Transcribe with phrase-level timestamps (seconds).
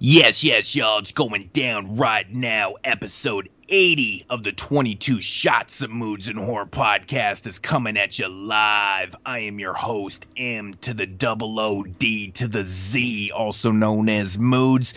[0.00, 2.76] Yes, yes, y'all, it's going down right now.
[2.84, 8.28] Episode 80 of the 22 Shots of Moods and Horror podcast is coming at you
[8.28, 9.16] live.
[9.26, 14.08] I am your host, M to the double O D to the Z, also known
[14.08, 14.94] as Moods.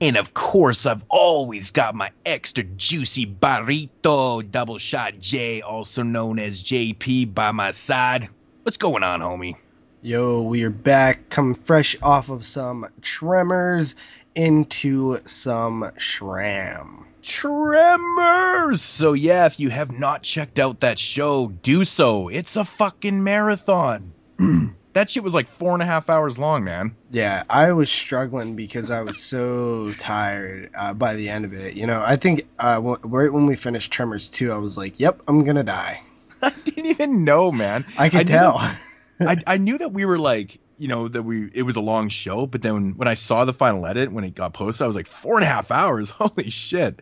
[0.00, 6.38] And of course, I've always got my extra juicy burrito double shot J, also known
[6.38, 8.28] as JP, by my side.
[8.62, 9.56] What's going on, homie?
[10.02, 13.96] Yo, we are back, coming fresh off of some tremors
[14.34, 17.06] into some Schramm.
[17.22, 18.82] Tremors!
[18.82, 22.28] So, yeah, if you have not checked out that show, do so.
[22.28, 24.12] It's a fucking marathon.
[24.92, 26.96] that shit was like four and a half hours long, man.
[27.10, 31.74] Yeah, I was struggling because I was so tired uh, by the end of it.
[31.74, 35.00] You know, I think uh, w- right when we finished Tremors 2, I was like,
[35.00, 36.02] yep, I'm gonna die.
[36.42, 37.86] I didn't even know, man.
[37.96, 38.58] I could I tell.
[39.20, 42.08] I, I knew that we were like, you know, that we it was a long
[42.08, 44.86] show, but then when, when I saw the final edit when it got posted, I
[44.86, 46.10] was like, four and a half hours.
[46.10, 47.00] Holy shit.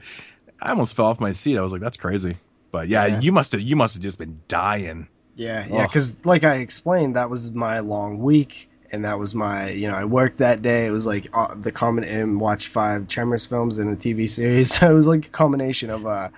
[0.61, 1.59] I almost fell off my seat.
[1.59, 2.37] I was like, that's crazy.
[2.71, 3.21] But yeah, Yeah.
[3.21, 5.09] you must have you must have just been dying.
[5.35, 9.71] Yeah, yeah, because like I explained, that was my long week, and that was my,
[9.71, 10.87] you know, I worked that day.
[10.87, 14.79] It was like uh, the common m watched five Tremors films and a TV series.
[14.79, 16.29] So it was like a combination of, uh,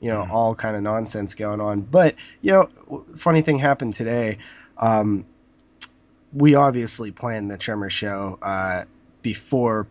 [0.00, 0.30] you know, Mhm.
[0.30, 1.80] all kind of nonsense going on.
[1.80, 4.38] But you know, funny thing happened today.
[4.78, 5.24] Um,
[6.36, 8.84] we obviously planned the Tremor show uh,
[9.22, 9.86] before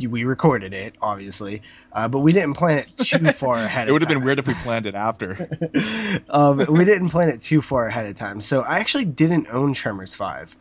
[0.00, 3.88] we recorded it, obviously, uh, but we didn't plan it too far ahead.
[3.88, 5.48] It would have been weird if we planned it after.
[6.30, 8.40] um, we didn't plan it too far ahead of time.
[8.40, 10.56] So I actually didn't own Tremors 5.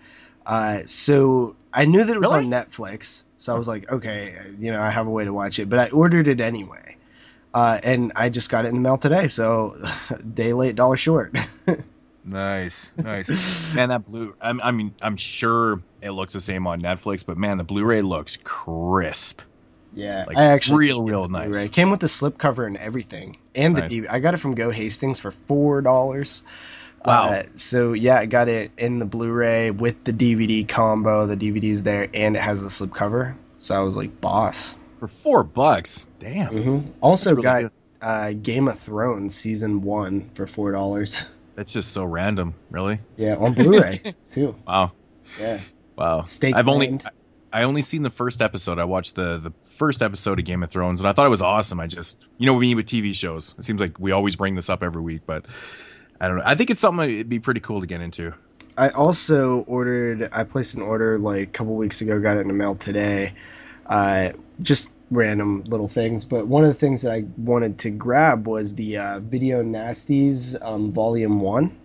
[0.45, 2.45] Uh, so I knew that it was Really?
[2.45, 3.23] on Netflix.
[3.38, 5.70] So I was like, okay, you know, I have a way to watch it.
[5.70, 6.98] But I ordered it anyway.
[7.53, 9.27] Uh, and I just got it in the mail today.
[9.27, 9.77] So
[10.33, 11.36] day late, dollar short.
[12.25, 13.29] Nice, nice.
[13.75, 14.35] man, that blue.
[14.41, 18.02] I, I mean, I'm sure it looks the same on Netflix, but man, the Blu-ray
[18.02, 19.41] looks crisp.
[19.93, 21.49] yeah, Like, I actually real, real nice.
[21.49, 21.67] Blu-ray.
[21.67, 24.02] Came with the slipcover and everything, and the Nice.
[24.03, 24.05] DVD.
[24.09, 26.43] I got it from Go Hastings for four dollars.
[27.05, 27.31] Wow.
[27.31, 31.27] Uh, so yeah, I got it in the Blu-ray with the DVD combo.
[31.27, 33.36] The DVD's there, and it has the slipcover.
[33.59, 34.80] So I was like, boss.
[34.99, 36.53] For four bucks, damn.
[36.53, 36.92] Mm-hmm.
[37.02, 37.71] Also really got
[38.02, 41.25] uh, Game of Thrones season one for four dollars.
[41.55, 42.99] That's just so random, really.
[43.17, 44.55] Yeah, on Blu-ray too.
[44.65, 44.93] Wow,
[45.39, 45.59] Yeah,
[45.95, 46.23] wow.
[46.23, 47.09] Steak I've only brand.
[47.53, 48.80] I only seen the first episode.
[48.80, 51.43] I watched the the first episode of Game of Thrones, and I thought it was
[51.43, 51.80] awesome.
[51.80, 54.55] I just, you know, we mean with TV shows, it seems like we always bring
[54.55, 55.45] this up every week, but
[56.19, 56.43] I don't know.
[56.45, 58.33] I think it's something it'd be pretty cool to get into.
[58.75, 60.30] I also ordered.
[60.33, 62.19] I placed an order like a couple weeks ago.
[62.19, 63.33] Got it in the mail today.
[63.86, 64.31] Uh,
[64.61, 68.75] just random little things, but one of the things that I wanted to grab was
[68.75, 71.75] the uh, Video Nasties um, Volume One.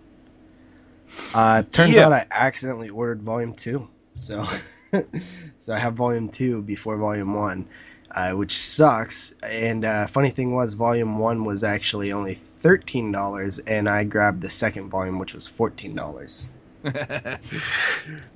[1.33, 2.07] Uh, turns Yeah.
[2.07, 4.45] out I accidentally ordered Volume Two, so
[5.57, 7.65] so I have Volume Two before Volume One,
[8.11, 9.33] uh, which sucks.
[9.43, 14.41] And uh, funny thing was, Volume One was actually only thirteen dollars, and I grabbed
[14.41, 16.49] the second volume, which was fourteen dollars.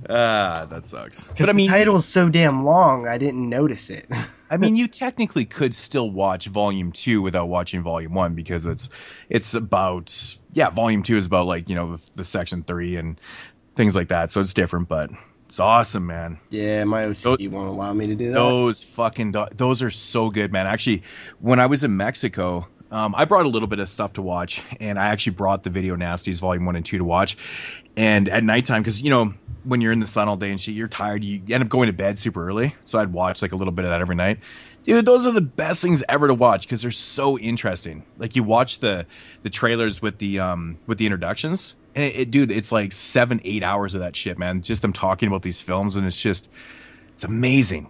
[0.10, 1.28] ah, that sucks.
[1.28, 4.08] But But I mean, the title's so damn long, I didn't notice it.
[4.54, 8.88] I mean, you technically could still watch Volume Two without watching Volume One because it's
[9.28, 13.20] it's about yeah, Volume Two is about like you know the, the Section Three and
[13.74, 15.10] things like that, so it's different, but
[15.48, 16.40] it's awesome, man.
[16.52, 18.34] yeah, my OCD won't allow me to do that.
[18.34, 20.68] Those fucking do- those are so good, man.
[20.68, 21.02] Actually,
[21.40, 24.64] when I was in Mexico, um, I brought a little bit of stuff to watch,
[24.80, 27.38] and I actually brought the Video Nasties Volume One and Two to watch.
[27.98, 30.76] And at nighttime, because you know when you're in the sun all day and shit,
[30.76, 31.24] you're tired.
[31.24, 33.86] You end up going to bed super early, so I'd watch like a little bit
[33.86, 34.40] of that every night.
[34.84, 38.06] Dude, those are the best things ever to watch because they're so interesting.
[38.18, 39.08] Like you watch the
[39.44, 43.40] the trailers with the um with the introductions, and it, it dude, it's like seven
[43.46, 44.62] eight hours of that shit, man.
[44.62, 46.50] Just them talking about these films, and it's just
[47.16, 47.90] it's amazing.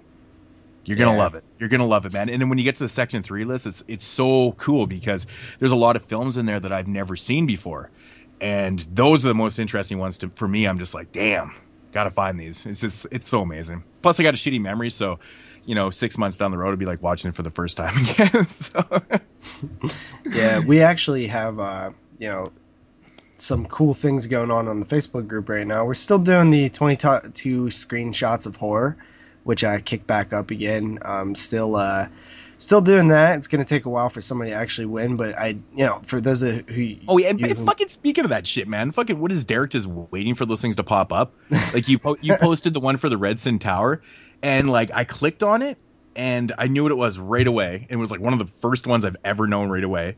[0.85, 1.17] You're gonna Yeah.
[1.17, 1.45] love it.
[1.59, 2.29] You're gonna love it, man.
[2.29, 5.25] And then when you get to the section three list, it's it's so cool because
[5.59, 7.91] there's a lot of films in there that I've never seen before,
[8.41, 10.66] and those are the most interesting ones to for me.
[10.66, 11.53] I'm just like, damn,
[11.91, 12.66] gotta find these.
[12.66, 13.83] It's just it's so amazing.
[14.01, 15.19] Plus, I got a shitty memory, so
[15.66, 17.77] you know, six months down the road, it'd be like watching it for the first
[17.77, 18.47] time again.
[18.47, 18.85] so,
[20.25, 22.51] yeah, we actually have uh, you know
[23.38, 25.85] some cool things going on on the Facebook group right now.
[25.85, 28.97] We're still doing the 22 screenshots of horror,
[29.44, 31.00] which I kicked back up again.
[31.01, 32.07] Um, still uh,
[32.63, 33.38] still doing that.
[33.38, 36.19] It's gonna take a while for somebody to actually win, but I you know for
[36.21, 39.31] those of who oh yeah, and you- fucking speaking of that shit, man, fucking what
[39.31, 41.33] is Derek just waiting for those things to pop up?
[41.74, 44.01] Like you po- you posted the one for the Redson Tower,
[44.42, 45.77] and like I clicked on it
[46.15, 47.88] and I knew what it was right away.
[47.89, 50.16] It was like one of the first ones I've ever known right away.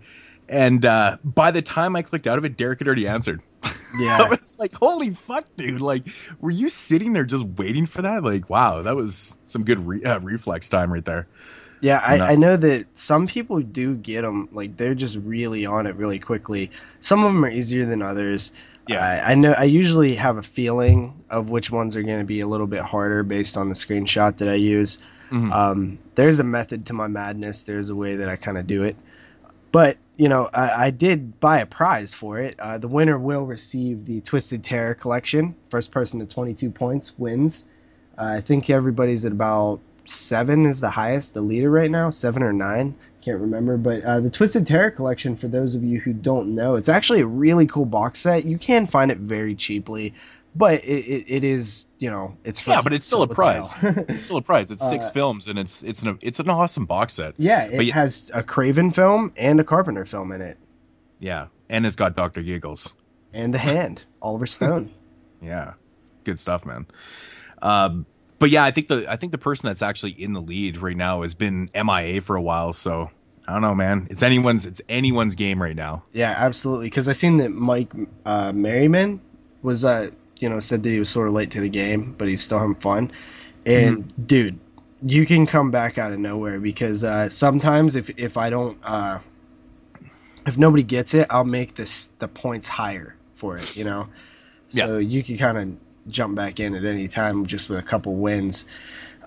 [0.48, 3.42] And uh, by the time I clicked out of it, Derek had already answered.
[3.98, 4.24] Yeah.
[4.24, 5.80] I was like, holy fuck, dude!
[5.82, 6.06] Like,
[6.42, 8.26] were you sitting there just waiting for that?
[8.26, 11.30] Like, wow, that was some good re- uh, reflex time right there.
[11.82, 14.50] Yeah, I, I know that some people do get them.
[14.52, 16.72] Like they're just really on it really quickly.
[17.02, 18.52] Some of them are easier than others.
[18.88, 19.04] Yeah.
[19.04, 19.54] I, I know.
[19.54, 22.82] I usually have a feeling of which ones are going to be a little bit
[22.82, 25.00] harder based on the screenshot that I use.
[25.32, 25.52] Mhm.
[25.52, 27.64] Um, there's a method to my madness.
[27.64, 28.96] There's a way that I kind of do it.
[29.72, 32.56] But you know, I, I did buy a prize for it.
[32.60, 35.56] Uh, the winner will receive the Twisted Terror collection.
[35.70, 37.68] First person to 22 points wins.
[38.18, 42.44] Uh, I think everybody's at about seven is the highest, the leader right now, seven
[42.44, 42.96] or nine.
[43.22, 46.76] Can't remember, but uh, the Twisted Terror collection, for those of you who don't know,
[46.76, 48.46] it's actually a really cool box set.
[48.46, 50.14] You can find it very cheaply,
[50.56, 53.74] but it, it, it is, you know, it's Yeah, but it's still a prize.
[53.84, 54.70] It's still a prize.
[54.70, 57.34] It's six Uh, films, and it's it's an it's an awesome box set.
[57.38, 60.58] yeah, it But has a Craven film and a Carpenter film in it,
[61.20, 62.94] Yeah, and it's got Doctor Giggles.
[63.34, 64.92] and the hand, Oliver Stone.
[65.42, 65.74] Yeah,
[66.24, 66.86] good stuff, man.
[67.62, 68.06] Um,
[68.40, 70.98] but yeah, I think the I think the person that's actually in the lead right
[70.98, 72.74] now has been MIA for a while.
[72.74, 73.10] So
[73.48, 74.08] I don't know, man.
[74.10, 76.04] It's anyone's it's anyone's game right now.
[76.14, 76.88] Yeah, absolutely.
[76.88, 77.92] Because I seen that Mike
[78.26, 79.22] uh, Merriman
[79.62, 82.28] was, uh, you know, said that he was sort of late to the game, but
[82.28, 83.12] he's still having fun.
[83.66, 84.60] And dude,
[85.02, 89.20] you can come back out of nowhere because uh, sometimes if if I don't, uh,
[90.46, 93.76] if nobody gets it, I'll make this the points higher for it.
[93.76, 94.08] You know,
[94.70, 98.16] so you can kind of jump back in at any time just with a couple
[98.16, 98.66] wins.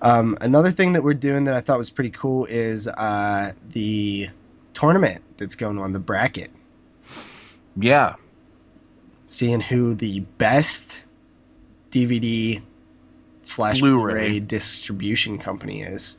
[0.01, 4.29] Um, another thing that we're doing that I thought was pretty cool is uh, the
[4.73, 6.51] tournament that's going on, the bracket
[7.75, 8.15] Yeah,
[9.25, 11.05] seeing who the best
[11.91, 12.61] DVD
[13.43, 14.13] slash Blu-ray.
[14.13, 16.17] Blu-ray distribution company is.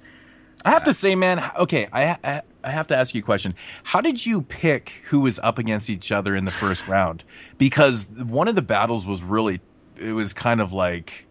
[0.65, 1.43] I have to say, man.
[1.59, 3.55] Okay, I, I I have to ask you a question.
[3.83, 7.25] How did you pick who was up against each other in the first round?
[7.57, 9.61] Because one of the battles was really
[10.01, 11.25] it was kind of like,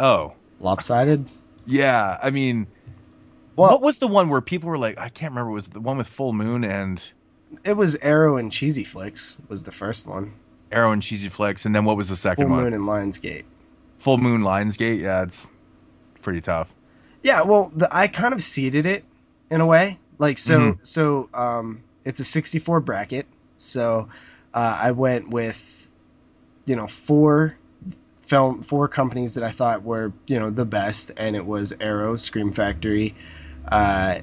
[0.00, 1.24] oh Lopsided.
[1.66, 2.18] yeah.
[2.22, 2.66] I mean,
[3.56, 5.50] Well- what was the one where people were like, I can't remember.
[5.50, 7.02] Was the one with Full Moon and
[7.64, 10.32] It was Arrow and Cheezy Flicks was the first one.
[10.72, 12.58] Arrow and Cheezy Flicks, and then what was the second one?
[12.58, 12.72] Full one?
[12.88, 13.44] Moon and Lionsgate.
[13.98, 15.00] Full Moon Lionsgate.
[15.00, 15.46] Yeah, it's
[16.22, 16.74] pretty tough.
[17.22, 19.04] Yeah, well, the, I kind of seeded it
[19.50, 19.98] in a way.
[20.18, 20.78] Like so, Mhm.
[20.86, 23.26] so um, it's a 64 bracket.
[23.58, 24.08] So
[24.54, 25.88] uh, I went with,
[26.64, 27.56] you know, four
[28.26, 32.16] film, four companies that I thought were, you know, the best, and it was Arrow,
[32.16, 33.14] Scream Factory,
[33.68, 34.18] uh,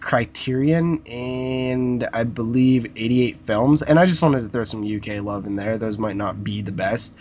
[0.00, 3.82] Criterion, and I believe 88 Films.
[3.82, 5.78] And I just wanted to throw some UK love in there.
[5.78, 7.14] Those might not be the best.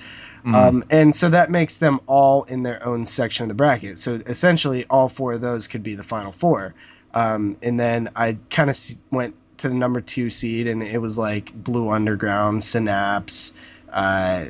[0.45, 0.53] Mhm.
[0.53, 3.97] Um, and so that makes them all in their own section of the bracket.
[3.99, 6.73] So essentially, all four of those could be the final four.
[7.13, 8.77] Um, and then I kind of
[9.11, 13.55] went to the number two seed, and it was like Blue Underground, Synapse,
[13.91, 14.45] uh,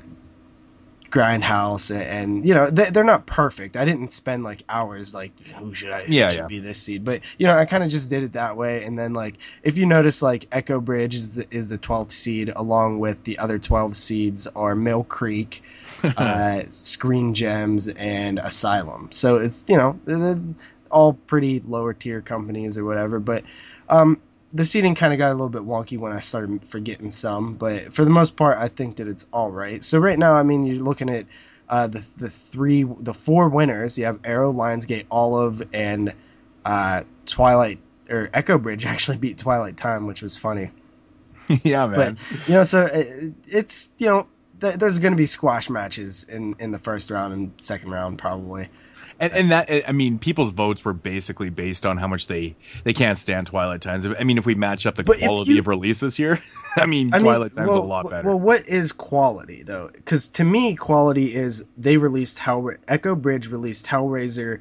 [1.18, 3.75] Grindhouse, and, and you know they, they're not perfect.
[3.78, 6.48] I didn't spend like hours like who should I who Yeah, should yeah.
[6.48, 8.84] be this seed, but you know I kind of just did it that way.
[8.84, 12.52] And then like if you notice, like Echo Bridge is the is the twelfth seed,
[12.56, 15.64] along with the other twelve seeds are Mill Creek,
[16.18, 19.10] uh, Screen Gems, and Asylum.
[19.12, 20.00] So it's you know
[20.92, 23.19] all pretty lower tier companies or whatever.
[23.19, 23.44] But
[23.90, 24.22] um,
[24.54, 27.56] the seating kind of got a little bit wonky when I started forgetting some.
[27.56, 29.84] But for the most part, I think that it's all right.
[29.84, 31.26] So right now, I mean, you're looking at
[31.70, 33.98] uh, the the three the four winners.
[33.98, 36.14] You have Arrow, Lionsgate, Olive, and
[36.66, 37.80] uh, Twilight.
[38.10, 40.71] Or Echo Bridge actually beat Twilight Time, which was funny.
[41.64, 42.18] yeah, man.
[42.48, 44.28] You know, so it, it's you know
[44.62, 48.18] th- there's going to be squash matches in in the first round and second round
[48.18, 48.69] probably.
[49.19, 52.94] And, and that I mean, people's votes were basically based on how much they they
[52.94, 54.06] can't stand Twilight Times.
[54.06, 56.40] I mean, if we match up the But quality you- of releases here,
[56.78, 58.28] I mean, I mean, Twilight Times well, a lot better.
[58.28, 59.90] Well, what is quality though?
[59.94, 64.59] Because to me, quality is they released Hell Echo Bridge released Hellraiser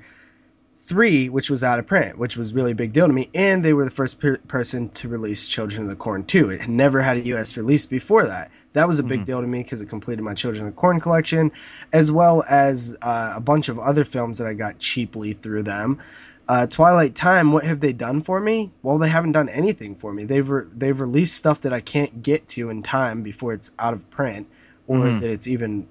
[0.79, 3.65] three, which was out of print, which was really a big deal to me, and
[3.65, 6.51] they were the first per- person to release Children of the Corn two.
[6.51, 7.57] It had never had a U.S.
[7.57, 8.51] release before that.
[8.77, 9.25] That was a big Mhm.
[9.25, 11.51] deal to me because it completed my Children of the Corn collection,
[11.95, 15.99] as well as uh, a bunch of other films that I got cheaply through them.
[16.47, 18.71] Uh, Twilight Time, what have they done for me?
[18.83, 20.25] Well, they haven't done anything for me.
[20.25, 23.95] They've re- they've released stuff that I can't get to in time before it's out
[23.95, 24.47] of print,
[24.87, 25.21] or Mhm.
[25.21, 25.87] that it's even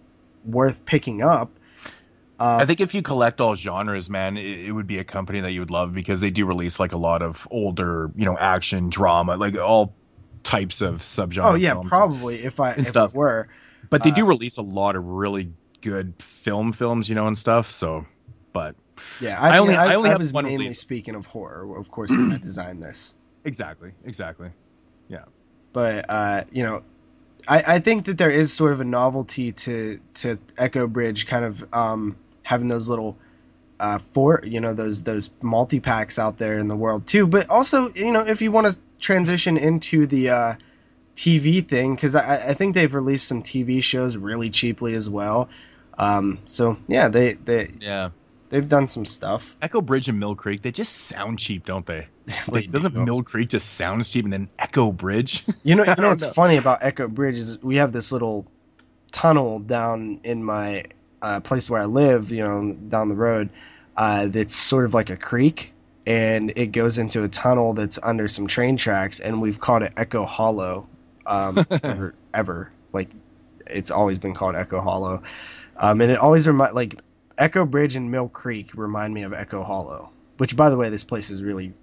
[0.46, 1.50] worth picking up.
[2.40, 5.42] Uh, I think if you collect all genres, man, it, it would be a company
[5.42, 8.38] that you would love because they do release like a lot of older, you know,
[8.38, 9.92] action, drama, like all
[10.46, 11.44] types of subgenre.
[11.44, 13.12] oh yeah, probably if I if stuff.
[13.14, 13.50] it were.
[13.90, 17.38] But they uh, do release a lot of really good film films, you know, and
[17.38, 17.70] stuff.
[17.70, 18.06] So,
[18.54, 18.76] but
[19.20, 20.80] Yeah, I I, only- only I, I only have was one mainly release.
[20.80, 21.78] speaking of horror.
[21.78, 23.16] Of course, when I designed this.
[23.44, 24.50] exactly, exactly.
[25.10, 25.26] Yeah.
[25.74, 26.84] But uh, you know,
[27.48, 31.44] I, I think that there is sort of a novelty to to Echo Bridge kind
[31.46, 33.18] of um, having those little
[33.80, 37.28] uh, for you know those those multi packs out there in the world too.
[37.28, 40.56] But also, you know, if you want to transition into the uh,
[41.16, 45.50] TV thing, because I, I think they've released some TV shows really cheaply as well.
[45.98, 48.10] Um, so yeah, they they Yeah.
[48.50, 49.56] they've done some stuff.
[49.62, 52.08] Echo Bridge and Mill Creek, they just sound cheap, don't they?
[52.50, 53.06] Like, doesn't do.
[53.06, 55.46] Mill Creek just sound cheap and then Echo Bridge?
[55.64, 58.46] You know, you know what's funny about Echo Bridge is we have this little
[59.12, 60.86] tunnel down in my
[61.22, 62.32] uh, place where I live.
[62.32, 63.50] You know, down the road.
[63.96, 65.72] Uh, that's sort of like a creek,
[66.06, 69.94] and it goes into a tunnel that's under some train tracks, and we've called it
[69.98, 70.88] Echo Hollow.
[71.26, 73.10] Um, ever, ever like
[73.68, 75.24] it's always been called Echo Hollow,
[75.78, 77.00] um, and it always remind like
[77.38, 80.10] Echo Bridge and Mill Creek remind me of Echo Hollow.
[80.38, 81.74] Which, by the way, this place is really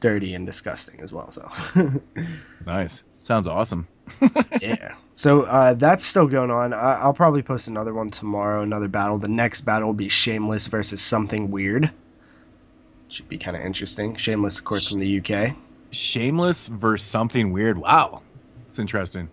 [0.00, 1.30] dirty and disgusting as well.
[1.30, 1.50] So.
[2.66, 3.04] nice.
[3.20, 3.86] Sounds awesome.
[4.60, 4.94] yeah.
[5.14, 6.72] So uh, that's still going on.
[6.72, 8.62] I- I'll probably post another one tomorrow.
[8.62, 9.18] Another battle.
[9.18, 11.90] The next battle will be Shameless versus Something Weird.
[13.08, 14.16] Should be kind of interesting.
[14.16, 15.54] Shameless, of course, from the UK.
[15.92, 17.78] Shameless versus something weird.
[17.78, 18.22] Wow.
[18.66, 19.28] It's interesting.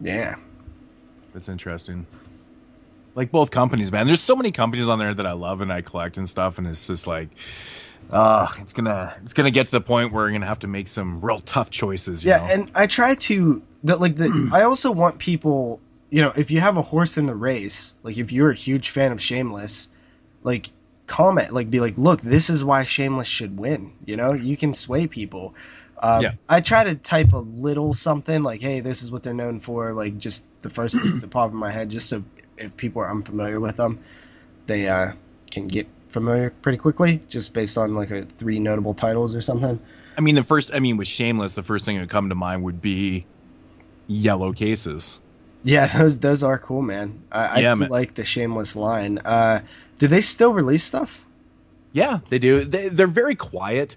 [0.00, 0.36] Yeah.
[1.32, 2.06] That's interesting.
[3.14, 4.06] Like both companies, man.
[4.06, 6.66] There's so many companies on there that I love and I collect and stuff, and
[6.66, 7.28] it's just like,
[8.10, 10.88] uh, it's gonna it's gonna get to the point where we're gonna have to make
[10.88, 12.24] some real tough choices.
[12.24, 12.48] You Yeah, know?
[12.52, 14.50] and I try to that like the.
[14.52, 15.80] I also want people.
[16.10, 18.90] You know, if you have a horse in the race, like if you're a huge
[18.90, 19.88] fan of Shameless,
[20.42, 20.70] like
[21.06, 23.92] comment, like be like, look, this is why Shameless should win.
[24.04, 25.54] You know, you can sway people.
[25.98, 26.32] Um, Yeah.
[26.48, 29.92] I try to type a little something like, hey, this is what they're known for,
[29.92, 32.24] like just the first things that pop in my head, just so
[32.56, 34.00] if people are unfamiliar with them,
[34.66, 35.12] they uh,
[35.50, 39.80] can get familiar pretty quickly, just based on like a three notable titles or something.
[40.16, 42.34] I mean, the first, I mean, with Shameless, the first thing that would come to
[42.34, 43.26] mind would be
[44.06, 45.20] yellow cases.
[45.64, 47.22] Yeah, those those are cool, man.
[47.30, 47.88] I, Yeah, I man.
[47.88, 49.18] like the Shameless line.
[49.18, 49.62] Uh,
[50.02, 51.24] do they still release stuff?
[51.92, 52.64] Yeah, they do.
[52.64, 53.96] They, they're very quiet,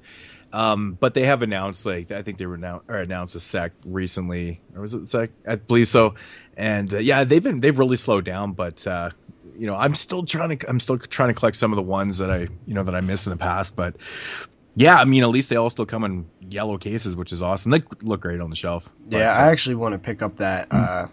[0.54, 3.72] um, but they have announced like I think they were now or announced a sec
[3.84, 5.32] recently, or was it sec?
[5.48, 6.14] I believe so.
[6.56, 9.10] And uh, yeah, they've been they've really slowed down, but uh,
[9.58, 12.20] you know I'm still trying to I'm still trying to collect some of the ones
[12.20, 13.96] that I you know that I missed in the past, but.
[14.78, 17.72] Yeah, I mean, at least they all still come in yellow cases, which is awesome.
[17.72, 18.92] They look great on the shelf.
[19.08, 21.08] But, Yeah, uh, I actually want to pick up that uh,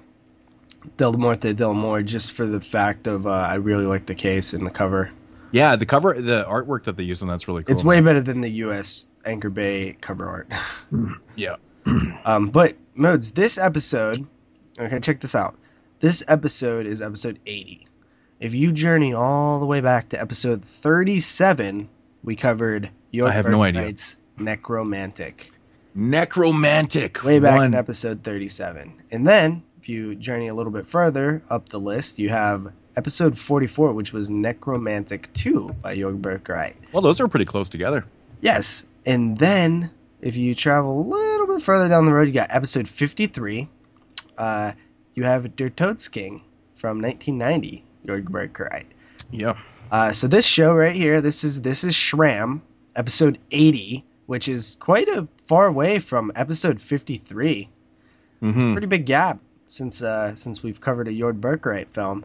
[0.97, 4.71] Dellamorte Dellamore just for the fact of uh, I really like the case and the
[4.71, 5.11] cover.
[5.51, 5.77] yeah.
[5.77, 7.73] The cover, the artwork that they use on that's really cool.
[7.73, 9.07] It's way better than the U.S.
[9.25, 10.53] Anchor Bay cover art.
[11.37, 11.57] yeah.
[12.25, 14.27] um, but modes this episode.
[14.79, 15.57] Okay, check this out.
[16.01, 17.87] This episode is episode 80.
[18.41, 21.89] If you journey all the way back to episode 37,
[22.25, 23.83] we covered your I have no idea.
[23.83, 25.51] Knight's Nekromantik.
[25.97, 27.23] Nekromantik.
[27.23, 27.67] way back One.
[27.67, 29.03] in episode 37.
[29.11, 33.37] And then, if you journey a little bit further up the list, you have episode
[33.37, 36.77] 44, which was Nekromantik 2 by Jörg Buttgereit.
[36.93, 38.05] Well, those are pretty close together.
[38.43, 38.87] Yes.
[39.07, 42.87] And then, if you travel a little bit further down the road, you got episode
[42.87, 43.69] 53.
[44.39, 44.71] Uh,
[45.17, 46.43] you have Der Todesking
[46.77, 48.85] from 1990, Jörg Buttgereit.
[49.33, 49.59] Yeah.
[49.91, 52.63] Uh, so this show right here, this is this is Schramm,
[52.95, 57.69] episode 80, which is quite a far away from episode 53.
[58.43, 58.73] It's a Mhm.
[58.73, 59.41] pretty big gap
[59.73, 62.25] since uh, since we've covered a Jörg Buttgereit film,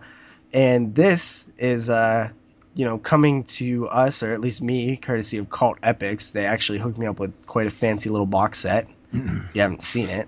[0.54, 2.30] and this is uh,
[2.76, 6.32] you know coming to us or at least me, courtesy of Cult Epics.
[6.32, 8.88] They actually hooked me up with quite a fancy little box set.
[9.14, 9.24] if
[9.54, 10.28] you haven't seen it,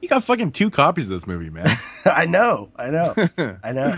[0.00, 1.68] You got fucking two copies of this movie, man.
[2.04, 3.14] I know, I know,
[3.62, 3.96] I know.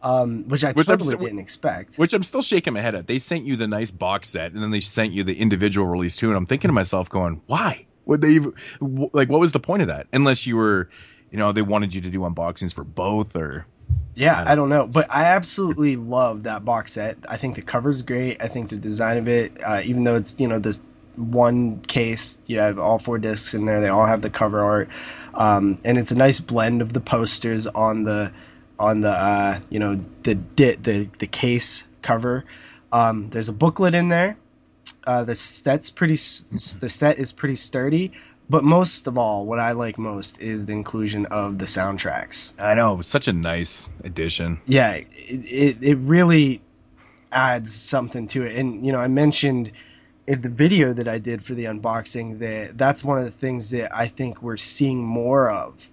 [0.00, 1.96] Um, which I Which I'm totally didn't expect.
[1.96, 3.08] Which I'm still shaking my head at.
[3.08, 6.14] They sent you the nice box set, and then they sent you the individual release
[6.14, 6.28] too.
[6.28, 8.28] And I'm thinking to myself, going, why would they?
[8.28, 8.54] Even,
[9.12, 10.06] like, what was the point of that?
[10.12, 10.88] Unless you were,
[11.30, 13.66] you know, they wanted you to do unboxings for both, or
[14.14, 17.18] Yeah, I don't know, but I absolutely love that box set.
[17.28, 18.42] I think the cover's great.
[18.42, 20.80] I think the design of it, uh, even though it's you know this
[21.16, 23.80] one case, you have all four discs in there.
[23.80, 24.88] They all have the cover art,
[25.34, 28.32] um, and it's a nice blend of the posters on the
[28.78, 32.44] on the uh, you know the di- the the case cover.
[32.92, 34.36] Um, there's a booklet in there.
[35.06, 36.14] Uh, the set's pretty.
[36.14, 38.12] The set is pretty sturdy.
[38.50, 42.74] But most of all, what I like most is the inclusion of the soundtracks I
[42.74, 44.58] know it's such a nice addition.
[44.66, 46.62] yeah, it, it it really
[47.30, 48.56] adds something to it.
[48.56, 49.70] And you know, I mentioned
[50.26, 53.70] in the video that I did for the unboxing that that's one of the things
[53.70, 55.90] that I think we're seeing more of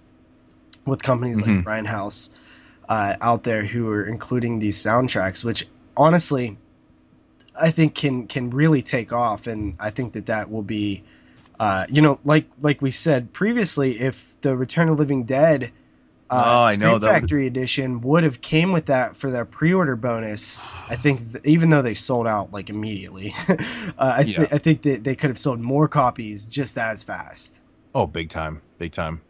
[0.86, 1.46] with companies Mhm.
[1.46, 2.30] like Grindhouse
[2.88, 6.56] uh, out there who are including these soundtracks, which honestly
[7.60, 9.46] I think can can really take off.
[9.46, 11.02] And I think that that will be.
[11.58, 15.72] Uh, you know, like like we said previously, if the Return of Living Dead
[16.28, 19.44] Uh, Oh, I know, that would- Factory Edition would have came with that for their
[19.44, 20.60] pre-order bonus.
[20.88, 23.54] I think th- even though they sold out like immediately, uh,
[23.98, 24.46] I, th- Yeah.
[24.50, 27.62] I think that they could have sold more copies just as fast.
[27.94, 29.20] Oh, big time, big time.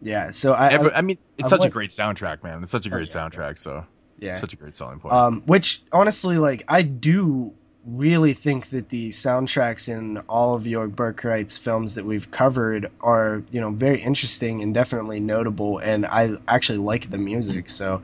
[0.00, 0.30] Yeah.
[0.30, 2.62] So I, Ever, I I mean, it's I such a great soundtrack, man.
[2.62, 3.20] It's such a Oh, great yeah.
[3.28, 3.58] soundtrack.
[3.58, 3.84] So
[4.18, 4.38] yeah.
[4.40, 5.12] such a great selling point.
[5.14, 7.52] Um, which honestly, like I do
[7.86, 13.42] really think that the soundtracks in all of Jörg Buttgereit's films that we've covered are,
[13.50, 15.78] you know, very interesting and definitely notable.
[15.78, 18.02] And I actually like the music, so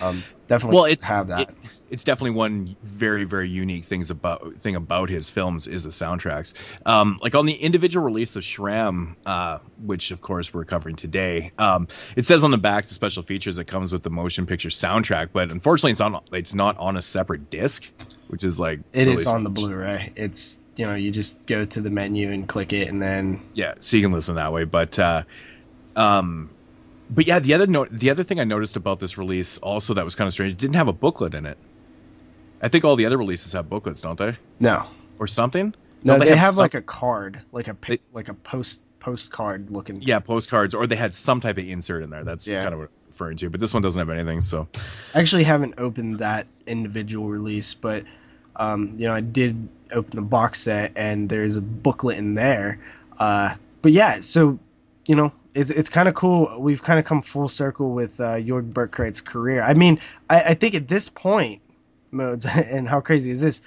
[0.00, 1.42] um, definitely Well, it's- have that.
[1.50, 1.56] it-
[1.90, 6.52] it's definitely one very very unique things about thing about his films is the soundtracks.
[6.86, 11.50] Um, like on the individual release of Schramm, uh, which of course we're covering today,
[11.58, 14.68] um, it says on the back the special features that comes with the motion picture
[14.68, 17.90] soundtrack, but unfortunately it's on it's not on a separate disc,
[18.30, 19.50] which is like It is on the.
[19.50, 20.12] Blu-ray.
[20.16, 23.74] It's you know you just go to the menu and click it, and then yeah
[23.80, 25.22] so you can listen that way but uh
[25.96, 26.48] um
[27.10, 30.04] but yeah the other note the other thing i noticed about this release also that
[30.04, 31.58] was kind of strange it didn't have a booklet in it
[32.62, 34.86] i think all the other releases have booklets don't they no,
[35.18, 38.34] or something no, Don't they, have, some- like a card, like a They- like a
[38.34, 40.00] post postcard looking.
[40.00, 42.62] yeah postcards or they had some type of insert in there that's Yeah.
[42.62, 44.66] kind of what I'm referring to but this one doesn't have anything so
[45.14, 48.04] I actually haven't opened that individual release, but
[48.60, 52.78] um, you know, I did open the box set, and there's a booklet in there.
[53.18, 54.58] Uh, but yeah, so
[55.06, 56.60] you know, it's it's kind of cool.
[56.60, 59.62] We've kind of come full circle with uh, Jörg Buttgereit's career.
[59.62, 59.98] I mean,
[60.28, 61.62] I, I think at this point,
[62.10, 63.62] modes, and how crazy is this?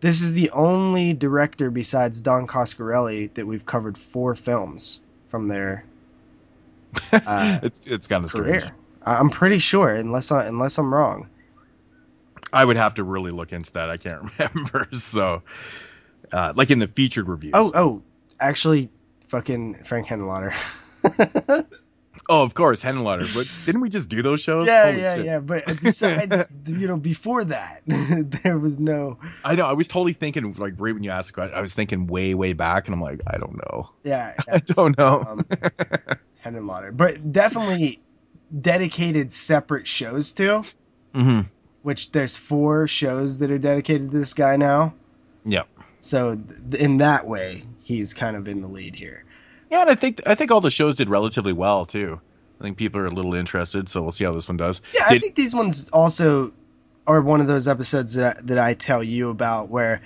[0.00, 5.84] This is the only director besides Don Coscarelli that we've covered four films from their
[7.12, 8.70] uh, it's it's kind of strange career.
[9.06, 11.28] I'm pretty sure, unless I, unless I'm wrong.
[12.54, 15.42] I would have to really look into that i can't remember so
[16.32, 18.02] uh like in the featured reviews Oh, oh,
[18.40, 18.88] actually,
[19.28, 20.54] fucking Frank Henenlotter.
[22.30, 25.24] oh of course henenlotter but didn't we just do those shows yeah, Holy yeah, shit.
[25.26, 25.38] yeah.
[25.40, 29.18] But besides, you know, before that, there was no.
[29.44, 29.66] I know.
[29.66, 32.32] I was totally thinking, like, right when you asked the question, I was thinking way,
[32.34, 33.90] way back, and I'm like, I don't know.
[34.04, 35.20] Yeah, I don't know.
[35.28, 35.44] um,
[36.44, 38.00] Henenlotter, but definitely
[38.60, 40.62] dedicated separate shows to.
[41.14, 41.40] hmm
[41.84, 44.94] Which there's four shows that are dedicated to this guy now.
[45.44, 45.62] Yeah.
[46.00, 46.36] So
[46.70, 49.24] th- in that way, he's kind of in the lead here.
[49.70, 52.20] Yeah, and I think I think all the shows did relatively well too.
[52.60, 54.80] I think people are a little interested, so we'll see how this one does.
[54.94, 56.52] Yeah, I think these ones also
[57.06, 60.00] are one of those episodes that that I tell you about where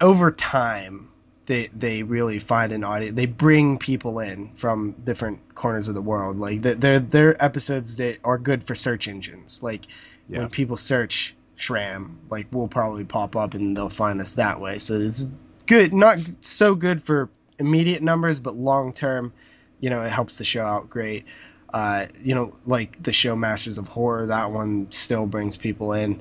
[0.00, 1.08] over time
[1.46, 3.16] they they really find an audience.
[3.16, 6.38] They bring people in from different corners of the world.
[6.38, 9.62] Like they're they're episodes that are good for search engines.
[9.62, 9.86] Like
[10.28, 10.40] Yeah.
[10.40, 14.78] when people search Schramm, like we'll probably pop up and they'll find us that way.
[14.78, 15.26] So it's
[15.66, 19.32] good, not so good for immediate numbers, but long term,
[19.80, 21.24] you know, it helps the show out great.
[21.72, 26.20] Uh, you know, like the show Masters of Horror, that one still brings people in.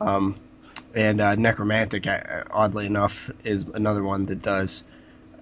[0.00, 0.36] Um,
[0.94, 4.84] and uh, Nekromantik, uh, oddly enough, is another one that does.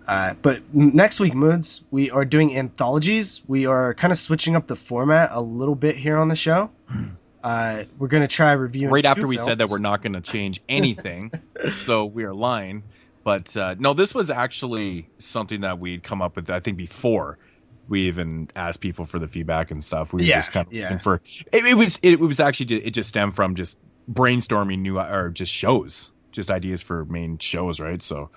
[0.07, 3.42] Uh, but next week, Moods, we are doing anthologies.
[3.47, 6.71] We are kind of switching up the format a little bit here on the show.
[7.49, 8.91] Uh, we're going to try reviewing.
[8.93, 11.33] right after we said that we're not going to change anything,
[11.77, 12.85] so we are lying.
[13.25, 16.51] But uh, no, this was actually something that we'd come up with.
[16.51, 17.39] I think before
[17.89, 20.13] we even asked people for the feedback and stuff.
[20.13, 20.85] We were Yeah, just kind of yeah.
[20.85, 21.23] looking for.
[21.53, 23.79] It, it was it, was actually it just stemmed from just
[24.11, 28.03] brainstorming new or just shows, just ideas for main shows, right?
[28.03, 28.31] So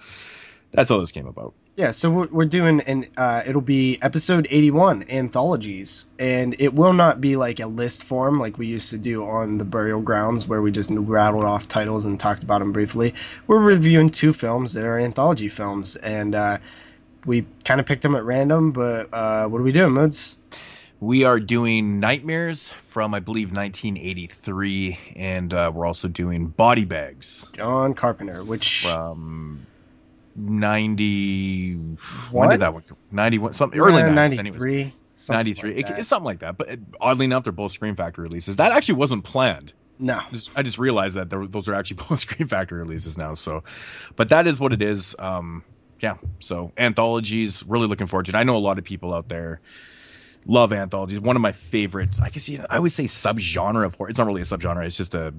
[0.71, 1.53] that's how this came about.
[1.77, 6.91] Yeah, so we're, we're doing an uh, it'll be episode 81 anthologies and it will
[6.91, 10.47] not be like a list form like we used to do on the burial grounds
[10.47, 13.15] where we just rattled off titles and talked about them briefly.
[13.47, 16.57] We're reviewing two films that are anthology films and uh,
[17.25, 20.39] we kind of picked them at random, but uh, what are we doing, Moods?
[20.99, 27.49] We are doing Nightmares from, I believe, 1983, and uh, we're also doing Body Bags
[27.53, 29.65] John Carpenter, which from
[30.49, 31.73] 90.
[32.31, 32.97] When did that one come?
[33.11, 34.61] 91, something early 90s, anyways.
[34.61, 34.93] 93.
[35.15, 35.75] something 93.
[35.75, 36.57] like It- it's something like that.
[36.57, 38.55] But uh, oddly enough, they're both Scream Factory releases.
[38.57, 39.73] That actually wasn't planned.
[39.99, 40.17] no.
[40.19, 43.33] I just, I just realized that there- those are actually both Scream Factory releases now.
[43.33, 43.63] So,
[44.15, 45.15] but that is what it is.
[45.19, 45.63] Um,
[45.99, 46.15] yeah.
[46.39, 48.35] So anthologies, really looking forward to it.
[48.35, 49.61] I know a lot of people out there
[50.47, 51.19] love anthologies.
[51.19, 54.09] One of my favorites, I guess you know, I would say subgenre of horror.
[54.09, 54.83] It's not really a subgenre.
[54.85, 55.31] It's just a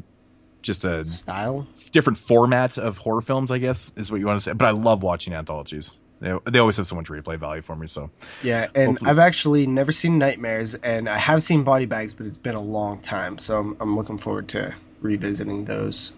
[0.63, 1.67] just a Style.
[1.93, 4.53] different format of horror films, I guess is what you want to say.
[4.53, 5.99] But I love watching anthologies.
[6.21, 7.89] They, they always have so much replay value for me.
[7.89, 8.11] So
[8.45, 12.27] Yeah, and Hopefully- I've actually never seen Nightmares, and I have seen Body Bags, but
[12.27, 16.13] it's been a long time, so I'm, I'm looking forward to revisiting those.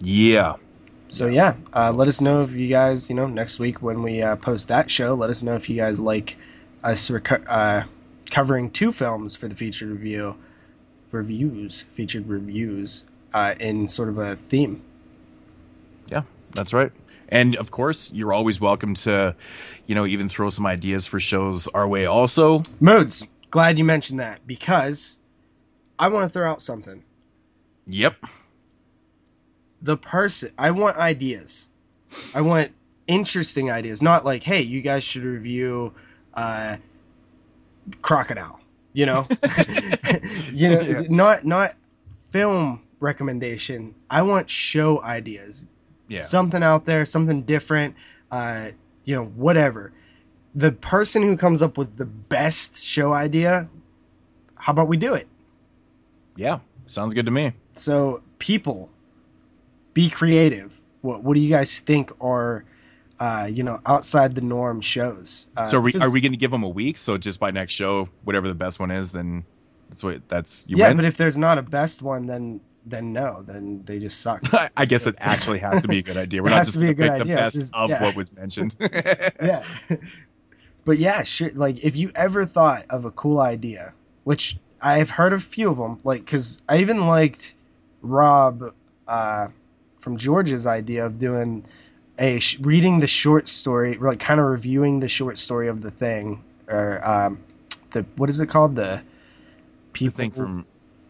[0.00, 0.54] yeah,
[1.08, 4.20] So yeah, uh, let us know if you guys, you know, next week when we
[4.22, 6.36] uh, post that show, let us know if you guys like
[6.84, 7.84] us, reco- uh,
[8.30, 10.36] covering two films for the featured review
[11.10, 14.82] reviews, featured reviews uh, in sort of a theme.
[16.08, 16.22] Yeah,
[16.54, 16.92] that's right.
[17.28, 19.34] And of course, you're always welcome to,
[19.86, 22.06] you know, even throw some ideas for shows our way.
[22.06, 23.26] Also, moods.
[23.50, 25.18] Glad you mentioned that because
[25.98, 27.02] I want to throw out something.
[27.86, 28.16] Yep.
[29.82, 31.68] The person I want ideas.
[32.34, 32.72] I want
[33.06, 35.92] interesting ideas, not like, hey, you guys should review
[36.34, 36.76] uh,
[38.02, 38.60] Crocodile.
[38.98, 39.28] You know,
[40.52, 41.02] you know, yeah.
[41.08, 41.76] not not
[42.30, 43.94] film recommendation.
[44.10, 45.66] I want show ideas.
[46.08, 46.22] Yeah.
[46.22, 47.94] Something out there, something different.
[48.32, 48.70] Uh,
[49.04, 49.92] you know, whatever.
[50.56, 53.68] The person who comes up with the best show idea,
[54.56, 55.28] how about we do it?
[56.34, 57.52] Yeah, sounds good to me.
[57.76, 58.90] So, people,
[59.94, 60.80] be creative.
[61.02, 62.64] What What do you guys think are,
[63.20, 65.48] uh, you know, outside the norm shows?
[65.56, 66.96] Uh, so, are we, are we going to give them a week?
[66.96, 69.44] So, just by next show, whatever the best one is, then
[69.88, 70.88] that's what that's you yeah.
[70.88, 70.96] Win?
[70.98, 74.42] But if there's not a best one, then then no, then they just suck.
[74.76, 76.42] I guess it actually has to be a good idea.
[76.42, 77.24] We're not just going to pick idea.
[77.24, 78.02] the best just, of yeah.
[78.02, 78.74] what was mentioned.
[78.80, 79.62] yeah.
[80.84, 81.50] But yeah, sure.
[81.54, 83.92] Like if you ever thought of a cool idea,
[84.24, 87.54] which I've heard a few of them, like because I even liked
[88.02, 88.74] Rob
[89.06, 89.48] uh,
[89.98, 91.64] from George's idea of doing
[92.18, 95.90] a sh- reading the short story, like kind of reviewing the short story of the
[95.90, 97.38] thing, or um,
[97.90, 99.02] the what is it called the
[99.92, 100.66] people the thing from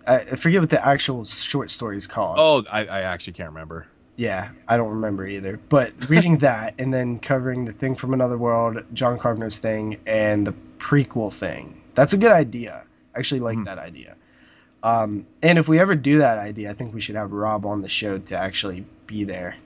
[0.08, 2.36] I forget what the actual short story is called.
[2.38, 3.86] Oh, I, I actually can't remember.
[4.16, 5.60] Yeah, I don't remember either.
[5.68, 10.46] But reading that and then covering the thing from another world, John Carpenter's thing, and
[10.46, 11.82] the prequel thing.
[11.94, 12.84] That's a good idea.
[13.14, 13.64] I actually like mm.
[13.66, 14.16] that idea.
[14.82, 17.82] Um, and if we ever do that idea, I think we should have Rob on
[17.82, 19.56] the show to actually be there.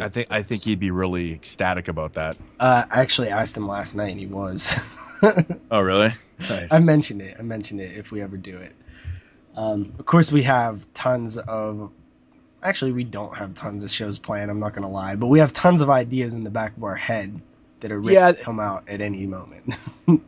[0.00, 2.36] I think I think he'd be really ecstatic about that.
[2.58, 4.74] Uh, I actually asked him last night, and he was.
[5.70, 6.12] oh, really?
[6.48, 6.72] Nice.
[6.72, 7.36] I mentioned it.
[7.38, 8.72] I mentioned it if we ever do it.
[9.56, 11.90] Um, of course, we have tons of.
[12.62, 14.50] Actually, we don't have tons of shows planned.
[14.50, 16.84] I'm not going to lie, but we have tons of ideas in the back of
[16.84, 17.40] our head
[17.80, 18.32] that are ready yeah.
[18.32, 19.74] to come out at any moment.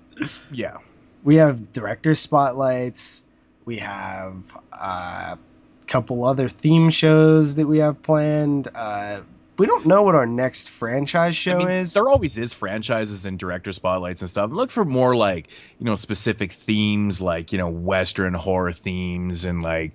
[0.52, 0.78] yeah,
[1.24, 3.24] we have director spotlights.
[3.64, 8.68] We have uh, a couple other theme shows that we have planned.
[8.74, 9.20] Uh,
[9.58, 11.94] we don't know what our next franchise show I mean, is.
[11.94, 14.50] There always is franchises and director spotlights and stuff.
[14.50, 19.62] Look for more like, you know, specific themes like, you know, Western horror themes and
[19.62, 19.92] like,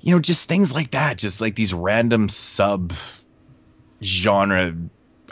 [0.00, 1.16] you know, just things like that.
[1.16, 2.92] Just like these random sub
[4.02, 4.74] genre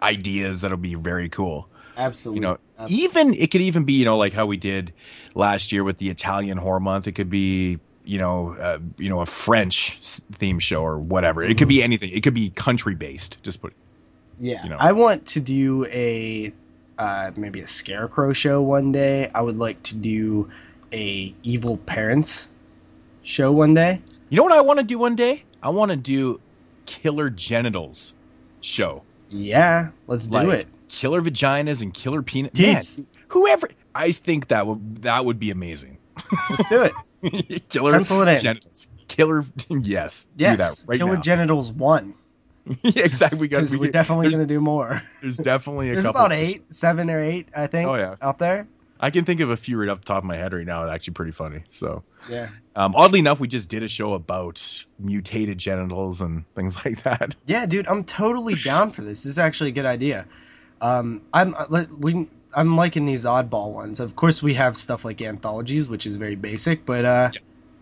[0.03, 1.69] ideas that'll be very cool.
[1.97, 2.39] Absolutely.
[2.39, 3.05] You know, Absolutely.
[3.05, 4.93] even it could even be, you know, like how we did
[5.35, 7.07] last year with the Italian horror month.
[7.07, 9.99] It could be you know, uh, you know, a French
[10.33, 11.43] theme show or whatever.
[11.43, 11.85] It could be mm-hmm.
[11.85, 12.11] anything.
[12.11, 13.43] It could be country based.
[13.43, 13.75] Just put.
[14.39, 14.77] Yeah, you know.
[14.79, 16.53] I want to do a
[16.99, 19.31] uh, maybe a scarecrow show one day.
[19.35, 20.51] I would like to do
[20.93, 22.49] a evil parents
[23.23, 24.01] show one day.
[24.29, 25.43] You know what I want to do one day?
[25.63, 26.41] I want to do
[26.87, 28.15] killer genitals
[28.61, 29.03] show.
[29.29, 30.69] Yeah, let's like, do it.
[30.89, 32.53] Killer vaginas and killer penis.
[32.55, 33.69] Man, whoever.
[33.95, 35.99] I think that would that would be amazing.
[36.51, 36.93] Let's do it.
[37.69, 38.39] Killer Pencil it in.
[38.41, 38.87] genitals.
[39.09, 40.53] Killer, yes, yes.
[40.53, 41.21] Do that right Killer now.
[41.21, 42.15] genitals one.
[42.83, 43.39] yeah, exactly.
[43.39, 43.71] We got.
[43.71, 45.01] We are definitely going to do more.
[45.21, 46.23] There's definitely a there's couple.
[46.23, 47.89] about eight, seven or eight, I think.
[47.89, 48.67] Oh yeah, out there.
[48.99, 50.85] I can think of a few right off the top of my head right now.
[50.85, 51.63] It's actually, pretty funny.
[51.69, 52.49] So yeah.
[52.75, 57.37] Um, oddly enough, we just did a show about mutated genitals and things like that.
[57.47, 59.23] Yeah, dude, I'm totally down for this.
[59.23, 60.27] This is actually a good idea.
[60.81, 61.55] Um, I'm
[61.99, 64.01] we I'm liking these oddball ones.
[64.01, 67.31] Of course, we have stuff like anthologies, which is very basic, but uh,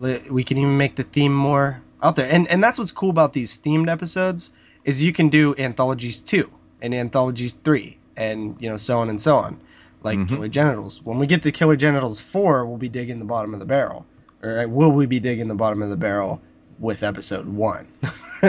[0.01, 0.19] yeah.
[0.29, 2.29] we can even make the theme more out there.
[2.29, 4.51] And and that's what's cool about these themed episodes
[4.83, 9.19] is you can do anthologies two and anthologies three, and you know so on and
[9.19, 9.61] so on,
[10.03, 10.35] like mm-hmm.
[10.35, 11.01] Killer Genitals.
[11.05, 14.05] When we get to Killer Genitals four, we'll be digging the bottom of the barrel,
[14.43, 16.41] or will we be digging the bottom of the barrel
[16.79, 17.87] with episode one?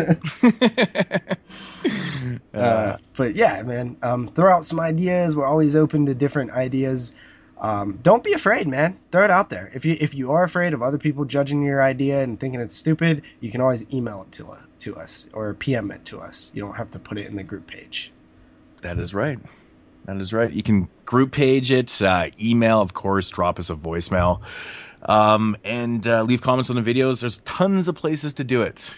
[2.55, 5.37] uh, but yeah, man, um, throw out some ideas.
[5.37, 7.15] We're always open to different ideas.
[7.59, 8.99] Um, don't be afraid, man.
[9.13, 9.71] Throw it out there.
[9.75, 12.75] If you if you are afraid of other people judging your idea and thinking it's
[12.77, 16.51] stupid, you can always email it to uh, to us or PM it to us.
[16.55, 18.13] You don't have to put it in the group page.
[18.83, 19.39] That is right.
[20.05, 20.53] That is right.
[20.53, 24.41] You can group page it, uh, email, of course, drop us a voicemail,
[25.07, 27.21] um, and uh, leave comments on the videos.
[27.21, 28.95] There's tons of places to do it.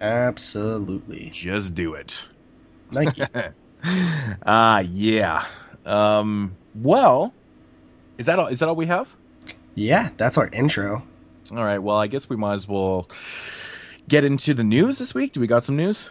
[0.00, 1.30] Absolutely.
[1.32, 2.26] Just do it.
[2.90, 3.26] Thank you.
[4.46, 5.44] Ah, uh, yeah.
[5.84, 7.34] Um, well,
[8.16, 8.46] is that all?
[8.46, 9.12] Is that all we have?
[9.74, 11.02] Yeah, that's our intro.
[11.50, 11.78] All right.
[11.78, 13.08] Well, I guess we might as well
[14.08, 15.32] get into the news this week.
[15.32, 16.10] Do we got some news?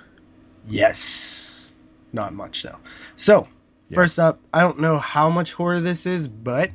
[0.67, 1.75] Yes.
[2.11, 2.77] Not much though.
[3.15, 3.47] So,
[3.87, 3.95] yeah.
[3.95, 6.71] first up, I don't know how much horror this is, but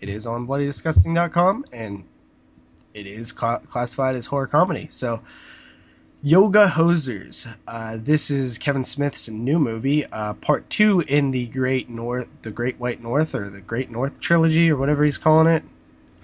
[0.00, 2.04] it is on bloodydisgusting.com, and
[2.94, 4.88] it is cla classified as horror comedy.
[4.90, 5.20] So,
[6.22, 7.46] Yoga Hosers.
[7.66, 12.50] Uh, this is Kevin Smith's new movie, uh, part two in the Great North, the
[12.50, 15.62] Great White North, or the Great North trilogy, or whatever he's calling it.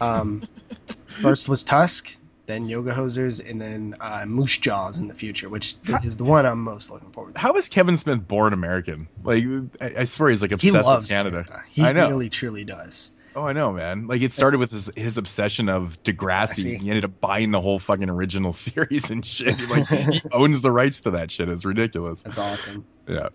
[0.01, 0.43] Um,
[1.07, 5.77] first was Tusk, then Yoga Hosers, and then uh, Moose Jaws in the future, which
[6.05, 7.41] is the one I'm most looking forward to.
[7.41, 9.09] How is Kevin Smith born American?
[9.25, 9.43] Like,
[9.81, 11.45] I, I swear he's like He obsessed loves with Canada.
[11.45, 11.65] Canada.
[11.71, 12.09] He I know.
[12.09, 13.13] really, truly does.
[13.37, 14.07] Oh, I know, man.
[14.07, 16.81] Like it started with his his obsession of Degrassi.
[16.81, 19.61] He ended up buying the whole fucking original series and shit.
[19.69, 21.51] Like he owns the rights to that shit.
[21.51, 22.23] It's ridiculous.
[22.23, 22.87] That's awesome.
[23.07, 23.29] Yeah.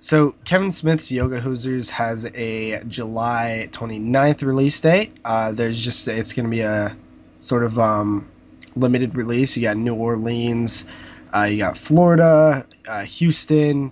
[0.00, 5.16] So Kevin Smith's Yoga Hosers has a July 29th release date.
[5.24, 6.94] Uh, there's just it's going to be a
[7.38, 8.28] sort of um,
[8.76, 9.56] limited release.
[9.56, 10.84] You got New Orleans,
[11.34, 13.90] uh, you got Florida, uh, Houston,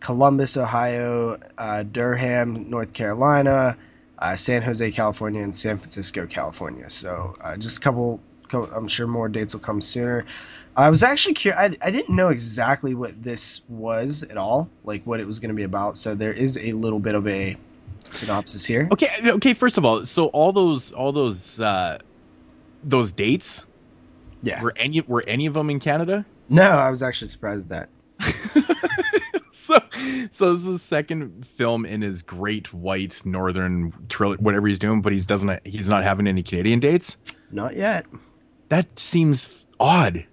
[0.00, 3.76] Columbus, Ohio, uh, Durham, North Carolina,
[4.18, 6.88] uh, San Jose, California, and San Francisco, California.
[6.90, 8.72] So uh, just a couple, couple.
[8.74, 10.24] I'm sure more dates will come sooner.
[10.76, 11.58] I was actually curious.
[11.60, 15.48] I, I didn't know exactly what this was at all, like what it was going
[15.50, 15.96] to be about.
[15.96, 17.56] So there is a little bit of a
[18.10, 18.88] synopsis here.
[18.92, 19.08] Okay.
[19.24, 19.54] Okay.
[19.54, 21.98] First of all, so all those all those uh
[22.84, 23.66] those dates
[24.42, 24.62] Yeah.
[24.62, 26.24] were any were any of them in Canada?
[26.48, 27.88] No, I was actually surprised at
[28.20, 29.04] that.
[29.68, 29.78] so
[30.30, 35.02] so this is the second film in his great white northern trilogy whatever he's doing
[35.02, 37.16] but he doesn't he's not having any canadian dates?
[37.50, 38.06] Not yet.
[38.70, 40.24] that seems odd.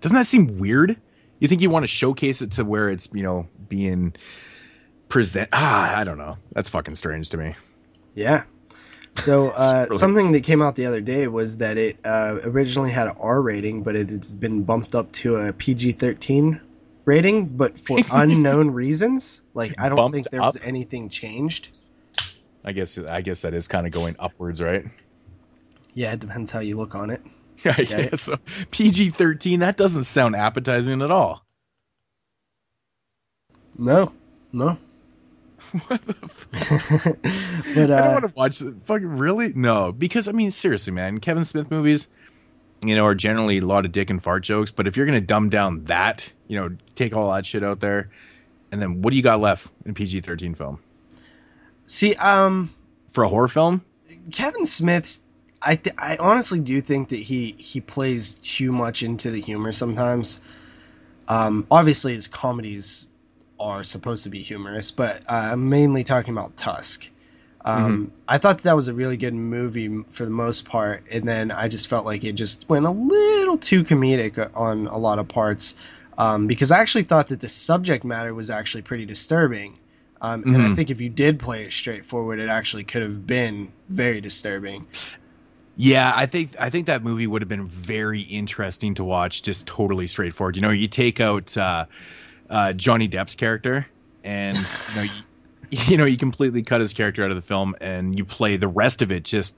[0.00, 0.96] Doesn't that seem weird?
[1.38, 4.14] You think you want to showcase it to where it's you know being
[5.08, 6.36] present ah i don't know.
[6.52, 7.54] That's fucking strange to me.
[8.14, 8.42] Yeah.
[9.14, 12.90] So uh, really- something that came out the other day was that it uh, originally
[12.90, 16.60] had an R rating, but it has been bumped up to a PG-13
[17.10, 19.42] rating, but for unknown reasons.
[19.54, 20.62] Like I don't Bumped think there was up?
[20.62, 21.72] anything changed.
[22.64, 24.84] i guess i guess that is kind of going upwards right
[25.94, 27.22] Yeah, it depends how you look on it.
[27.64, 28.38] yeah I guess so
[28.72, 31.44] pg-13 that doesn't sound appetizing at all
[33.78, 34.12] No,
[34.52, 34.78] no.
[35.88, 36.48] what the f-
[37.74, 38.74] but I don't uh, want to watch it.
[38.84, 39.52] Fucking really?
[39.54, 42.08] No, because I mean, seriously, man, Kevin Smith movies,
[42.84, 44.70] you know, are generally a lot of dick and fart jokes.
[44.70, 48.10] But if you're gonna dumb down that, you know, take all that shit out there,
[48.72, 50.78] and then what do you got left in PG-13 film
[51.90, 52.70] see, um,
[53.10, 53.84] for a horror film?
[54.32, 55.22] Kevin Smith's
[55.62, 59.72] I th- I honestly do think that he he plays too much into the humor
[59.72, 60.40] sometimes.
[61.28, 63.08] Um, obviously his comedies
[63.58, 67.08] are supposed to be humorous, but uh, I'm mainly talking about Tusk.
[67.64, 71.50] Um, I thought that was a really good movie for the most part, and then
[71.50, 75.28] I just felt like it just went a little too comedic on a lot of
[75.28, 75.74] parts.
[76.16, 79.78] Um, because I actually thought that the subject matter was actually pretty disturbing.
[80.20, 80.74] Um, and I Mhm.
[80.74, 84.86] think if you did play it straightforward, it actually could have been very disturbing.
[85.76, 89.66] Yeah, I think I think that movie would have been very interesting to watch, just
[89.66, 90.56] totally straightforward.
[90.56, 91.86] You know, you take out uh,
[92.50, 93.86] uh, Johnny Depp's character,
[94.22, 95.04] and you know,
[95.88, 98.68] you, know, you completely cut his character out of the film, and you play the
[98.68, 99.56] rest of it just,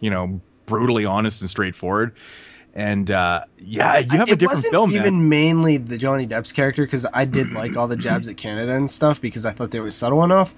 [0.00, 2.14] you know, brutally honest and straightforward.
[2.72, 5.28] And uh, yeah, you have a it different wasn't film, even man.
[5.28, 8.90] mainly the Johnny Depp's character because I did like all the jabs at Canada and
[8.90, 10.54] stuff because I thought they were subtle enough.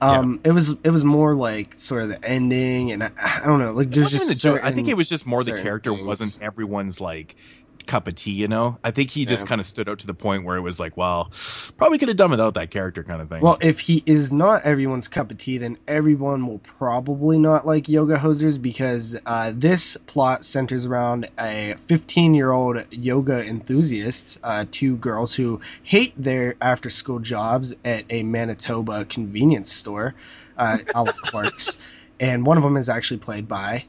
[0.00, 3.60] Um, it was it was more like sort of the ending and I, I don't
[3.60, 4.44] know like there's just.
[4.44, 6.04] I think it was just more the character things.
[6.04, 7.36] wasn't everyone's like
[7.86, 8.32] cup of tea.
[8.32, 10.60] You know, I think he just kind of stood out to the point where it
[10.60, 11.30] was like, well,
[11.76, 13.40] probably could have done without that character kind of thing.
[13.42, 17.88] Well, if he is not everyone's cup of tea, then everyone will probably not like
[17.88, 24.64] Yoga Hosers because uh, this plot centers around a 15 year old yoga enthusiast, uh,
[24.70, 30.14] two girls who hate their after school jobs at a Manitoba convenience store,
[30.56, 31.78] uh, a Clark's.
[32.20, 33.86] And one of them is actually played by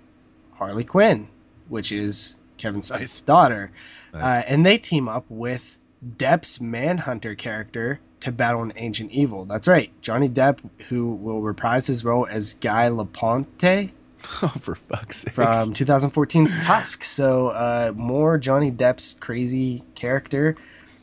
[0.53, 1.27] Harley Quinn,
[1.69, 3.21] which is Kevin Nice.
[3.33, 3.71] daughter.
[4.13, 4.23] Nice.
[4.23, 5.77] Uh, and they team up with
[6.17, 9.45] Depp's Manhunter character to battle an ancient evil.
[9.45, 13.91] That's right, Johnny Depp, who will reprise his role as Guy LaPointe
[14.41, 15.33] oh, for fuck's sake!
[15.33, 17.03] from 2014's Tusk.
[17.03, 20.55] So uh, more Johnny Depp's crazy character.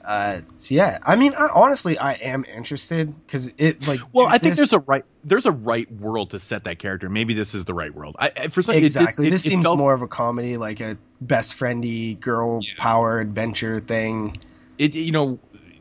[0.04, 4.00] Uh, so yeah, I mean, I, honestly, I am interested because it like.
[4.12, 7.08] Well, I think this- there's a right there's a right world to set that character.
[7.08, 8.16] Maybe this is the right world.
[8.18, 9.04] I, I for some exactly.
[9.04, 12.18] It just, it, this it seems felt, more of a comedy, like a best friendy
[12.18, 12.72] girl Yeah.
[12.78, 14.38] power adventure thing.
[14.78, 15.38] It you know,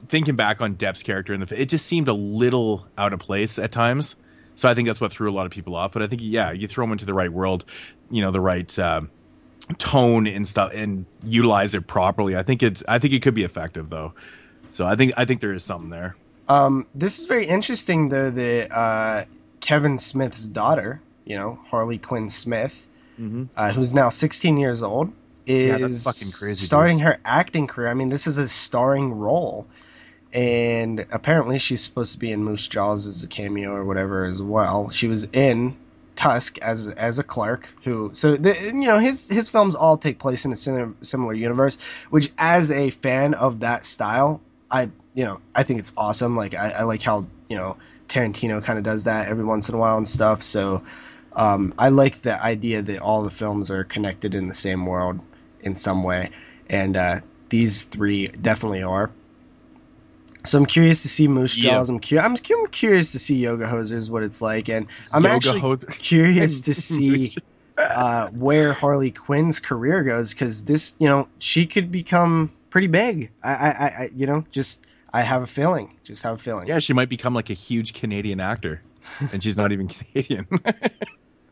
[0.08, 3.58] thinking back on Depp's character in the it just seemed a little out of place
[3.58, 4.16] at times.
[4.54, 5.94] So I think that's what threw a lot of people off.
[5.94, 7.66] But I think yeah, you throw him into the right world,
[8.12, 9.10] you know, the right um,
[9.78, 12.36] tone and stuff, and utilize it properly.
[12.36, 14.14] I think it's I think it could be effective though.
[14.68, 16.16] So I think I think there is something there.
[16.48, 18.30] Um, this is very interesting, though.
[18.30, 19.26] That uh,
[19.60, 22.86] Kevin Smith's daughter you know, Harley Quinn Smith,
[23.20, 23.44] Mm-hmm.
[23.56, 25.12] uh, who's now 16 years old,
[25.46, 26.66] is Yeah, that's fucking crazy, dude.
[26.66, 27.90] starting her acting career.
[27.90, 29.68] I mean, this is a starring role.
[30.34, 34.42] And apparently, she's supposed to be in Moose Jaws as a cameo or whatever as
[34.42, 34.90] well.
[34.90, 35.76] She was in
[36.16, 40.20] Tusk as as a clerk who so the, you know his his films all take
[40.20, 41.78] place in a similar, similar universe
[42.10, 46.36] which as a fan of that style I you know I think it's awesome.
[46.36, 49.76] Like I, I like how you know Tarantino kind of does that every once in
[49.76, 50.44] a while and stuff.
[50.44, 50.84] So
[51.34, 55.20] um, I like the idea that all the films are connected in the same world
[55.62, 56.30] in some way.
[56.70, 59.12] And uh, these three definitely are
[60.44, 61.56] so I'm curious to see Moose.
[61.56, 61.90] Jaws.
[61.90, 65.24] I'm, cu- I'm cu- I'm curious to see Yoga Hosers, what it's like, and I'm
[65.24, 67.30] Yoga actually hose- curious to see
[67.78, 73.32] uh, where Harley Quinn's career goes because this, you know, she could become pretty big.
[73.44, 75.94] I, I, I, I- you know, just I have a feeling.
[76.04, 76.68] Just have a feeling.
[76.68, 78.82] Yeah, she might become like a huge Canadian actor,
[79.32, 80.48] and she's not even Canadian.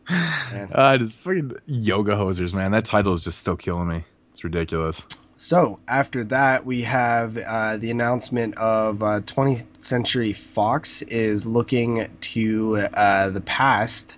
[0.09, 0.69] Man.
[0.71, 2.71] uh, just fucking yoga hosers, man.
[2.71, 4.03] That title is just still killing me.
[4.33, 5.05] It's ridiculous.
[5.41, 12.09] So after that, we have uh, the announcement of uh, 20th Century Fox is looking
[12.19, 14.17] to uh, the past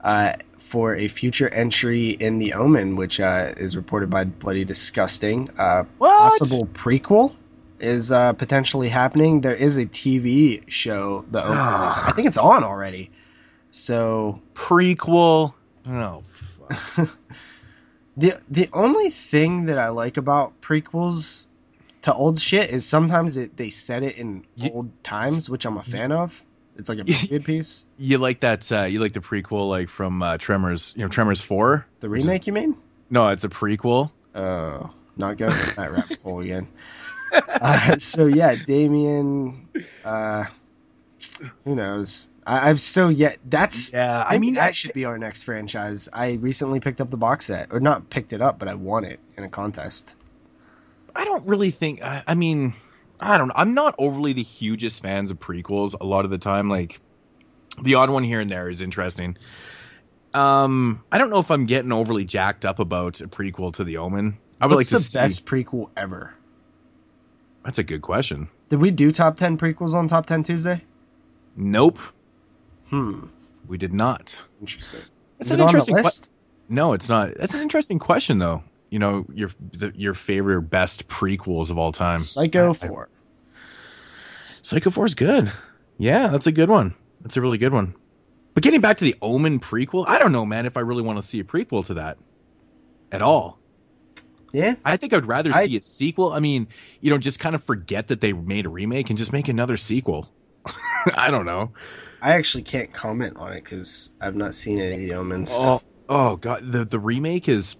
[0.00, 5.48] uh, for a future entry in The Omen, which uh, is reported by Bloody Disgusting.
[5.56, 6.18] Uh, What?
[6.18, 7.36] possible prequel
[7.78, 9.42] is uh, potentially happening.
[9.42, 11.56] There is a TV show, The Omen.
[11.88, 13.12] is, I think it's on already.
[13.70, 15.54] So prequel?
[15.86, 17.16] Oh, fuck.
[18.18, 21.46] the the only thing that I like about prequels
[22.02, 25.76] to old shit is sometimes it, they set it in You- old times, which I'm
[25.78, 26.44] a fan of.
[26.76, 27.86] It's like a period piece.
[27.98, 28.70] you like that?
[28.70, 30.94] Uh, you like the prequel, like from uh, Tremors?
[30.96, 31.86] You know, Tremors Four.
[32.00, 32.76] The remake, you mean?
[33.10, 34.10] No, it's a prequel.
[34.34, 36.68] Oh, not going down that rabbit hole again.
[37.30, 39.68] Uh, so yeah, Damien.
[40.02, 40.46] Uh,
[41.64, 42.28] who knows?
[42.48, 43.38] I, I've still yet.
[43.44, 46.08] That's Yeah, I mean that should be our next franchise.
[46.12, 49.04] I recently picked up the box set, or not picked it up, but I won
[49.04, 50.16] it in a contest.
[51.14, 52.02] I don't really think.
[52.02, 52.72] I, I mean,
[53.20, 53.54] I don't know.
[53.56, 55.94] I'm not overly the hugest fans of prequels.
[56.00, 57.00] A lot of the time, like
[57.82, 59.36] the odd one here and there is interesting.
[60.34, 63.96] Um, I don't know if I'm getting overly jacked up about a prequel to The
[63.98, 64.36] Omen.
[64.60, 65.18] I would What's like to the see.
[65.18, 66.34] best prequel ever?
[67.64, 68.48] That's a good question.
[68.68, 70.82] Did we do top ten prequels on Top Ten Tuesday?
[71.56, 71.98] Nope,
[72.90, 73.26] Hmm.
[73.66, 74.42] we did not.
[74.60, 75.00] Interesting.
[75.38, 75.94] That's an it on the interesting.
[75.96, 76.32] que- list?
[76.68, 77.34] no, it's not.
[77.34, 78.62] That's an interesting question, though.
[78.90, 82.18] You know, your the, your favorite best prequels of all time.
[82.20, 83.08] Psycho I- Four.
[84.62, 85.50] Psycho 4 is good.
[85.98, 86.94] Yeah, that's a good one.
[87.22, 87.94] That's a really good one.
[88.54, 91.16] But getting back to the Omen prequel, I don't know, man, if I really want
[91.18, 92.18] to see a prequel to that
[93.12, 93.58] at all.
[94.52, 94.74] Yeah.
[94.84, 96.32] I think I'd rather I- see a sequel.
[96.32, 96.68] I mean,
[97.00, 99.76] you know, just kind of forget that they made a remake and just make another
[99.76, 100.28] sequel.
[101.14, 101.72] I don't know.
[102.20, 105.50] I actually can't comment on it because I've not seen any of the omens.
[105.54, 107.76] Oh, oh god, the the remake is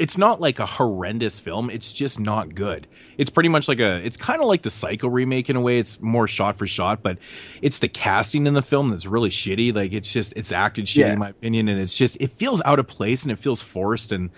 [0.00, 1.70] it's not like a horrendous film.
[1.70, 2.88] It's just not good.
[3.18, 5.78] It's pretty much like a it's kind of like the Psycho remake in a way.
[5.78, 7.18] It's more shot for shot, but
[7.62, 9.74] it's the casting in the film that's really shitty.
[9.74, 11.12] Like it's just it's acted shitty Yeah.
[11.12, 14.10] in my opinion and it's just it feels out of place and it feels forced
[14.12, 14.30] and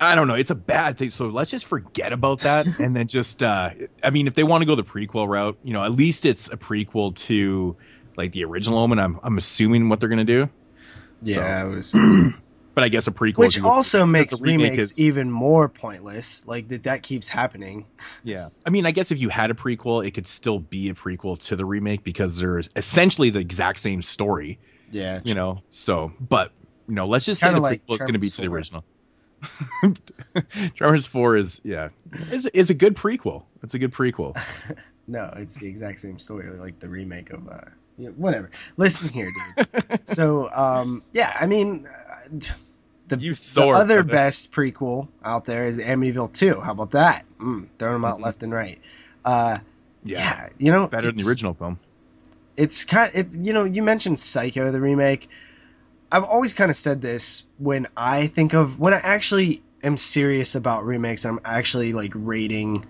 [0.00, 0.34] I don't know.
[0.34, 1.08] It's a bad thing.
[1.10, 3.70] So let's just forget about that and then just uh
[4.02, 6.48] I mean if they want to go the prequel route, you know, at least it's
[6.48, 7.74] a prequel to
[8.16, 8.98] like the original Omen.
[8.98, 10.48] I'm I'm assuming what they're going to do.
[11.22, 11.92] yeah, I was,
[12.74, 15.68] But I guess a prequel which would- also makes the remake remakes is- even more
[15.68, 16.44] pointless.
[16.44, 17.86] Like that, that keeps happening.
[18.24, 18.48] Yeah.
[18.66, 21.40] I mean, I guess if you had a prequel, it could still be a prequel
[21.46, 24.58] to the remake because there's essentially the exact same story,
[24.90, 25.62] Yeah, you know?
[25.70, 26.50] So, but,
[26.88, 28.48] you know, let's just say Kinda the like prequel is going to be to the
[28.48, 28.84] original.
[30.74, 31.90] Tremors 4 is, yeah,
[32.30, 33.44] is, is a good prequel.
[33.62, 34.36] It's a good prequel.
[35.06, 37.60] No, it's the exact same story, like the remake of uh,
[37.98, 38.50] yeah, whatever.
[38.76, 40.00] Listen here, dude.
[40.08, 42.28] so, um, yeah, I mean, uh,
[43.08, 46.60] the, the other best prequel out there is Amityville Two.
[46.60, 47.24] How about that?
[47.38, 48.22] Mm, throwing them out Mhm.
[48.24, 48.78] left and right.
[49.24, 49.58] Uh,
[50.02, 50.18] Yeah.
[50.18, 50.48] yeah.
[50.58, 51.78] you know, Better than the original film.
[52.56, 53.10] It's kind.
[53.14, 55.28] It, you know, you mentioned Psycho, the remake.
[56.12, 60.54] I've always kind of said this when I think of when I actually am serious
[60.54, 61.24] about remakes.
[61.26, 62.86] I'm actually like rating,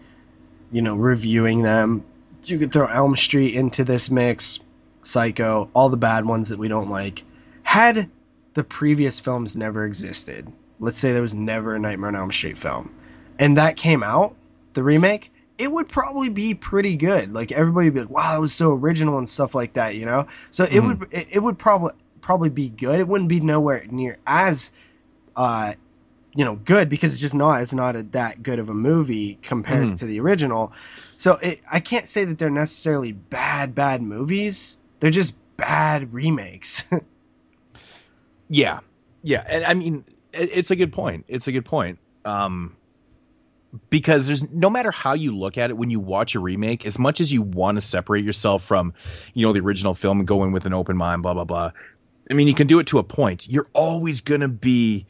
[0.71, 2.05] you know, reviewing them.
[2.45, 4.61] You could throw Elm Street into this mix,
[5.05, 7.23] Psycho, all the bad ones that we don't like.
[7.63, 8.11] Had
[8.55, 10.51] the previous films never existed,
[10.81, 12.93] let's say there was never a Nightmare on Elm Street film,
[13.39, 14.35] and that came out,
[14.75, 17.33] the remake, it would probably be pretty good.
[17.33, 20.05] Like everybody would be like, "Wow, that was so original" and stuff like that, you
[20.05, 20.27] know.
[20.51, 20.99] So it Mhm.
[21.01, 22.99] would it, it would probably probably be good.
[23.01, 24.73] It wouldn't be nowhere near as
[25.37, 25.75] uh
[26.35, 29.39] you know good because it's just not it's not a, that good of a movie
[29.43, 29.99] compared Mhm.
[29.99, 30.73] to the original.
[31.17, 34.79] So it, I can't say that they're necessarily bad bad movies.
[35.01, 36.85] They're just bad remakes.
[38.49, 38.81] Yeah,
[39.23, 41.25] yeah, and I mean, it, it's a good point.
[41.29, 41.99] It's a good point.
[42.25, 42.77] Um,
[43.91, 46.99] because there's no matter how you look at it when you watch a remake, as
[46.99, 48.95] much as you want to separate yourself from,
[49.33, 51.73] you know, the original film and go in with an open mind, blah blah blah.
[52.31, 53.49] I mean, you can do it to a point.
[53.49, 55.07] You're always gonna be,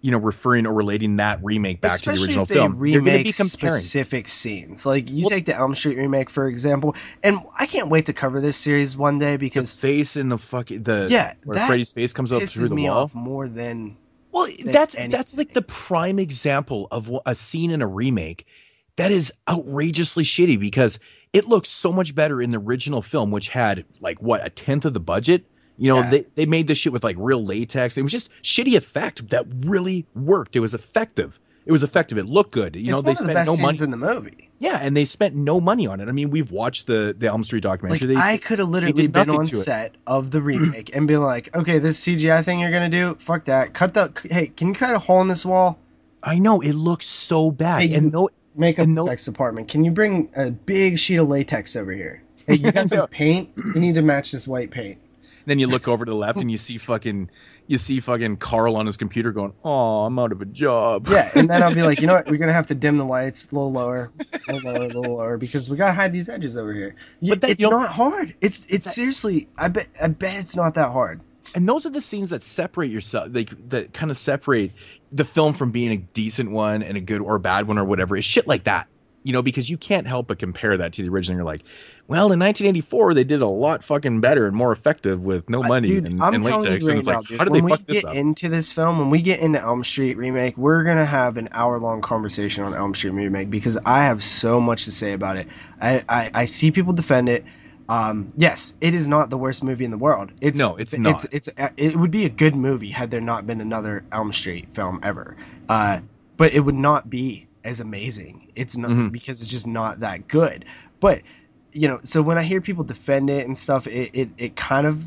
[0.00, 2.86] you know, referring or relating that remake back Especially to the original if they film.
[2.86, 3.72] You're gonna be comparing.
[3.72, 4.86] specific scenes.
[4.86, 8.12] Like you Well- take the Elm Street remake for example, and I can't wait to
[8.12, 12.12] cover this series one day because face in the fucking the Yeah, where Freddy's face
[12.12, 12.98] comes up through the me wall.
[13.04, 13.96] off more than
[14.30, 15.10] Well, than that's anything.
[15.10, 18.46] that's like the prime example of a scene in a remake
[18.96, 20.98] that is outrageously shitty because
[21.32, 24.84] it looks so much better in the original film, which had like what a tenth
[24.84, 25.44] of the budget.
[25.78, 26.10] You know, Yeah.
[26.10, 27.96] they, they made this shit with like real latex.
[27.96, 30.56] It was just shitty effect that really worked.
[30.56, 31.38] It was effective.
[31.66, 32.16] It was effective.
[32.18, 32.74] It looked good.
[32.76, 33.78] You it's know, they the spent best no money.
[33.82, 34.48] in the movie.
[34.58, 36.08] yeah, and they spent no money on it.
[36.08, 38.08] I mean, we've watched the the Elm Street Like documentary.
[38.14, 39.60] They- I could have literally been on to it.
[39.60, 43.44] set of the remake and been like, okay, this CGI thing you're gonna do, fuck
[43.44, 43.74] that.
[43.74, 44.10] Cut the.
[44.30, 45.78] Hey, can you cut a hole in this wall?
[46.22, 49.68] I know it looks so bad, Hey, and no, Makeup And no- effects department.
[49.68, 52.22] Can you bring a big sheet of latex over here?
[52.46, 53.50] Hey, you got some paint?
[53.74, 54.98] You need to match this white paint.
[55.48, 57.30] Then you look over to the left and you see fucking
[57.66, 61.30] you see fucking Carl on his computer going, "Oh, I'm out of a job." Yeah,
[61.34, 62.26] and then I'll be like, you know what?
[62.30, 64.10] We're gonna have to dim the lights a little lower,
[64.48, 66.94] a little lower, a little lower, because we gotta hide these edges over here.
[67.22, 68.34] But that- it's you know- not hard.
[68.42, 69.48] It's it's That- seriously.
[69.56, 71.20] I bet I bet it's not that hard.
[71.54, 74.72] And those are the scenes that separate yourself, like that kind of separate
[75.10, 78.18] the film from being a decent one and a good or bad one or whatever.
[78.18, 78.86] It's shit like that,
[79.28, 81.36] you know, because you can't help but compare that to the original.
[81.36, 81.62] You're like,
[82.08, 85.66] well, in 1984 they did a lot fucking better and more effective with no money
[85.66, 86.88] Uh, money dude, and, I'm and latex.
[86.88, 88.04] you and right it's now, like, dude, how did when they we fuck this get
[88.06, 88.14] up?
[88.16, 91.78] into this film, when we get into Elm Street remake, we're gonna have an hour
[91.78, 95.46] long conversation on Elm Street remake because I have so much to say about it.
[95.80, 97.44] I I, I see people defend it.
[97.90, 100.32] Um, yes, it is not the worst movie in the world.
[100.40, 101.24] It's No, it's not.
[101.32, 104.68] It's, it's it would be a good movie had there not been another Elm Street
[104.74, 105.36] film ever.
[105.68, 106.00] Uh,
[106.36, 108.48] but it would not be as amazing.
[108.54, 109.12] It's not Mhm.
[109.12, 110.64] because it's just not that good.
[111.00, 111.22] But
[111.72, 114.86] you know, so when I hear people defend it and stuff, it, it, it kind
[114.86, 115.06] of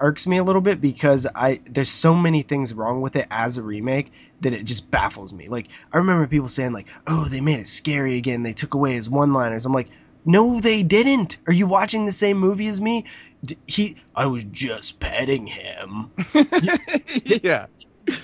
[0.00, 3.56] irks me a little bit because I there's so many things wrong with it as
[3.56, 5.48] a remake that it just baffles me.
[5.48, 8.44] Like I remember people saying like, "Oh, they made it scary again.
[8.44, 9.88] They took away his one-liners." I'm like,
[10.24, 11.38] "No, they didn't.
[11.48, 13.06] Are you watching the same movie as me?"
[13.44, 16.12] D- He I was just petting him.
[17.24, 17.66] yeah,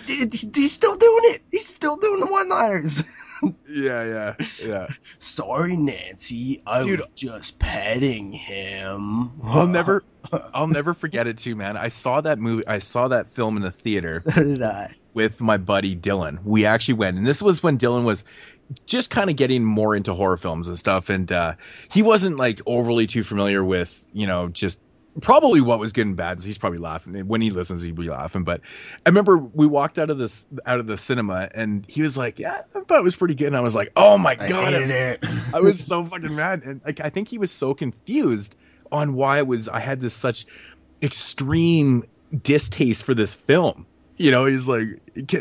[0.07, 1.43] He's still doing it.
[1.51, 3.03] He's still doing the one-liners.
[3.69, 4.87] yeah, yeah, yeah.
[5.19, 6.63] Sorry, Nancy.
[6.67, 7.01] I Dude.
[7.01, 9.33] was just petting him.
[9.43, 10.05] I'll never,
[10.53, 11.77] I'll never forget it too, man.
[11.77, 12.67] I saw that movie.
[12.67, 14.19] I saw that film in the theater.
[14.21, 14.95] So did I.
[15.15, 16.43] with my buddy Dylan.
[16.45, 18.25] We actually went, and this was when Dylan was
[18.87, 21.55] just kind of getting more into horror films and stuff, and uh,
[21.91, 24.81] he wasn't like overly too familiar with, you know, just
[25.21, 26.41] probably what was good and bad.
[26.43, 27.83] So he's probably laughing when he listens.
[27.83, 28.45] He'd be laughing.
[28.45, 28.61] But
[29.05, 32.39] I remember we walked out of this out of the cinema, and he was like,
[32.39, 34.73] "Yeah, I thought it was pretty good." And I was like, "Oh my I god!"
[34.73, 35.25] hated it.
[35.53, 38.57] I was so fucking mad, and like I think he was so confused
[38.93, 40.47] on why it was I had this such
[41.03, 42.05] extreme
[42.43, 43.87] distaste for this film.
[44.17, 44.87] You know, he's like,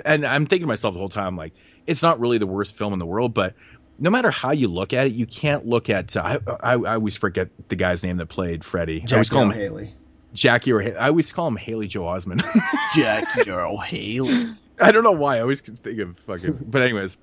[0.06, 1.54] and I'm thinking to myself the whole time, like,
[1.86, 3.54] it's not really the worst film in the world, but
[4.00, 6.16] no matter how you look at it, you can't look at.
[6.16, 9.04] Uh, I, I I always forget the guy's name that played Freddy.
[9.10, 9.94] I always call him Haley.
[10.34, 12.44] Jackie or Ha- I always call him Haley Joe Osmond.
[12.96, 14.46] Jackie Earle Haley.
[14.80, 15.38] I don't know why.
[15.38, 16.66] I always could think of fucking.
[16.68, 17.18] But anyways,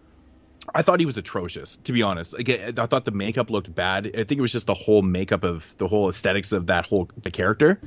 [0.75, 1.77] I thought he was atrocious.
[1.85, 4.07] To be honest, like I I thought the makeup looked bad.
[4.07, 7.09] I think it was just the whole makeup of the whole aesthetics of that whole
[7.23, 7.81] the character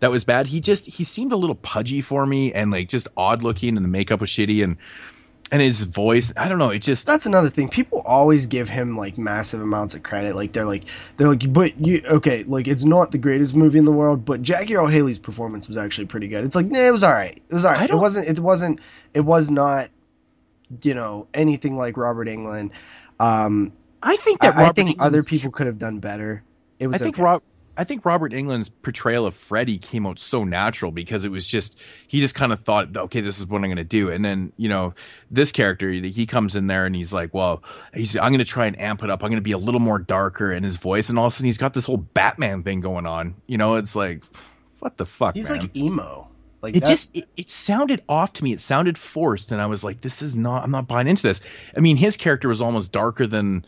[0.00, 0.46] that was bad.
[0.46, 3.84] He just he seemed a little pudgy for me and like just odd looking, and
[3.84, 4.76] the makeup was shitty, and
[5.50, 6.32] and his voice.
[6.36, 6.70] I don't know.
[6.70, 7.68] It just That's another thing.
[7.68, 10.34] People always give him like massive amounts of credit.
[10.34, 10.84] Like they're like
[11.16, 12.44] they're like, but you okay?
[12.44, 15.76] Like it's not the greatest movie in the world, but Jackie Earle Haley's performance was
[15.76, 16.44] actually pretty good.
[16.44, 17.40] It's like, nah, it was all right.
[17.48, 18.28] It was all right It wasn't.
[18.28, 18.80] It wasn't.
[19.14, 19.90] It was not.
[20.82, 22.72] You know anything like Robert Englund.
[23.18, 23.72] Um,
[24.02, 26.42] I think that I Robert think other people could have done better.
[26.78, 27.00] It was.
[27.00, 27.22] I think okay.
[27.22, 27.42] Rob.
[27.78, 31.80] I think Robert Englund's portrayal of Freddy came out so natural because it was just
[32.08, 34.52] he just kind of thought, okay, this is what I'm going to do, and then
[34.56, 34.94] you know
[35.30, 37.62] this character he comes in there and he's like, well,
[37.94, 39.22] he's I'm going to try and amp it up.
[39.22, 41.36] I'm going to be a little more darker in his voice, and all of a
[41.36, 43.36] sudden he's got this whole Batman thing going on.
[43.46, 44.24] You know, it's like,
[44.80, 45.60] what the fuck, He's man?
[45.60, 46.28] like emo.
[46.60, 49.84] Like it just it, it sounded off to me it sounded forced and i was
[49.84, 51.40] like this is not i'm not buying into this
[51.76, 53.64] i mean his character was almost darker than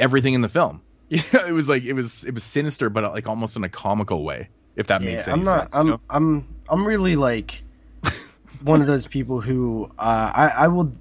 [0.00, 3.26] everything in the film yeah it was like it was it was sinister but like
[3.26, 5.60] almost in a comical way if that makes any I'm not.
[5.60, 5.86] sense I'm.
[5.86, 6.00] you know?
[6.10, 6.48] I'm.
[6.68, 7.62] I'm really like
[8.64, 10.92] one of those people who uh, I I will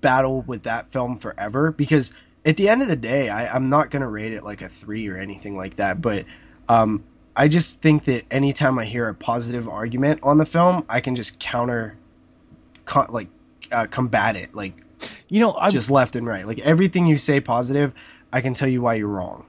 [0.00, 2.12] battle with that film forever because
[2.44, 5.08] at the end of the day, I, I'm not gonna rate it like a three
[5.08, 6.00] or anything like that.
[6.00, 6.26] But
[6.68, 7.04] um,
[7.36, 11.16] I just think that anytime I hear a positive argument on the film, I can
[11.16, 11.96] just counter
[12.84, 13.28] co- like
[13.72, 14.74] uh, combat it like
[15.28, 16.46] You know, I just left and right.
[16.46, 17.92] Like everything you say positive,
[18.32, 19.46] I can tell you why you're wrong.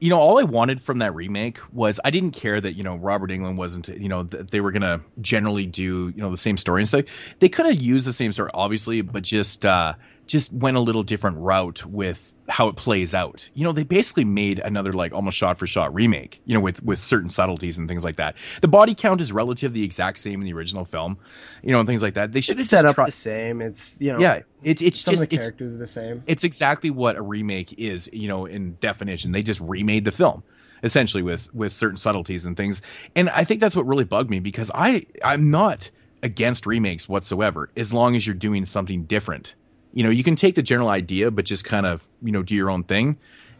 [0.00, 2.96] you know, all I wanted from that remake was I didn't care that you know
[2.96, 6.56] Robert Englund wasn't you know th- they were gonna generally do you know the same
[6.56, 7.04] story and stuff.
[7.40, 9.94] They could have used the same story, obviously, but just uh
[10.28, 13.48] just went a little different route with how it plays out.
[13.54, 16.40] You know, they basically made another like almost shot for shot remake.
[16.44, 18.36] You know, with with certain subtleties and things like that.
[18.62, 21.18] The body count is relative the exact same in the original film.
[21.62, 22.32] You know, and things like that.
[22.32, 23.60] They should have set up the same.
[23.60, 26.22] It's you know Yeah, it, it's just the characters are the same.
[26.26, 30.42] it's exactly what a remake is you know in definition they just remade the film
[30.82, 32.82] essentially with with certain subtleties and things
[33.16, 35.90] and i think that's what really bugged me because i i'm not
[36.22, 39.54] against remakes whatsoever as long as you're doing something different
[39.92, 42.54] you know you can take the general idea but just kind of you know do
[42.54, 43.16] your own thing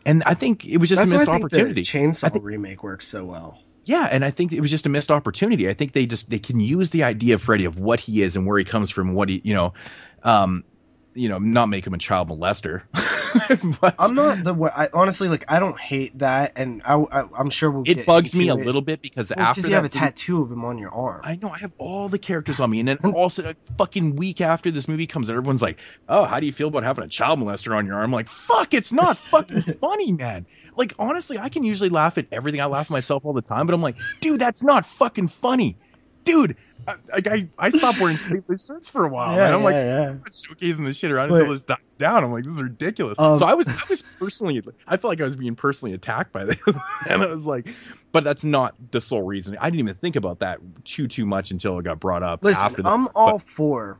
[0.06, 2.82] and i think it was just That's a missed think opportunity the Chainsaw think- remake
[2.82, 3.58] works so well.
[3.84, 5.68] yeah, and I think it was just a missed opportunity.
[5.68, 8.36] I think they just they can use the idea of Freddy of what he is
[8.36, 9.72] and where he comes from, what he you know,
[10.24, 10.62] um,
[11.18, 12.82] you know, not make him a child molester.
[13.80, 14.70] but I'm not the way.
[14.74, 15.44] I honestly like.
[15.48, 17.82] I don't hate that, and I, I am sure we'll.
[17.86, 18.64] it bugs me a it.
[18.64, 21.20] little bit because Well, after you have a tattoo of him on your arm.
[21.24, 24.40] I know I have all the characters on me, and then also a fucking week
[24.40, 27.08] after this movie comes out, everyone's like, "Oh, how do you feel about having a
[27.08, 30.46] child molester on your arm?" I'm like, "Fuck, it's not fucking funny, man."
[30.76, 32.60] Like honestly, I can usually laugh at everything.
[32.60, 35.76] I laugh at myself all the time, but I'm like, "Dude, that's not fucking funny,
[36.24, 36.56] dude."
[36.86, 40.02] I I, I stopped wearing sleeveless shirts for a while, yeah, and I'm like, yeah,
[40.02, 40.08] yeah.
[40.10, 42.24] I'm showcasing this shit around But- until this dies down.
[42.24, 43.18] I'm like, this is ridiculous.
[43.18, 46.32] Um, so I was, I was personally, I felt like I was being personally attacked
[46.32, 46.60] by this,
[47.08, 47.68] and I was like,
[48.12, 49.56] but that's not the sole reason.
[49.60, 52.64] I didn't even think about that too, too much until it got brought up Listen,
[52.64, 52.88] after the.
[52.88, 53.98] I'm all for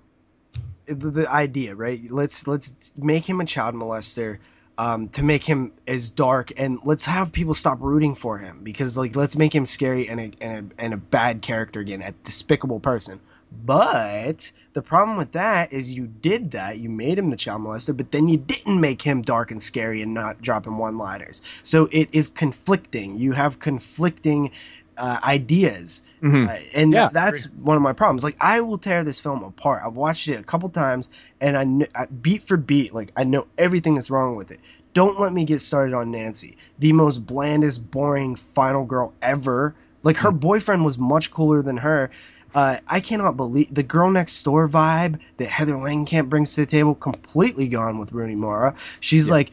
[0.87, 2.01] the, the idea, right?
[2.11, 4.39] Let's let's make him a child molester.
[4.79, 8.97] Um, to make him as dark and let's have people stop rooting for him because
[8.97, 12.13] like let's make him scary and a, and a, and a bad character again a
[12.23, 13.19] despicable person.
[13.65, 17.97] But the problem with that is you did that you made him the child molester
[17.97, 21.43] but then you didn't make him dark and scary and not drop him one liners
[21.65, 23.17] so it is conflicting.
[23.17, 24.53] You have conflicting
[24.99, 26.49] uh, ideas Mhm.
[26.49, 28.25] uh, and Yeah, that's one of my problems.
[28.25, 29.83] Like I will tear this film apart.
[29.87, 33.25] I've watched it a couple times, and I, kn- I beat for beat, like I
[33.25, 34.61] know everything that's wrong with it.
[34.95, 39.75] Don't let me get started on Nancy, the most blandest, boring final girl ever.
[40.03, 40.39] Like her Hmm.
[40.39, 42.11] boyfriend was much cooler than her.
[42.55, 46.67] Uh, I cannot believe the girl next door vibe that Heather Langenkamp brings to the
[46.67, 48.75] table completely gone with Rooney Mara.
[49.01, 49.35] She's Yeah.
[49.35, 49.51] like,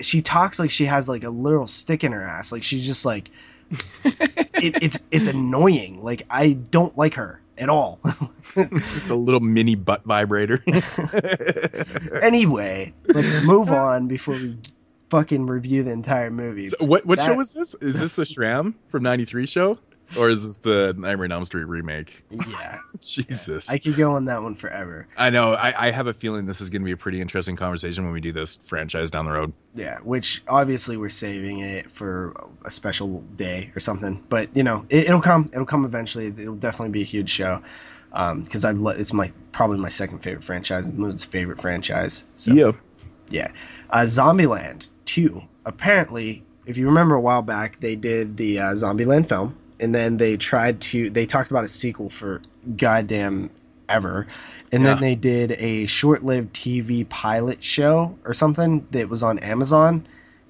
[0.00, 2.52] she talks like she has like a literal stick in her ass.
[2.52, 3.30] Like she's just like,
[4.04, 6.02] it, it's it's annoying.
[6.02, 8.00] Like I don't like her at all.
[8.54, 10.62] just a little mini butt vibrator.
[12.22, 14.56] anyway, let's move on before we
[15.10, 16.68] fucking review the entire movie.
[16.68, 17.74] So what what That- show is this?
[17.76, 19.78] Is this the Schramm from '93 show,
[20.16, 22.22] or is this the Nightmare on Elm Street remake?
[22.48, 25.06] Yeah, Jesus, I could go on that one forever.
[25.16, 25.54] I know.
[25.54, 28.12] I, I have a feeling this is going to be a pretty interesting conversation when
[28.12, 29.52] we do this franchise down the road.
[29.74, 32.34] Yeah, which obviously we're saving it for
[32.64, 34.22] a special day or something.
[34.28, 35.48] But you know, it, it'll come.
[35.52, 36.26] It'll come eventually.
[36.26, 37.62] It'll definitely be a huge show.
[38.10, 42.24] Because I lo- it's my probably my second favorite franchise, Moon's favorite franchise.
[42.36, 42.74] So
[43.30, 43.52] Yeah.
[43.90, 45.40] Uh, Zombieland 2.
[45.64, 50.16] Apparently, if you remember a while back, they did the uh, Zombieland film, and then
[50.18, 52.42] they tried to, they talked about a sequel for
[52.76, 53.50] goddamn
[53.88, 54.26] ever.
[54.72, 59.40] And then they did a short lived TV pilot show or something that was on
[59.40, 60.06] Amazon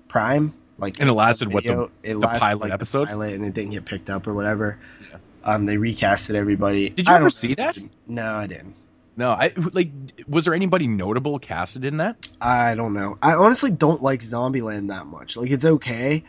[0.08, 0.52] Prime.
[0.76, 3.08] Like And it lasted, what, the- it the lasted, pilot like, the episode?
[3.08, 4.78] pilot, and it didn't get picked up or whatever.
[5.10, 5.16] Yeah.
[5.44, 6.90] Um, they recasted everybody.
[6.90, 7.78] Did you I ever see that?
[8.06, 8.74] No, I didn't.
[9.16, 9.90] No, I like.
[10.28, 12.26] Was there anybody notable casted in that?
[12.40, 13.16] I don't know.
[13.22, 15.36] I honestly don't like Zombieland that much.
[15.36, 16.24] Like it's okay,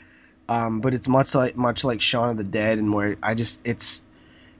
[0.51, 3.61] um, but it's much like much like Shaun of the Dead, and where I just
[3.65, 4.05] it's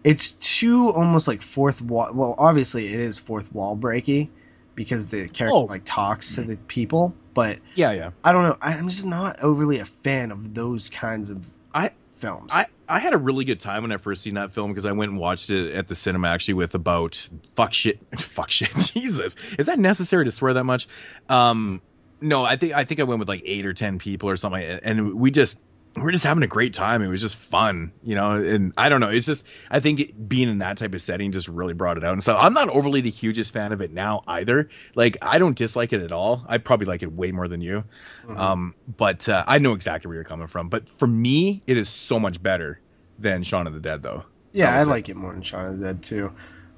[0.03, 2.11] it's too almost like fourth wall.
[2.13, 4.29] Well, obviously it is fourth wall breaky
[4.75, 5.61] because the character Oh.
[5.65, 8.11] like talks to the people, but Yeah, yeah.
[8.23, 8.57] I don't know.
[8.61, 12.51] I'm just not overly a fan of those kinds of I- films.
[12.53, 14.91] I, I had a really good time when I first seen that film because I
[14.93, 19.35] went and watched it at the cinema actually with about fuck shit fuck shit Jesus
[19.59, 20.87] is that necessary to swear that much
[21.29, 21.81] um
[22.21, 24.61] no I think I think I went with like eight or ten people or something
[24.63, 25.59] and we just
[25.95, 28.89] we we're just having a great time it was just fun you know and I
[28.89, 31.73] don't know it's just I think it, being in that type of setting just really
[31.73, 34.69] brought it out and so I'm not overly the hugest fan of it now either
[34.95, 37.83] like I don't dislike it at all I probably like it way more than you
[38.27, 38.37] Mhm.
[38.37, 40.69] um, but uh, I know exactly where you're coming from.
[40.69, 42.79] But for me, it is so much better
[43.17, 44.25] than Shaun of the Dead, though.
[44.53, 46.31] Yeah, I I like it more than Shaun of the Dead too.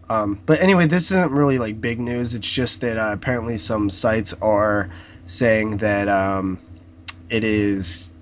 [0.10, 2.34] Um, but anyway, this isn't really like big news.
[2.34, 4.90] It's just that uh, apparently some sites are
[5.26, 6.60] saying that um,
[7.30, 8.13] it is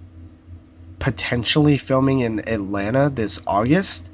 [1.01, 4.09] potentially filming in Atlanta this August.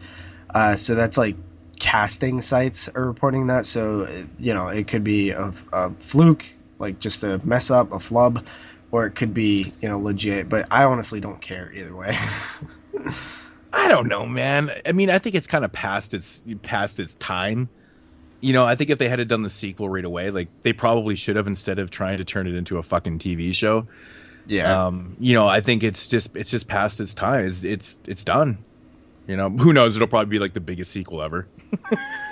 [0.56, 1.36] Uh, so that's like
[1.80, 3.68] casting sites are reporting that.
[3.68, 4.08] So
[4.40, 6.46] you know, it could be a, a fluke,
[6.80, 8.48] like just a mess up, a flub,
[8.92, 10.50] or it could be you know legit.
[10.50, 12.18] But I honestly don't care either way.
[13.74, 14.72] I don't know, man.
[14.86, 17.70] I mean, I think it's kind of past its past its time.
[18.40, 21.16] You know, I think if they had done the sequel right away, like they probably
[21.16, 23.88] should have instead of trying to turn it into a fucking TV show.
[24.48, 24.86] Yeah.
[24.88, 27.46] Um, you know, I think it's just it's just past its time.
[27.46, 28.58] It's it's it's done.
[29.28, 29.96] You know, who knows?
[29.98, 31.48] It'll probably be like the biggest sequel ever.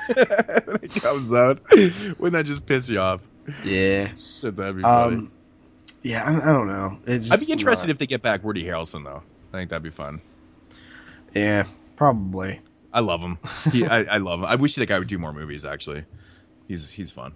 [0.07, 3.21] when it comes out, wouldn't that just piss you off?
[3.65, 4.13] Yeah.
[4.15, 5.15] Shit, that'd be funny.
[5.17, 5.31] Um,
[6.03, 6.97] yeah, I, I don't know.
[7.05, 9.23] It's I'd be interested not- if they get back Woody Harrelson though.
[9.51, 10.21] I think that'd be fun.
[11.33, 12.61] Yeah, probably.
[12.93, 13.37] I love him.
[13.73, 14.45] He, I, I love him.
[14.45, 15.65] I wish that guy would do more movies.
[15.65, 16.05] Actually,
[16.67, 17.33] he's he's fun.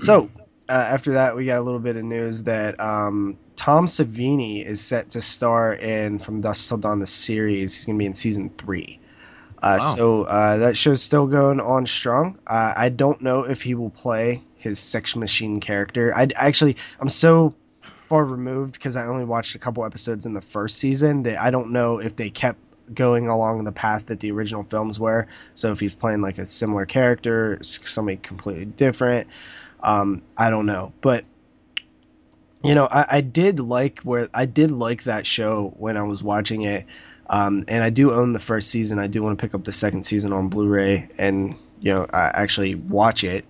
[0.00, 0.28] So
[0.68, 4.80] uh, after that, we got a little bit of news that um, Tom Savini is
[4.80, 7.74] set to star in From Dusk Till Dawn the series.
[7.74, 8.98] He's going to be in season three.
[9.62, 9.94] Uh, Wow.
[9.94, 12.38] So uh, that show's still going on strong.
[12.46, 16.14] Uh, I don't know if he will play his Sex Machine character.
[16.14, 17.54] I actually, I'm so
[18.08, 21.50] far removed because I only watched a couple episodes in the first season that I
[21.50, 22.58] don't know if they kept
[22.94, 25.26] going along the path that the original films were.
[25.54, 29.26] So if he's playing like a similar character, somebody completely different,
[29.82, 30.92] um, I don't know.
[31.00, 31.24] But
[32.62, 36.22] you know, I, I did like where I did like that show when I was
[36.22, 36.84] watching it.
[37.28, 38.98] Um, and I do own the first season.
[38.98, 42.30] I do want to pick up the second season on Blu-ray and you know uh,
[42.34, 43.44] actually watch it.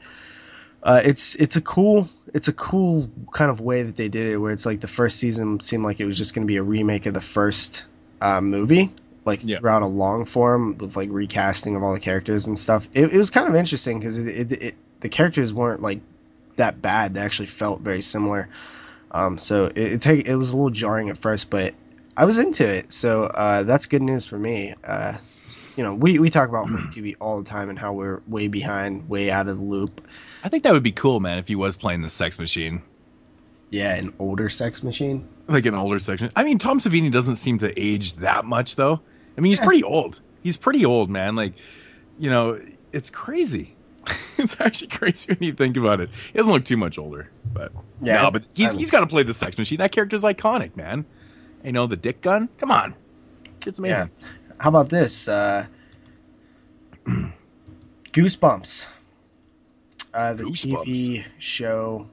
[0.83, 4.39] Uh, it's it's a cool it's a cool kind of way that they did it,
[4.39, 6.63] where it's like the first season seemed like it was just going to be a
[6.63, 7.85] remake of the first
[8.21, 8.91] uh, movie,
[9.25, 9.59] like Yeah.
[9.59, 12.89] throughout a long form with like recasting of all the characters and stuff.
[12.95, 16.01] It, it was kind of interesting because it, it, it the characters weren't like
[16.57, 18.49] that bad; they actually felt very similar.
[19.13, 21.75] Um, so it it, take, it was a little jarring at first, but
[22.17, 22.93] I was into it.
[22.93, 24.75] So uh, that's good news for me.
[24.85, 25.17] Uh,
[25.77, 29.09] you know, we, we talk about TV all the time and how we're way behind,
[29.09, 30.07] way out of the loop.
[30.43, 32.81] I think that would be cool, man, if he was playing the Sex Machine,
[33.71, 35.29] Yeah, an older sex machine.
[35.49, 36.31] like an older section.
[36.35, 39.01] I mean, Tom Savini doesn't seem to age that much, though.
[39.37, 39.65] I mean, he's Yeah.
[39.67, 40.21] pretty old.
[40.43, 41.37] He's pretty old, man.
[41.37, 41.53] Like,
[42.19, 42.59] you know,
[42.93, 43.76] it's crazy.
[44.39, 46.11] it's actually crazy when you think about it.
[46.33, 49.07] He doesn't look too much older, but Yeah, no, but he's I'm- he's got to
[49.07, 49.79] play the Sex Machine.
[49.79, 51.05] That character's iconic, man.
[51.65, 52.49] You know, the dick gun.
[52.59, 52.95] Come on,
[53.67, 54.11] it's amazing.
[54.59, 55.27] How about this?
[55.29, 55.67] Uh,
[58.13, 58.87] Goosebumps.
[60.15, 60.85] Uh, the Goosebumps.
[60.87, 62.09] TV show,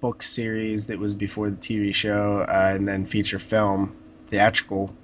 [0.00, 3.94] book series that was before the TV show, uh, and then feature film,
[4.28, 4.94] theatrical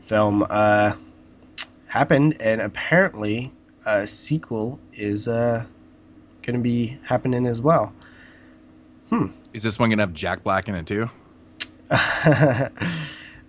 [0.00, 0.94] film, uh,
[1.86, 3.52] happened, and apparently
[3.86, 5.64] a sequel is uh,
[6.42, 7.92] going to be happening as well.
[9.52, 11.10] Is this one gonna have Jack Black in it too?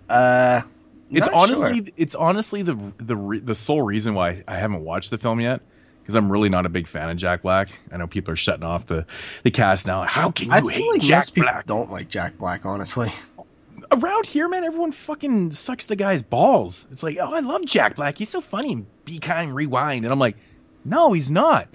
[0.08, 0.62] uh,
[1.10, 1.86] It's honestly, sure.
[1.96, 5.60] it's honestly the the re- the sole reason why I haven't watched the film yet
[6.02, 7.68] because I'm really not a big fan of Jack Black.
[7.92, 9.06] I know people are shutting off the
[9.44, 10.02] the cast now.
[10.02, 11.66] How can you I hate like Jack Black?
[11.66, 13.12] don't like Jack Black, honestly.
[13.90, 16.86] Around here, man, everyone fucking sucks the guy's balls.
[16.90, 18.18] It's like, oh, I love Jack Black.
[18.18, 18.72] He's so funny.
[18.72, 20.36] and Be kind, rewind, and I'm like,
[20.84, 21.68] no, he's not.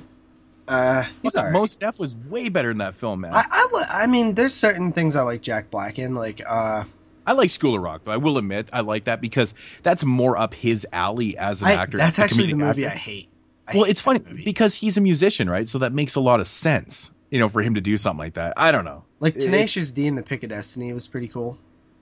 [0.68, 1.36] Uh, he's.
[1.36, 3.34] Mos Def was way better in that film, man.
[3.34, 6.84] I, I, I, mean, there's certain things I like Jack Black in, like uh,
[7.28, 8.12] I like School of Rock, though.
[8.12, 9.54] I will admit, I like that because
[9.84, 11.98] that's more up his alley as an I, actor.
[11.98, 12.96] that's actually the movie actor.
[12.96, 13.30] I hate.
[13.68, 14.46] I well, hate it's funny movie.
[14.46, 15.68] because he's a musician, right?
[15.68, 18.36] So that makes a lot of sense, you know, for him to do something like
[18.36, 18.54] that.
[18.56, 19.04] I don't know.
[19.20, 21.58] like it- Tenacious D and the Pick of Destiny was pretty cool.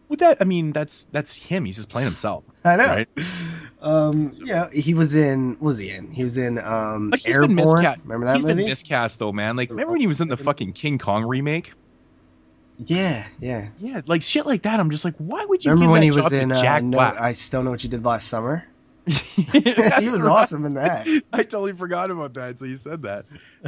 [0.07, 1.65] With that, I mean, that's that's him.
[1.65, 2.85] He's just playing himself, I know.
[2.85, 3.07] right?
[3.81, 5.51] Um, So- yeah, he was in.
[5.53, 6.11] What was he in?
[6.11, 7.55] He was in um, But he's Airborne.
[7.55, 7.99] been miscast.
[8.03, 8.55] Remember that He's movie?
[8.61, 9.55] been miscast though, man.
[9.55, 11.73] Like, remember when he was in the fucking King Kong remake?
[12.77, 13.69] yeah, yeah.
[13.77, 14.79] Yeah, like shit like that.
[14.79, 16.83] I'm just like, why would you Remember give when that he was in uh, Jack
[16.83, 17.19] no, Black?
[17.19, 18.65] I Still Know What You Did Last Summer?
[19.07, 20.31] He was right.
[20.31, 21.07] awesome in that.
[21.33, 22.59] I totally forgot about that.
[22.59, 23.25] So you said that,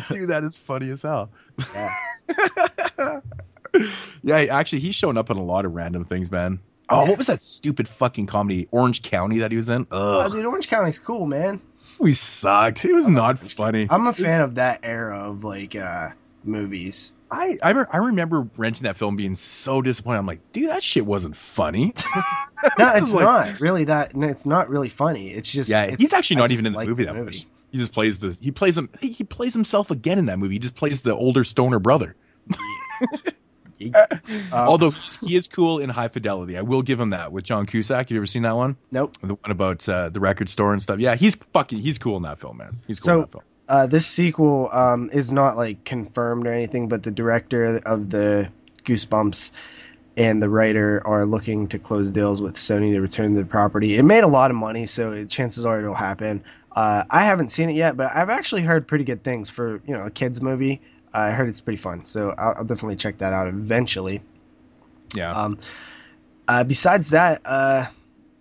[0.10, 0.30] dude.
[0.30, 1.30] That is funny as hell.
[1.74, 3.20] Yeah.
[4.24, 6.60] yeah, actually, he's showing up in a lot of random things, man.
[6.90, 7.10] Oh, Yeah.
[7.10, 9.88] what was that stupid fucking comedy, Orange County, that he was in?
[9.92, 11.60] Oh, dude, Orange County's cool, man.
[12.00, 12.86] we sucked.
[12.86, 13.88] It was not funny.
[13.90, 16.10] I'm a fan of that era of like uh
[16.44, 17.14] movies.
[17.30, 20.20] I I, re- I remember renting that film, being so disappointed.
[20.20, 21.94] I'm like, dude, that shit wasn't funny.
[22.80, 24.16] No, it's Like- not really that.
[24.16, 25.30] No, it's not really funny.
[25.32, 27.46] It's just Yeah, it's- he's actually not even in the movie that much.
[27.72, 30.56] He just plays the he plays him he plays himself again in that movie.
[30.56, 32.16] He just plays the older stoner brother.
[33.80, 33.96] Um,
[34.52, 38.10] Although he is cool in High Fidelity, I will give him that with John Cusack.
[38.10, 38.76] You ever seen that one?
[38.92, 39.16] nope.
[39.22, 41.00] The one about uh, the record store and stuff.
[41.00, 42.78] Yeah, he's fucking he's cool in that film, man.
[42.88, 43.44] He's cool So- in that film.
[43.70, 48.48] Uh, this sequel um, is not like confirmed or anything, but the director of the
[48.86, 49.52] Goosebumps
[50.16, 53.98] and the writer are looking to close deals with Sony to return the property.
[53.98, 56.42] It made a lot of money, so it, chances are it'll happen.
[56.72, 59.94] Uh, I haven't seen it yet, but I've actually heard pretty good things for you
[59.94, 60.80] know a kids movie.
[61.18, 64.22] I heard it's pretty fun, so I'll, I'll definitely check that out eventually.
[65.16, 65.32] Yeah.
[65.32, 65.60] Um,
[66.48, 67.86] uh, besides that, uh,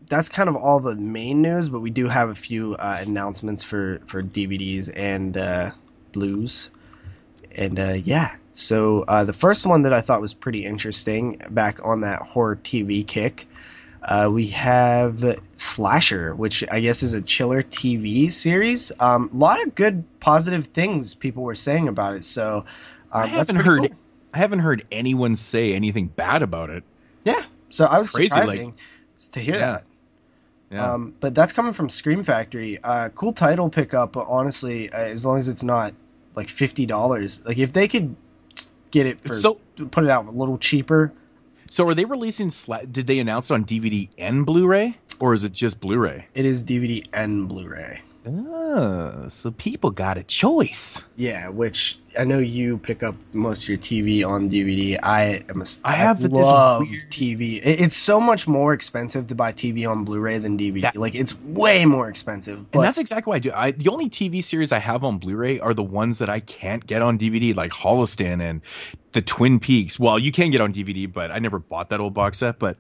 [0.09, 3.63] that's kind of all the main news, but we do have a few uh, announcements
[3.63, 5.71] for for DVDs and uh,
[6.13, 6.71] blues,
[7.53, 8.37] and uh, yeah.
[8.53, 12.57] So uh, the first one that I thought was pretty interesting, back on that horror
[12.57, 13.49] TV kick,
[14.07, 18.93] uh, we have Slasher, which I guess is a chiller TV series.
[19.01, 22.25] Um, a lot of good, positive things people were saying about it.
[22.25, 22.65] So
[23.13, 23.81] um, I haven't heard.
[23.81, 23.99] Cool.
[24.33, 26.85] I haven't heard anyone say anything bad about it.
[27.25, 28.75] Yeah, so I was crazy, like,
[29.33, 29.61] to hear yeah.
[29.61, 29.85] that.
[30.71, 30.93] Yeah.
[30.93, 32.79] Um, but that's coming from Scream Factory.
[32.83, 35.95] Uh, cool title pickup, but honestly, uh, as long as it's not
[36.37, 38.15] like fifty dollars, like if they could
[38.93, 39.55] get it for so
[39.91, 41.13] put it out a little cheaper.
[41.69, 42.49] So are they releasing?
[42.49, 46.27] Sla- did they announce it on DVD and Blu-ray, or is it just Blu-ray?
[46.35, 48.03] It is DVD and Blu-ray.
[48.29, 51.07] Oh, so people got a choice.
[51.17, 54.99] Yeah, which I know you pick up most of your TV on DVD.
[55.03, 57.11] I am a, I have I love this weird...
[57.11, 57.61] TV.
[57.63, 60.83] It's so much more expensive to buy TV on Blu-ray than DVD.
[60.83, 60.97] That...
[60.97, 62.71] like it's way more expensive.
[62.71, 62.79] But...
[62.79, 63.53] And that's exactly what I do.
[63.55, 66.87] I the only TV series I have on Blu-ray are the ones that I can't
[66.87, 68.61] get on DVD, like Holliston and
[69.13, 69.99] the Twin Peaks.
[69.99, 72.59] Well, you can get on DVD, but I never bought that old box set.
[72.59, 72.77] But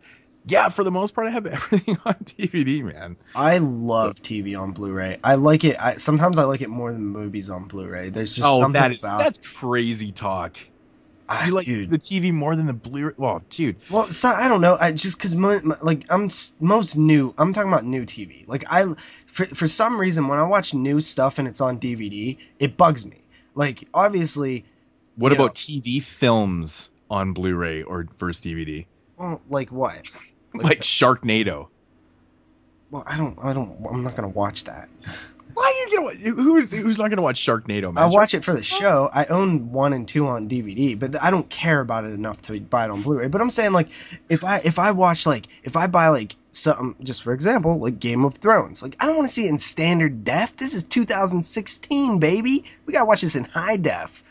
[0.48, 3.16] yeah, for the most part, I have everything on DVD, man.
[3.34, 5.18] I love TV on Blu-ray.
[5.24, 5.76] I like it.
[5.80, 8.12] I, sometimes I like it more than movies on Bluray.
[8.12, 10.56] There's just oh, something that is about that's crazy talk.
[11.28, 11.90] Ah, you like dude.
[11.90, 13.14] the TV more than the Blu-ray?
[13.16, 13.76] Well, dude.
[13.90, 14.76] Well, so, I don't know.
[14.78, 15.34] I just because
[15.82, 16.30] like I'm
[16.60, 17.34] most new.
[17.38, 18.46] I'm talking about new TV.
[18.46, 18.94] Like I,
[19.26, 23.04] for for some reason, when I watch new stuff and it's on DVD, it bugs
[23.04, 23.18] me.
[23.56, 24.64] Like obviously.
[25.16, 28.84] What about know, TV films on Blu-ray or first DVD?
[29.16, 30.06] Well, like what?
[30.58, 31.68] Like Sharknado.
[32.90, 33.38] Well, I don't.
[33.42, 33.76] I don't.
[33.90, 34.88] I'm not gonna watch that.
[35.56, 36.42] Why are you gonna?
[36.42, 37.92] Who's who's not gonna watch Sharknado?
[37.92, 38.04] Man?
[38.04, 39.08] I watch it for the show.
[39.12, 42.60] I own one and two on DVD, but I don't care about it enough to
[42.60, 43.28] buy it on Blu-ray.
[43.28, 43.88] But I'm saying like,
[44.28, 47.98] if I if I watch like if I buy like something, just for example, like
[47.98, 50.56] Game of Thrones, like I don't want to see it in standard def.
[50.56, 52.64] This is 2016, baby.
[52.84, 54.22] We gotta watch this in high def.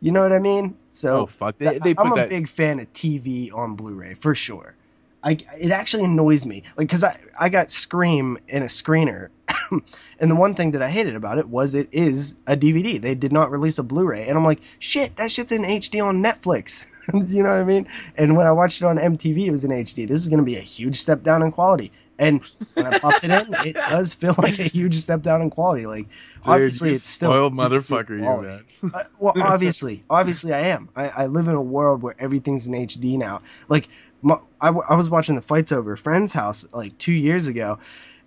[0.00, 0.76] You know what I mean?
[0.88, 1.58] So oh, fuck.
[1.58, 2.28] They, they I'm a that...
[2.28, 4.74] big fan of TV on Blu-ray for sure.
[5.22, 9.28] I it actually annoys me, like because I I got Scream in a screener,
[9.70, 13.00] and the one thing that I hated about it was it is a DVD.
[13.00, 16.22] They did not release a Blu-ray, and I'm like, shit, that shit's in HD on
[16.22, 16.86] Netflix.
[17.32, 17.86] you know what I mean?
[18.16, 20.08] And when I watched it on MTV, it was in HD.
[20.08, 21.92] This is going to be a huge step down in quality.
[22.18, 22.44] And
[22.74, 25.86] when I popped it in, it does feel like a huge step down in quality.
[25.86, 28.92] Like Dude, obviously, it's still spoiled motherfucker, you man.
[28.94, 30.90] uh, well, obviously, obviously, I am.
[30.94, 33.40] I, I live in a world where everything's in HD now.
[33.68, 33.88] Like
[34.24, 37.78] I, I was watching the fights over a friend's house like two years ago,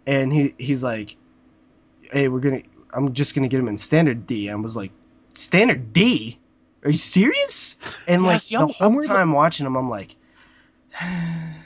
[0.07, 1.15] and he he's like,
[2.11, 2.61] "Hey, we're gonna.
[2.93, 4.91] I'm just gonna get him in standard D." I was like,
[5.33, 6.39] "Standard D?
[6.83, 7.77] Are you serious?"
[8.07, 10.15] And yeah, like see, the I'm, whole I'm time watching him, I'm like.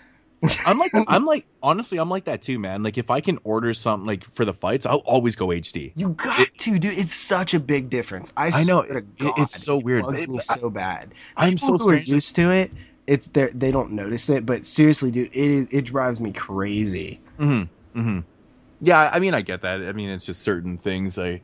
[0.65, 2.83] I'm like I'm like honestly I'm like that too, man.
[2.83, 5.93] Like if I can order something like for the fights, I'll always go HD.
[5.95, 6.97] You got it, to, dude.
[6.97, 8.31] It's such a big difference.
[8.37, 10.03] I, I know God, it's so it weird.
[10.03, 11.13] Bugs it, me so bad.
[11.35, 12.71] I'm so who are used to it
[13.07, 17.19] it's they they don't notice it, but seriously, dude, it is it drives me crazy.
[17.39, 17.99] Mm-hmm.
[17.99, 18.19] Mm-hmm.
[18.81, 19.81] Yeah, I mean, I get that.
[19.81, 21.17] I mean, it's just certain things.
[21.17, 21.41] I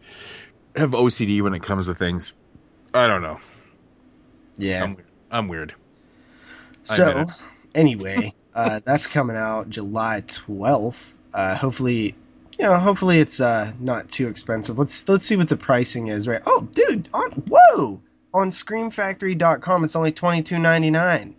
[0.75, 2.33] have OCD when it comes to things.
[2.93, 3.39] I don't know.
[4.57, 4.97] Yeah, I'm,
[5.31, 5.73] I'm weird.
[6.83, 7.25] So,
[7.73, 11.15] anyway, uh, that's coming out July twelfth.
[11.33, 12.13] Uh, hopefully,
[12.59, 14.77] you know, hopefully it's uh, not too expensive.
[14.77, 16.27] Let's let's see what the pricing is.
[16.27, 16.41] Right?
[16.45, 18.01] Oh, dude, on whoa,
[18.33, 21.35] on ScreamFactory.com, it's only twenty two ninety nine.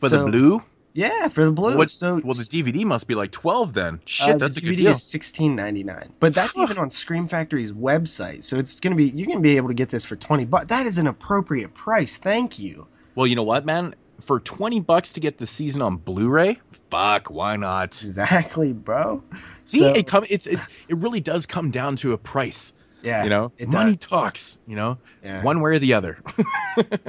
[0.00, 0.62] For so, the blue?
[0.92, 1.76] Yeah, for the blue.
[1.76, 4.00] What, so well, the DVD must be like twelve then.
[4.06, 4.90] Shit, uh, that's a good deal.
[4.90, 8.42] DVD is sixteen ninety nine, but that's even on Scream Factory's website.
[8.42, 10.66] So it's gonna be you're gonna be able to get this for twenty bucks.
[10.66, 12.16] That is an appropriate price.
[12.16, 12.86] Thank you.
[13.14, 13.94] Well, you know what, man?
[14.20, 16.58] For twenty bucks to get the season on Blu-ray,
[16.90, 18.02] fuck, why not?
[18.02, 19.22] Exactly, bro.
[19.64, 22.72] See, so, it come it's it, it really does come down to a price.
[23.02, 24.08] Yeah, you know, money does.
[24.08, 24.58] talks.
[24.66, 25.42] You know, yeah.
[25.44, 26.18] one way or the other.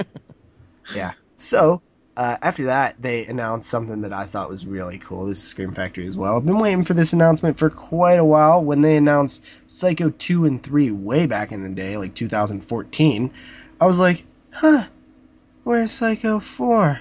[0.94, 1.12] yeah.
[1.36, 1.82] So
[2.16, 5.26] uh, after that, they announced something that I thought was really cool.
[5.26, 6.36] This is Scream Factory as well.
[6.36, 8.62] I've been waiting for this announcement for quite a while.
[8.62, 13.32] When they announced Psycho 2 and 3 way back in the day, like 2014,
[13.80, 14.86] I was like, huh,
[15.64, 17.00] where's Psycho 4?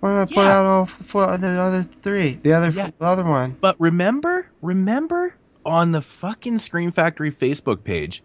[0.00, 2.34] Why did I put out all four, the other three?
[2.34, 2.90] The other, yeah.
[2.98, 3.56] the other one.
[3.60, 5.34] But remember, remember
[5.64, 8.22] on the fucking Scream Factory Facebook page,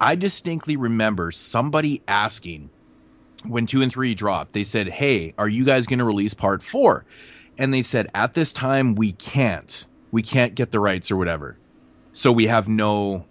[0.00, 2.70] I distinctly remember somebody asking
[3.46, 6.62] when two and three dropped, they said, Hey, are you guys going to release part
[6.62, 7.04] four?
[7.56, 9.84] And they said, At this time, we can't.
[10.10, 11.58] We can't get the rights or whatever.
[12.12, 13.24] So we have no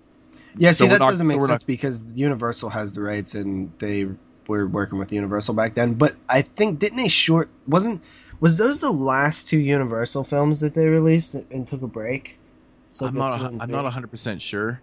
[0.57, 3.71] Yeah, see, So that not- doesn't make we're sense because Universal has the rights and
[3.79, 4.07] they
[4.47, 5.93] were working with Universal back then.
[5.95, 8.01] But I think didn't they short wasn't
[8.39, 12.37] was those the last two Universal films that they released and took a break?
[12.89, 13.41] So I'm not.
[13.59, 14.81] I'm not 100 percent sure.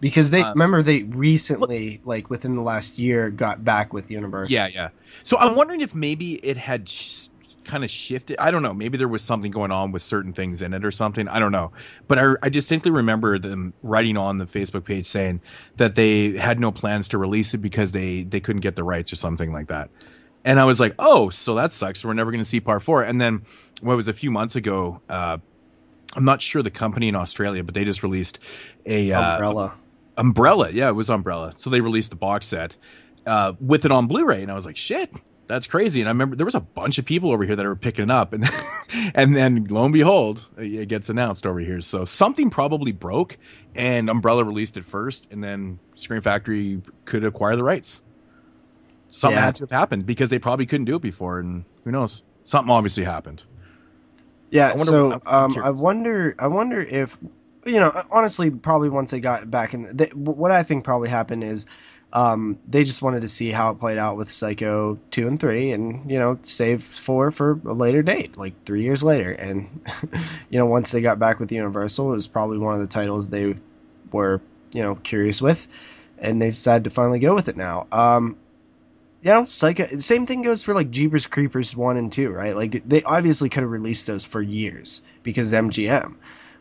[0.00, 4.50] Because they uh, remember they recently, like within the last year, got back with universe
[4.50, 4.90] Yeah, yeah.
[5.22, 7.28] So I'm wondering if maybe it had sh-
[7.64, 8.36] kind of shifted.
[8.38, 8.74] I don't know.
[8.74, 11.28] Maybe there was something going on with certain things in it or something.
[11.28, 11.72] I don't know.
[12.08, 15.40] But I, I distinctly remember them writing on the Facebook page saying
[15.76, 19.12] that they had no plans to release it because they they couldn't get the rights
[19.12, 19.90] or something like that.
[20.44, 22.04] And I was like, oh, so that sucks.
[22.04, 23.02] We're never going to see part four.
[23.02, 23.42] And then,
[23.80, 25.00] what was a few months ago?
[25.08, 25.38] Uh,
[26.14, 28.38] I'm not sure the company in Australia, but they just released
[28.86, 29.38] a uh,
[30.16, 30.70] Umbrella.
[30.70, 31.52] Yeah, it was Umbrella.
[31.56, 32.76] So they released the box set
[33.26, 35.10] uh, with it on Blu-ray, and I was like, shit,
[35.46, 36.00] that's crazy.
[36.00, 38.10] And I remember there was a bunch of people over here that were picking it
[38.10, 38.44] up, and
[39.14, 41.80] and then lo and behold, it gets announced over here.
[41.80, 43.36] So something probably broke,
[43.74, 48.02] and Umbrella released it first, and then Scream Factory could acquire the rights.
[49.08, 49.44] Something Yeah.
[49.44, 52.22] had to have happened because they probably couldn't do it before, and who knows?
[52.42, 53.44] Something obviously happened.
[54.50, 56.34] Yeah, I wonder- so um, I wonder.
[56.38, 57.16] I wonder if
[57.66, 57.92] you know.
[58.10, 61.66] Honestly, probably once they got back in, they, what I think probably happened is
[62.12, 65.72] um, they just wanted to see how it played out with Psycho two and three,
[65.72, 69.32] and you know, save four for a later date, like three years later.
[69.32, 69.68] And
[70.50, 73.28] you know, once they got back with Universal, it was probably one of the titles
[73.28, 73.54] they
[74.12, 74.40] were
[74.72, 75.66] you know curious with,
[76.18, 77.86] and they decided to finally go with it now.
[77.92, 78.36] Um,
[79.22, 79.98] you know, Psycho.
[79.98, 82.54] Same thing goes for like Jeepers Creepers one and two, right?
[82.54, 86.14] Like they obviously could have released those for years because MGM,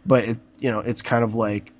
[0.05, 1.71] but it, you know, it's kind of like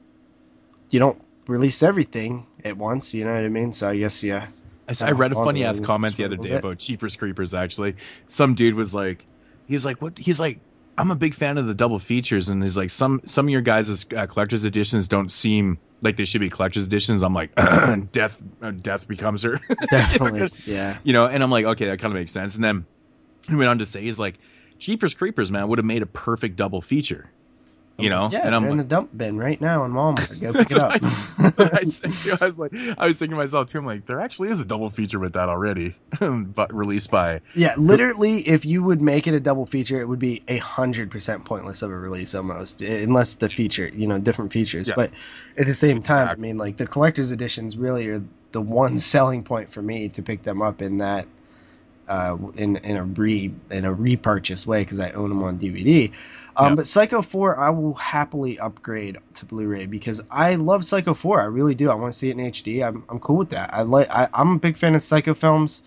[0.89, 3.13] you don't release everything at once.
[3.13, 3.73] You know what I mean?
[3.73, 4.47] So I guess yeah.
[4.87, 7.53] I, I read a funny ass comment the other day about Jeepers Creepers.
[7.53, 7.95] Actually,
[8.27, 9.25] some dude was like,
[9.67, 10.17] he's like, what?
[10.17, 10.59] He's like,
[10.97, 13.61] I'm a big fan of the double features, and he's like, some some of your
[13.61, 17.23] guys' uh, collector's editions don't seem like they should be collector's editions.
[17.23, 17.53] I'm like,
[18.11, 19.59] death, uh, death becomes her,
[19.89, 20.97] Definitely, yeah.
[21.03, 21.25] you know.
[21.25, 22.55] And I'm like, okay, that kind of makes sense.
[22.55, 22.85] And then
[23.49, 24.37] he went on to say, he's like,
[24.77, 27.29] Jeepers Creepers, man, would have made a perfect double feature,
[27.97, 28.29] you know.
[28.31, 30.41] Yeah, and I'm in the dump bin right now in Walmart.
[30.41, 30.91] Go pick it up.
[30.93, 30.97] I,
[31.41, 32.37] that's what I said too.
[32.39, 33.77] I was like, I was thinking to myself too.
[33.77, 37.41] I'm like, there actually is a double feature with that already, but released by.
[37.53, 41.09] Yeah, literally, if you would make it a double feature, it would be a hundred
[41.11, 44.89] percent pointless of a release almost, unless the feature, you know, different features.
[44.89, 44.95] Yeah.
[44.95, 45.11] But
[45.57, 49.43] at the same time, I mean, like the collector's editions really are the one selling
[49.43, 51.27] point for me to pick them up in that,
[52.07, 56.11] uh, in in a re in a repurchase way because I own them on DVD.
[56.57, 56.75] Um, Yeah.
[56.75, 61.41] But Psycho 4, I will happily upgrade to Blu-ray because I love Psycho 4.
[61.41, 61.89] I really do.
[61.89, 62.85] I want to see it in HD.
[62.85, 63.73] I'm, I'm cool with that.
[63.73, 64.09] I like.
[64.09, 65.83] I, I'm a big fan of Psycho films.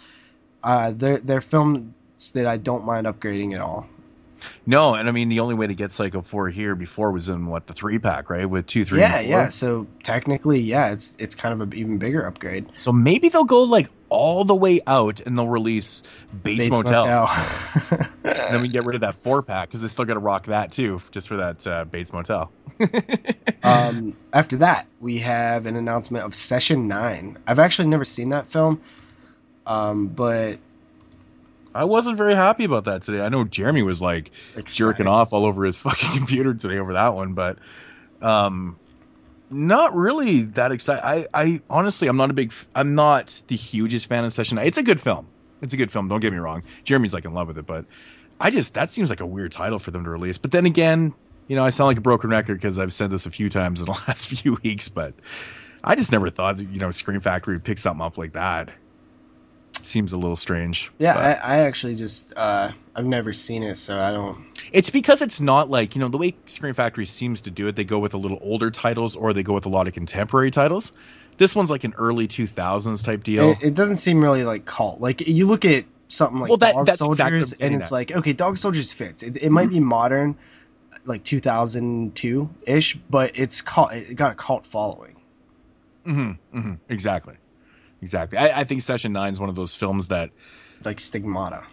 [0.63, 1.87] Uh, they're they're films
[2.35, 3.87] that I don't mind upgrading at all.
[4.67, 7.47] No, and I mean the only way to get Psycho Four here before was in
[7.47, 8.49] what the three pack, right?
[8.49, 9.49] With two, three, yeah, yeah.
[9.49, 12.67] So technically, yeah, it's it's kind of an even bigger upgrade.
[12.75, 16.03] So maybe they'll go like all the way out and they'll release
[16.43, 17.05] Bates, Motel.
[17.05, 18.09] Motel.
[18.49, 20.47] And then we get rid of that four pack because they still got to rock
[20.47, 22.51] that too, just for that uh, Bates Motel.
[23.63, 27.37] um, after that, we have an announcement of Session Nine.
[27.47, 28.81] I've actually never seen that film,
[29.67, 30.59] um, but
[31.75, 33.21] I wasn't very happy about that today.
[33.21, 34.31] I know Jeremy was like
[34.65, 37.59] jerking off all over his fucking computer today over that one, but
[38.23, 38.79] um,
[39.51, 41.05] not really that excited.
[41.05, 44.57] I, I honestly, I'm not a big, I'm not the hugest fan of Session.
[44.57, 44.67] Nine.
[44.67, 45.27] It's a good film.
[45.63, 46.09] It's a good film.
[46.09, 46.63] Don't get me wrong.
[46.85, 47.85] Jeremy's like in love with it, but
[48.41, 50.39] I just that seems like a weird title for them to release.
[50.39, 51.15] But then again,
[51.49, 53.81] you know, I sound like a broken record because I've said this a few times
[53.81, 55.15] in the last few weeks, but
[55.83, 58.71] I just never thought you know Scream Factory would pick something up like that.
[59.89, 60.91] Seems a little strange.
[60.99, 64.37] Yeah, I, I actually just uh, I've never seen it, so I don't.
[64.71, 67.77] It's because it's not like, you know, the way Scream Factory seems to do it,
[67.77, 70.51] they go with a little older titles or they go with a lot of contemporary
[70.51, 70.93] titles.
[71.39, 73.53] This one's like an early 2000s type deal.
[73.53, 75.01] It, it doesn't seem really like cult.
[75.01, 77.89] Like you look at something like Well, that- Dog that's exactly Soldiers, what and it's
[77.89, 77.93] at.
[77.93, 79.23] like okay, Dog Soldiers fits.
[79.23, 80.37] It, it might be modern,
[81.07, 83.93] like 2002 ish, but it's cult.
[83.95, 85.17] It got a cult following.
[86.05, 87.37] hmm hmm exactly.
[88.03, 88.39] Exactly.
[88.39, 90.31] I, I think Session 9 is one of those films that
[90.85, 91.65] like Stigmata.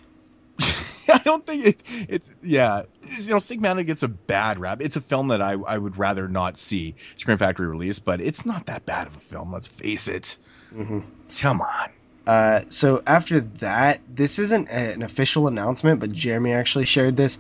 [0.60, 4.82] I don't think it, it's, yeah, you know, Stigmata gets a bad rap.
[4.82, 8.46] It's a film that I, I would rather not see Scream Factory release, but it's
[8.46, 10.38] not that bad of a film, let's face it.
[10.74, 11.02] hmm
[11.38, 11.90] Come on.
[12.28, 17.40] Uh, so after that, this isn't an official announcement, but Jeremy actually shared this.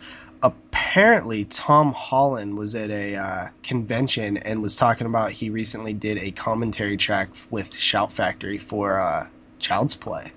[0.80, 6.17] Apparently, Tom Holland was at a uh, convention and was talking about he recently did
[6.17, 9.26] a commentary track with Shout Factory for uh,
[9.59, 10.34] Child's Play.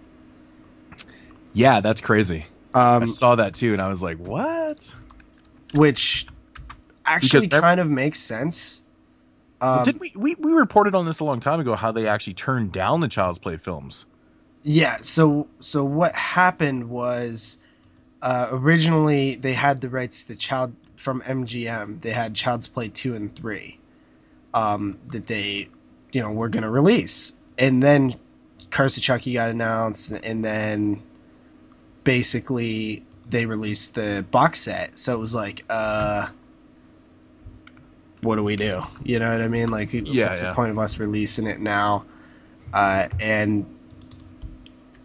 [1.55, 2.47] Yeah, that's crazy.
[2.73, 4.95] I Um, saw that too, and I was like, what?
[5.75, 6.27] which
[7.05, 8.83] actually Because- kind of makes sense
[9.61, 12.35] Um, Did we, we we reported on this a long time ago how they actually
[12.35, 14.07] turned down the Child's Play films?
[14.63, 17.59] Yeah, so so what happened was
[18.23, 22.01] uh, originally they had the rights to Child from MGM.
[22.01, 23.79] They had Child's Play two and three
[24.55, 25.69] um, that they
[26.13, 28.15] you know were going to release, and then
[28.71, 31.03] Curse of Chucky got announced, and then
[32.05, 34.99] basically they released the box set.
[34.99, 36.29] So it was like, uh,
[38.23, 38.83] what do we do?
[39.05, 39.71] You know what I mean?
[39.71, 40.49] Like, Yeah, what's yeah.
[40.49, 42.05] the point of us releasing it now?
[42.73, 43.65] Uh, and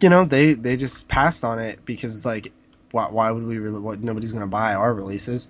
[0.01, 2.51] you know they they just passed on it because it's like
[2.93, 5.49] why, why would we really what nobody's gonna buy our releases.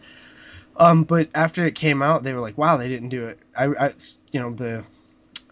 [0.78, 3.40] Um but after it came out they were like wow they didn't do it.
[3.56, 3.94] I, I
[4.32, 4.84] you know the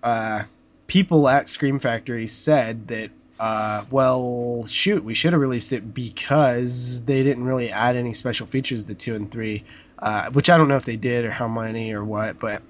[0.03, 0.43] uh
[0.87, 7.03] people at scream factory said that uh well shoot we should have released it because
[7.05, 9.63] they didn't really add any special features to two and three
[9.99, 12.61] uh which i don't know if they did or how many or what but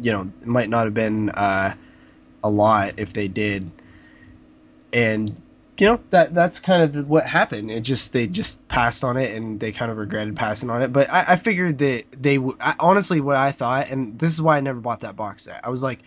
[0.00, 1.72] you know it might not have been uh
[2.44, 3.70] a lot if they did.
[4.92, 5.34] And
[5.78, 7.70] you know that that's kind of what happened.
[7.70, 10.92] It just they just passed on it and they kind of regretted passing on it.
[10.92, 12.56] But I, I figured that they would.
[12.78, 15.60] Honestly, what I thought, and this is why I never bought that box set.
[15.64, 16.00] I was like,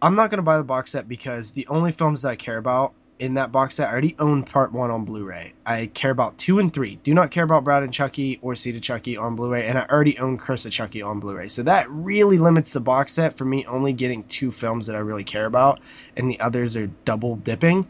[0.00, 2.94] I'm not gonna buy the box set because the only films that I care about
[3.18, 5.54] in that box set, I already own part one on Blu-ray.
[5.64, 6.96] I care about two and three.
[6.96, 10.18] Do not care about Bride of Chucky or Seed Chucky on Blu-ray, and I already
[10.18, 11.48] own Curse of Chucky on Blu-ray.
[11.48, 15.00] So that really limits the box set for me only getting two films that I
[15.00, 15.80] really care about,
[16.16, 17.86] and the others are double dipping.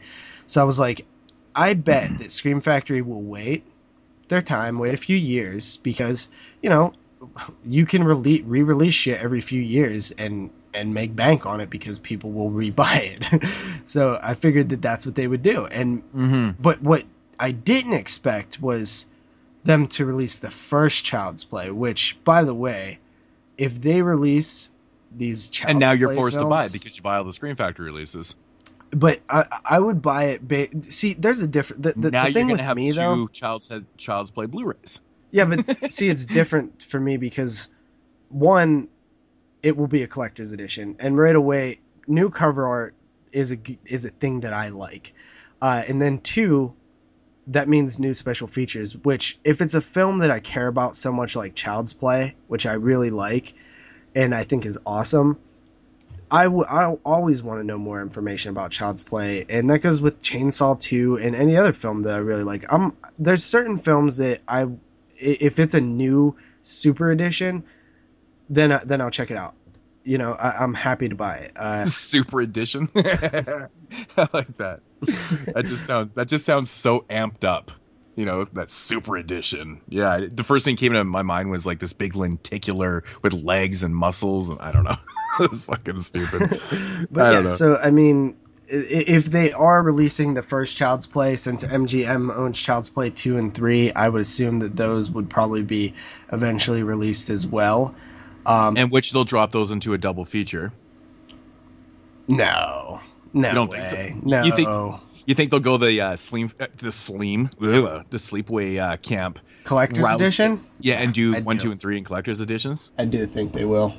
[0.47, 1.05] So I was like,
[1.55, 3.65] I bet that Scream Factory will wait
[4.27, 6.29] their time, wait a few years, because
[6.61, 6.93] you know
[7.65, 12.31] you can re-release shit every few years and and make bank on it because people
[12.31, 13.49] will rebuy it.
[13.85, 15.65] so I figured that that's what they would do.
[15.67, 16.61] And Mm-hmm.
[16.61, 17.03] but what
[17.39, 19.07] I didn't expect was
[19.63, 22.99] them to release the first Child's Play, which by the way,
[23.57, 24.69] if they release
[25.15, 27.55] these Child's And now you're forced to buy it because you buy all the Scream
[27.55, 28.35] Factory releases.
[28.95, 30.47] But I, I would buy it.
[30.47, 31.83] Ba- See, there's a different.
[31.83, 34.31] The, the, now the you're thing gonna with have me two though, Child's Head, Child's
[34.31, 35.01] Play Blu-rays.
[35.31, 37.69] yeah, but see, it's different for me because
[38.29, 38.87] one,
[39.61, 42.95] it will be a collector's edition, and right away, new cover art
[43.31, 45.13] is a is a thing that I like,
[45.61, 46.73] uh, and then two,
[47.47, 48.95] that means new special features.
[48.97, 52.65] Which, if it's a film that I care about so much, like Child's Play, which
[52.65, 53.53] I really like,
[54.15, 55.37] and I think is awesome.
[56.31, 60.01] I w- I always want to know more information about Child's Play, and that goes
[60.01, 62.65] with Chainsaw 2 and any other film that I really like.
[62.71, 64.67] I'm there's certain films that I,
[65.17, 67.63] if it's a new super edition,
[68.49, 69.55] then I, then I'll check it out.
[70.03, 71.51] You know, I, I'm happy to buy it.
[71.55, 72.89] Uh, Super Edition.
[72.95, 73.67] I
[74.33, 74.81] like that.
[75.53, 77.71] That just sounds that just sounds so amped up.
[78.15, 79.81] You know, that Super Edition.
[79.89, 83.83] Yeah, the first thing came to my mind was like this big lenticular with legs
[83.83, 84.97] and muscles, and I don't know.
[85.41, 86.61] it's fucking stupid.
[87.11, 87.49] but I yeah, don't know.
[87.49, 88.35] so I mean,
[88.67, 93.53] if they are releasing the first Child's Play, since MGM owns Child's Play two and
[93.53, 95.93] three, I would assume that those would probably be
[96.31, 97.93] eventually released as well.
[98.45, 100.71] Um, and which they'll drop those into a double feature.
[102.27, 102.99] no,
[103.33, 103.83] no You don't way.
[103.83, 104.19] think so?
[104.27, 104.69] No, You think-
[105.27, 109.39] You think they'll go the uh, sleep, uh, the sleep ugh, the sleepaway uh, camp?
[109.63, 110.63] collector's route- edition?
[110.79, 111.63] Yeah, and do I one, do.
[111.63, 112.91] two, and three in collector's editions.
[112.99, 113.95] I do think they will.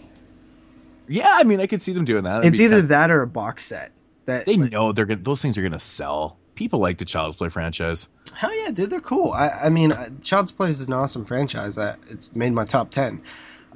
[1.09, 2.37] Yeah, I mean, I could see them doing that.
[2.39, 3.93] That'd It's either that or a box set.
[4.27, 5.21] That They like, know they're gonna.
[5.23, 6.37] Those things are gonna sell.
[6.57, 8.09] People like the Child's Play franchise.
[8.35, 9.33] hell yeah, dude, they're cool.
[9.33, 11.77] I, I mean, uh, Child's Play is an awesome franchise.
[11.79, 13.23] I, it's made my top ten.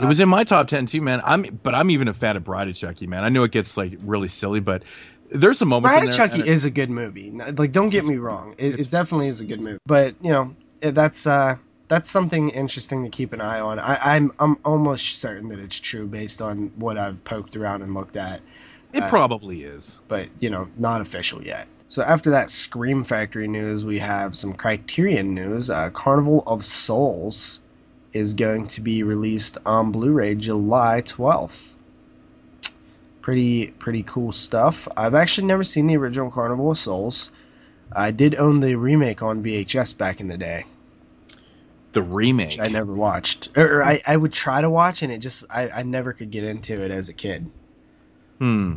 [0.00, 1.20] It was in my top ten too, man.
[1.24, 3.22] I'm, but I'm even a fan of Bride of Chucky, man.
[3.22, 4.82] I know it gets like really silly, but
[5.30, 5.94] there's some moments.
[5.94, 7.30] Bride of Chucky it- is a good movie.
[7.32, 9.78] Like, don't get me wrong, it, it definitely is a good movie.
[9.86, 11.56] But you know, that's uh,
[11.90, 13.80] that's something interesting to keep an eye on.
[13.80, 17.94] I, I'm I'm almost certain that it's true based on what I've poked around and
[17.94, 18.40] looked at.
[18.92, 19.98] It uh, probably is.
[20.06, 21.66] but you know, not official yet.
[21.88, 25.68] So after that Scream Factory news, we have some Criterion news.
[25.68, 27.60] Uh, Carnival of Souls
[28.12, 31.74] is going to be released on Blu-ray July twelfth.
[33.20, 34.86] Pretty pretty cool stuff.
[34.96, 37.32] I've actually never seen the original Carnival of Souls.
[37.90, 40.66] I did own the remake on VHS back in the day,
[41.92, 42.50] The remake.
[42.50, 43.48] which I never watched.
[43.56, 46.30] Or, or I, I would try to watch, and it just I, I never could
[46.30, 47.50] get into it as a kid.
[48.38, 48.76] Hmm.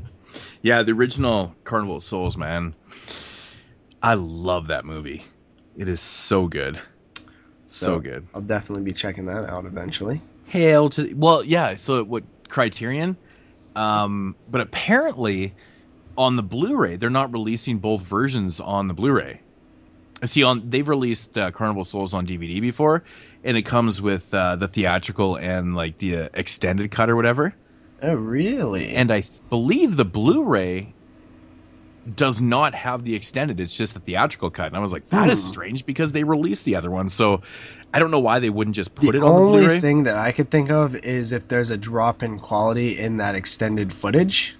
[0.62, 2.74] Yeah, the original Carnival of Souls, man.
[4.02, 5.24] I love that movie.
[5.78, 6.78] It is so good.
[7.66, 8.28] So, So- good.
[8.34, 10.22] I'll definitely be checking that out eventually.
[10.46, 11.76] Hail to well, yeah.
[11.76, 13.16] So what Criterion?
[13.76, 15.54] Um, but apparently,
[16.18, 19.40] on the Blu-ray, they're not releasing both versions on the Blu-ray.
[20.26, 23.04] See, on they've released uh, Carnival Souls on DVD before,
[23.44, 27.54] and it comes with uh, the theatrical and like the uh, extended cut or whatever.
[28.02, 28.90] Oh, really?
[28.90, 30.94] and I th- believe the Blu-ray
[32.16, 33.60] does not have the extended.
[33.62, 35.48] It's just the theatrical cut, and I was like, that is Hmm.
[35.48, 37.10] strange because they released the other one.
[37.10, 37.42] So
[37.94, 39.62] I don't know why they wouldn't just put the it on the Blu-ray.
[39.62, 43.00] The only thing that I could think of is if there's a drop in quality
[43.00, 44.56] in that extended footage.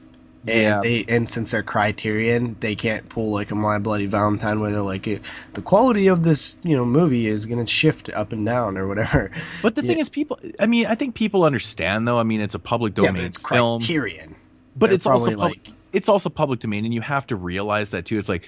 [0.46, 0.82] And Yeah.
[0.82, 4.82] they and since they're Criterion, they can't pull like a My Bloody Valentine where they're
[4.82, 5.20] like, "Eh,
[5.54, 9.32] the quality of this you know movie is gonna shift up and down or whatever.
[9.62, 10.40] But the thing is, people.
[10.60, 12.20] I mean, I think people understand though.
[12.20, 14.36] I mean, it's a public yeah, domain but it's film, Criterion.
[14.76, 18.06] but They're it's also public, it's also public domain, and you have to realize that
[18.06, 18.18] too.
[18.18, 18.46] It's like,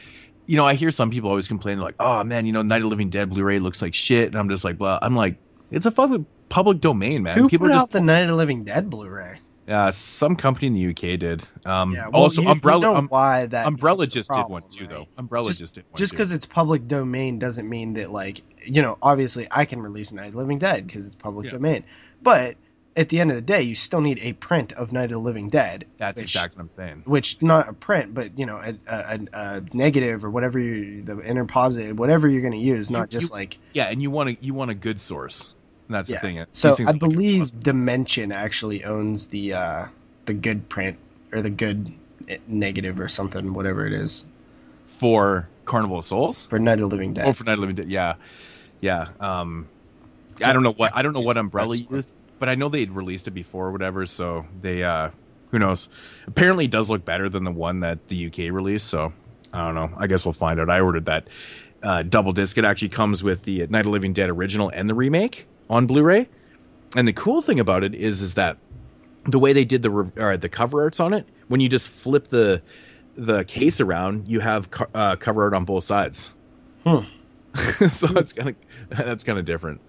[0.47, 2.83] you know, I hear some people always complain like, "Oh man, you know, Night of
[2.83, 5.37] the Living Dead Blu-ray looks like shit," and I'm just like, "Blah." I'm like,
[5.71, 7.37] it's a fucking public domain, man.
[7.37, 9.39] Who people put are just out the Night of the Living Dead Blu-ray?
[9.67, 11.47] Uh, some company in the UK did.
[11.65, 12.81] Um, Yeah, well, also, you, you Umbrella.
[12.81, 14.89] know um, why that Umbrella a just did one too, right?
[14.89, 15.07] though.
[15.17, 15.97] Umbrella Just- just, did one.
[15.97, 20.11] just because it's public domain doesn't mean that like you know obviously i can release
[20.11, 21.51] night of the living dead because it's public Yeah.
[21.51, 21.83] domain
[22.21, 22.55] but
[22.95, 25.17] at the end of the day you still need a print of night of the
[25.19, 27.01] living dead that's which, exactly what I'm saying.
[27.05, 31.01] which not a print but you know a, a, a, a negative or whatever you
[31.03, 34.01] the inner positive whatever you're going to use not You- just you- like Yeah, and
[34.01, 35.53] you want to you want a good source.
[35.87, 36.45] And that's yeah the thing.
[36.51, 39.85] So i are looking for believe dimension actually owns the uh
[40.25, 40.97] the good print
[41.31, 41.91] or the good
[42.27, 44.25] eh, negative or something whatever it is
[44.87, 46.45] for Carnival of Souls.
[46.45, 47.89] for night of the living dead Oh, for Night of the Living Dead.
[47.89, 48.15] Yeah,
[48.81, 49.07] yeah.
[49.19, 49.67] Um,
[50.43, 52.09] I don't know what I don't know what Umbrella used,
[52.39, 54.05] but I know they'd released it before or whatever.
[54.05, 55.09] So they, uh,
[55.51, 55.89] who knows?
[56.27, 58.87] Apparently, it does look better than the one that the UK released.
[58.87, 59.13] So
[59.53, 59.91] I don't know.
[59.97, 60.69] I guess we'll find out.
[60.69, 61.27] I ordered that
[61.83, 62.57] uh, double disc.
[62.57, 65.87] It actually comes with the Night of the Living Dead original and the remake on
[65.87, 66.27] Blu-ray.
[66.95, 68.57] And the cool thing about it is, is that
[69.25, 71.89] the way they did the re- or the cover arts on it, when you just
[71.89, 72.61] flip the
[73.17, 76.33] the case around, you have co- uh, cover art on both sides.
[76.83, 76.99] Hmm.
[77.89, 78.55] so it's kind of
[78.89, 79.81] that's kind of different,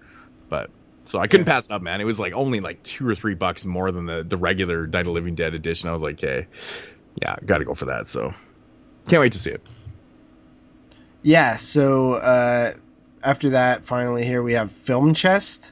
[0.49, 0.69] but
[1.03, 2.01] so I couldn't pass up, man.
[2.01, 5.07] It was like only like two or three bucks more than the the regular Night
[5.07, 5.89] of Living Dead edition.
[5.89, 6.47] I was like, okay,
[7.21, 8.07] yeah, got to go for that.
[8.07, 8.33] So
[9.07, 9.65] can't wait to see it.
[11.23, 12.73] Yeah, so uh,
[13.27, 15.71] after that, finally here we have Film Chest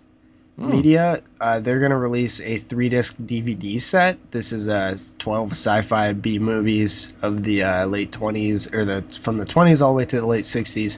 [0.58, 0.72] Hmm.
[0.72, 1.22] Media.
[1.41, 4.18] Uh, they're going to release a three disc DVD set.
[4.32, 9.01] This is uh, 12 sci fi B movies of the uh, late 20s, or the
[9.20, 10.97] from the 20s all the way to the late 60s.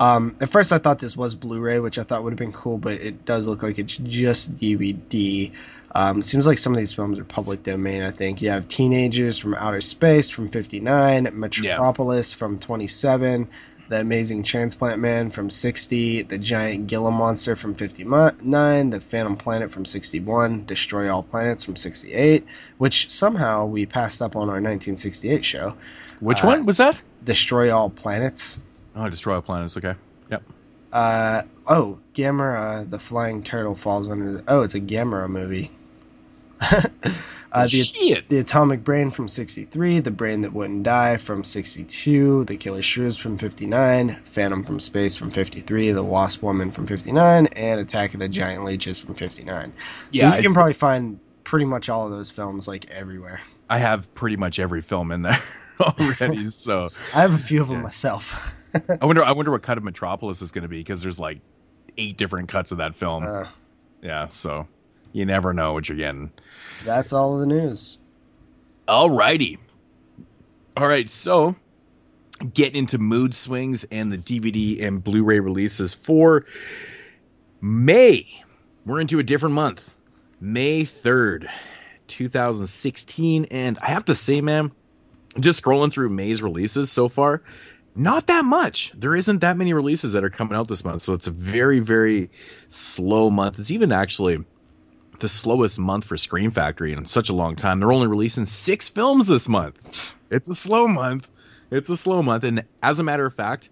[0.00, 2.52] Um, at first, I thought this was Blu ray, which I thought would have been
[2.52, 5.52] cool, but it does look like it's just DVD.
[5.94, 8.02] Um, seems like some of these films are public domain.
[8.02, 13.48] I think you have Teenagers from Outer Space from '59, Metropolis from '27,
[13.88, 19.70] The Amazing Transplant Man from '60, The Giant Gila Monster from '59, The Phantom Planet
[19.70, 22.44] from '61, Destroy All Planets from '68,
[22.76, 25.74] which somehow we passed up on our 1968 show.
[26.20, 27.00] Which Uh, one was that?
[27.24, 28.60] Destroy All Planets.
[28.94, 29.76] Oh, Destroy All Planets.
[29.76, 29.94] Okay.
[30.30, 30.42] Yep.
[30.92, 34.34] Uh oh, Gamera, the flying turtle falls under.
[34.34, 35.70] The, oh, it's a Gamera movie.
[37.52, 38.28] uh, the Shit.
[38.28, 43.16] the Atomic Brain from 63, The Brain That Wouldn't Die from 62, The Killer Shrews
[43.16, 48.20] from 59, Phantom from Space from 53, The Wasp Woman from 59, and Attack of
[48.20, 49.72] the Giant Leeches from 59.
[49.76, 49.82] So
[50.12, 53.40] Yeah, you I- can probably find pretty much all of those films like everywhere.
[53.70, 55.40] I have pretty much every film in there
[55.80, 56.48] already.
[56.48, 57.82] so I have a few of them Yeah.
[57.84, 58.54] myself.
[59.00, 59.24] I wonder.
[59.24, 61.40] I wonder what cut of Metropolis is going to be because there's like
[61.96, 63.24] eight different cuts of that film.
[63.24, 63.46] Uh,
[64.02, 64.26] yeah.
[64.26, 64.66] So
[65.12, 66.30] you never know what you're getting.
[66.84, 67.98] that's all of the news.
[68.86, 69.58] Alrighty.
[70.76, 71.56] All right, so
[72.54, 76.46] get into mood swings and the DVD and Blu-ray releases for
[77.60, 78.26] May.
[78.86, 79.96] We're into a different month.
[80.40, 81.48] May 3rd,
[82.06, 83.46] 2016.
[83.46, 84.70] And I have to say, man,
[85.40, 87.42] just scrolling through May's releases so far,
[87.94, 88.92] not that much.
[88.94, 91.02] There isn't that many releases that are coming out this month.
[91.02, 92.30] So it's a very, very
[92.68, 93.58] slow month.
[93.58, 94.44] It's even actually
[95.20, 97.80] the slowest month for Scream Factory in such a long time.
[97.80, 100.14] They're only releasing six films this month.
[100.30, 101.28] It's a slow month.
[101.70, 102.44] It's a slow month.
[102.44, 103.70] And as a matter of fact,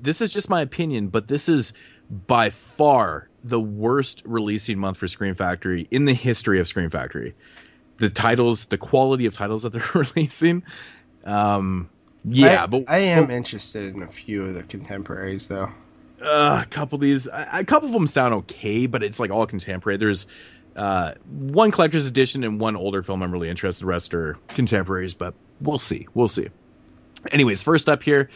[0.00, 1.72] this is just my opinion, but this is
[2.10, 7.34] by far the worst releasing month for Scream Factory in the history of Scream Factory.
[7.98, 10.62] The titles, the quality of titles that they're releasing.
[11.24, 11.90] Um,
[12.24, 15.70] yeah, I, but I am interested in a few of the contemporaries though.
[16.22, 19.30] uh, a couple of these, a, a couple of them sound okay, but it's like
[19.30, 19.96] all contemporary.
[19.98, 20.26] There's
[20.78, 23.82] uh, one collector's edition and one older film I'm really interested.
[23.82, 26.06] The rest are contemporaries, but we'll see.
[26.14, 26.48] We'll see.
[27.32, 28.30] Anyways, first up here,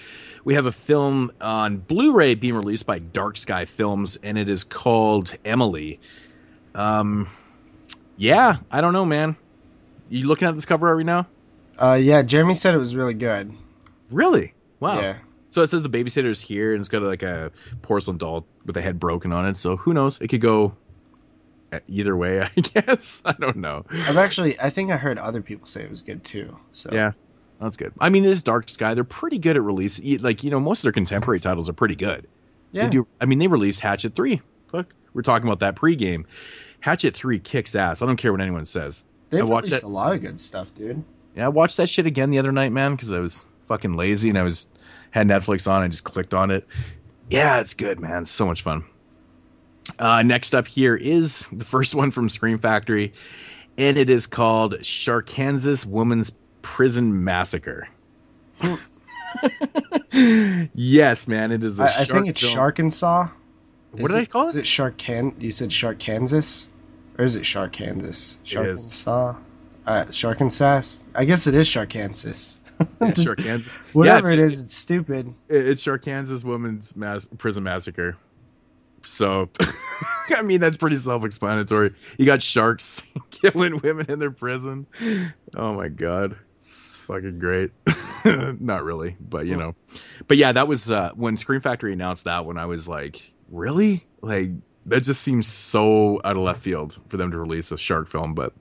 [0.44, 4.64] we have a film on Blu-ray being released by Dark Sky Films, and it is
[4.64, 6.01] called Emily.
[6.74, 7.28] Um,
[8.16, 9.36] yeah, I don't know, man.
[10.10, 11.28] You looking at this cover right now?
[11.78, 13.52] Uh, yeah, Jeremy said it was really good.
[14.10, 14.52] Really?
[14.81, 14.98] Wow.
[15.01, 15.19] Yeah.
[15.51, 17.52] So it says the babysitter's here, and it's got like a
[17.82, 19.56] porcelain doll with a head broken on it.
[19.56, 20.20] So who knows?
[20.20, 20.74] It could go
[21.89, 22.40] either way.
[22.57, 23.85] I guess I don't know.
[23.90, 26.57] I've actually, I think I heard other people say it was good too.
[26.73, 27.12] So Yeah,
[27.61, 27.93] that's good.
[28.01, 28.94] I mean, it is Dark Sky.
[28.94, 30.01] They're pretty good at release.
[30.20, 32.27] Like you know, most of their contemporary titles are pretty good.
[32.73, 32.85] yeah.
[32.85, 33.07] They do.
[33.20, 34.40] I mean, they released Hatchet Three.
[34.73, 36.24] Look, we're talking about that pregame.
[36.81, 38.03] Hatchet Three kicks ass.
[38.03, 39.05] I don't care what anyone says.
[39.31, 39.86] They've I watched released it.
[39.86, 41.03] a lot of good stuff, dude.
[41.36, 44.28] Yeah, I watched that shit again the other night, man, because I was fucking lazy
[44.28, 44.66] and I was
[45.12, 45.82] had Netflix on.
[45.82, 46.66] I just clicked on it.
[47.31, 48.23] Yeah, it's good, man.
[48.23, 48.85] It's so much fun.
[49.98, 53.12] Uh, next up here is the first one from Scream Factory,
[53.78, 56.32] and it is called Sharkansas Woman's
[56.62, 57.88] Prison Massacre.
[60.74, 62.54] yes, man, it is a I, I shark think it's film.
[62.56, 63.30] Sharkansaw.
[63.92, 64.60] What Is did I call Is it?
[64.60, 65.40] it Sharkan?
[65.40, 66.68] You said Sharkansas,
[67.18, 68.06] or is it Sharkansas?
[68.06, 68.90] It is.
[68.90, 69.36] Sharkansaw.
[69.86, 71.02] Uh, Sharkansas.
[71.14, 72.59] I guess it is Sharkansas.
[73.00, 73.78] Yeah, Sharkansas.
[73.92, 75.34] Whatever Yeah, it is, it's stupid.
[75.48, 78.16] It- It's Sharkansas Women's Mass- Prison Massacre.
[79.04, 79.50] So,
[80.30, 81.94] I mean, that's pretty self explanatory.
[82.18, 84.86] You got sharks killing women in their prison.
[85.56, 86.36] Oh my God.
[86.58, 87.72] It's fucking great.
[88.24, 89.74] Not really, but you know.
[90.28, 94.06] But yeah, that was uh, when Scream Factory announced that when I was like, really?
[94.20, 94.50] Like,
[94.86, 98.34] that just seems so out of left field for them to release a shark film,
[98.34, 98.52] but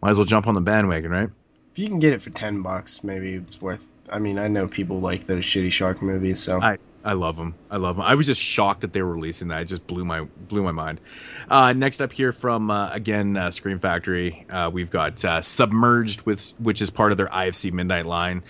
[0.00, 1.28] might as well jump on the bandwagon, right?
[1.72, 3.86] If you can get it for ten bucks, maybe it's worth.
[4.08, 7.54] I mean, I know people like those shitty shark movies, so I I love them.
[7.70, 8.04] I love them.
[8.04, 9.62] I was just shocked that they were releasing that.
[9.62, 11.00] It just blew my blew my mind.
[11.48, 16.22] Uh, next up here from uh, again uh, Scream Factory, uh, we've got uh, Submerged
[16.22, 18.42] with which is part of their IFC Midnight line.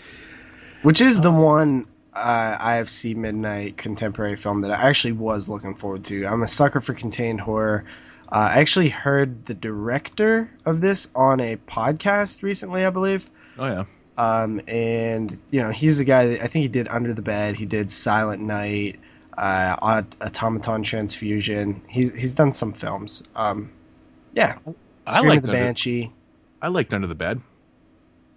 [0.82, 6.04] which is the one uh, IFC Midnight contemporary film that I actually was looking forward
[6.06, 6.26] to.
[6.26, 7.84] I'm a sucker for contained horror.
[8.32, 13.30] Uh, I actually heard the director of this on a podcast recently, I believe.
[13.58, 13.84] Oh yeah,
[14.20, 17.56] Um, and you know, he's the guy that I think he did Under the Bed.
[17.56, 19.00] He did Silent Night,
[19.38, 21.80] uh, Automaton Transfusion.
[21.88, 23.22] He's he's done some films.
[23.34, 23.70] Um,
[24.34, 24.58] yeah,
[25.06, 26.12] I liked the Under- Banshee.
[26.60, 27.40] I liked Under the Bed.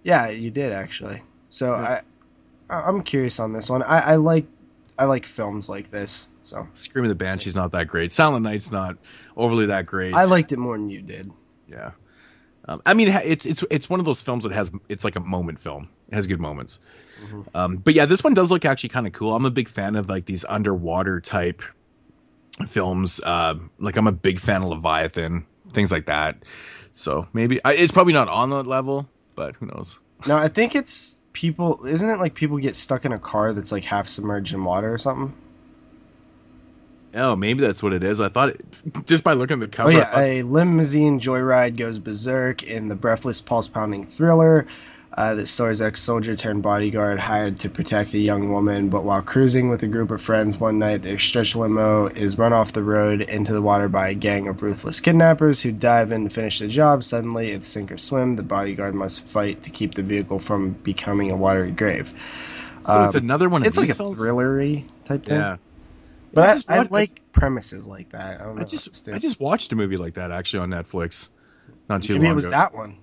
[0.04, 1.22] Yeah, you did actually.
[1.50, 2.02] So Yeah.
[2.70, 3.84] I, I- I'm curious on this one.
[3.84, 4.46] I, I like,
[4.98, 6.30] I like films like this.
[6.44, 8.14] So Scream of the Banshee's not that great.
[8.14, 8.96] Silent Night's not
[9.36, 10.14] overly that great.
[10.14, 11.30] I liked it more than you did.
[11.68, 11.92] Yeah.
[12.68, 15.20] Um, I mean, it's it's it's one of those films that has it's like a
[15.20, 15.90] moment film.
[16.10, 16.80] It has good moments.
[17.26, 17.46] Mhm.
[17.54, 19.36] Um, but yeah, this one does look actually kind of cool.
[19.36, 21.62] I'm a big fan of like these underwater type
[22.68, 23.20] films.
[23.24, 26.38] Uh, like I'm a big fan of Leviathan, things like that.
[26.94, 30.00] So maybe I, it's probably not on that level, but who knows?
[30.28, 31.86] No, I think it's people.
[31.86, 34.94] Isn't it like people get stuck in a car that's like half submerged in water
[34.94, 35.34] or something?
[37.16, 38.20] Oh, maybe that's what it is.
[38.20, 38.66] I thought it,
[39.06, 39.92] just by looking at the Oh cover.
[39.92, 44.66] I yeah, thought- a limousine joyride goes berserk in the breathless, pulse-pounding thriller
[45.16, 48.90] uh, that stars ex-soldier turned bodyguard hired to protect a young woman.
[48.90, 52.52] But while cruising with a group of friends one night, their stretch limo is run
[52.52, 56.24] off the road into the water by a gang of ruthless kidnappers who dive in
[56.24, 57.04] to finish the job.
[57.04, 58.34] Suddenly, it's sink or swim.
[58.34, 62.12] The bodyguard must fight to keep the vehicle from becoming a watery grave.
[62.82, 63.62] so it's um, another one.
[63.62, 64.20] Of It's like a films?
[64.20, 65.38] thrillery type thing.
[65.38, 65.58] Yeah.
[66.34, 68.42] But I I, just I watched- like premises like that.
[68.42, 69.08] I, don't know I just.
[69.10, 71.30] I just watched a movie like that actually on Netflix.
[71.90, 72.52] Not too Maybe long it was ago.
[72.52, 72.98] that one.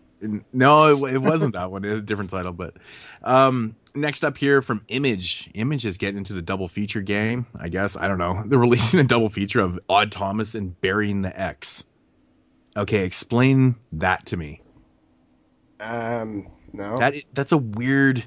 [0.52, 1.84] No, it, it wasn't that one.
[1.84, 2.52] It had a different title.
[2.52, 2.74] But
[3.22, 5.48] um, next up here from Image.
[5.54, 7.46] Image is getting into the double feature game.
[7.58, 8.42] I guess I don't know.
[8.46, 11.84] They're releasing a double feature of Odd Thomas and Burying the Ex.
[12.76, 14.60] Okay, explain that to me.
[15.80, 16.98] Um, no.
[16.98, 18.22] That that's a weird.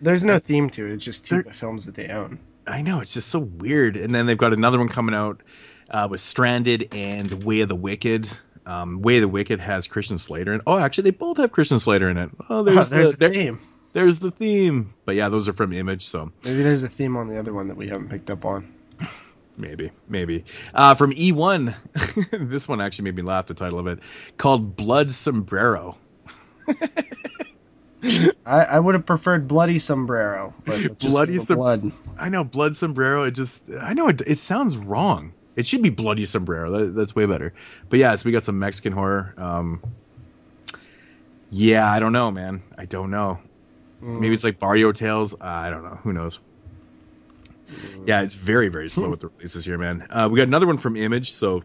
[0.00, 0.92] There's no theme to it.
[0.92, 2.38] It's just two films that they own.
[2.66, 3.96] I know it's just so weird.
[3.96, 5.42] And then they've got another one coming out
[5.90, 8.28] uh, with Stranded and Way of the Wicked.
[8.66, 10.60] Um, Way of the Wicked has Christian Slater in.
[10.66, 12.30] Oh, actually, they both have Christian Slater in it.
[12.50, 13.60] Oh, there's, there's the, a there- theme.
[13.92, 14.92] there's the theme.
[15.04, 17.68] But yeah, those are from Image, so Maybe there's a theme on the other one
[17.68, 18.72] that we haven't picked up on.
[19.56, 20.44] maybe, maybe.
[20.74, 21.74] Uh, from E1,
[22.50, 23.46] this one actually made me laugh.
[23.46, 24.00] The title of it
[24.38, 25.96] called Blood Sombrero.
[28.02, 31.92] I, I would have preferred Bloody Sombrero, but just Bloody Som- Blood.
[32.18, 33.22] I know Blood Sombrero.
[33.24, 34.20] It just I know it.
[34.26, 35.32] It sounds wrong.
[35.56, 36.70] It should be Bloody Sombrero.
[36.70, 37.52] That, that's way better.
[37.88, 39.34] But yeah, so we got some Mexican horror.
[39.38, 39.82] Um,
[41.50, 42.62] yeah, I don't know, man.
[42.76, 43.38] I don't know.
[44.02, 44.20] Mm.
[44.20, 45.34] Maybe it's like Barrio Tales.
[45.34, 45.98] Uh, I don't know.
[46.02, 46.40] Who knows?
[48.04, 50.06] Yeah, it's very very slow with the releases here, man.
[50.10, 51.32] Uh, we got another one from Image.
[51.32, 51.64] So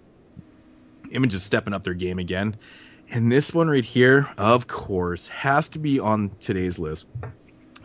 [1.12, 2.56] Image is stepping up their game again.
[3.12, 7.08] And this one right here, of course, has to be on today's list.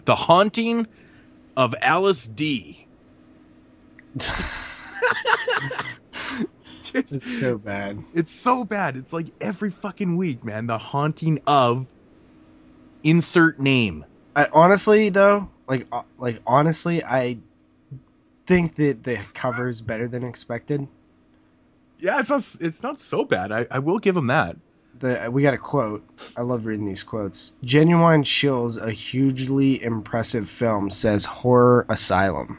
[0.05, 0.87] The Haunting
[1.57, 2.87] of Alice D.
[6.83, 7.99] Just- It's so bad.
[8.15, 8.97] it's so bad.
[8.97, 10.69] It's like every fucking week, man.
[10.69, 11.87] The haunting of
[13.03, 14.05] insert name.
[14.37, 17.39] I honestly though, like uh, like honestly, I
[18.47, 20.87] think that the cover is better than expected.
[21.99, 23.51] Yeah, it's not it's not so bad.
[23.51, 24.57] I, I will give him that.
[24.99, 26.05] The, we got a quote.
[26.37, 27.53] I love reading these quotes.
[27.63, 32.59] Genuine Chills, a hugely impressive film, says Horror Asylum.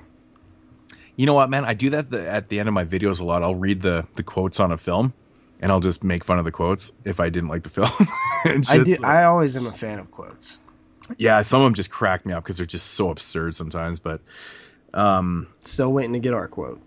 [1.16, 1.66] You know what, man?
[1.66, 3.44] I do that the, at the end of my videos a lot.
[3.44, 5.14] I'll read the the quotes on a film,
[5.60, 7.90] and I'll just make fun of the quotes if I didn't like the film.
[8.70, 10.60] I do, I always am a fan of quotes.
[11.18, 14.00] Yeah, some of them just crack me up because they're just so absurd sometimes.
[14.00, 14.22] But
[14.94, 16.82] um, still waiting to get our quote.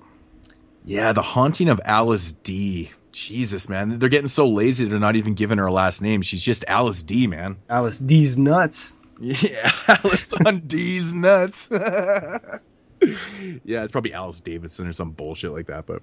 [0.84, 2.90] Yeah, the haunting of Alice D.
[3.12, 6.22] Jesus, man, they're getting so lazy they're not even giving her a last name.
[6.22, 7.56] She's just Alice D, man.
[7.68, 8.96] Alice D's nuts.
[9.20, 11.68] Yeah, Alice on D's nuts.
[11.70, 12.58] yeah,
[13.02, 15.86] it's probably Alice Davidson or some bullshit like that.
[15.86, 16.02] But,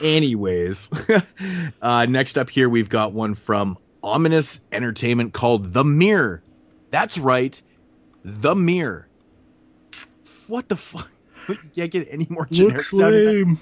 [0.00, 0.90] anyways,
[1.82, 6.42] uh, next up here we've got one from Ominous Entertainment called The Mirror.
[6.90, 7.60] That's right,
[8.24, 9.08] The Mirror.
[10.46, 11.10] What the fuck?
[11.48, 13.58] You can't get any more generic Looks lame.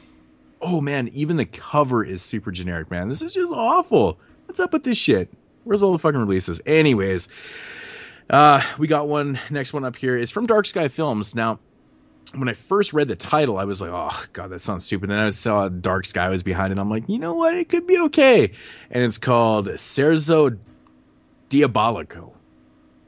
[0.64, 3.08] Oh man, even the cover is super generic, man.
[3.10, 4.18] This is just awful.
[4.46, 5.28] What's up with this shit?
[5.64, 6.58] Where's all the fucking releases?
[6.64, 7.28] Anyways,
[8.30, 10.16] uh, we got one next one up here.
[10.16, 11.34] It's from Dark Sky Films.
[11.34, 11.58] Now,
[12.34, 15.18] when I first read the title, I was like, "Oh God, that sounds stupid." Then
[15.18, 16.78] I saw Dark Sky was behind it.
[16.78, 17.54] I'm like, you know what?
[17.54, 18.50] It could be okay.
[18.90, 20.58] And it's called Cerzo
[21.50, 22.32] Diabolico.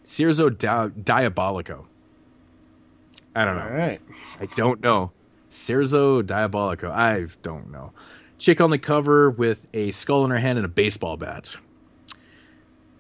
[0.05, 1.87] Cerzo Di- Diabolico.
[3.35, 3.63] I don't know.
[3.63, 4.01] All right.
[4.41, 5.11] I don't know.
[5.51, 6.91] Cerzo Diabolico.
[6.91, 7.93] I don't know.
[8.39, 11.57] Chick on the cover with a skull in her hand and a baseball bat.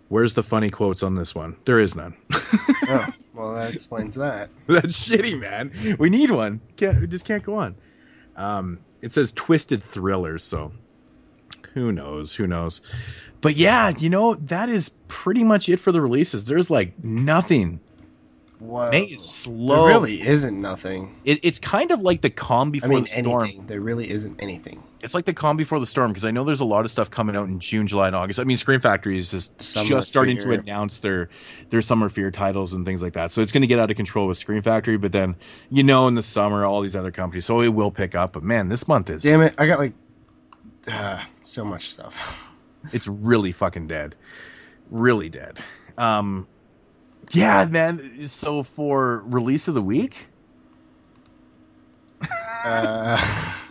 [0.08, 1.56] Where's the funny quotes on this one?
[1.64, 2.16] There is none.
[2.32, 4.50] oh, well, that explains that.
[4.66, 5.96] That's shitty, man.
[5.98, 6.60] We need one.
[6.76, 7.74] Can't we just can't go on.
[8.36, 10.72] Um, it says twisted thrillers, so
[11.74, 12.34] who knows?
[12.34, 12.82] Who knows?
[13.40, 16.44] But yeah, you know that is pretty much it for the releases.
[16.44, 17.80] There's like nothing
[18.58, 18.90] Whoa.
[18.90, 19.86] May is slow.
[19.86, 21.14] There really isn't nothing.
[21.24, 23.42] It, it's kind of like the calm before I mean, the storm.
[23.42, 23.66] anything.
[23.66, 24.82] There really isn't anything.
[25.02, 27.10] It's like the calm before the storm because I know there's a lot of stuff
[27.10, 28.40] coming out in June, July, and August.
[28.40, 30.56] I mean, Scream Factory is just Summer just starting Fear.
[30.56, 31.28] to announce their
[31.68, 33.30] their summer fear titles and things like that.
[33.30, 34.96] So it's going to get out of control with Scream Factory.
[34.96, 35.36] But then,
[35.70, 38.32] you know, in the summer, all these other companies, so it will pick up.
[38.32, 39.54] But man, this month is Damn it!
[39.58, 39.92] I got like
[40.88, 42.50] uh, so much stuff.
[42.92, 44.16] it's really fucking dead,
[44.90, 45.60] really dead.
[45.98, 46.46] Um,
[47.32, 48.26] yeah, man.
[48.28, 50.28] So for release of the week,
[52.64, 53.16] Uh,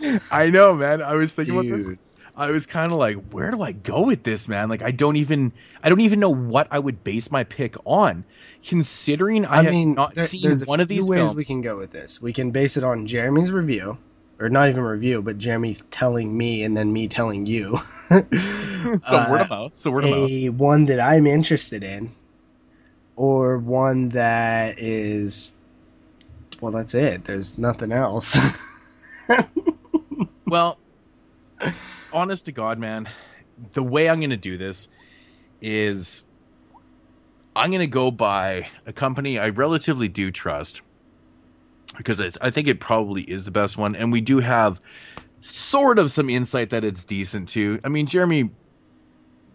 [0.30, 1.02] I know, man.
[1.02, 1.90] I was thinking about this.
[2.38, 4.68] I was kind of like, where do I go with this, man?
[4.68, 5.52] Like, I don't even,
[5.82, 8.24] I don't even know what I would base my pick on,
[8.66, 11.34] considering I, I have mean, not there- seen there's one of these ways films.
[11.36, 12.20] we can go with this.
[12.20, 13.96] We can base it on Jeremy's review,
[14.38, 17.80] or not even review, but Jeremy telling me and then me telling you.
[18.10, 18.20] so
[19.16, 19.74] Uh, word of mouth.
[19.74, 20.30] So word of mouth.
[20.30, 22.12] a one that I'm interested in,
[23.16, 25.54] or one that is,
[26.60, 27.24] well, that's it.
[27.24, 28.38] There's nothing else.
[30.46, 30.78] Well,
[32.12, 33.08] honest to God, man,
[33.72, 34.88] the way I'm going to do this
[35.60, 36.24] is
[37.56, 40.82] I'm going to go by a company I relatively do trust
[41.96, 43.96] because I, think it probably is the best one.
[43.96, 44.80] And we do have
[45.40, 47.80] sort of some insight that it's decent too.
[47.82, 48.50] I mean, Jeremy,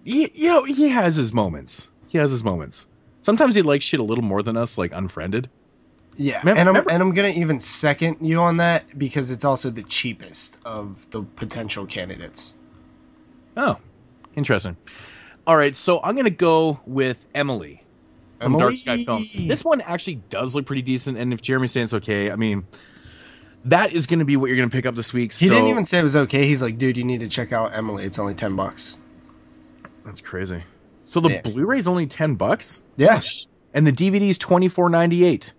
[0.04, 1.90] he, you know, he has his moments.
[2.10, 2.88] He has his moments.
[3.22, 5.50] Sometimes he likes shit a little more than us, like Unfriended.
[6.18, 9.46] yeah, Mem- and I'm remember- and I'm gonna even second you on that because it's
[9.46, 12.58] also the cheapest of the potential candidates.
[13.56, 13.78] Oh,
[14.36, 14.76] interesting.
[15.48, 17.84] All right, so I'm gonna go with Emily
[18.40, 19.34] from Dark Sky Films.
[19.34, 22.66] This one actually does look pretty decent, and if Jeremy's saying it's okay, I mean,
[23.66, 25.32] that is gonna be what you're gonna pick up this week.
[25.34, 26.46] He so didn't even say it was okay.
[26.48, 28.04] He's like, dude, you need to check out Emily.
[28.04, 28.98] It's only ten bucks.
[30.06, 30.64] that's crazy.
[31.04, 31.42] So the Yeah.
[31.42, 33.22] Blu-ray's only ten bucks, Yeah.
[33.74, 35.54] and the DVD's twenty four ninety eight.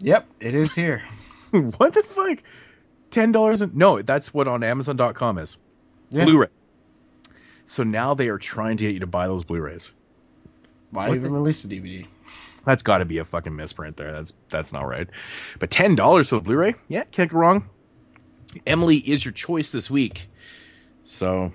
[0.00, 1.02] Yep, it is here.
[1.50, 2.38] what the fuck?
[3.10, 3.62] Ten dollars?
[3.74, 5.56] No, that's what on Amazon.com is.
[6.10, 6.24] Yeah.
[6.24, 6.48] Blu-ray.
[7.64, 9.92] So now they are trying to get you to buy those Blu-rays.
[10.90, 12.06] Why What even the- release a DVD?
[12.64, 14.12] That's got to be a fucking misprint there.
[14.12, 15.08] That's that's not right.
[15.58, 17.68] But ten dollars for the Blu-ray, yeah, can't go wrong.
[18.66, 20.28] Emily is your choice this week.
[21.02, 21.52] So,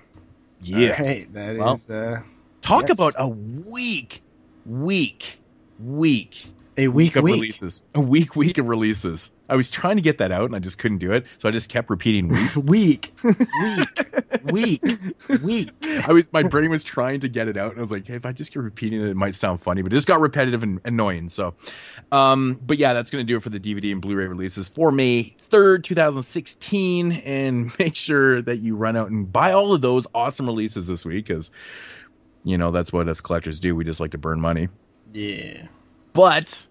[0.60, 2.22] yeah, Alright, that Well, is uh,
[2.64, 2.98] talk yes.
[2.98, 4.22] about a week,
[4.64, 5.38] week,
[5.78, 6.46] week
[6.76, 7.34] a week of week.
[7.34, 7.82] releases.
[7.94, 9.30] A week, week of releases.
[9.48, 11.52] I was trying to get that out and I just couldn't do it, so I
[11.52, 13.12] just kept repeating week.
[13.24, 13.88] week,
[14.50, 14.82] week, week,
[15.42, 15.70] week.
[16.08, 18.14] I was my brain was trying to get it out, and I was like, hey,
[18.14, 20.62] if I just keep repeating it, it might sound funny, but it just got repetitive
[20.62, 21.28] and annoying.
[21.28, 21.54] So,
[22.10, 25.34] um, but yeah, that's gonna do it for the DVD and Blu-ray releases for May
[25.38, 27.12] third, two thousand sixteen.
[27.12, 31.04] And make sure that you run out and buy all of those awesome releases this
[31.04, 31.50] week, because
[32.44, 33.74] you know that's what us collectors do.
[33.74, 34.68] We just like to burn money.
[35.12, 35.66] Yeah.
[36.12, 36.66] But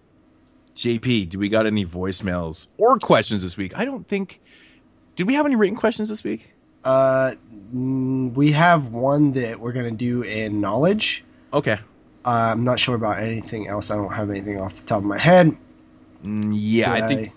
[0.74, 3.76] JP, do we got any voicemails or questions this week?
[3.76, 4.40] I don't think.
[5.16, 6.52] Did we have any written questions this week?
[6.82, 7.34] Uh,
[7.72, 11.24] we have one that we're gonna do in knowledge.
[11.52, 11.78] Okay.
[12.24, 13.90] Uh, I'm not sure about anything else.
[13.90, 15.56] I don't have anything off the top of my head.
[16.22, 17.32] Mm, yeah, I think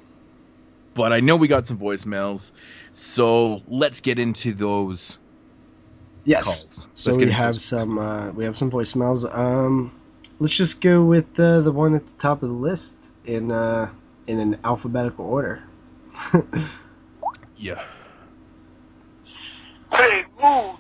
[0.98, 2.52] but I know we got some voicemails.
[2.92, 5.20] So let's get into those.
[6.28, 6.44] Yes.
[6.44, 6.88] Calls.
[6.94, 9.34] So Let's we have some uh, we have some voicemails.
[9.34, 9.98] Um,
[10.40, 13.90] let's just go with uh, the one at the top of the list in uh,
[14.28, 15.64] in an alphabetical order.
[17.60, 17.84] Yeah.
[19.92, 20.78] Hey, Mood.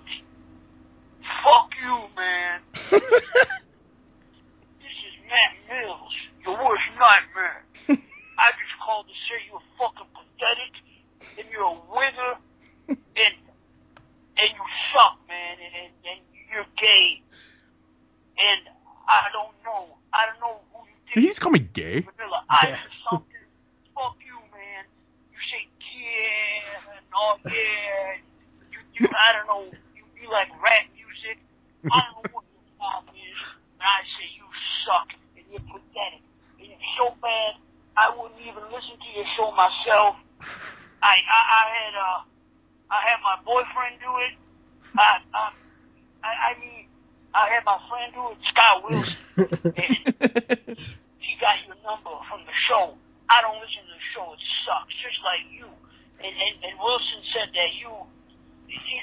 [1.43, 2.61] Fuck you, man.
[2.91, 3.11] this is
[5.27, 6.13] Matt Mills,
[6.45, 7.63] your worst nightmare.
[8.37, 10.73] I just called to say you're fucking pathetic,
[11.39, 12.37] and you're a wither,
[12.89, 13.33] and
[14.37, 16.21] and you suck, man, and, and, and
[16.57, 17.21] you're gay.
[18.41, 18.61] And
[19.05, 19.93] I don't know.
[20.13, 22.01] I don't know who you think he just call me gay?
[22.01, 22.81] Vanilla Ice Yeah.
[22.81, 23.45] or something.
[23.93, 24.83] Fuck you, man.
[25.29, 25.61] You say
[25.93, 28.17] yeah and oh yeah.
[28.73, 29.69] You, you I don't know.
[29.93, 31.37] You, you like rap music.
[31.93, 33.37] I don't know what your problem is.
[33.77, 34.45] And I say you
[34.85, 36.25] suck and you're pathetic
[36.57, 37.61] and you're so bad.
[38.01, 40.17] I wouldn't even listen to your show myself.
[41.05, 42.19] I I, I had uh
[42.89, 44.33] I had my boyfriend do it.
[44.97, 45.53] I I
[46.23, 46.87] I, I mean
[47.33, 49.17] I had my friend do it, Scott Wilson.
[49.37, 50.77] and
[51.21, 52.97] he got your number from the show.
[53.29, 54.33] I don't listen to the show.
[54.33, 55.69] It sucks, just like you.
[56.17, 57.93] And and, and Wilson said that you
[58.65, 58.99] you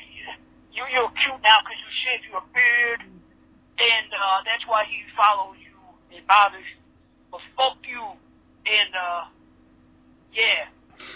[0.75, 5.55] you you're cute now because you shaved your beard, and uh, that's why he follows
[5.63, 5.79] you
[6.17, 6.83] and bothers you.
[7.31, 8.03] But fuck you,
[8.67, 9.25] and uh,
[10.35, 10.67] yeah,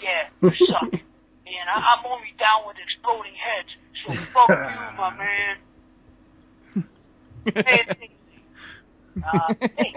[0.01, 0.93] yeah, you suck.
[1.49, 3.73] And I, I'm only down with exploding heads.
[4.05, 5.57] So fuck you, my man.
[7.55, 7.81] Hey,
[9.23, 9.93] uh, hey,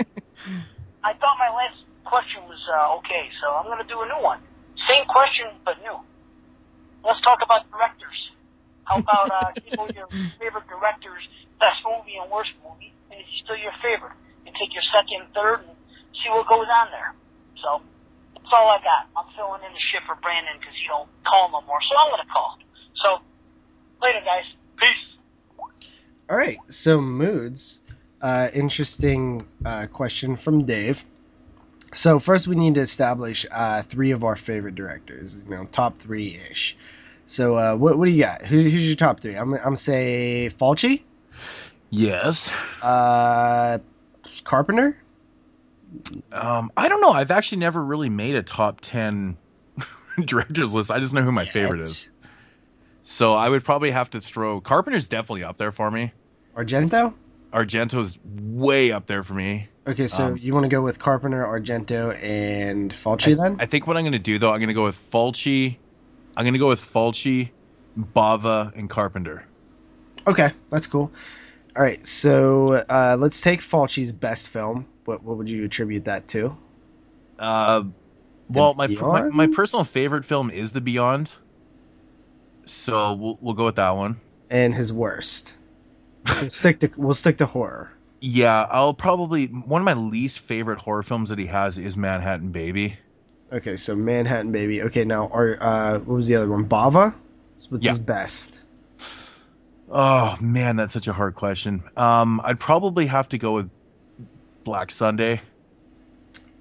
[1.04, 4.22] I thought my last question was uh, okay, so I'm going to do a new
[4.22, 4.40] one.
[4.88, 5.98] Same question, but new.
[7.04, 8.18] Let's talk about directors.
[8.84, 10.08] How about uh, give your
[10.40, 11.22] favorite director's
[11.60, 14.16] best movie and worst movie, and if he's still your favorite,
[14.46, 15.74] and take your second, third, and
[16.22, 17.14] see what goes on there.
[17.62, 17.82] So
[18.34, 19.06] that's all I got.
[19.14, 22.10] I'm filling in the shit for Brandon because he don't call no more, so I'm
[22.10, 22.58] going to call.
[23.02, 23.08] So
[24.02, 24.46] later, guys.
[24.80, 25.04] Peace.
[26.32, 27.80] All right, so moods.
[28.22, 31.04] Uh, interesting uh, question from Dave.
[31.94, 35.42] So first, we need to establish uh, three of our favorite directors.
[35.44, 36.74] You know, top three ish.
[37.26, 38.40] So uh, what what do you got?
[38.46, 39.34] Who's, who's your top three?
[39.34, 41.02] I'm I'm say Fulci,
[41.90, 42.50] yes.
[42.80, 43.76] uh,
[44.42, 44.96] Carpenter,
[46.32, 47.12] Um, I don't know.
[47.12, 49.36] I've actually never really made a top ten
[50.24, 50.90] directors list.
[50.90, 52.08] I just know who my favorite is.
[53.02, 56.10] So I would probably have to throw Carpenter's definitely up there for me.
[56.56, 57.14] Argento.
[57.52, 59.68] Argento's way up there for me.
[59.86, 63.56] Okay, so Um, you want to go with Carpenter, Argento, and Fulci then?
[63.58, 65.76] I think what I'm going to do though, I'm going to go with Fulci.
[66.36, 67.50] I'm going to go with Fulci,
[67.98, 69.44] Bava, and Carpenter.
[70.26, 71.10] Okay, that's cool.
[71.76, 74.86] All right, so uh, let's take Fulci's best film.
[75.04, 76.56] What what would you attribute that to?
[77.38, 77.82] Uh,
[78.48, 81.34] well, my, my my personal favorite film is The Beyond.
[82.66, 84.20] So we'll we'll go with that one.
[84.48, 85.54] And his worst.
[86.48, 87.92] Stick to we'll stick to horror.
[88.20, 92.52] Yeah, I'll probably one of my least favorite horror films that he has is Manhattan
[92.52, 92.96] Baby.
[93.52, 94.82] Okay, so Manhattan Baby.
[94.82, 96.68] Okay, now our uh, what was the other one?
[96.68, 97.14] Bava.
[97.68, 97.92] What's Yeah.
[97.92, 98.60] his best?
[99.90, 101.82] Oh man, that's such a hard question.
[101.96, 103.70] Um, I'd probably have to go with
[104.64, 105.40] Black Sunday.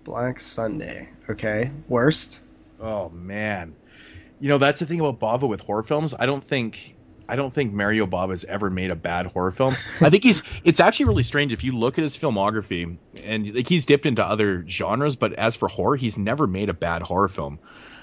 [0.04, 1.10] Black Sunday.
[1.30, 2.42] Okay, worst.
[2.80, 3.76] Oh man,
[4.40, 6.14] you know that's the thing about Bava with horror films.
[6.20, 6.96] I don't think
[7.32, 9.74] I don't think Mario Bava has ever made a bad horror film.
[10.02, 10.44] I think he's.
[10.66, 14.24] It's actually really strange if you look at his filmography, and like he's dipped into
[14.24, 17.58] other genres, but as for horror, he's never made a bad horror film.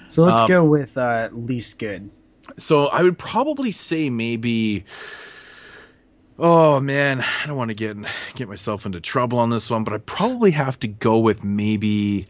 [0.08, 2.10] So let's Um, go with uh, least good.
[2.56, 4.84] So I would probably say maybe.
[6.38, 7.96] Oh man, I don't want to get
[8.34, 12.28] get myself into trouble on this one, but I probably have to go with maybe,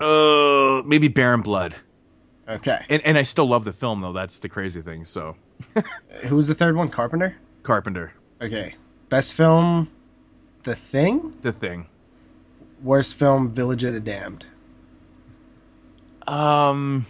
[0.00, 1.74] uh, maybe Baron Blood.
[2.48, 4.12] Okay, And and I still love the film though.
[4.12, 5.02] That's the crazy thing.
[5.04, 5.34] So
[6.26, 6.88] who was the third one?
[6.88, 7.34] Carpenter.
[7.64, 8.74] Carpenter, Okay,
[9.08, 9.90] best film,
[10.62, 11.34] The Thing.
[11.40, 11.86] the thing.
[12.82, 14.46] Worst film, Village of the Damned.
[16.28, 17.06] Um.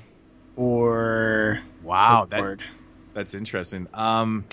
[0.56, 2.62] Or Wow, that Ward.
[3.12, 3.86] that's interesting.
[3.92, 4.44] Um.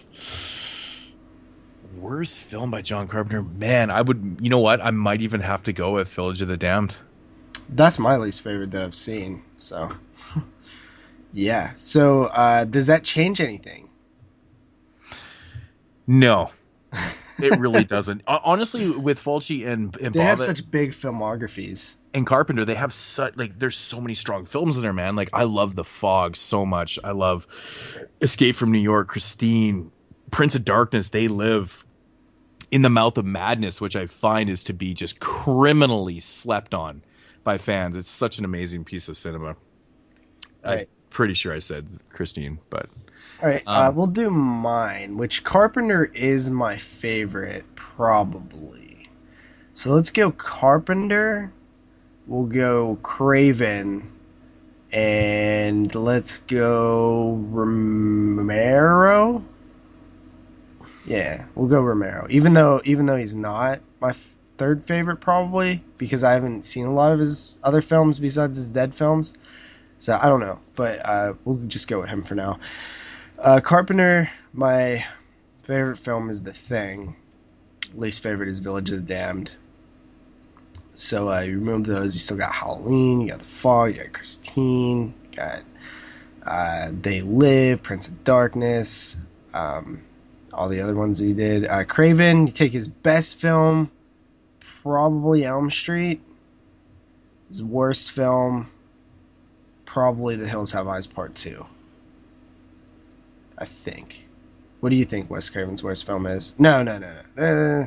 [1.97, 3.43] Worst film by John Carpenter.
[3.43, 4.37] Man, I would.
[4.41, 4.81] You know what?
[4.83, 6.97] I might even have to go with Village of the Damned.
[7.69, 9.41] That's my least favorite that I've seen.
[9.57, 9.89] So,
[11.33, 11.73] yeah.
[11.75, 13.89] So, uh, does that change anything?
[16.07, 16.51] No.
[17.41, 18.21] It really doesn't.
[18.27, 21.97] Honestly, with Fulci and and They have such big filmographies.
[22.13, 25.15] and Carpenter, they have such like there's so many strong films in there, man.
[25.15, 26.99] Like I love The Fog so much.
[27.03, 27.47] I love
[28.21, 29.91] Escape from New York, Christine,
[30.29, 31.09] Prince of Darkness.
[31.09, 31.83] They live
[32.69, 37.01] in the mouth of madness, which I find is to be just criminally slept on
[37.43, 37.97] by fans.
[37.97, 39.55] It's such an amazing piece of cinema.
[40.63, 40.87] Right.
[41.13, 42.89] Pretty sure I said Christine, but
[43.41, 49.09] All right, uh, Um, we'll do mine, which Carpenter is my favorite, probably.
[49.73, 51.53] So let's go Carpenter.
[52.27, 54.11] We'll go Craven.
[54.91, 59.43] And let's go Romero.
[61.05, 62.27] Yeah, we'll go Romero.
[62.29, 66.85] Even though even though he's not my f- third favorite probably because I haven't seen
[66.85, 69.33] a lot of his other films besides his dead films.
[70.03, 72.59] So I don't know, but uh, we'll just go with him for now.
[73.39, 75.05] Uh, Carpenter, my
[75.61, 77.15] favorite film is The Thing.
[77.95, 79.53] Least favorite is Village of the Damned.
[80.95, 84.11] So uh, you remove those, you still got Halloween, you got The Fog, you got
[84.11, 85.61] Christine, you got
[86.45, 89.15] uh, They Live, Prince of Darkness,
[89.53, 90.01] um,
[90.51, 91.65] all the other ones he did.
[91.65, 93.89] Uh, Craven, you take his best film,
[94.81, 96.21] probably Elm Street.
[97.47, 98.69] His worst film,
[99.93, 101.63] probably The Hills Have Eyes Part 2.
[103.59, 104.25] I think.
[104.79, 106.55] What do you think Wes Craven's worst film is?
[106.57, 107.43] No, no, no, no.
[107.43, 107.85] Uh,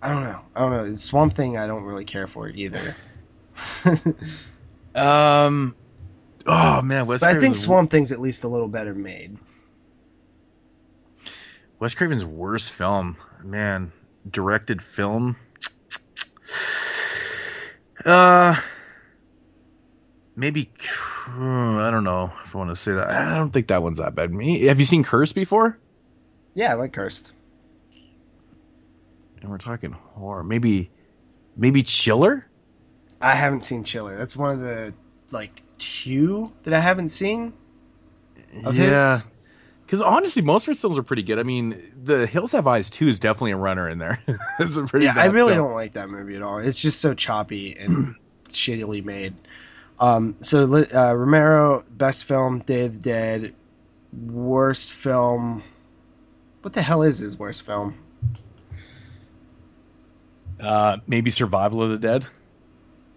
[0.00, 0.40] I don't know.
[0.54, 0.84] I don't know.
[0.84, 1.58] It's Swamp Thing.
[1.58, 2.94] I don't really care for either.
[4.94, 5.74] um,
[6.46, 9.36] oh man, Wes but I think Swamp Thing's at least a little better made.
[11.80, 13.90] Wes Craven's worst film, man,
[14.30, 15.34] directed film.
[18.04, 18.58] Uh,
[20.40, 20.70] maybe
[21.28, 23.08] I don't know if I want to say that.
[23.10, 24.32] I don't think that one's that bad.
[24.32, 25.78] Me, have you seen Cursed before?
[26.54, 27.32] Yeah, I like Cursed.
[29.40, 30.42] And we're talking horror.
[30.42, 30.90] Maybe,
[31.56, 32.46] maybe Chiller.
[33.20, 34.16] I haven't seen Chiller.
[34.16, 34.92] That's one of the
[35.30, 37.52] like two that I haven't seen.
[38.72, 39.18] Yeah.
[39.86, 41.38] Because honestly, most of his films are pretty good.
[41.38, 44.20] I mean, The Hills Have Eyes 2 is definitely a runner in there.
[44.60, 45.66] it's a pretty Yeah, I really film.
[45.66, 46.58] don't like that movie at all.
[46.58, 48.14] It's just so choppy and
[48.50, 49.34] shittily made.
[50.00, 50.64] Um, so
[50.94, 53.54] uh, Romero, best film, Day of the Dead.
[54.12, 55.62] Worst film.
[56.62, 57.94] What the hell is his worst film?
[60.58, 62.26] Uh, maybe Survival of the Dead.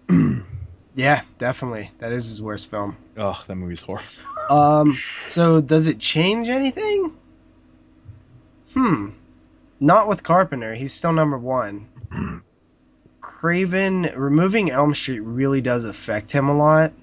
[0.95, 1.91] Yeah, definitely.
[1.99, 2.95] That is his worst film.
[3.18, 4.05] Oh, that movie's horrible.
[4.49, 4.91] Um,
[5.27, 7.14] so does it change anything?
[8.73, 9.11] Hmm.
[9.80, 10.76] Not with Carpenter.
[10.76, 11.88] He's still number one.
[13.43, 16.93] Craven removing Elm Street really does affect him a lot,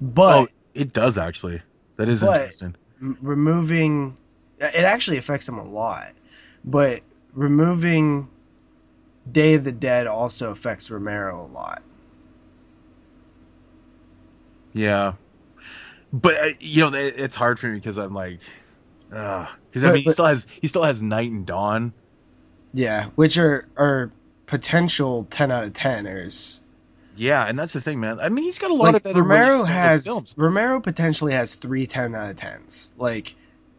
[0.00, 1.60] but oh, it does actually.
[1.96, 2.74] That is interesting.
[3.00, 4.16] removing
[4.60, 6.12] it actually affects him a lot.
[6.64, 7.02] But
[7.34, 8.26] removing
[9.30, 11.82] Day of the Dead also affects Romero a lot.
[14.72, 15.12] Yeah,
[16.14, 18.40] but uh, you know it's hard for me because I'm like,
[19.10, 21.92] because I But- mean he still has he still has Night and Dawn.
[22.72, 24.10] Yeah, which are are
[24.46, 26.60] potential ten out of teners.
[27.16, 28.20] Yeah, and that's the thing, man.
[28.20, 30.34] I mean he's got a lot like of other Romero really has films.
[30.36, 32.90] Romero potentially has three 10 out of 10s.
[32.96, 33.34] Like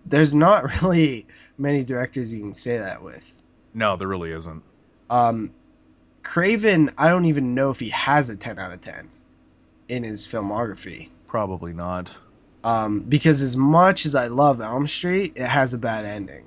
[0.06, 1.28] there's not really
[1.58, 3.34] many directors you can say that with.
[3.74, 4.64] No, there really isn't.
[5.10, 5.52] Um
[6.24, 9.10] Craven, I don't even know if he has a 10 out of 10
[9.90, 11.10] in his filmography.
[11.28, 12.18] Probably not.
[12.64, 16.46] Um because as much as I love Elm Street, it has a bad ending.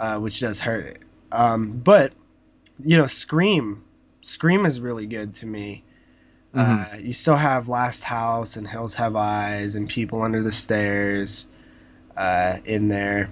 [0.00, 1.02] Uh which does hurt it.
[1.32, 2.12] Um but
[2.84, 3.82] you know, Scream
[4.22, 5.84] Scream is really good to me.
[6.54, 6.94] Mm-hmm.
[6.94, 11.46] Uh, you still have Last House and Hills Have Eyes and People Under the Stairs
[12.16, 13.30] uh, in there.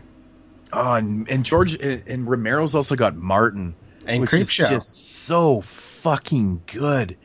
[0.72, 3.74] Oh, and, and George and, and Romero's also got Martin,
[4.06, 7.16] And which is just so fucking good.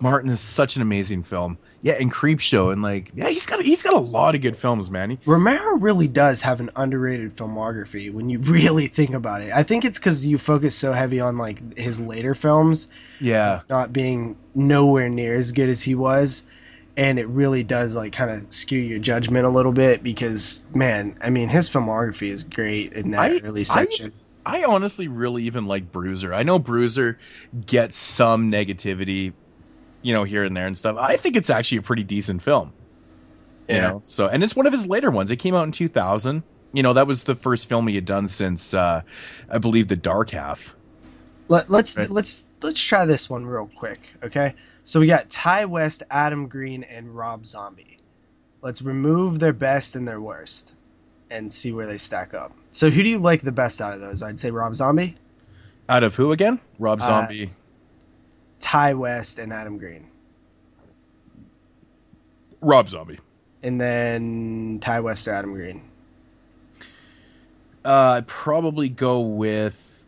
[0.00, 1.58] Martin is such an amazing film.
[1.80, 4.90] Yeah, and Creepshow, and like, yeah, he's got he's got a lot of good films,
[4.90, 5.10] man.
[5.10, 9.52] He, Romero really does have an underrated filmography when you really think about it.
[9.52, 12.88] I think it's because you focus so heavy on like his later films
[13.20, 16.46] yeah, not being nowhere near as good as he was.
[16.96, 21.16] And it really does like kind of skew your judgment a little bit because man,
[21.20, 24.12] I mean his filmography is great in that I- early I- section.
[24.44, 26.32] I honestly really even like Bruiser.
[26.34, 27.18] I know Bruiser
[27.66, 29.34] gets some negativity,
[30.02, 30.96] you know, here and there and stuff.
[30.98, 32.74] I think it's actually a pretty decent film.
[33.68, 33.80] You Yeah.
[33.80, 35.30] know, so and it's one of his later ones.
[35.30, 36.44] It came out in 2000.
[36.72, 39.02] You know, that was the first film he had done since uh
[39.50, 40.76] I believe The Dark Half.
[41.48, 42.10] Let, let's Right.
[42.10, 44.54] let's let's try this one real quick, okay?
[44.84, 47.98] So we got Ti West, Adam Green, and Rob Zombie.
[48.62, 50.74] Let's remove their best and their worst.
[51.30, 52.56] and see where they stack up.
[52.72, 54.22] So who do you like the best out of those?
[54.22, 55.16] I'd say Rob Zombie,
[55.88, 56.60] Out of who again?
[56.78, 57.50] Rob Uh, Zombie.
[58.60, 60.08] Ti West, and Adam Green.
[62.60, 63.18] Rob Zombie.
[63.62, 65.82] And then Ti West or Adam Green.
[67.84, 70.06] Uh, I'd probably go with.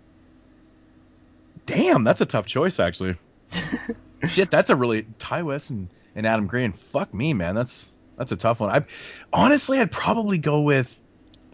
[1.66, 3.16] Damn, that's a tough choice, actually.
[4.28, 6.72] Shit, that's a really Ti West and, and Adam Green.
[6.72, 7.54] Fuck me, man.
[7.54, 8.70] That's that's a tough one.
[8.70, 8.84] I
[9.32, 10.98] honestly, I'd probably go with.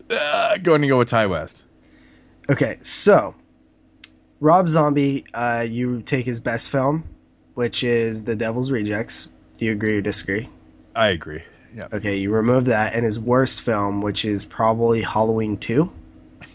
[0.09, 1.64] Uh, going to go with Ti West.
[2.48, 3.35] Okay, so
[4.40, 7.04] Rob Zombie, uh, you take his best film,
[7.54, 9.28] which is The Devil's Rejects.
[9.58, 10.48] Do you agree or disagree?
[10.94, 11.42] I agree.
[11.74, 15.90] Yeah, Okay, you remove that, and his worst film, which is probably Halloween 2.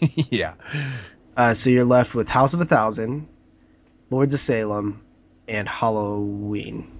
[0.30, 0.54] yeah.
[1.36, 3.26] Uh, so you're left with House of a Thousand,
[4.10, 5.00] Lords of Salem,
[5.48, 6.90] and Halloween.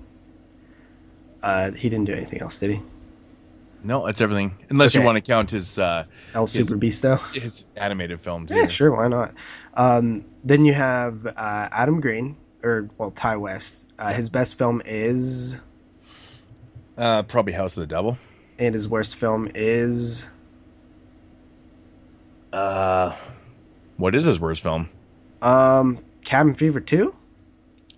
[1.42, 2.80] Uh, he didn't do anything else, did he?
[3.84, 4.54] No, it's everything.
[4.70, 6.04] Unless you want to count his uh,
[6.34, 7.16] El His- Super Beasto?
[7.34, 8.52] his animated films.
[8.52, 9.34] Yeah, sure, why not?
[9.74, 13.86] Um, then you have uh, Adam Green, or, well, Ti West.
[13.98, 15.60] Uh, his best film is,
[16.98, 18.18] Uh, probably House of the Devil.
[18.58, 20.28] and his worst film is.
[22.52, 23.14] Uh,
[23.96, 24.88] what is his worst film?
[25.40, 27.14] Um, Cabin Fever 2?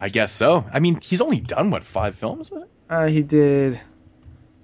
[0.00, 0.64] I guess so.
[0.72, 2.52] I mean, he's only done what five films?
[2.88, 3.80] Uh, he did.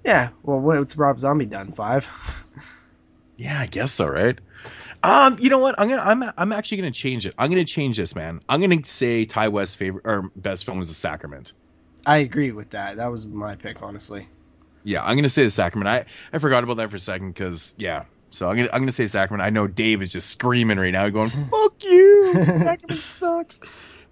[0.05, 1.71] Yeah, well, what's Rob Zombie done?
[1.73, 2.09] Five?
[3.37, 4.37] Yeah, I guess so, right?
[5.03, 5.75] Um, you know what?
[5.79, 7.33] I'm gonna I'm I'm actually gonna change it.
[7.37, 8.41] I'm gonna change this, man.
[8.47, 11.53] I'm gonna say Ti West's favorite or best film was The Sacrament.
[12.05, 12.97] I agree with that.
[12.97, 14.27] That was my pick, honestly.
[14.83, 15.87] Yeah, I'm gonna say The Sacrament.
[15.87, 16.05] I
[16.35, 18.05] I forgot about that for a second because yeah.
[18.29, 19.45] So I'm gonna I'm gonna say Sacrament.
[19.45, 23.59] I know Dave is just screaming right now, going "fuck you." Sacrament sucks.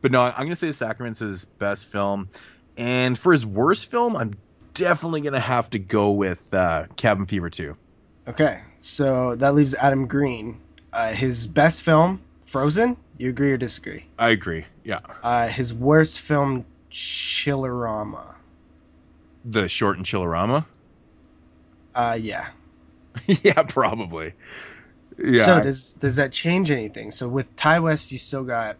[0.02, 2.30] But no, I'm gonna say The Sacrament's his best film,
[2.78, 4.34] and for his worst film, I'm
[4.74, 7.76] definitely gonna have to go with uh, Cabin Fever 2.
[8.28, 10.60] Okay, so that leaves Adam Green.
[10.94, 12.98] Uh, his best film, Frozen.
[13.18, 14.06] You agree or disagree?
[14.18, 14.66] I agree.
[14.84, 18.36] Yeah, Uh, his worst film, Chillerama.
[19.46, 20.66] the short and Chillerama.
[21.94, 22.50] Uh, yeah.
[23.44, 24.34] yeah, probably.
[25.18, 25.46] Yeah.
[25.46, 27.12] So does does that change anything?
[27.12, 28.78] So with Ti West, you still got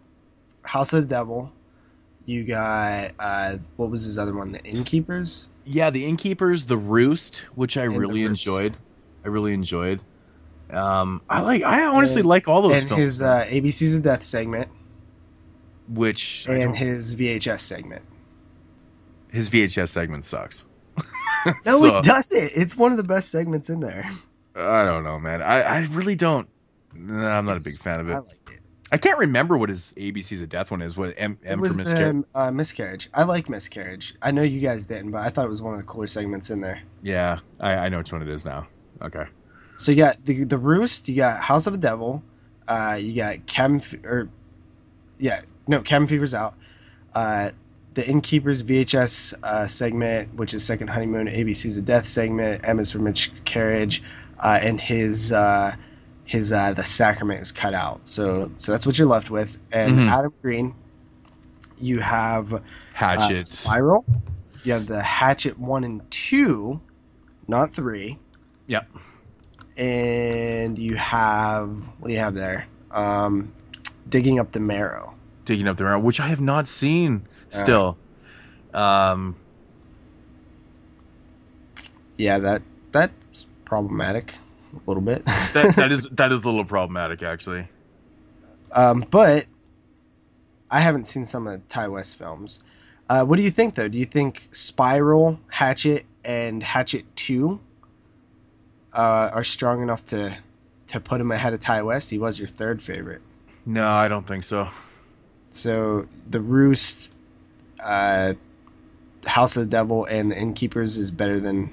[0.62, 1.52] House of the Devil.
[2.24, 4.52] You got uh, what was his other one?
[4.52, 5.50] The Innkeepers.
[5.64, 8.74] yeah, the Innkeepers, the Roost, which I And really enjoyed.
[9.24, 10.00] I really enjoyed.
[10.72, 11.62] Um, I like.
[11.62, 13.02] I honestly And- like all those and films.
[13.02, 14.68] his uh, ABC's of Death segment
[15.88, 18.02] which and his VHS segment.
[19.32, 20.64] his VHS segment sucks.
[21.64, 22.52] No, So, it doesn't.
[22.54, 24.10] It's one of the best segments in there.
[24.54, 25.40] I don't know, man.
[25.40, 26.46] I, I really don't.
[26.94, 28.12] Nah, I'm not a big fan of it.
[28.12, 28.60] I like it.
[28.92, 30.98] I can't remember what his ABC's of Death one is.
[30.98, 32.08] What M, M was for miscarriage?
[32.16, 33.08] um, uh, miscarriage.
[33.14, 34.14] I like miscarriage.
[34.20, 36.50] I know you guys didn't, but I thought it was one of the cooler segments
[36.50, 36.82] in there.
[37.02, 38.66] Yeah, I, I know which one it is now.
[39.00, 39.24] Okay.
[39.80, 41.08] So you got the the roost.
[41.08, 42.22] You got House of the Devil.
[42.68, 43.46] Uh, you got
[43.80, 44.28] Fe- or
[45.18, 46.54] yeah, no, Cabin Fever's out.
[47.14, 47.50] Uh,
[47.94, 52.98] the Innkeepers VHS uh, segment, which is Second Honeymoon, ABC's of Death segment, Emma's for
[53.46, 54.02] Carriage,
[54.38, 55.74] uh, and his uh,
[56.24, 58.06] his uh, the Sacrament is cut out.
[58.06, 59.58] So so that's what you're left with.
[59.72, 60.10] And Mhm.
[60.10, 60.74] Adam Green,
[61.80, 62.60] you have uh,
[62.92, 63.38] Hatchet.
[63.38, 64.04] Spiral.
[64.62, 66.82] You have the Hatchet one and two,
[67.48, 68.18] not three.
[68.66, 68.86] Yep.
[69.80, 72.66] And you have what do you have there?
[72.90, 73.52] Um,
[74.08, 75.14] digging up the marrow.
[75.46, 77.96] Digging up the marrow, which I have not seen still.
[78.74, 79.36] Um,
[82.18, 82.60] Yeah, that
[82.92, 84.34] that's problematic
[84.74, 85.24] a little bit.
[85.54, 87.66] that that is that is a little problematic actually.
[88.72, 89.46] um, but
[90.70, 92.60] I haven't seen some of Ti West films.
[93.08, 93.88] Uh, what do you think though?
[93.88, 97.60] Do you think Spiral, Hatchet, and Hatchet Two
[98.92, 100.36] uh, are strong enough to
[100.88, 102.10] to put him ahead of Ti West?
[102.10, 103.22] He was your third favorite.
[103.66, 104.68] No, I don't think so.
[105.52, 107.12] So the Roost,
[107.78, 108.34] uh,
[109.26, 111.72] House of the Devil, and the Innkeepers is better than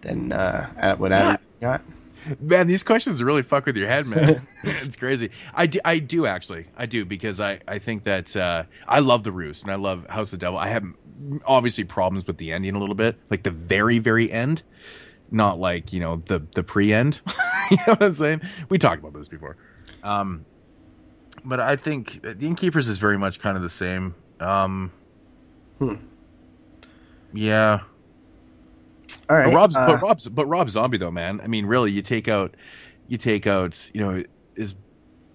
[0.00, 1.82] than uh, at what Adam got.
[2.40, 4.46] Man, these questions really fuck with your head, man.
[4.62, 5.30] it's crazy.
[5.54, 6.66] I do, I do actually.
[6.76, 10.06] I do because I, I think that uh, I love The Roost and I love
[10.08, 10.58] House of the Devil.
[10.58, 10.84] I have
[11.46, 14.62] obviously problems with the ending a little bit, like the very very end,
[15.30, 17.20] not like you know the the pre end.
[17.70, 18.40] you know what I'm saying?
[18.68, 19.56] We talked about this before.
[20.02, 20.44] Um,
[21.44, 24.14] but I think the Innkeepers is very much kind of the same.
[24.40, 24.92] Um,
[25.78, 25.94] Hmm.
[27.32, 27.80] Yeah.
[29.30, 31.40] All right, But Rob's, uh, but Rob's, but Rob Zombie though, man.
[31.40, 32.56] I mean, really, you take out,
[33.06, 34.22] you take out, you know,
[34.54, 34.74] his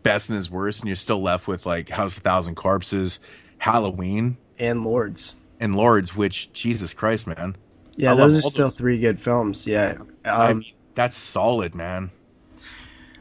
[0.03, 3.19] best and his worst, and you're still left with like House of a Thousand Corpses,
[3.57, 5.35] Halloween, and Lords.
[5.59, 6.15] and Lords.
[6.15, 7.55] Which Jesus Christ, man.
[7.95, 8.77] Yeah, I those are still those.
[8.77, 9.67] three good films.
[9.67, 12.11] Yeah, I um, mean, That's solid, man.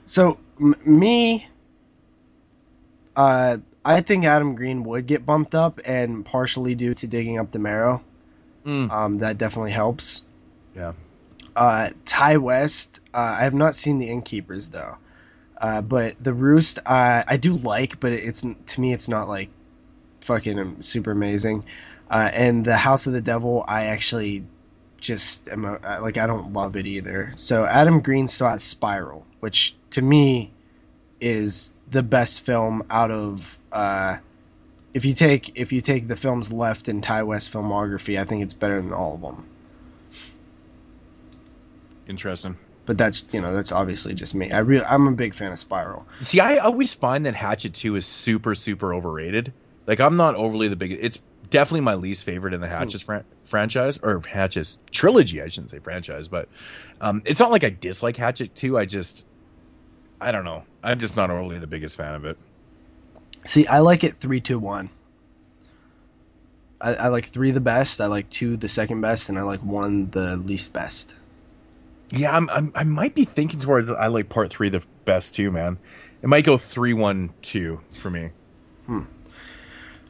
[0.05, 1.47] So m- me,
[3.16, 7.53] uh, I think Adam Green would get bumped up, and partially due to digging up
[7.53, 8.03] the marrow.
[8.65, 8.90] Mm.
[8.90, 10.24] Um, that definitely helps.
[10.74, 10.93] Yeah.
[11.55, 14.97] Uh, Ti West, uh, I have not seen the Innkeepers though,
[15.59, 19.51] uh, but the Roost, uh, I do like, but it's to me, it's not like
[20.20, 21.65] fucking super amazing.
[22.11, 24.44] Uh, and the House of the Devil, I actually
[25.02, 27.34] just am a, like I don't love it either.
[27.36, 30.52] So Adam Green still has Spiral, which to me
[31.20, 34.16] is the best film out of uh,
[34.94, 38.42] if you take if you take the films left in Ti West filmography, I think
[38.42, 39.46] it's better than all of them.
[42.08, 42.56] Interesting.
[42.84, 44.50] But that's you know that's obviously just me.
[44.50, 46.06] I really I'm a big fan of Spiral.
[46.20, 49.52] See, I always find that Hatchet 2 is super, super overrated.
[49.86, 51.00] Like, I'm not overly the biggest.
[51.02, 51.22] It's
[51.52, 55.78] definitely my least favorite in the Hatches fran- franchise, or Hatches trilogy, I shouldn't say
[55.78, 56.48] franchise, but
[57.00, 58.76] um, it's not like I dislike Hatchet 2.
[58.76, 59.24] I just,
[60.20, 60.64] I don't know.
[60.82, 62.36] I'm just not really the biggest fan of it.
[63.46, 64.90] See, I like it three, two, one.
[66.80, 68.00] I, I like three the best.
[68.00, 71.14] I like two the second best, and I like one the least best.
[72.12, 75.50] Yeah, I'm, I'm I might be thinking towards I like part three the best too,
[75.50, 75.78] man.
[76.22, 78.30] It might go three one two for me.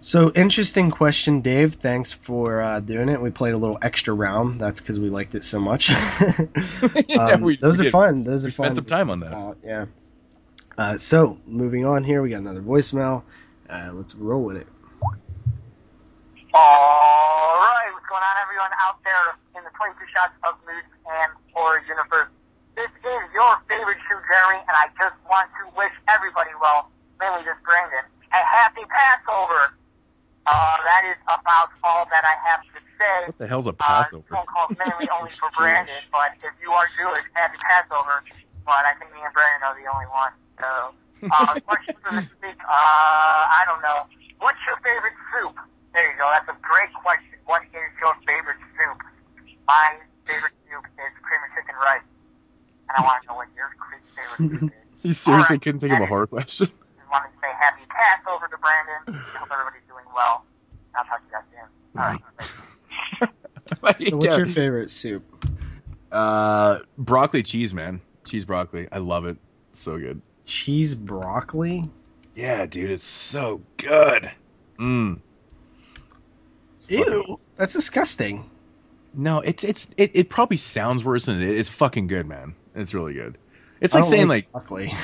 [0.05, 1.75] So interesting question, Dave.
[1.75, 3.21] Thanks for uh, doing it.
[3.23, 4.61] We played a little extra round.
[4.61, 5.91] That's because we liked it so much.
[7.09, 7.93] Yeah, Um, we- those we are did.
[7.93, 8.25] fun.
[8.25, 8.65] Those are We fun.
[8.67, 9.33] spent some time on that.
[9.33, 9.87] Uh, yeah.
[10.77, 13.23] Uh, so moving on here, we got another voicemail.
[13.71, 14.67] Uh, let's roll with it.
[16.53, 21.31] All right, what's going on, everyone out there in the 22 shots of mood and
[21.55, 22.29] horror universe?
[22.77, 27.45] This is your favorite shoe, Jeremy, and I just want to wish everybody, well, mainly
[27.47, 28.05] just Brandon,
[28.35, 29.73] a happy Passover.
[30.47, 33.27] Uh, that is about all that I have to say.
[33.31, 34.25] What the hell's a Uh, Passover?
[34.31, 35.51] phone calls mainly only for.
[35.57, 38.25] Brandon, but if you are Jewish, happy Passover.
[38.67, 40.33] But I think me and Brandon are the only one.
[40.59, 40.69] So,
[41.31, 44.07] uh, question for this week, uh, I don't know.
[44.43, 45.55] What's your favorite soup?
[45.95, 46.27] There you go.
[46.35, 47.39] That's a great question.
[47.47, 48.99] What is your favorite soup?
[49.69, 49.95] My
[50.27, 52.07] favorite soup is cream and chicken rice.
[52.91, 54.79] And I want to know what your favorite soup is.
[55.03, 55.63] You seriously Alright.
[55.63, 56.71] couldn't think of a horror question?
[57.13, 59.23] Just wanted to say happy Passover to Brandon.
[59.35, 60.45] I Hope everybody's doing well.
[60.95, 62.01] I'll talk to you guys soon.
[62.01, 63.29] All right.
[63.69, 64.37] So, what's Yeah.
[64.39, 65.25] your favorite soup?
[66.11, 68.01] Uh, broccoli cheese, man.
[68.27, 68.89] Cheese broccoli.
[68.91, 69.37] I love it.
[69.73, 70.21] So good.
[70.45, 71.85] Cheese broccoli.
[72.35, 74.31] Yeah, dude, it's so good.
[74.79, 75.21] Mm.
[76.89, 78.51] Ew, that's disgusting.
[79.15, 81.61] No, it's it's it, it probably sounds worse than it is.
[81.61, 82.55] It's fucking good, man.
[82.75, 83.39] It's really good.
[83.81, 84.93] It's like don't saying like, broccoli.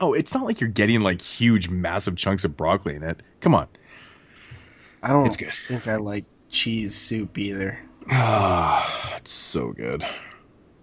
[0.00, 3.22] oh, it's not like you're getting like huge, massive chunks of broccoli in it.
[3.40, 3.68] Come on.
[5.02, 5.52] I don't It's good.
[5.68, 7.78] think I like cheese soup either.
[8.10, 10.04] Ah, it's so good.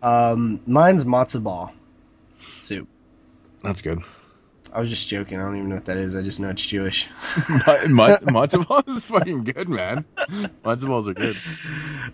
[0.02, 1.74] Um, mine's matzo ball
[2.60, 2.88] soup.
[3.64, 4.02] That's good.
[4.74, 5.40] I was just joking.
[5.40, 6.16] I don't even know what that is.
[6.16, 7.08] I just know it's Jewish.
[7.66, 10.04] But ma- matzo balls is fucking good, man.
[10.64, 11.38] Matzo balls are good.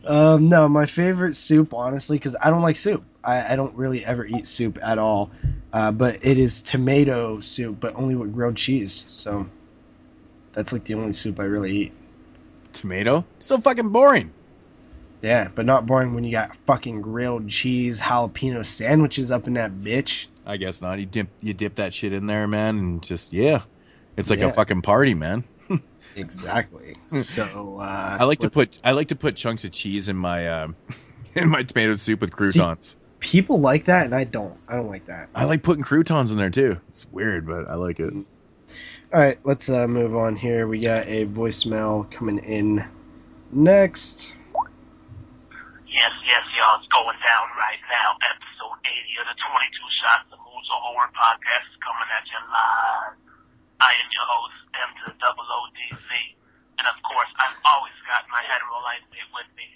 [0.06, 3.04] Um, no, my favorite soup, honestly, because I don't like soup.
[3.24, 5.32] I, I don't really ever eat soup at all.
[5.72, 9.08] Uh, but it is tomato soup, but only with grilled cheese.
[9.10, 9.48] So
[10.52, 11.94] that's like the only soup I really eat.
[12.74, 13.24] Tomato?
[13.40, 14.34] So fucking boring.
[15.22, 19.72] Yeah, but not boring when you got fucking grilled cheese, jalapeno sandwiches up in that
[19.72, 20.28] bitch.
[20.50, 21.00] I guess not.
[21.00, 23.62] You dip you dip that shit in there, man, and just yeah.
[24.18, 24.48] It's like Yeah.
[24.48, 25.44] a fucking party, man.
[26.16, 26.96] Exactly.
[27.08, 30.16] So uh, I like to let's- put I like to put chunks of cheese in
[30.18, 30.76] my um
[31.36, 32.96] in my tomato soup with croutons.
[33.20, 34.58] people like that, and I don't.
[34.68, 35.30] I don't like that.
[35.36, 36.80] I like putting croutons in there too.
[36.90, 38.12] It's weird, but I like it.
[38.12, 40.68] All right, let's uh, move on here.
[40.68, 42.84] We got a voicemail coming in
[43.52, 44.34] next.
[45.88, 46.80] Yes, yes, y'all.
[46.80, 48.18] It's going down right now.
[48.90, 52.42] Episode 80 of the 22 Shots of Moods of Horror podcast is coming at you
[52.50, 53.14] live.
[53.86, 56.10] I am your host, M to the double ODZ.
[56.10, 59.70] And of course, I've always got my hetero life mate with me,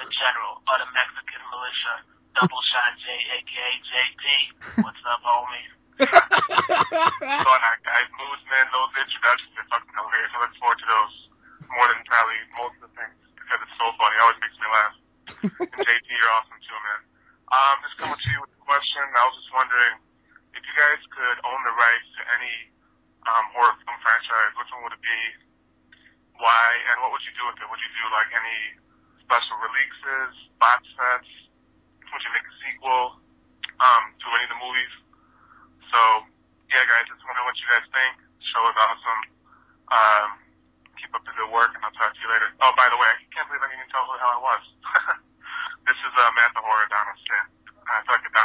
[0.00, 1.94] the general of the Mexican militia,
[2.32, 3.06] Double Shot J,
[3.36, 4.24] aka JP.
[4.88, 5.68] What's up, homie?
[6.00, 8.08] What's going on, guys?
[8.08, 10.32] Moods, man, those introductions are fucking hilarious.
[10.32, 11.16] I look forward to those
[11.76, 14.16] more than probably most of the things because it's so funny.
[14.16, 14.96] It always makes me laugh.
[15.76, 17.04] and JT, you're awesome too, man.
[17.46, 19.06] Um, just coming to you with a question.
[19.06, 19.94] I was just wondering
[20.58, 22.74] if you guys could own the rights to any
[23.22, 25.20] um, horror film franchise, which one would it be?
[26.42, 26.66] Why?
[26.90, 27.70] And what would you do with it?
[27.70, 28.60] Would you do like any
[29.20, 31.28] special releases, box sets?
[32.00, 33.20] Would you make a sequel
[33.76, 34.94] um, to any of the movies?
[35.92, 36.00] So,
[36.72, 38.14] yeah, guys, just wondering what you guys think.
[38.40, 39.22] The show is awesome.
[39.92, 40.28] Um,
[40.96, 42.48] keep up the good work, and I'll talk to you later.
[42.64, 44.40] Oh, by the way, I can't believe I didn't even tell who the hell I
[44.40, 44.62] was.
[45.92, 47.48] this is uh, Matt the Horror Donald Smith.
[47.84, 48.36] I feel like if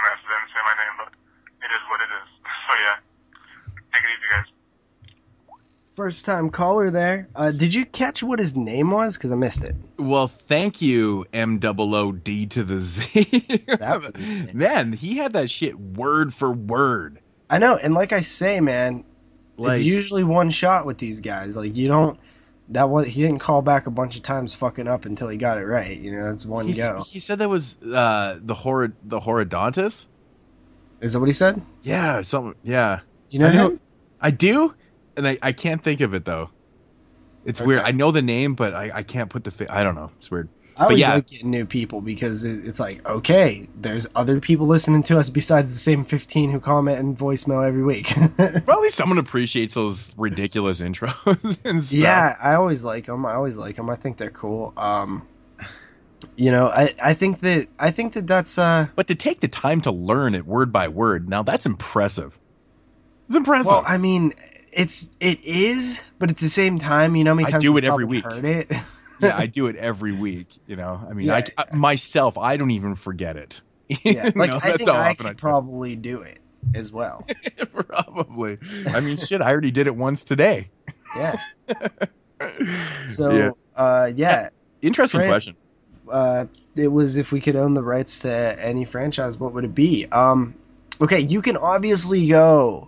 [6.12, 7.30] first time caller there.
[7.36, 9.16] Uh, did you catch what his name was?
[9.16, 9.74] Because I missed it.
[9.98, 13.64] Well, thank you, M double O D to the Z.
[13.68, 14.58] That was his name.
[14.58, 17.20] Man, he had that shit word for word.
[17.50, 19.06] I know, and like I say, man,
[19.56, 21.56] Like, it's usually one shot with these guys.
[21.56, 22.20] Like you don't.
[22.70, 25.58] That was he didn't call back a bunch of times, fucking up until he got
[25.60, 25.98] it right.
[25.98, 27.04] You know, that's one go.
[27.04, 30.08] he said that was uh, the horrid the horridontus.
[31.00, 31.62] Is that what he said?
[31.84, 32.56] Yeah, something.
[32.64, 33.00] yeah.
[33.30, 33.80] You know I know-
[34.24, 34.76] I do,
[35.22, 36.50] and I, I can't think of it though.
[37.46, 37.68] It's Okay.
[37.68, 37.82] weird.
[37.82, 39.68] I know the name, but I, I can't put the.
[39.70, 40.12] I don't know.
[40.18, 40.50] It's weird.
[40.78, 41.16] I always yeah.
[41.16, 45.74] like getting new people because it's like, okay, there's other people listening to us besides
[45.74, 48.14] the same 15 who comment and voicemail every week.
[48.68, 52.00] Well, at least someone appreciates those ridiculous intros and stuff.
[52.00, 53.26] yeah, I always like them.
[53.26, 53.90] I always like them.
[53.90, 54.74] I think they're cool.
[54.78, 55.28] Um,
[56.36, 59.48] you know, I, I think that I think that that's uh But to take the
[59.48, 62.40] time to learn it word by word, now that's impressive.
[63.28, 63.72] It's impressive.
[63.72, 64.34] well, I mean,
[64.72, 68.24] it's it is, but at the same time, you know, I do it every week.
[68.24, 68.72] Heard it.
[69.20, 70.48] yeah, I do it every week.
[70.68, 71.46] You know, I mean, I, Yeah.
[71.72, 73.62] I- myself, I don't even forget it.
[74.04, 76.40] yeah, like know, I that's think I could do probably do it
[76.76, 77.26] as well.
[77.74, 78.58] Probably.
[78.88, 80.70] I mean, shit, I already did it once today.
[81.16, 81.36] Yeah.
[83.06, 83.50] So, Yeah.
[83.76, 84.50] uh, yeah,
[84.82, 85.56] Interesting Fran- question.
[86.10, 86.46] uh,
[86.76, 90.06] it was if we could own the rights to any franchise, what would it be?
[90.12, 90.56] Um,
[91.02, 92.88] okay, you can obviously go.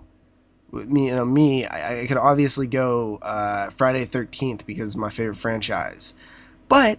[0.74, 5.12] Me, you know, me, I, I could obviously go uh, Friday Thirteenth because it's my
[5.12, 6.16] favorite franchise,
[6.68, 6.98] but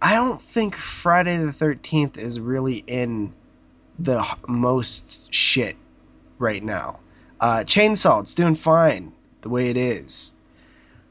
[0.00, 3.34] I don't think Friday the Thirteenth is really in
[3.98, 5.76] the most shit
[6.38, 7.00] right now.
[7.38, 9.12] Uh, Chainsaw, it's doing fine
[9.42, 10.32] the way it is.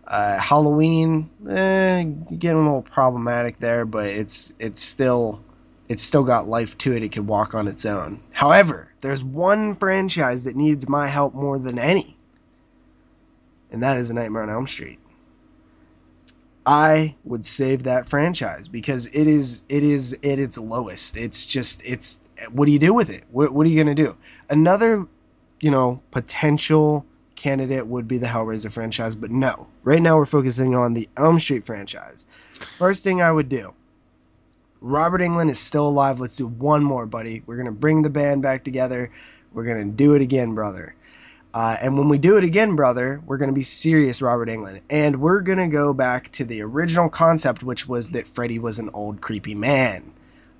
[0.07, 5.39] Uh, Halloween, eh, getting a little problematic there, but it's it's still
[5.87, 7.03] it's still got life to it.
[7.03, 8.19] It can walk on its own.
[8.31, 12.17] However, there's one franchise that needs my help more than any,
[13.71, 14.99] and that is A Nightmare on Elm Street.
[16.65, 21.15] I would save that franchise because it is it is at its lowest.
[21.15, 22.21] It's just it's
[22.51, 23.23] what do you do with it?
[23.31, 24.17] What what are you gonna do?
[24.49, 25.05] Another,
[25.59, 27.05] you know, potential
[27.35, 29.67] candidate would be the Hellraiser franchise, but no.
[29.83, 32.25] Right now we're focusing on the Elm Street franchise.
[32.79, 33.73] First thing I would do.
[34.81, 36.19] Robert Englund is still alive.
[36.19, 37.43] Let's do one more, buddy.
[37.45, 39.11] We're gonna bring the band back together.
[39.53, 40.95] We're gonna do it again, brother.
[41.53, 44.81] Uh, and when we do it again, brother, we're going to be serious, Robert Englund.
[44.89, 48.77] And we're going to go back to the original concept, which was that Freddy was
[48.77, 50.11] an old, creepy man.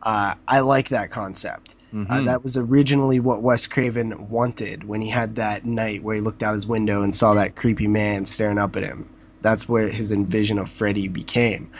[0.01, 1.75] Uh, I like that concept.
[1.91, 2.25] Uh, Mhm.
[2.27, 6.43] that was originally what Wes Craven wanted when he had that night where he looked
[6.43, 9.05] out his window and saw that creepy man staring up at him.
[9.41, 11.71] That's where his envision of Freddy became,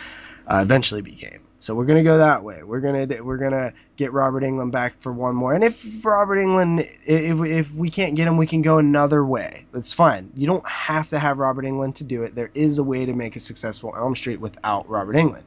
[0.45, 1.40] uh, eventually became.
[1.66, 2.62] So we're gonna go that way.
[2.62, 5.56] We're gonna we're gonna get Robert Englund back for one more.
[5.56, 9.66] And if Robert Englund, if if we can't get him, we can go another way.
[9.72, 10.32] That's fine.
[10.36, 12.36] You don't have to have Robert Englund to do it.
[12.36, 15.46] There is a way to make a successful Elm Street without Robert Englund.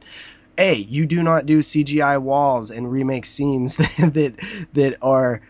[0.57, 4.35] A, you do not do CGI walls and remake scenes that
[4.73, 5.41] that are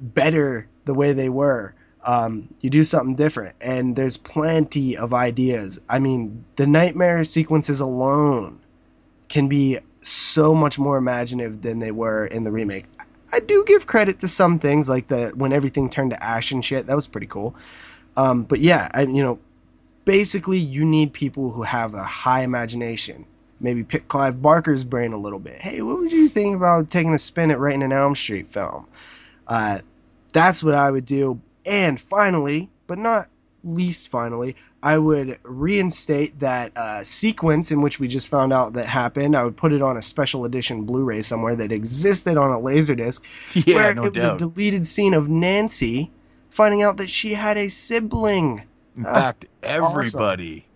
[0.00, 1.74] better the way they were.
[2.04, 5.80] Um, you do something different, and there's plenty of ideas.
[5.88, 8.60] I mean, the nightmare sequences alone
[9.28, 12.84] can be so much more imaginative than they were in the remake.
[13.32, 16.64] I do give credit to some things, like the when everything turned to ash and
[16.64, 16.86] shit.
[16.86, 17.54] That was pretty cool.
[18.16, 19.38] Um, but yeah, I, you know,
[20.04, 23.26] basically, you need people who have a high imagination.
[23.58, 25.60] Maybe pick Clive Barker's brain a little bit.
[25.60, 28.86] Hey, what would you think about taking a spin at writing an Elm Street film?
[29.46, 29.80] Uh,
[30.32, 31.40] that's what I would do.
[31.64, 33.28] And finally, but not
[33.64, 38.86] least finally, I would reinstate that uh, sequence in which we just found out that
[38.86, 39.36] happened.
[39.36, 43.20] I would put it on a special edition Blu-ray somewhere that existed on a Laserdisc,
[43.66, 44.36] yeah, where no it was doubt.
[44.36, 46.10] a deleted scene of Nancy
[46.50, 48.62] finding out that she had a sibling.
[48.96, 50.22] In Ah, fact, it's awesome.
[50.22, 50.66] everybody.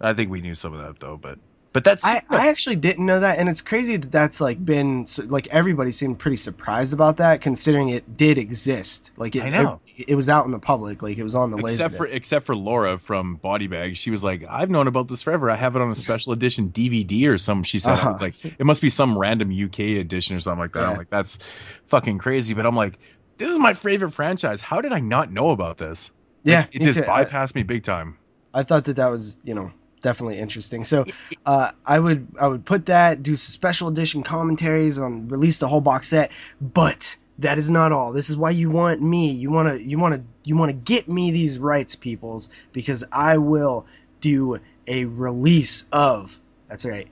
[0.00, 1.38] I think we knew some of that though, but
[1.78, 5.06] but that's I, I actually didn't know that, and it's crazy that that's like been
[5.26, 9.12] like everybody seemed pretty surprised about that, considering it did exist.
[9.16, 9.80] Like it, I know.
[9.96, 12.14] it, it was out in the public, like it was on the except for Laserdisc.
[12.14, 15.50] except for Laura from Body Bag, she was like, "I've known about this forever.
[15.50, 18.30] I have it on a special edition DVD or something." She said, "I was Uh-huh.
[18.44, 20.90] like, it must be some random UK edition or something like that." Yeah.
[20.90, 21.38] I'm like, "That's
[21.86, 22.98] fucking crazy," but I'm like,
[23.36, 24.60] "This is my favorite franchise.
[24.60, 26.10] How did I not know about this?"
[26.44, 27.04] Like, yeah, it just too.
[27.08, 28.18] I- bypassed me big time.
[28.52, 29.70] I thought that that was you know
[30.02, 30.84] definitely interesting.
[30.84, 31.04] So
[31.46, 35.80] uh, I would I would put that do special edition commentaries on release the whole
[35.80, 36.30] box set,
[36.60, 38.12] but that is not all.
[38.12, 39.30] This is why you want me.
[39.30, 43.04] You want to you want to you want to get me these rights, peoples, because
[43.12, 43.86] I will
[44.20, 47.08] do a release of that's right.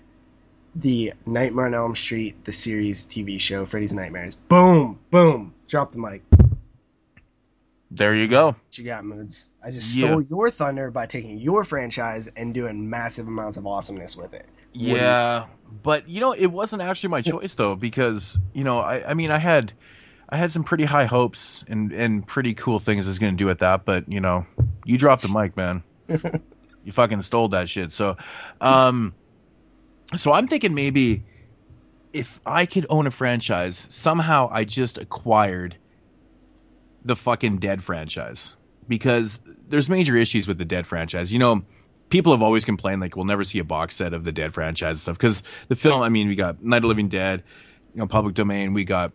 [0.75, 4.35] The Nightmare on Elm Street, the series TV show, Freddy's Nightmares.
[4.35, 5.55] Boom, boom.
[5.69, 6.23] Drop the mic.
[7.91, 8.47] There you go.
[8.49, 9.51] What you got, Moods?
[9.65, 10.07] I just Yeah.
[10.09, 14.47] stole your thunder by taking your franchise and doing massive amounts of awesomeness with it.
[14.73, 15.47] Do you- Yeah,
[15.83, 19.31] but you know, it wasn't actually my choice though, because you know, I, I mean,
[19.31, 19.73] I had,
[20.29, 23.47] I had some pretty high hopes and and pretty cool things I was gonna do
[23.47, 24.45] with that, but you know,
[24.85, 25.83] you dropped the mic, man.
[26.85, 27.93] you fucking stole that shit.
[27.93, 28.17] So,
[28.61, 29.15] um,
[30.17, 31.23] so I'm thinking maybe
[32.13, 35.77] if I could own a franchise, somehow I just acquired
[37.07, 38.55] the fucking Dead franchise
[38.89, 41.33] because there's major issues with the Dead franchise.
[41.33, 41.65] You know,
[42.09, 45.03] people have always complained like we'll never see a box set of the Dead franchise
[45.03, 46.03] stuff because the film.
[46.03, 47.43] I mean, we got Night of Living Dead,
[47.95, 48.73] you know, Public Domain.
[48.73, 49.13] We got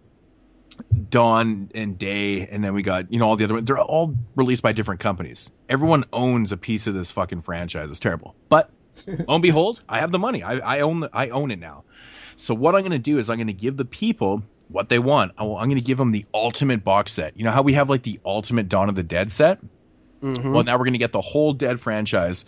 [1.10, 3.56] Dawn and Day, and then we got you know all the other.
[3.56, 3.68] ones.
[3.68, 5.52] They're all released by different companies.
[5.70, 7.90] Everyone owns a piece of this fucking franchise.
[7.90, 8.72] It's terrible, but
[9.08, 10.44] lo and behold, I have the money.
[10.44, 11.84] I, I own the, I own it now.
[12.38, 15.00] So what I'm going to do is I'm going to give the people what they
[15.00, 15.38] want.
[15.40, 17.38] Will- I'm going to give them the ultimate box set.
[17.38, 19.60] You know how we have like the ultimate Dawn of the Dead set?
[20.24, 20.52] Mhm.
[20.52, 22.46] Well, now we're going to get the whole Dead franchise,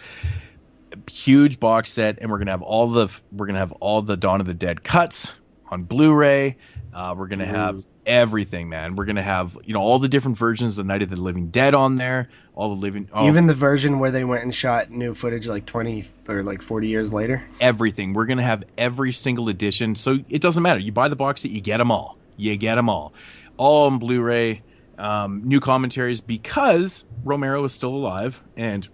[1.09, 4.01] huge box set, and we're going to have all the we're going to have all
[4.01, 5.33] the Dawn of the Dead cuts
[5.69, 6.57] on Blu-ray.
[6.93, 8.95] Uh, we're going to have everything, man.
[8.95, 11.47] We're going to have you know all the different versions of Night of the Living
[11.47, 12.29] Dead on there.
[12.55, 15.65] All the living, oh, Even the version where they went and shot new footage like
[15.65, 17.43] 20 or like 40 years later.
[17.59, 18.13] everything.
[18.13, 20.79] We're gonna have every single edition, so it doesn't matter.
[20.79, 22.15] You buy the box set, you get them all.
[22.37, 23.13] You get them all,
[23.57, 24.61] all on Blu-ray.
[24.99, 28.87] Um, new commentaries because Romero is still alive and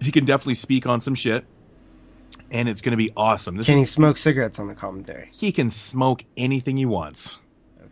[0.00, 1.44] he can definitely speak on some shit,
[2.50, 3.56] and it's gonna be awesome.
[3.56, 5.28] This Can is, he smoke cigarettes on the commentary?
[5.32, 7.38] he can smoke anything he wants.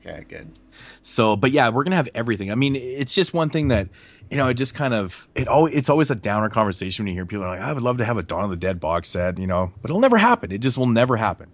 [0.05, 0.59] Okay, good.
[1.01, 2.51] So, but yeah, we're gonna have everything.
[2.51, 3.89] I mean, it's just one thing that
[4.31, 7.19] you know, it just kind of it always it's always a downer conversation when you
[7.19, 9.11] hear people are like, I would love to have a Dawn of the Dead box
[9.11, 10.51] set, you know, but it'll never happen.
[10.51, 11.53] It just will never happen.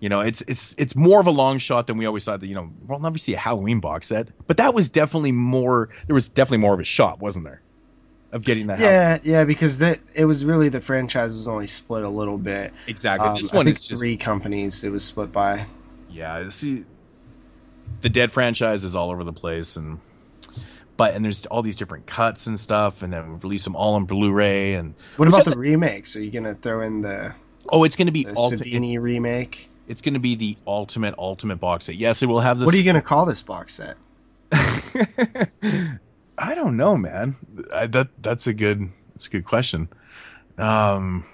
[0.00, 2.46] You know, it's it's it's more of a long shot than we always thought that,
[2.46, 4.28] you know, we'll never see a Halloween box set.
[4.46, 7.62] But that was definitely more there was definitely more of a shot, wasn't there?
[8.32, 9.10] Of getting that Halloween.
[9.24, 12.72] Yeah, yeah, because that it was really the franchise was only split a little bit.
[12.86, 13.30] Exactly.
[13.30, 15.66] Um, this I one think is just three companies it was split by.
[16.06, 16.84] yeah see
[18.00, 19.98] the dead franchise is all over the place and
[20.96, 23.94] but and there's all these different cuts and stuff and then we release them all
[23.94, 26.14] on blu-ray and What about the remakes?
[26.16, 27.34] Are you gonna throw in the,
[27.70, 29.70] oh it's going to be the ulti- Savini remake?
[29.88, 31.96] it's going to be the ultimate ultimate box set.
[31.96, 33.96] Yes it will have this What are you gonna call this box set?
[36.38, 37.36] i don't know man.
[37.72, 39.88] I, that that's a good that's a good question.
[40.58, 41.24] Um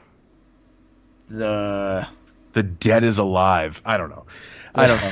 [1.29, 2.07] The
[2.53, 3.83] the dead is alive.
[3.85, 4.27] I don't know.
[4.75, 5.11] I don't know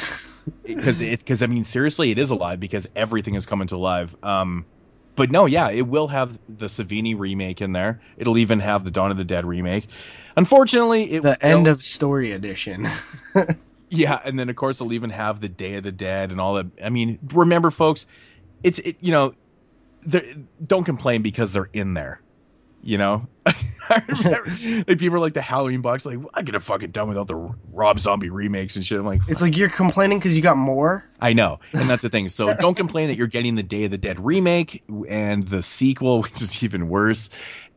[0.65, 4.17] because it because I mean seriously it is alive because everything is coming to life.
[4.25, 4.65] Um,
[5.17, 8.01] but no, yeah, it will have the Savini remake in there.
[8.17, 9.89] It'll even have the Dawn of the Dead remake.
[10.37, 12.87] Unfortunately, it the will- end of story edition.
[13.91, 16.55] yeah, and then of course it'll even have the Day of the Dead and all
[16.55, 16.67] that.
[16.85, 18.07] I mean, remember, folks,
[18.63, 19.35] it's it, you know,
[20.03, 22.21] they're- don't complain because they're in there.
[22.83, 23.29] You know,
[23.91, 27.09] I remember, like people are like the Halloween box, like I could have fucking done
[27.09, 27.37] without the
[27.73, 28.99] Rob Zombie remakes and shit.
[28.99, 31.05] I'm like, it's like you're complaining because you got more.
[31.21, 32.29] I know, and that's the thing.
[32.29, 36.23] So don't complain that you're getting the Day of the Dead remake and the sequel,
[36.23, 37.31] which is even worse,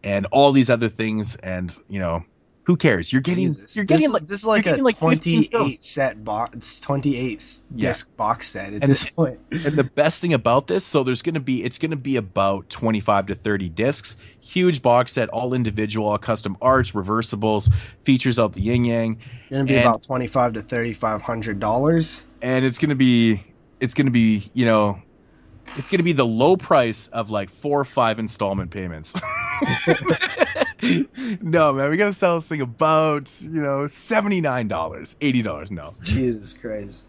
[0.04, 1.36] and all these other things.
[1.38, 2.24] And you know,
[2.64, 3.12] who cares?
[3.12, 3.76] You're getting, Jesus.
[3.76, 7.44] you're getting this, like is, this is like a like 28 set box, 28
[7.76, 7.90] Yeah.
[7.90, 9.40] disc box set at And- this point.
[9.52, 12.18] And the best thing about this, so there's going to be, it's going to be
[12.18, 17.72] about 25 to 30 discs, huge box set, all individual, all custom arts, reversibles,
[18.04, 19.18] features out the yin yang,
[19.50, 22.26] Gonna be And- about twenty five to thirty five hundred dollars.
[22.44, 23.44] and it's going to be,
[23.80, 25.02] it's going to be, you know,
[25.78, 29.14] it's going to be the low price of like four or five installment payments.
[31.42, 35.72] no, man, we got to sell this thing about, you know, $79, $80.
[35.72, 37.08] No, Jesus Christ!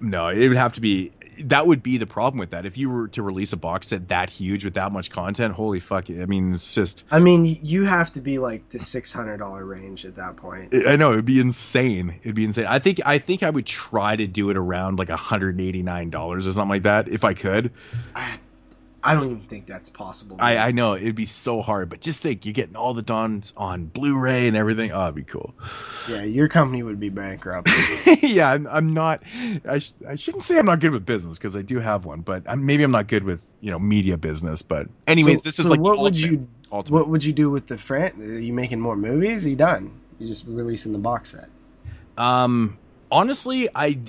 [0.00, 1.12] no, it would have to be,
[1.44, 2.66] that would be the problem with that.
[2.66, 5.80] If you were to release a box set that huge with that much content, holy
[5.80, 6.10] fuck.
[6.10, 9.64] I mean, it's just, I mean, you have to be like the six hundred dollar
[9.64, 10.74] range at that point.
[10.86, 12.18] I know it'd be insane.
[12.22, 12.66] It'd be insane.
[12.66, 16.68] I think, I think I would try to do it around like $189 or something
[16.68, 17.72] like that if I could.
[18.14, 18.38] I,
[19.06, 20.36] I don't even think that's possible.
[20.40, 23.52] I, I know it'd be so hard, but just think you're getting all the dons
[23.56, 24.90] on Blu-ray and everything.
[24.92, 25.54] Oh, it'd be cool.
[26.08, 27.70] yeah, your company would be bankrupt.
[28.22, 29.22] yeah, I'm, I'm not.
[29.68, 32.20] I, sh- I shouldn't say I'm not good with business because I do have one,
[32.20, 34.62] but I'm, maybe I'm not good with you know media business.
[34.62, 36.96] But anyways, So- this is like what would ultimate, you ultimate.
[36.98, 38.20] what would you do with the fran?
[38.20, 39.46] Are you making more movies?
[39.46, 40.00] Are you done?
[40.18, 41.48] You just releasing the box set.
[42.18, 42.78] Um,
[43.10, 44.00] honestly, I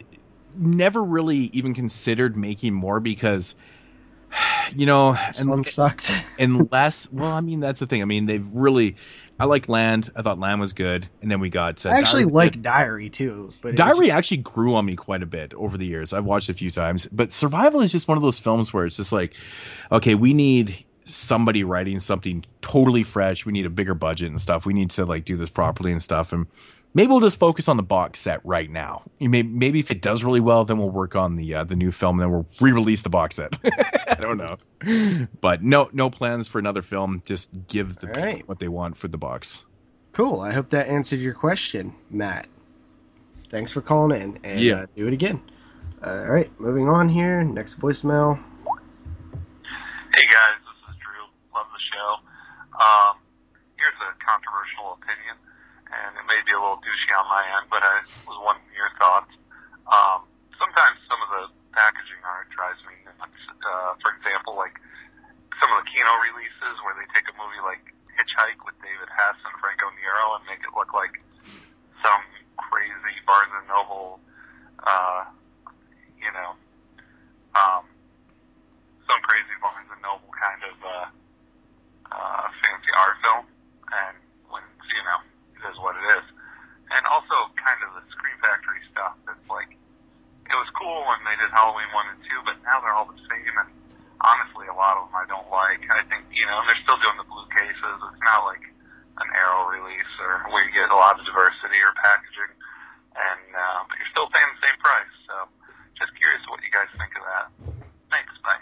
[0.56, 3.56] never really even considered making more because,
[4.76, 6.12] you know, This one sucked.
[6.40, 8.96] unless well i mean that's the thing i mean they've really
[9.40, 10.10] I like Land.
[10.16, 11.86] I thought Land was good, and then we got.
[11.86, 15.22] Uh, I actually Diary- like Diary too, but Diary just- actually grew on me quite
[15.22, 16.12] a bit over the years.
[16.12, 18.84] I've watched it a few times, but Survival is just one of those films where
[18.86, 19.36] it's just like,
[19.92, 23.46] okay, we need somebody writing something totally fresh.
[23.46, 24.66] We need a bigger budget and stuff.
[24.66, 26.34] We need to like do this properly and stuff.
[26.34, 26.48] And
[26.94, 29.04] maybe we'll just focus on the box set right now.
[29.20, 31.76] You may, maybe if it does really well, then we'll work on the uh, the
[31.76, 33.58] new film and then we'll re-release the box set.
[34.10, 34.58] I don't know,
[35.42, 37.22] but no no plans for another film.
[37.26, 38.48] Just give the people right.
[38.48, 39.66] what they want for the box.
[40.14, 40.42] Cool.
[40.42, 42.48] I hope that answered your question, Matt.
[43.50, 44.76] Thanks for calling in and Yeah.
[44.82, 45.42] uh, do it again.
[46.04, 47.44] All right, moving on here.
[47.44, 48.38] Next voicemail.
[50.14, 51.26] Hey guys, this is Drew.
[51.56, 52.10] Love the show.
[52.78, 53.18] Um,
[53.78, 55.38] here's a controversial opinion,
[56.38, 58.94] and it may be a little douchey on my end, but I was wanting your
[59.02, 59.34] thoughts.
[59.90, 61.44] Um, sometimes some of the
[61.74, 63.42] packaging art drives me nuts.
[63.50, 64.78] Uh, for example, like
[65.58, 67.82] some of the Kino releases where they take a movie like
[68.14, 71.18] Hitchhike with David Hess and Franco Nero and make it look like
[72.06, 72.22] some
[72.70, 74.22] crazy Barnes and Noble,
[74.86, 75.26] uh,
[76.22, 76.54] you know,
[77.58, 77.90] um,
[79.10, 81.08] some crazy Barnes and Noble kind of uh,
[82.14, 83.46] uh, fancy art film,
[83.90, 84.16] and
[84.54, 84.62] when
[84.94, 85.20] you know
[85.72, 86.26] is what it is,
[86.92, 89.16] and also kind of the Scream Factory stuff.
[89.28, 89.72] That's like
[90.48, 93.20] it was cool when they did Halloween one and two, but now they're all the
[93.28, 93.70] same, and
[94.24, 95.84] honestly, a lot of them I don't like.
[95.92, 97.96] I think you know, and they're still doing the blue cases.
[98.00, 98.64] It's not like
[99.20, 102.54] an Arrow release or where you get a lot of diversity or packaging,
[103.18, 105.14] and uh, but you're still paying the same price.
[105.28, 105.36] So,
[106.00, 107.48] just curious what you guys think of that.
[108.14, 108.32] Thanks.
[108.46, 108.62] Bye.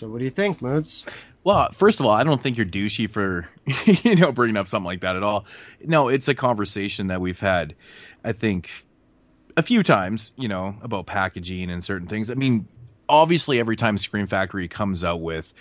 [0.00, 1.04] So, what do you think, Moods?
[1.44, 3.46] Well, first of all, I don't think you're douchey for
[4.02, 5.44] you know bringing up something like that at all.
[5.84, 7.74] No, it's a conversation that we've had.
[8.24, 8.86] I think
[9.58, 12.30] a few times, you know, about packaging and certain things.
[12.30, 12.66] I mean,
[13.10, 15.52] obviously, every time Scream Factory comes out with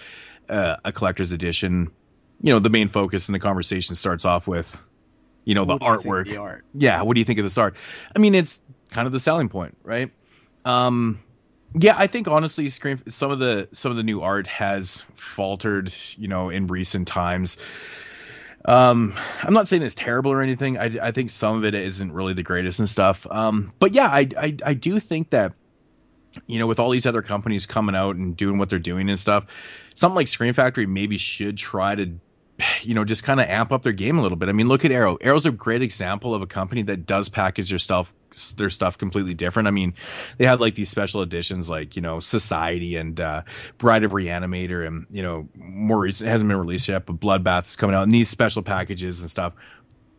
[0.47, 1.91] uh, a collector's edition,
[2.41, 4.81] you know, the main focus in the conversation starts off with,
[5.43, 6.65] you know, the What do you think of artwork The art.
[6.75, 7.75] yeah what do you think of the start
[8.15, 10.11] i mean it's kind of the selling point right
[10.63, 11.19] um
[11.73, 15.91] yeah i think honestly scream some of the some of the new art has faltered
[16.17, 17.57] you know in recent times.
[18.65, 19.13] Um
[19.43, 20.77] i'm not saying it's terrible or anything.
[20.77, 23.25] I, I think some of it isn't really the greatest and stuff.
[23.31, 25.53] Um but yeah I, I i do think that
[26.47, 29.17] you know with all these other companies coming out and doing what they're doing and
[29.17, 29.45] stuff
[29.95, 32.19] something like scream factory maybe should try to
[32.81, 34.49] you know, just kind of amp up their game a little bit.
[34.49, 35.17] I mean, look at Arrow.
[35.21, 38.13] Arrow's a great example of a company that does package their stuff
[38.57, 39.67] their stuff completely different.
[39.67, 39.95] I mean,
[40.37, 43.41] they had like these special editions like, you know, Society and uh
[43.77, 47.69] Bride of Reanimator and, you know, more recent it hasn't been released yet, but Bloodbath
[47.69, 49.53] is coming out and these special packages and stuff.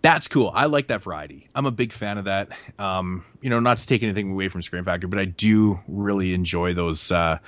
[0.02, 0.50] That's cool.
[0.52, 1.50] I like that variety.
[1.54, 2.48] I'm a big fan of that.
[2.78, 6.34] Um, you know, not to take anything away from Scream Factory, but I do really
[6.34, 7.38] enjoy those uh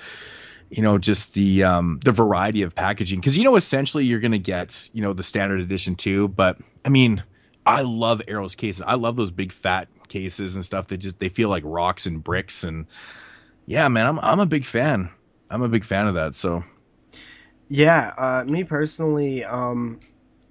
[0.73, 3.21] you know just the um the variety of packaging.
[3.21, 6.89] Because you know essentially you're gonna get you know the standard edition too but i
[6.89, 7.23] mean
[7.67, 8.83] i love arrows cases.
[8.85, 12.23] I love those big fat cases and stuff that just they feel like rocks and
[12.25, 12.87] bricks and
[13.67, 15.11] yeah man i'm, I'm a big fan.
[15.51, 16.65] I'm a big fan of that so.
[17.69, 20.01] Yeah, uh, me personally, um,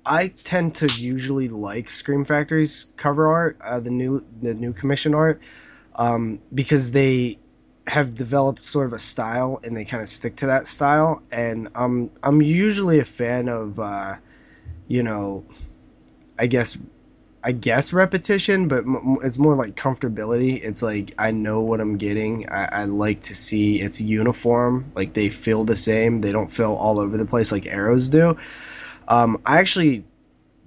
[0.06, 5.14] I tend to usually like Scream Factory's cover art, uh, the new the new commission
[5.14, 5.40] art,
[5.96, 7.38] um, because they
[7.92, 11.22] have developed sort of a style and they kind of stick to that style.
[11.30, 14.16] And I'm I'm usually a fan of, uh,
[14.88, 15.44] you know,
[16.40, 16.78] I guess
[17.44, 20.64] I guess repetition, but m- it's more like comfortability.
[20.64, 22.50] It's like I know what I'm getting.
[22.50, 24.92] I, I like to see it's uniform.
[24.96, 26.22] Like they feel the same.
[26.22, 28.38] They don't feel all over the place like arrows do.
[29.10, 30.06] Um, I actually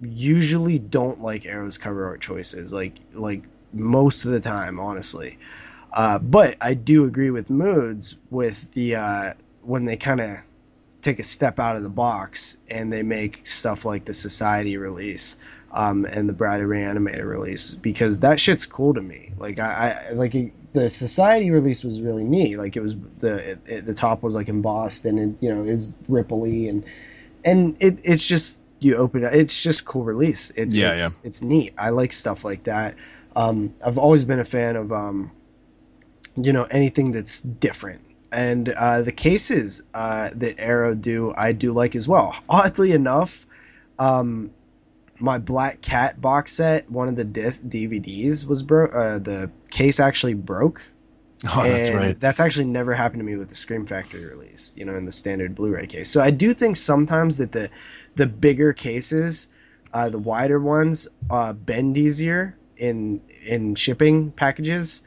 [0.03, 2.73] usually don't like arrows cover art choices.
[2.73, 5.39] Like like most of the time, honestly.
[5.95, 10.39] Uh, but I do agree with moods with the uh, when they kind of
[11.03, 15.37] take a step out of the box and they make stuff like the Society release
[15.71, 19.31] um, and the Bride of Reanimator release because that shit's cool to me.
[19.39, 22.57] Like I, I like it, the Society release was really neat.
[22.59, 25.63] Like it was the it, it- the top was like embossed and it, you know
[25.63, 26.85] it was ripply and
[27.45, 29.33] and it it's just you open it.
[29.33, 30.51] It's just cool release.
[30.57, 31.73] It's Yeah, it's, it's neat.
[31.79, 32.97] I like stuff like that.
[33.37, 35.31] Um, I've always been a fan of um,
[36.37, 38.01] you know anything that's different
[38.33, 43.47] and uh, the cases uh, that arrow do i do like as well oddly enough
[43.99, 44.51] um,
[45.21, 50.01] my black cat box set one of the disc dvds was broke uh, the case
[50.01, 50.83] actually broke
[51.57, 54.85] oh that's right That's actually never happened to me with the Scream Factory release, you
[54.85, 56.09] know, in the standard Blu-ray case.
[56.09, 57.69] So I do think sometimes that the
[58.15, 59.51] the bigger cases,
[59.93, 65.03] uh, the wider ones, uh, bend easier in in shipping packages.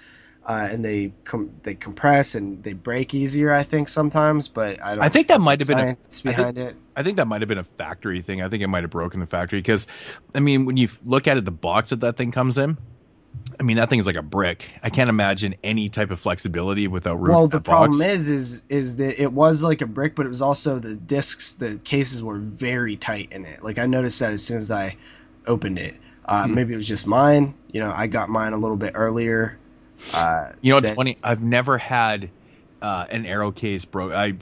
[0.48, 3.54] Uh, and they com- they compress and they break easier.
[3.54, 5.04] I think sometimes, but I don't.
[5.04, 6.76] I think that might have been a- science I think- behind it.
[6.96, 8.42] I think that might have been a factory thing.
[8.42, 9.86] I think it might have broken the factory because,
[10.34, 12.76] I mean, when you look at it, the box that that thing comes in,
[13.60, 14.72] I mean, that thing is like a brick.
[14.82, 17.36] I can't imagine any type of flexibility without room.
[17.36, 17.98] Well, the that box.
[17.98, 20.96] problem is, is is that it was like a brick, but it was also the
[20.96, 21.52] discs.
[21.52, 23.64] The cases were very tight in it.
[23.64, 24.96] Like I noticed that as soon as I
[25.46, 25.96] opened it.
[26.26, 26.56] Uh, Hmm.
[26.56, 27.54] Maybe it was just mine.
[27.72, 29.58] You know, I got mine a little bit earlier.
[30.14, 31.18] Uh, You know, it's that- funny.
[31.24, 32.30] I've never had
[32.82, 34.14] uh, an arrow case broke.
[34.14, 34.34] I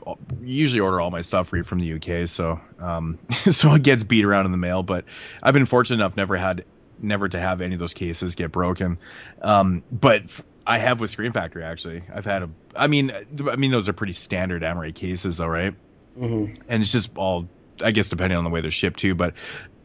[0.43, 3.17] usually order all my stuff free from the UK, so um,
[3.49, 4.83] so it gets beat around in the mail.
[4.83, 5.05] But
[5.41, 6.65] I've been fortunate enough never had
[6.99, 8.97] never to have any of those cases get broken.
[9.41, 12.03] Um, but f- I have with Scream Factory actually.
[12.13, 12.49] I've had a.
[12.75, 13.11] I mean,
[13.49, 15.73] I mean those are pretty standard Amaray cases, though, right?
[16.19, 16.57] Mhm.
[16.69, 17.47] and it's just all
[17.83, 19.15] I guess depending on the way they're shipped too.
[19.15, 19.33] But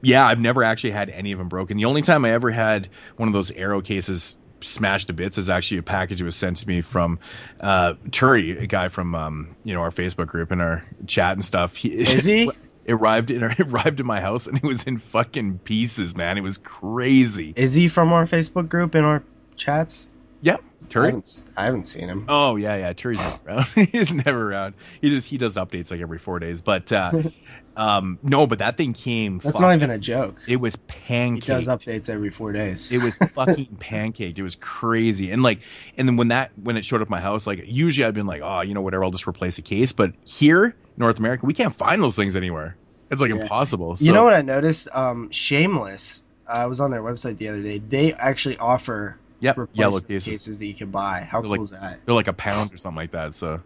[0.03, 1.77] yeah, I've never actually had any of them broken.
[1.77, 5.51] The only time I ever had one of those arrow cases smashed to bits is
[5.51, 7.19] actually a package that was sent to me from
[7.61, 11.45] uh Turi, a guy from um you know our Facebook group and our chat and
[11.45, 11.77] stuff.
[11.77, 12.51] He, Is he?
[12.85, 16.39] It arrived in it arrived in my house and it was in fucking pieces, man.
[16.39, 17.53] It was crazy.
[17.57, 19.23] Is he from our Facebook group in our
[19.57, 20.11] chats?
[20.43, 20.61] Yep,
[20.97, 22.25] I haven't, I haven't seen him.
[22.29, 22.93] Oh yeah, yeah.
[22.93, 23.67] Turi's never around.
[23.93, 24.75] He's never around.
[25.01, 26.63] He just he does updates like every four days.
[26.63, 27.13] But uh
[27.77, 29.39] um no, but that thing came.
[29.39, 30.41] That's not even a joke.
[30.49, 31.45] It was pancake.
[31.45, 32.91] He does updates every four days.
[32.91, 34.39] It was fucking pancaked.
[34.39, 35.31] It was crazy.
[35.31, 35.61] And like,
[35.97, 38.43] and then when that when it showed up my house, like usually I'd been like,
[38.43, 39.93] oh, you know, whatever, I'll just replace a case.
[39.93, 42.77] But here, North America, we can't find those things anywhere.
[43.11, 43.43] It's like Yeah.
[43.43, 43.97] impossible.
[44.01, 44.89] you know what I noticed?
[44.95, 46.23] Um, Shameless.
[46.47, 47.79] I was on their website the other day.
[47.79, 50.59] They actually offer Yep, yellow replacement cases.
[50.59, 51.21] that you can buy.
[51.21, 52.01] How They're cool like- is that?
[52.05, 53.35] They're like a pound or something like that.
[53.35, 53.61] So,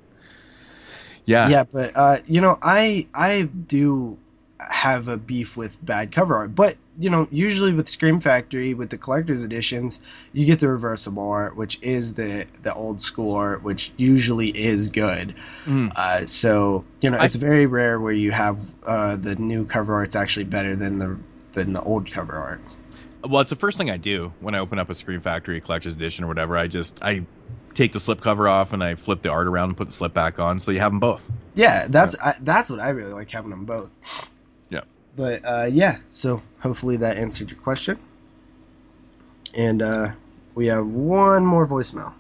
[1.27, 4.19] yeah, Yeah, but uh, you know, I I do
[4.61, 8.91] have a beef with bad cover art, but you know, usually with Scream Factory with
[8.91, 10.01] the collector's editions,
[10.33, 14.89] you get the reversible art, which is the the old school art, which usually is
[14.91, 15.35] good.
[15.67, 15.93] Mm.
[15.97, 19.95] Uh, so you know, I- it's very rare where you have uh, the new cover
[19.95, 21.17] art's actually better than the
[21.53, 22.61] than the old cover art.
[23.29, 25.95] Well, it's the first thing I do when I open up a Scream Factory collector's
[25.95, 26.59] edition or whatever.
[26.59, 27.25] I just I
[27.75, 30.13] take the slip cover off and I flip the art around and put the slip
[30.13, 31.31] back on, so you have them both.
[31.55, 33.91] Yeah, that's I, that's what I really like having them both.
[34.71, 34.83] Yeah.
[35.17, 37.99] But uh, yeah, so hopefully that answered your question.
[39.55, 40.13] And uh,
[40.55, 42.13] we have one more voicemail.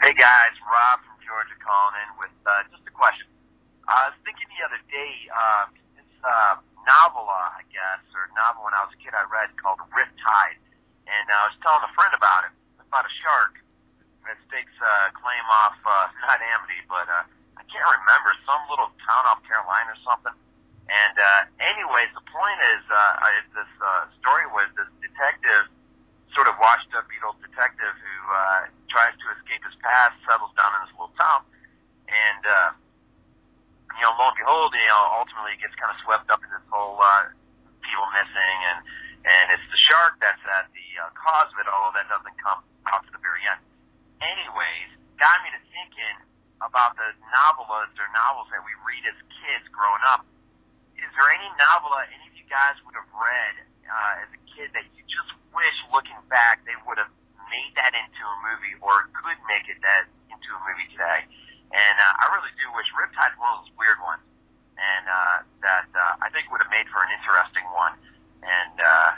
[0.00, 3.26] Hey guys, Rob from Georgia calling in with uh, just a question.
[3.88, 6.54] I was thinking the other day, um, this uh,
[6.86, 10.58] novel, uh, I guess, or novel when I was a kid I read called Riptide,
[11.06, 12.52] and I was telling a friend about it.
[12.82, 13.60] About a shark
[14.24, 17.22] that stakes uh, claim off uh, not Amity, but uh,
[17.54, 20.34] I can't remember some little town off Carolina or something.
[20.88, 25.68] And uh, anyways, the point is, uh, I, this uh, story was this detective
[26.32, 30.52] sort of washed up beat old detective who uh, tries to escape his past, settles
[30.56, 31.44] down in this little town,
[32.08, 32.72] and uh,
[34.00, 36.64] you know, lo and behold, you know, ultimately gets kind of swept up in this
[36.72, 37.28] whole uh,
[37.98, 38.78] people missing, and
[39.26, 41.90] and it's the shark that's at the uh, cause of it all.
[41.90, 43.58] That doesn't come out to the very end.
[44.22, 46.16] Anyways, got me to thinking
[46.62, 50.22] about the novelists or novels that we read as kids growing up.
[50.94, 54.40] Is there any novel that any of you guys would have read uh, as a
[54.54, 57.10] kid that you just wish, looking back, they would have
[57.50, 61.26] made that into a movie or could make it that into a movie today?
[61.74, 64.22] And uh, I really do wish Riptide's one of those weird ones,
[64.78, 67.94] and uh, that uh, I think would have made for an interesting one.
[68.42, 69.10] And uh,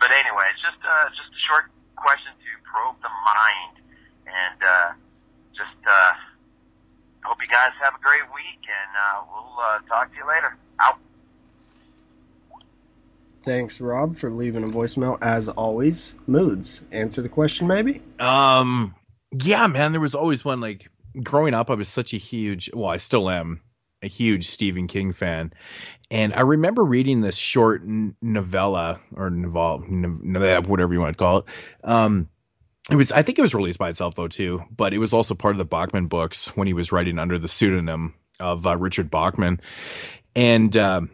[0.00, 3.74] but anyway, it's just uh, just a short question to probe the mind,
[4.24, 4.88] and uh,
[5.52, 6.12] just uh,
[7.22, 10.56] hope you guys have a great week, and uh, we'll uh, talk to you later.
[10.80, 10.96] Out.
[13.42, 15.18] Thanks, Rob, for leaving a voicemail.
[15.20, 16.84] As always, moods.
[16.92, 18.02] Answer the question, maybe.
[18.18, 18.94] Um,
[19.32, 20.88] yeah, man, there was always one like
[21.22, 21.70] growing up.
[21.70, 23.60] I was such a huge, well, I still am
[24.02, 25.52] a huge Stephen King fan,
[26.10, 31.44] and I remember reading this short novella or novel, whatever you want to call it.
[31.84, 32.28] Um,
[32.90, 35.34] it was, I think it was released by itself though too, but it was also
[35.34, 39.10] part of the Bachman books when he was writing under the pseudonym of uh, Richard
[39.10, 39.60] Bachman,
[40.34, 40.76] and.
[40.76, 41.10] Um,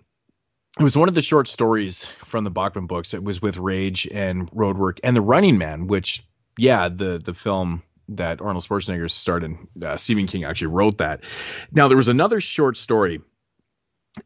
[0.78, 3.14] it was one of the short stories from the Bachman books.
[3.14, 6.22] It was with Rage and Roadwork and The Running Man, which
[6.58, 11.24] yeah, the the film that Arnold Schwarzenegger starred in, uh, Stephen King actually wrote that.
[11.72, 13.20] Now there was another short story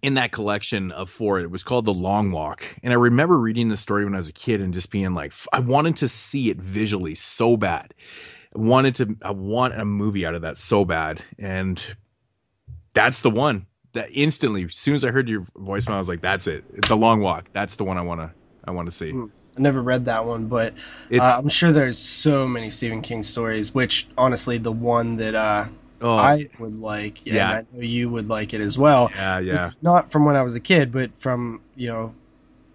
[0.03, 1.41] in that collection of four.
[1.41, 4.29] It was called The Long Walk, and I remember reading the story when I was
[4.29, 7.95] a kid and just being like, I wanted to see it visually so bad.
[8.55, 11.85] I wanted to, I want a movie out of that so bad, and
[12.95, 13.67] that's the one.
[13.93, 16.65] That instantly, as soon as I heard your voicemail, I was like, "That's it.
[16.75, 17.51] It's The Long Walk.
[17.53, 18.33] That's the one I want to,
[18.65, 19.25] I want to see." Hmm.
[19.61, 20.75] Never read that one, but
[21.11, 23.75] It's uh, I'm sure there's so many Stephen King stories.
[23.75, 25.67] Which honestly, the one that uh,
[26.01, 27.51] oh, I would like, Yeah.
[27.51, 29.11] I know you would like it as well.
[29.15, 29.67] yeah, yeah.
[29.67, 32.15] It's not from when I was a kid, but from you know,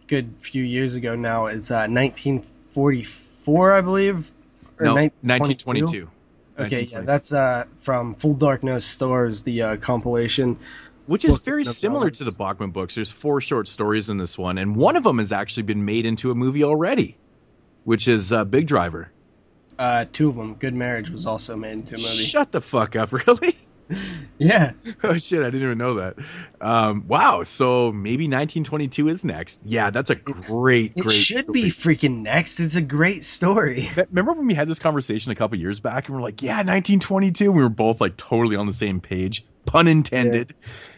[0.07, 1.48] good few years ago now.
[1.48, 4.32] It's uh, 1944, I believe,
[4.80, 6.07] or No, 1922.
[6.07, 6.10] 1922.
[6.57, 10.57] Okay, yeah, that's uh from Full Dark No Stars, the uh, compilation.
[11.07, 12.32] Which is very similar to the.
[12.32, 12.95] Bachman books.
[12.95, 16.06] There's four short stories in this one, and one of them has actually been made
[16.06, 17.18] into a movie already,
[17.84, 19.11] which is uh, Big Driver.
[19.77, 20.56] Uh, two of them.
[20.56, 22.07] Good Marriage was also made into a movie.
[22.07, 23.56] Shut the fuck up, really?
[24.38, 24.72] Yeah,
[25.03, 26.15] oh shit, I didn't even know that.
[26.60, 29.61] Um, wow, so maybe 1922 is next.
[29.64, 31.14] Yeah, that's a great, it great.
[31.14, 32.60] should be freaking next.
[32.60, 33.90] It's a great story.
[34.10, 37.52] Remember when we had this conversation a couple years back, and we're like, "Yeah, 1922."
[37.52, 40.56] We were both like totally on the same page, pun intended.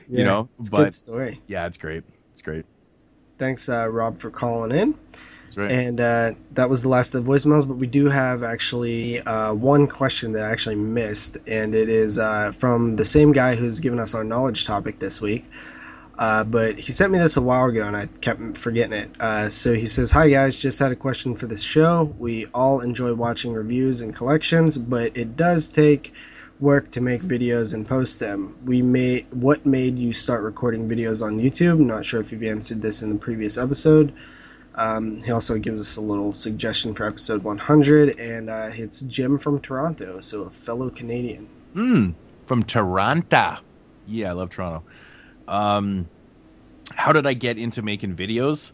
[0.09, 1.41] You know, but good story.
[1.47, 2.03] yeah, it's great.
[2.31, 2.65] It's great.
[3.37, 4.95] Thanks, uh, Rob, for calling in.
[5.43, 5.71] That's right.
[5.71, 9.53] And uh, that was the last of the voicemails, but we do have actually uh,
[9.53, 13.79] one question that I actually missed, and it is uh, from the same guy who's
[13.79, 15.45] given us our knowledge topic this week.
[16.17, 19.11] Uh, but he sent me this a while ago, and I kept forgetting it.
[19.19, 22.13] Uh, so he says, "Hi guys, just had a question for this show.
[22.17, 26.13] We all enjoy watching reviews and collections, but it does take
[26.59, 28.55] work to make videos and post them.
[28.65, 31.79] We made what made you start recording videos on YouTube?
[31.79, 34.13] Not sure if you've answered this in the previous episode."
[34.75, 39.39] Um, he also gives us a little suggestion for episode 100, and uh, it's Jim
[39.39, 41.49] from Toronto, so a fellow Canadian.
[41.73, 42.13] Mm,
[42.45, 43.57] from Toronto.
[44.05, 44.83] Yeah, I love Toronto.
[45.47, 46.07] Um,
[46.93, 48.73] how did I get into making videos?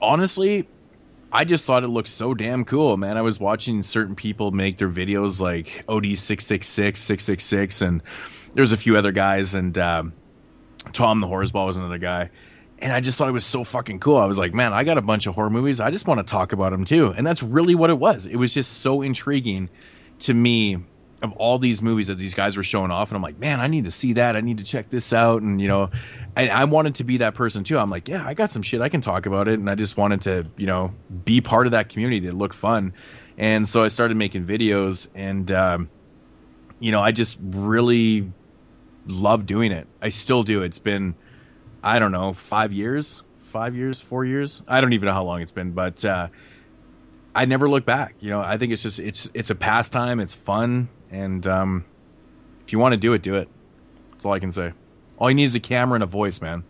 [0.00, 0.66] Honestly,
[1.30, 3.18] I just thought it looked so damn cool, man.
[3.18, 8.02] I was watching certain people make their videos like OD666, 666, and
[8.54, 10.12] there's a few other guys, and um,
[10.92, 12.30] Tom the Horseball was another guy.
[12.78, 14.16] And I just thought it was so fucking cool.
[14.16, 15.80] I was like, man, I got a bunch of horror movies.
[15.80, 17.08] I just want to talk about them too.
[17.08, 18.26] And that's really what it was.
[18.26, 19.68] It was just so intriguing
[20.20, 20.78] to me
[21.22, 23.66] of all these movies that these guys were showing off and i'm like man i
[23.66, 24.36] need to see that.
[24.36, 25.90] I need to check this out and you know
[26.36, 27.78] and i wanted to be that person too.
[27.78, 28.80] I'm like yeah i got some shit.
[28.80, 30.92] I can talk about it and i just wanted to you know
[31.24, 32.92] be part of that community to look fun.
[33.36, 35.90] And so i started making videos and um,
[36.78, 38.30] you know i just really
[39.06, 39.86] love doing it.
[40.02, 40.62] I still do.
[40.62, 41.14] It's been
[41.82, 44.62] i don't know five years five years four years?
[44.68, 46.28] I don't even know how long it's been but uh,
[47.34, 48.14] I never look back.
[48.20, 50.20] You know, I think it's just it's it's a pastime.
[50.20, 51.84] It's fun, and um,
[52.64, 53.48] if you want to do it, do it.
[54.12, 54.72] That's all I can say.
[55.18, 56.62] All you need is a camera and a voice, man.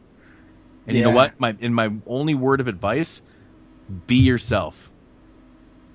[0.86, 1.38] And you know what?
[1.38, 3.20] My in my only word of advice:
[4.06, 4.90] be yourself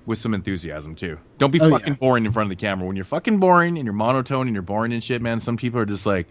[0.06, 1.18] with some enthusiasm too.
[1.38, 1.98] Don't be Oh, fucking yeah.
[1.98, 2.86] boring in front of the camera.
[2.86, 5.40] When you're fucking boring and you're monotone and you're boring and shit, man.
[5.40, 6.28] Some people are just like,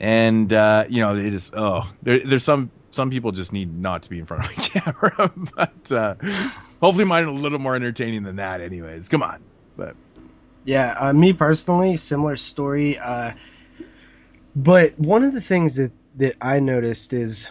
[0.00, 4.02] and uh, you know, they just oh, there, there's some some people just need not
[4.02, 6.14] to be in front of a camera, but uh,
[6.80, 8.60] hopefully mine are a little more entertaining than that.
[8.60, 9.40] Anyways, come on,
[9.76, 9.94] but
[10.64, 12.98] Yeah, uh, me personally, similar story.
[12.98, 13.32] Uh,
[14.54, 17.48] but one of the things that, that I noticed is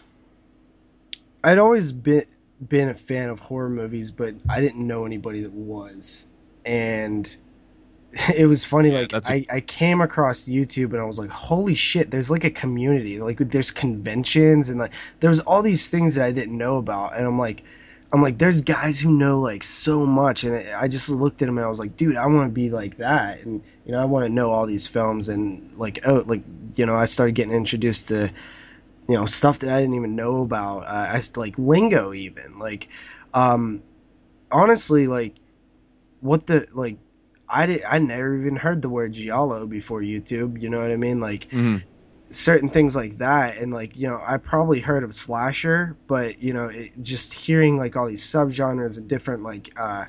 [1.43, 2.25] I'd always been
[2.67, 6.27] been a fan of horror movies, but I didn't know anybody that was,
[6.65, 7.35] and
[8.35, 8.91] it was funny.
[8.91, 12.11] Yeah, like a- I I came across YouTube and I was like, holy shit!
[12.11, 13.19] There's like a community.
[13.19, 17.25] Like there's conventions and like there's all these things that I didn't know about, and
[17.25, 17.63] I'm like.
[18.13, 21.57] I'm like, there's guys who know like so much, and I just looked at him
[21.57, 24.05] and I was like, dude, I want to be like that, and you know, I
[24.05, 26.43] want to know all these films, and like, oh, like,
[26.75, 28.31] you know, I started getting introduced to,
[29.07, 30.79] you know, stuff that I didn't even know about.
[30.79, 32.89] Uh, I like lingo even, like,
[33.33, 33.81] um,
[34.51, 35.35] honestly, like,
[36.19, 36.97] what the like,
[37.47, 40.61] I did, I never even heard the word giallo before YouTube.
[40.61, 41.19] You know what I mean?
[41.19, 41.83] Like, mhm.
[42.31, 43.57] Certain things like that.
[43.57, 47.77] And like you know i probably heard of slasher but you know it, just hearing
[47.77, 50.05] like all these subgenres and different like uh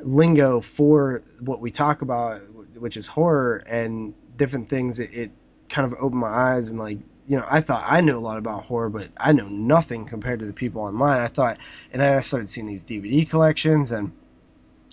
[0.00, 2.40] lingo for what we talk about
[2.78, 5.30] which is horror and different things it, it
[5.68, 6.98] kind of opened my eyes and like
[7.28, 10.40] you know i thought i knew a lot about horror but i know nothing compared
[10.40, 11.20] to the people online.
[11.20, 11.58] I thought
[11.92, 14.12] and i started seeing these dvd collections and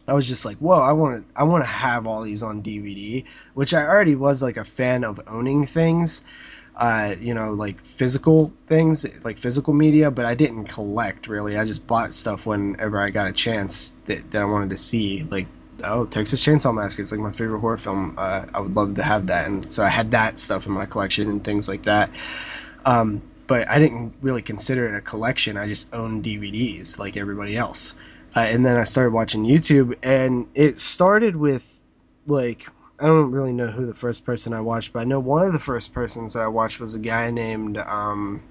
[0.08, 2.64] I was just like, whoa, I want to, I want to have all these on
[2.64, 3.26] DVD,
[3.56, 6.24] which I already was like a fan of owning things,
[6.78, 11.58] uh, you know, like physical things, like physical media, but I didn't collect really.
[11.58, 15.24] I just bought stuff whenever I got a chance that, that I wanted to see,
[15.24, 15.48] like,
[15.84, 18.14] oh, Texas Chainsaw Massacre, it's like my favorite horror film.
[18.16, 20.86] Uh, I would love to have that, and so I had that stuff in my
[20.86, 22.12] collection and things like that.
[22.86, 25.58] Um, but I didn't really consider it a collection.
[25.58, 27.96] I just owned DVDs like everybody else.
[28.36, 31.82] Uh, and then I started watching YouTube, and it started with
[32.28, 32.68] like
[33.00, 35.54] I don't really know who the first person I watched, but I know one of
[35.54, 38.42] the first persons that I watched was a guy named um,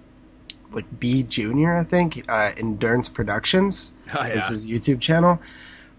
[0.70, 5.40] like B Junior, I think, uh, Endurance Productions Oh, is his YouTube channel.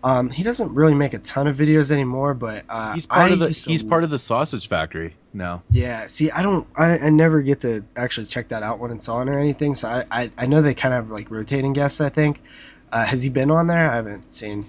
[0.04, 3.34] Um, he doesn't really make a ton of videos anymore, but uh, He's part I
[3.34, 5.64] of the used to part of the sausage factory now.
[5.72, 9.10] Yeah, see, I don't, I, I never get to actually check that out when it's
[9.10, 9.76] on or anything.
[9.76, 12.00] So I, I, I know they kind of have like rotating guests.
[12.00, 12.42] I think.
[12.90, 13.92] Uh, has he been on there?
[13.92, 14.66] I haven't seen.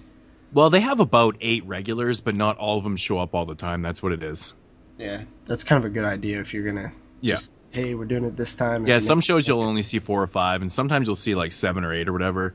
[0.53, 3.55] Well, they have about eight regulars, but not all of them show up all the
[3.55, 3.83] time.
[3.83, 4.55] That's what it is.
[4.97, 6.93] Yeah, that's kind of a good idea if you're gonna.
[7.21, 7.35] Yeah.
[7.35, 8.87] Just, hey, we're doing it this time.
[8.87, 11.85] Yeah, some shows you'll only see four or five, and sometimes you'll see like seven
[11.85, 12.55] or eight or whatever.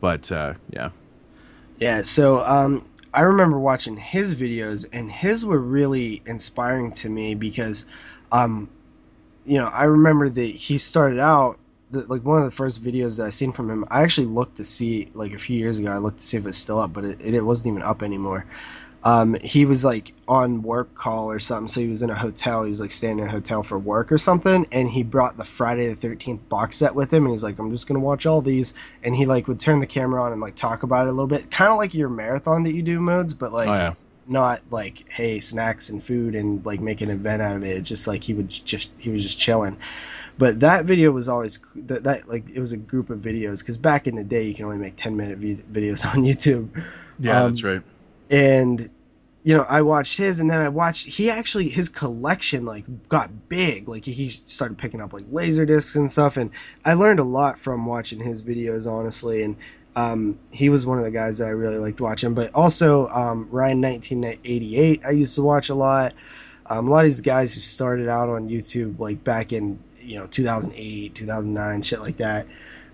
[0.00, 0.90] But uh, yeah,
[1.78, 7.34] Yeah, so um, I remember watching his videos, and his were really inspiring to me
[7.34, 7.86] because,
[8.32, 8.68] um,
[9.46, 11.58] you know, I remember that he started out.
[11.94, 14.56] The, like one of the first videos that I seen from him, I actually looked
[14.56, 15.90] to see like a few years ago.
[15.90, 18.44] I looked to see if it's still up, but it, it wasn't even up anymore.
[19.04, 22.62] Um, he was like on work call or something, so he was in a hotel.
[22.62, 25.44] He was like staying in a hotel for work or something, and he brought the
[25.44, 28.40] Friday the Thirteenth box set with him, and he's like, "I'm just gonna watch all
[28.40, 28.72] these."
[29.02, 31.26] And he like would turn the camera on and like talk about it a little
[31.26, 33.94] bit, kind of like your marathon that you do Moods, but like oh yeah,
[34.28, 37.76] not like hey snacks and food and like make an event out of it.
[37.76, 39.78] It's just like he would just he was just chilling.
[40.38, 43.76] But that video was always that, that like it was a group of videos because
[43.76, 46.70] back in the day you can only make ten minute vi- videos on YouTube
[47.18, 47.82] yeah, Um, that's right.
[48.30, 48.88] and
[49.42, 53.30] you know i watched his and then i watched he actually his collection like got
[53.48, 56.50] big like he started picking up like laser discs and stuff and
[56.84, 59.56] i learned a lot from watching his videos honestly and
[59.96, 63.48] um, he was one of the guys that i really liked watching but also um,
[63.50, 66.12] ryan 1988 i used to watch a lot
[66.66, 70.18] um, a lot of these guys who started out on youtube like back in you
[70.18, 72.46] know 2008 2009 shit like that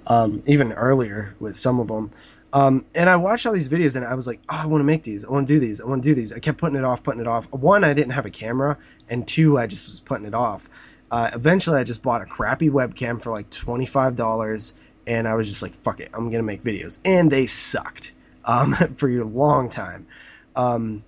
[0.07, 2.11] um, even earlier with some of them
[2.53, 4.85] um, and I watched all these videos and I was like, oh, I want to
[4.85, 5.25] make these.
[5.25, 5.81] I want to do these.
[5.81, 6.33] I want to do these.
[6.33, 7.51] I kept putting it off, putting it off.
[7.53, 8.77] One, I didn't have a camera,
[9.09, 10.69] and two, I just was putting it off.
[11.11, 14.75] Uh, eventually, I just bought a crappy webcam for like twenty five dollars,
[15.11, 18.13] and I was just like, fuck it, I'm gonna make videos, and they sucked
[18.45, 20.07] um, for a long time.
[20.55, 21.03] Um,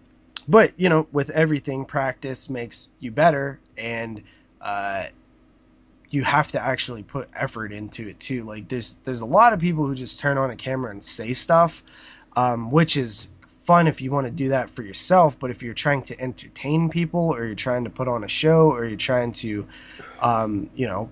[0.49, 4.23] but you know, with everything, practice makes you better, and
[4.61, 5.05] uh,
[6.11, 8.43] you have to actually put effort into it too.
[8.43, 11.33] Like there's there's a lot of people who just turn on a camera and say
[11.33, 11.85] stuff,
[12.35, 15.39] um, which is fun if you want to do that for yourself.
[15.39, 18.73] But if you're trying to entertain people, or you're trying to put on a show,
[18.73, 19.65] or you're trying to,
[20.20, 21.09] um, you know,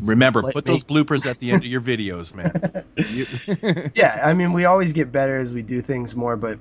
[0.00, 2.84] Remember, let put me- those bloopers at the end of your videos, man.
[3.08, 3.26] You-
[3.94, 6.58] yeah, I mean, we always get better as we do things more, but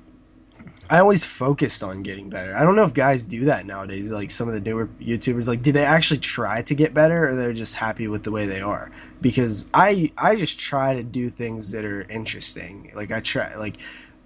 [0.90, 2.56] I always focused on getting better.
[2.56, 4.12] I don't know if guys do that nowadays.
[4.12, 7.36] Like some of the newer YouTubers, like, do they actually try to get better, or
[7.36, 8.92] they're just happy with the way they are?
[9.22, 12.92] Because I, I just try to do things that are interesting.
[12.96, 13.78] Like I try, like.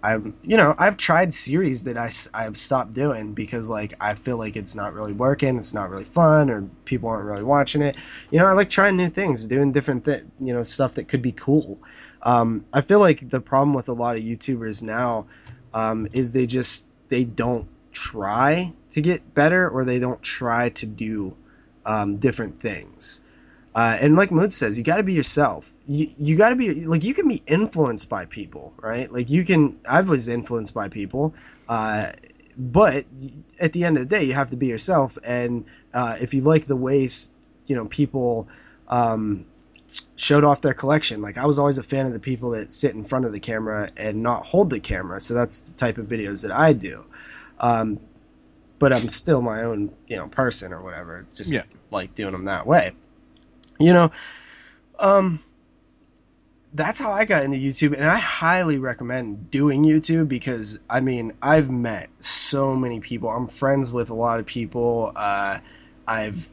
[0.03, 4.37] I'm, you know, I've tried series that I, I've stopped doing because like I feel
[4.37, 7.95] like it's not really working, it's not really fun, or people aren't really watching it.
[8.29, 11.21] You know, I like trying new things, doing different, th- you know, stuff that could
[11.21, 11.79] be cool.
[12.21, 15.25] Um, I feel like the problem with a lot of YouTubers now
[15.73, 20.85] um, is they just they don't try to get better or they don't try to
[20.85, 21.35] do
[21.85, 23.21] um, different things.
[23.75, 25.73] Uh, and like Mood says, you got to be yourself.
[25.87, 29.11] You you got to be like you can be influenced by people, right?
[29.11, 29.79] Like you can.
[29.89, 31.33] I was influenced by people,
[31.67, 32.11] uh,
[32.55, 33.05] but
[33.59, 35.17] at the end of the day, you have to be yourself.
[35.23, 37.33] And uh, if you like the ways
[37.65, 38.47] you know people
[38.89, 39.45] um,
[40.15, 42.93] showed off their collection, like I was always a fan of the people that sit
[42.93, 45.19] in front of the camera and not hold the camera.
[45.19, 47.05] So that's the type of videos that I do.
[47.59, 47.99] Um,
[48.77, 51.25] but I'm still my own, you know, person or whatever.
[51.33, 51.63] Just Yeah.
[51.89, 52.93] like doing them that way.
[53.83, 54.11] You know,
[54.99, 55.43] um,
[56.73, 61.33] that's how I got into YouTube, and I highly recommend doing YouTube because I mean
[61.41, 63.29] I've met so many people.
[63.29, 65.11] I'm friends with a lot of people.
[65.15, 65.59] Uh,
[66.07, 66.49] I've,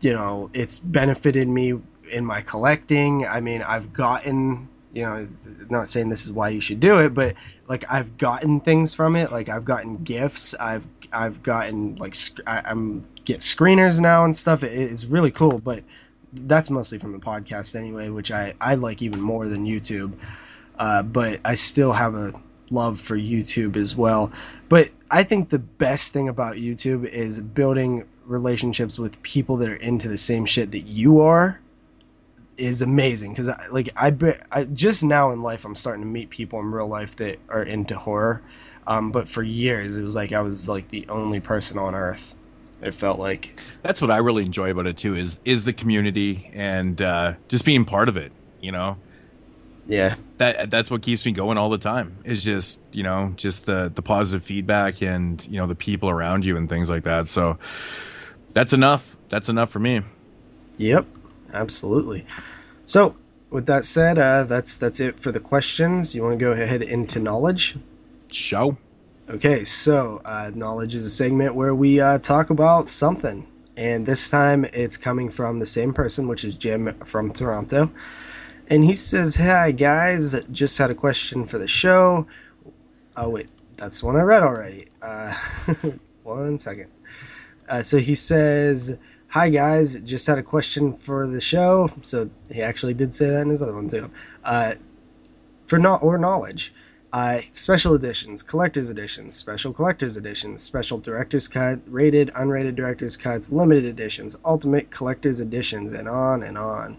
[0.00, 1.74] you know, it's benefited me
[2.10, 3.26] in my collecting.
[3.26, 5.28] I mean, I've gotten, you know,
[5.68, 7.34] not saying this is why you should do it, but
[7.68, 9.30] like I've gotten things from it.
[9.30, 10.54] Like I've gotten gifts.
[10.54, 14.64] I've I've gotten like sc- I, I'm get screeners now and stuff.
[14.64, 15.84] It, it's really cool, but
[16.46, 20.12] that's mostly from the podcast anyway, which I, I like even more than YouTube.
[20.78, 22.32] Uh, but I still have a
[22.70, 24.30] love for YouTube as well.
[24.68, 29.76] But I think the best thing about YouTube is building relationships with people that are
[29.76, 31.60] into the same shit that you are
[32.58, 34.14] is amazing because I, like I,
[34.50, 37.62] I just now in life I'm starting to meet people in real life that are
[37.62, 38.42] into horror
[38.86, 42.34] um, but for years it was like I was like the only person on earth
[42.82, 45.14] it felt like That's what I really enjoy about it too.
[45.14, 48.32] Is is the community and uh, just being part of it.
[48.60, 48.96] You know,
[49.86, 52.16] yeah that that's what keeps me going all the time.
[52.24, 56.44] Is just you know just the the positive feedback and you know the people around
[56.44, 57.28] you and things like that.
[57.28, 57.58] So
[58.54, 59.16] that's enough.
[59.28, 60.02] That's enough for me.
[60.78, 61.06] Yep.
[61.52, 62.26] Absolutely.
[62.84, 63.16] So,
[63.50, 66.14] with that said, uh, that's that's it for the questions.
[66.14, 67.76] You want to go ahead into knowledge?
[68.30, 68.76] Show.
[69.30, 73.46] Okay, so uh, knowledge is a segment where we uh, talk about something,
[73.76, 77.90] and this time it's coming from the same person, which is Jim from Toronto,
[78.68, 82.26] and he says, "Hi guys, just had a question for the show."
[83.18, 84.86] Oh wait, that's the one I read already.
[85.02, 85.34] Uh,
[86.22, 86.88] one second.
[87.68, 88.96] Uh, so he says,
[89.26, 93.42] "Hi guys, just had a question for the show." So he actually did say that
[93.42, 94.10] in his other one too.
[94.42, 94.72] Uh,
[95.66, 96.72] for not or knowledge,
[97.12, 103.50] uh, special editions, collector's editions, special collector's editions, special director's cut, rated, unrated director's cuts,
[103.50, 106.98] limited editions, ultimate collector's editions, and on and on.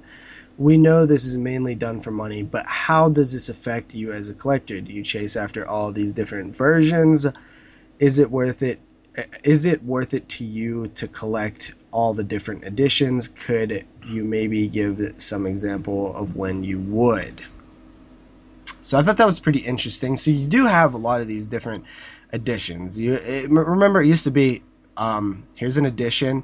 [0.58, 4.30] We know this is mainly done for money, but how does this affect you as
[4.30, 4.82] a collector?
[4.82, 7.28] Do you chase after all these different versions?
[8.00, 8.80] Is it worth it?
[9.44, 13.28] Is it worth it to you to collect all the different editions?
[13.28, 17.42] Could you maybe give some example of when you would?
[18.90, 20.18] So I thought that was pretty interesting.
[20.18, 21.86] So you do have a lot of these different
[22.34, 22.98] editions.
[22.98, 24.64] You it, remember it used to be
[24.98, 26.44] um, here's an edition,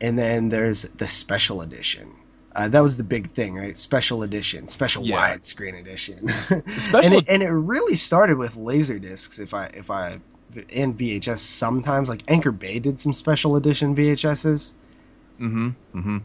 [0.00, 2.10] and then there's the special edition.
[2.56, 3.78] Uh, that was the big thing, right?
[3.78, 5.36] Special edition, special Yeah.
[5.36, 6.18] widescreen edition.
[6.50, 9.38] and, Special- it, and it really started with laser discs.
[9.38, 10.18] If I if I
[10.74, 14.72] and VHS sometimes like Anchor Bay did some special edition VHSs.
[15.40, 15.68] Mm-hmm.
[15.94, 16.18] Mm-hmm.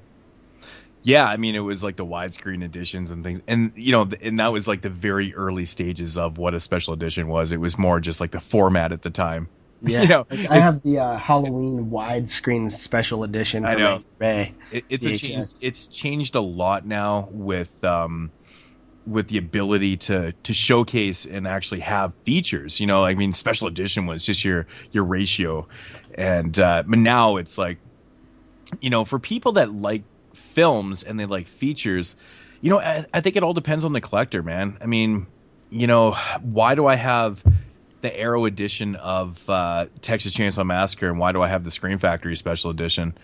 [1.06, 4.40] Yeah, I mean, it was like the widescreen editions and things, and you know, and
[4.40, 7.52] that was like the very early stages of what a special edition was.
[7.52, 9.48] It was more just like the format at the time.
[9.82, 13.66] Yeah, You know, Like, I have the uh, Halloween widescreen special edition.
[13.66, 14.02] I know.
[14.18, 14.56] Bay.
[14.72, 18.32] It, it's a change, it's changed a lot now with um
[19.06, 22.80] with the ability to to showcase and actually have features.
[22.80, 25.68] You know, I mean, special edition was just your your ratio,
[26.16, 27.78] and uh, but now it's like,
[28.82, 30.04] you know, for people that like
[30.36, 32.16] films and they like features,
[32.62, 34.78] you know, I, I think it all depends on the collector, man.
[34.82, 35.28] I mean,
[35.70, 37.44] you know, why do I have
[38.02, 41.98] the Arrow edition of uh, Texas Chainsaw Massacre, and why do I have the Scream
[41.98, 43.18] Factory Special Edition?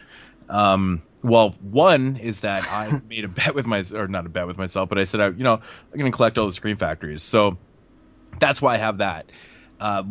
[0.49, 4.47] Um, well, one is that I made a bet with my, or not a bet
[4.47, 6.77] with myself, but I said, I, you know, I'm going to collect all the Scream
[6.77, 7.57] Factories, so
[8.39, 9.31] that's why I have that.
[9.79, 10.03] Uh,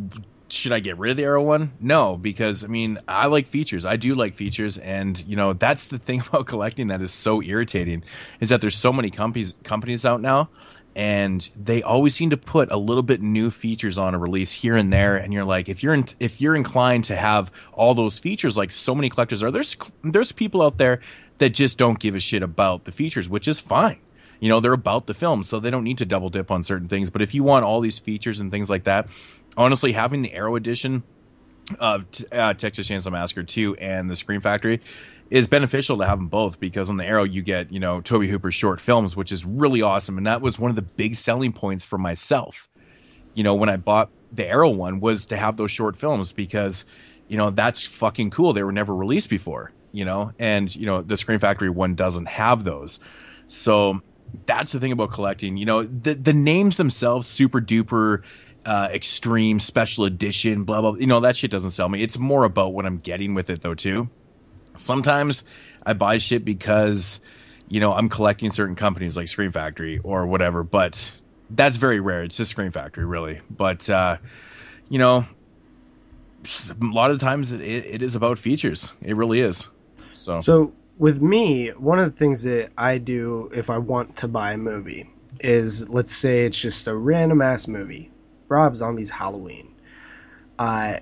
[0.53, 1.73] should I get rid of the Arrow one?
[1.81, 3.87] No, because I mean, I like features.
[3.87, 7.43] I do like features, and you know, that's the thing about collecting that is so
[7.43, 8.05] irritating
[8.41, 10.49] is that there's so many companies companies out now,
[10.97, 14.77] and they always seem to put a little bit new features on a release here
[14.77, 18.19] and there, and you're like, if you're in, if you're inclined to have all those
[18.19, 21.01] features, like so many collectors are, there's there's people out there
[21.39, 23.99] that just don't give a shit about the features, which is fine.
[24.41, 26.89] You know, they're about the film, so they don't need to double dip on certain
[26.89, 27.11] things.
[27.11, 29.09] But if you want all these features and things like that,
[29.57, 31.03] honestly, having the Arrow edition
[31.79, 34.81] of uh, Texas Chainsaw Massacre 2 and the Scream Factory
[35.31, 38.25] is beneficial to have them both because on the Arrow you get, you know, Tobe
[38.25, 40.19] Hooper's short films, which is really awesome.
[40.19, 42.69] And that was one of the big selling points for myself.
[43.35, 46.85] You know, when I bought the Arrow one was to have those short films because,
[47.29, 48.53] you know, that's fucking cool.
[48.53, 52.27] They were never released before, you know, and, you know, the scream Factory one doesn't
[52.27, 52.99] have those.
[53.47, 54.01] So
[54.47, 55.57] that's the thing about collecting.
[55.57, 58.23] You know, the the names themselves, super duper,
[58.65, 60.95] uh, extreme, special edition, blah blah.
[60.95, 62.03] You know, that shit doesn't sell me.
[62.03, 63.75] It's more about what I'm getting with it, though.
[63.75, 64.09] Too.
[64.75, 65.45] Sometimes
[65.85, 67.21] I buy shit because,
[67.69, 70.63] you know, I'm collecting certain companies like Scream Factory or whatever.
[70.63, 71.13] But
[71.51, 72.23] that's very rare.
[72.23, 73.41] It's just Scream Factory, really.
[73.51, 74.19] But uh,
[74.89, 75.27] you know,
[76.45, 78.95] a lot of times it, it is about features.
[79.03, 79.69] It really is.
[80.13, 84.29] So, So with me, one of the things that I do if I want to
[84.29, 85.11] buy a movie
[85.41, 88.11] is let's say it's just a random ass movie,
[88.49, 89.75] Rob Zombie's Halloween.
[90.59, 90.99] Uh,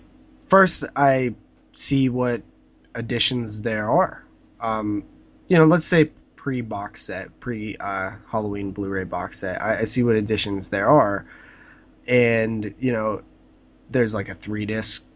[0.47, 1.35] first, I
[1.75, 2.43] see what
[2.95, 4.23] editions there are.
[4.61, 5.03] Um,
[5.49, 9.61] you know, let's say pre box set, pre uh, Halloween Blu-ray box set.
[9.61, 11.27] I, I see what editions there are,
[12.07, 13.23] and you know,
[13.91, 15.09] there's like a three disc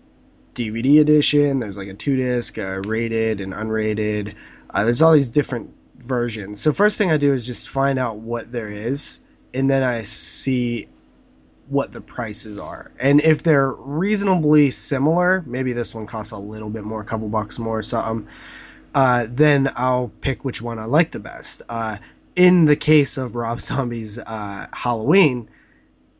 [0.57, 1.61] DVD edition.
[1.61, 4.35] There's like a two disc, uh, rated and unrated.
[4.73, 6.61] Uh, there's all these different versions.
[6.61, 9.21] So first thing I do is just find out what there is,
[9.55, 10.89] and then I see
[11.69, 12.91] what the prices are.
[12.99, 17.29] And if they're reasonably similar, maybe this one costs a little bit more, a couple
[17.29, 18.29] bucks more, or something.
[18.95, 21.63] Uh, then I'll pick which one I like the best.
[21.69, 21.97] Uh,
[22.37, 25.49] in the case of Rob Zombie's uh, Halloween,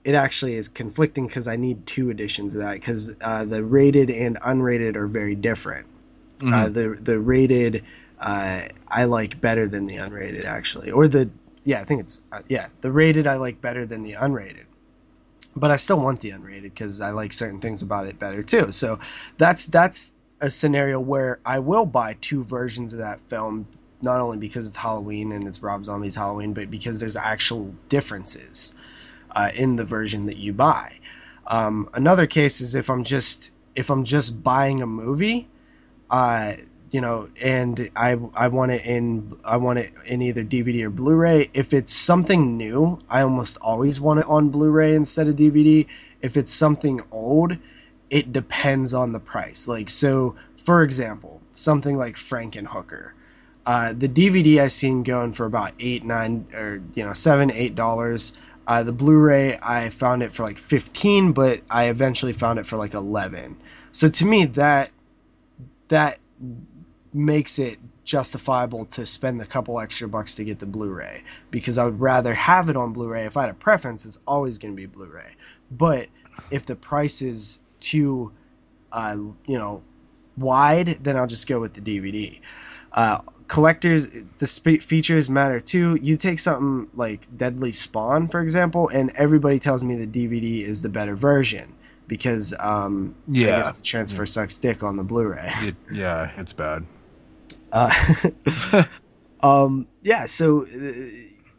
[0.05, 4.11] it actually is conflicting because I need two editions of that because uh, the rated
[4.11, 5.87] and unrated are very different.
[6.41, 6.53] mhm.
[6.53, 7.85] Uh, the the rated
[8.23, 11.29] uh, I like better than the unrated actually, or the
[11.65, 14.65] yeah I think it's uh, yeah the rated I like better than the unrated.
[15.55, 18.73] But I still want the unrated because I like certain things about it better too.
[18.73, 18.99] So
[19.37, 23.67] that's that's a scenario where I will buy two versions of that film
[24.03, 28.75] not only because it's Halloween and it's Rob Zombie's Halloween, but because there's actual differences
[29.33, 30.99] uh, in the version that you buy.
[31.47, 35.49] Um, another case is if I'm just if I'm just buying a movie,
[36.11, 36.55] uh,
[36.93, 40.91] you know, and I I want it in I want it in either DVD or
[40.91, 41.51] Blu-ray.
[41.55, 45.87] If it's something new, I almost always want it on Blu-ray instead of DVD.
[46.21, 47.57] If it's something old,
[48.11, 49.67] it depends on the price.
[49.67, 53.13] Like so, for example, something like Frankenhooker.
[53.65, 57.75] Uh, the DVD I seen going for about eight, nine, or you know, seven, eight
[57.75, 58.35] dollars.
[58.67, 62.77] Uh, the Blu-ray I found it for like fifteen, but I eventually found it for
[62.77, 63.57] like eleven.
[63.93, 64.91] So to me, that
[65.89, 66.19] that
[67.15, 71.85] makes it justifiable to spend a couple extra bucks to get the Blu-ray because I
[71.85, 73.27] would rather have it on Blu-ray.
[73.27, 75.35] If I had a preference, it's always going to be Blu-ray.
[75.71, 76.09] But
[76.51, 78.33] if the price is too,
[78.93, 79.17] uh,
[79.47, 79.83] you know,
[80.37, 82.41] wide, then I'll just go with the DVD.
[82.93, 83.19] Uh,
[83.49, 84.09] collectors,
[84.39, 85.99] the features matter too.
[86.03, 90.83] You take something like Deadly Spawn, for example, and everybody tells me the DVD is
[90.83, 91.75] the better version
[92.09, 93.57] because um, I Yeah.
[93.59, 95.53] guess the transfer sucks dick on the Blu-ray.
[95.61, 96.85] It, yeah, it's bad.
[97.73, 97.91] Uh,
[99.41, 100.93] um, yeah, so uh,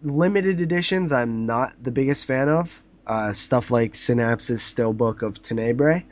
[0.04, 2.82] limited editions, I'm not the biggest fan of.
[3.06, 6.06] Uh, stuff like Synapse's Steelbook of Tenebrae.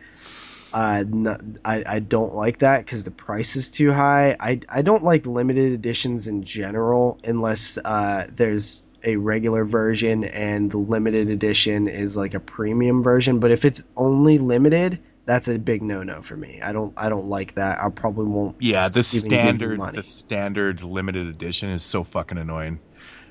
[0.73, 1.03] Uh,
[1.63, 4.35] I, I don't like that because the price is too high.
[4.39, 10.71] I, I don't like limited editions in general unless uh, there's a regular version and
[10.71, 13.39] the limited edition is like a premium version.
[13.39, 16.59] But if it's only limited, that's a big no no for me.
[16.61, 17.79] I don't I don't like that.
[17.81, 18.55] I probably won't.
[18.59, 22.79] Yeah, the even give you standard the standard limited edition is so fucking annoying.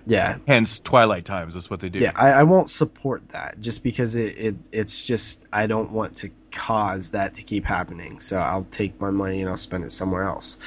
[0.06, 1.54] Yeah, Hence Twilight Times.
[1.54, 2.00] That's what they do.
[2.00, 2.12] yeah.
[2.14, 6.30] I, I won't support that just because it, it it's just I don't want to
[6.52, 8.20] cause that to keep happening.
[8.20, 10.58] So I'll take my money and I'll spend it somewhere else.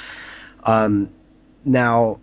[0.64, 1.10] Um,
[1.66, 2.20] now,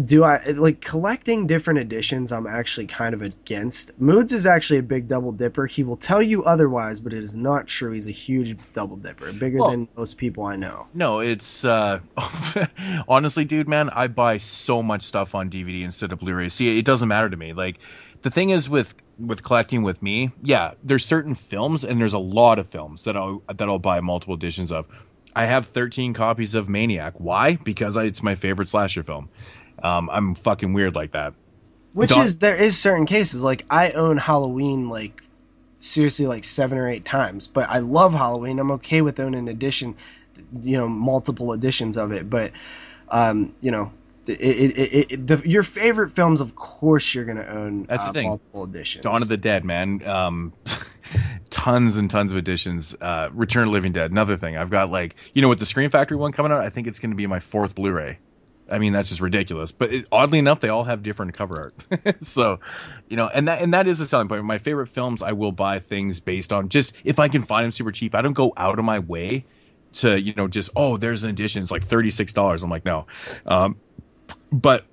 [0.00, 2.32] do I like collecting different editions?
[2.32, 3.98] I'm actually kind of against.
[4.00, 5.66] Moods is actually a big double dipper.
[5.66, 7.92] He will tell you otherwise, but it is not true.
[7.92, 10.86] He's a huge double dipper, bigger Well- than most people I know.
[10.94, 12.00] No, it's uh
[13.08, 16.48] honestly, dude, man, I buy so much stuff on DVD instead of Blu-ray.
[16.48, 17.52] See, it doesn't matter to me.
[17.52, 17.78] Like
[18.22, 22.18] the thing is with with collecting with me, yeah, there's certain films and there's a
[22.18, 24.86] lot of films that I'll that I'll buy multiple editions of.
[25.34, 27.14] I have 13 copies of Maniac.
[27.18, 27.56] Why?
[27.56, 29.30] Because I, it's my favorite slasher film.
[29.82, 31.34] Um, I'm fucking weird like that.
[31.94, 35.22] Which Don't- is there is certain cases like I own Halloween like
[35.80, 38.58] seriously like seven or eight times, but I love Halloween.
[38.58, 39.94] I'm okay with owning edition,
[40.62, 42.30] you know, multiple editions of it.
[42.30, 42.52] But
[43.08, 43.92] um, you know,
[44.26, 47.84] it, it, it, the, your favorite films, of course, you're gonna own.
[47.84, 48.28] That's the uh, thing.
[48.28, 49.02] Multiple editions.
[49.02, 50.06] Dawn of the Dead, man.
[50.06, 50.52] Um,
[51.50, 52.96] tons and tons of editions.
[53.00, 54.56] Uh, Return of the Living Dead, another thing.
[54.56, 56.98] I've got like, you know, with the Scream Factory one coming out, I think it's
[56.98, 58.18] going to be my fourth Blu-ray.
[58.70, 59.72] I mean, that's just ridiculous.
[59.72, 62.24] But it, oddly enough, they all have different cover art.
[62.24, 62.60] so,
[63.08, 64.44] you know, and that and that is a selling point.
[64.44, 67.72] My favorite films, I will buy things based on just if I can find them
[67.72, 68.14] super cheap.
[68.14, 69.44] I don't go out of my way
[69.94, 71.62] to, you know, just oh, there's an edition.
[71.62, 72.62] It's like thirty six dollars.
[72.62, 73.06] I'm like, no.
[73.46, 73.76] Um,
[74.50, 74.86] but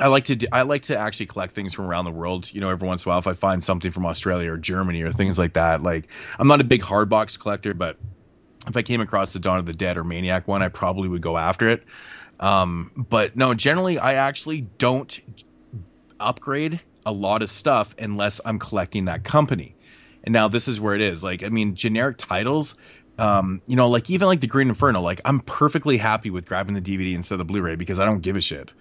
[0.00, 2.52] I like to do, I like to actually collect things from around the world.
[2.52, 5.02] You know, every once in a while, if I find something from Australia or Germany
[5.02, 7.98] or things like that, like I'm not a big hard box collector, but
[8.66, 11.22] if I came across the Dawn of the Dead or Maniac one, I probably would
[11.22, 11.84] go after it.
[12.40, 15.20] Um, but no, generally, I actually don't
[16.18, 19.76] upgrade a lot of stuff unless I'm collecting that company.
[20.24, 21.22] And now this is where it is.
[21.22, 22.74] Like, I mean, generic titles.
[23.18, 26.74] Um, you know, like even like the Green Inferno, like I'm perfectly happy with grabbing
[26.74, 28.72] the DVD instead of the Blu-ray because I don't give a shit.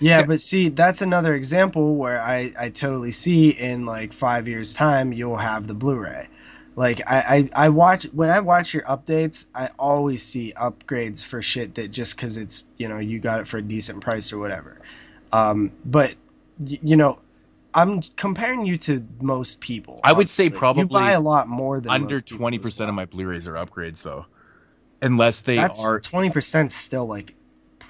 [0.00, 4.74] yeah, but see, that's another example where I, I totally see in like five years'
[4.74, 6.28] time you'll have the Blu-ray.
[6.78, 11.42] Like I, I, I watch when I watch your updates, I always see upgrades for
[11.42, 14.38] shit that just because it's you know you got it for a decent price or
[14.38, 14.80] whatever.
[15.32, 16.14] Um, but
[16.56, 17.18] y- you know,
[17.74, 20.00] I'm comparing you to most people.
[20.04, 23.06] I would say probably you buy a lot more than Under twenty percent of my
[23.06, 24.26] Blu-rays are upgrades, though,
[25.02, 25.98] unless they That's are.
[25.98, 27.34] twenty percent still like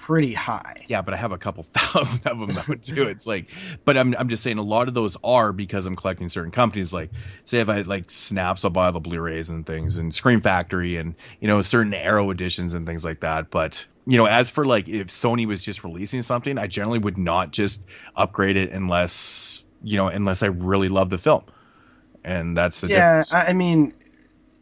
[0.09, 0.83] pretty high.
[0.87, 3.03] Yeah, but I have a couple thousand of them though too.
[3.03, 3.51] It's like,
[3.85, 6.91] but I'm I'm just saying a lot of those are because I'm collecting certain companies.
[6.91, 7.11] Like,
[7.45, 10.97] say if I like Synapse, I'll buy all the Blu-rays and things, and Scream Factory,
[10.97, 13.51] and you know certain Arrow editions and things like that.
[13.51, 17.19] But you know, as for like if Sony was just releasing something, I generally would
[17.19, 21.43] not just upgrade it unless you know unless I really love the film,
[22.23, 23.33] and that's the yeah, difference.
[23.35, 23.93] I, I mean,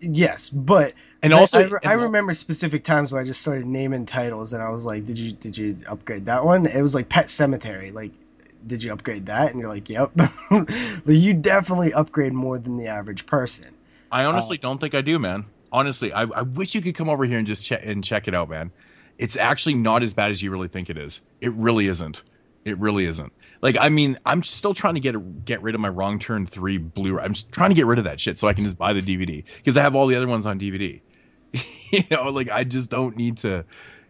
[0.02, 0.94] yes, but
[1.24, 4.70] and also, I, I remember specific times where I just started naming titles, and I
[4.70, 7.94] was like, "Did you did you upgrade that one?" It was like Pet Sematary.
[7.94, 8.12] Like,
[8.66, 9.52] did you upgrade that?
[9.52, 10.12] And you're like, "Yep."
[10.50, 13.68] but you definitely upgrade more than the average person.
[14.12, 15.46] I Uh, honestly don't think I do, man.
[15.72, 18.36] Honestly, I, I wish you could come over here and just check and check it
[18.36, 18.72] out, man.
[19.18, 21.22] it's actually not as bad as you really think it is.
[21.42, 22.22] It really isn't.
[22.66, 23.34] It really isn't.
[23.62, 26.78] Like I mean, I'm still trying to get get rid of my Wrong Turn Three
[26.78, 27.24] Blu-ray.
[27.24, 29.02] I'm just trying to get rid of that shit so I can just buy the
[29.02, 31.02] DVD because I have all the other ones on DVD.
[31.92, 33.66] you know, like I just don't need to,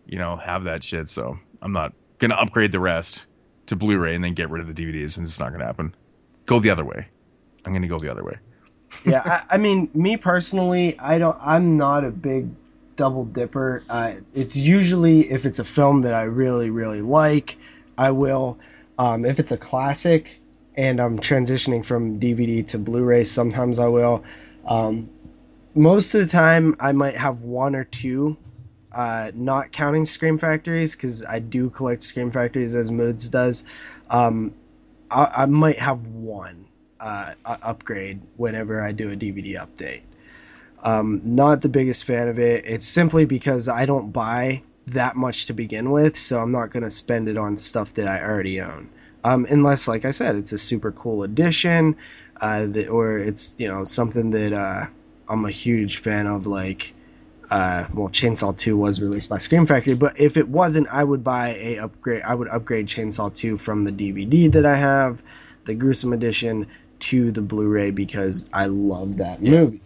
[0.06, 1.10] you know, have that shit.
[1.10, 3.28] So I'm not gonna upgrade the rest
[3.68, 5.94] to Blu-ray and then get rid of the DVDs, and it's not gonna happen.
[6.46, 7.08] Go the other way.
[7.66, 8.38] I'm gonna go the other way.
[9.06, 11.38] yeah, I, I mean, me personally, I don't.
[11.42, 12.50] I'm not a big
[12.96, 13.84] double dipper.
[13.90, 17.58] Uh, it's usually if it's a film that I really, really like,
[17.98, 18.58] I will.
[18.98, 20.40] Um, if it's a classic
[20.76, 24.24] and I'm transitioning from DVD to Blu-ray, sometimes I will.
[24.66, 25.10] Um,
[25.78, 28.38] most of the time, I might have one or two,
[28.92, 33.64] uh, not counting Scream Factories because I do collect Scream Factories as Moods does.
[34.10, 34.54] Um,
[35.12, 36.66] I, I might have one
[37.00, 40.04] uh, upgrade whenever I do a DVD update.
[40.84, 42.66] Um, not the biggest fan of it.
[42.66, 46.84] It's simply because I don't buy that much to begin with, so I'm not going
[46.84, 48.90] to spend it on stuff that I already own.
[49.24, 51.96] Um, unless, like I said, it's a super cool edition,
[52.42, 54.86] uh, that, or it's you know something that uh,
[55.30, 56.48] I'm a huge fan of.
[56.48, 56.94] Like,
[57.50, 61.24] uh, well, Chainsaw 2 was released by Scream Factory, but if it wasn't, I would
[61.24, 62.24] buy a upgrade.
[62.24, 65.24] I would upgrade Chainsaw 2 from the DVD that I have,
[65.66, 66.68] the gruesome edition,
[67.00, 69.82] to the Blu-ray because I love that movie.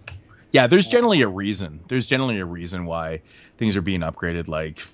[0.52, 1.80] Yeah, there's generally a reason.
[1.88, 3.22] There's generally a reason why
[3.58, 4.48] things are being upgraded.
[4.48, 4.86] Like,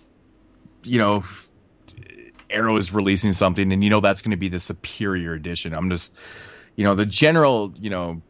[0.83, 1.23] you know,
[2.49, 5.73] Arrow is releasing something, and you know that's going to be the superior edition.
[5.73, 6.15] I'm just,
[6.75, 8.21] you know, the general, you know,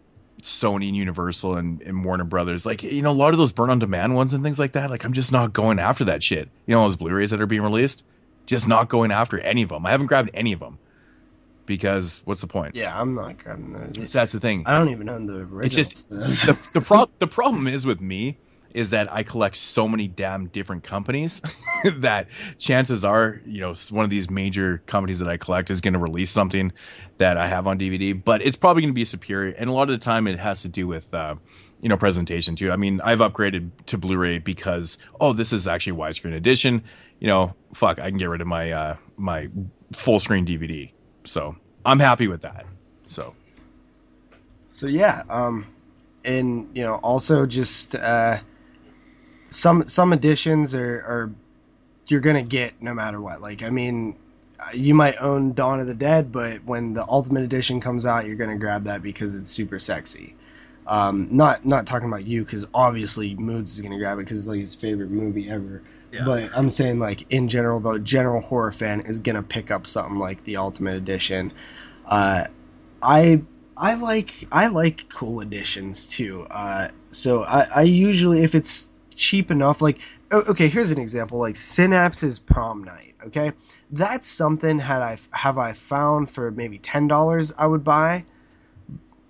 [0.48, 3.69] Sony and Universal and, and Warner Brothers, like, you know, a lot of those burn
[3.69, 4.90] on demand ones and things like that.
[4.90, 6.50] Like, I'm just not going after that shit.
[6.66, 8.03] You know, those Blu-rays that are being released,
[8.45, 9.85] just not going after any of them.
[9.85, 10.80] I haven't grabbed any of them
[11.66, 12.76] because what's the point?
[12.76, 14.09] Yeah, I'm not grabbing those.
[14.09, 14.64] So that's the thing.
[14.66, 15.66] I don't even own the original.
[15.66, 18.38] It's just the the, pro- the problem is with me
[18.77, 21.41] is that I collect so many damn different companies
[21.83, 22.27] that
[22.59, 25.99] chances are, you know, one of these major companies that I collect is going to
[25.99, 26.72] release something
[27.17, 29.56] that I have on DVD, but it's probably going to be superior.
[29.57, 31.33] And a lot of the time, it has to do with, uh,
[31.81, 32.72] you know, presentation too.
[32.72, 36.83] I mean, I've upgraded to Blu-ray because oh, this is actually widescreen edition.
[37.19, 39.49] You know, fuck, I can get rid of my uh, my
[39.93, 40.91] full screen DVD.
[41.23, 42.67] So I'm happy with that.
[43.07, 43.33] So.
[44.67, 45.65] So yeah, um,
[46.23, 48.38] and you know, also just uh,
[49.50, 51.32] some some editions are, are
[52.08, 53.42] you're gonna get no matter what.
[53.42, 54.17] Like, I mean,
[54.74, 58.35] you might own Dawn of the Dead, but when the Ultimate Edition comes out, you're
[58.35, 60.35] gonna grab that because it's super sexy.
[60.88, 64.48] Um, not not talking about you because obviously Moods is gonna grab it because it's
[64.48, 65.82] like his favorite movie ever.
[66.11, 66.24] Yeah.
[66.24, 70.17] But I'm saying like in general, the general horror fan is gonna pick up something
[70.17, 71.51] like the Ultimate Edition.
[72.06, 72.45] Uh,
[73.01, 73.42] I
[73.76, 76.48] I like I like cool editions too.
[76.50, 79.99] Uh, so I, I usually if it's cheap enough, like
[80.31, 83.15] okay, here's an example like Synapse's Prom Night.
[83.25, 83.51] Okay,
[83.91, 88.25] that's something had I have I found for maybe ten dollars I would buy.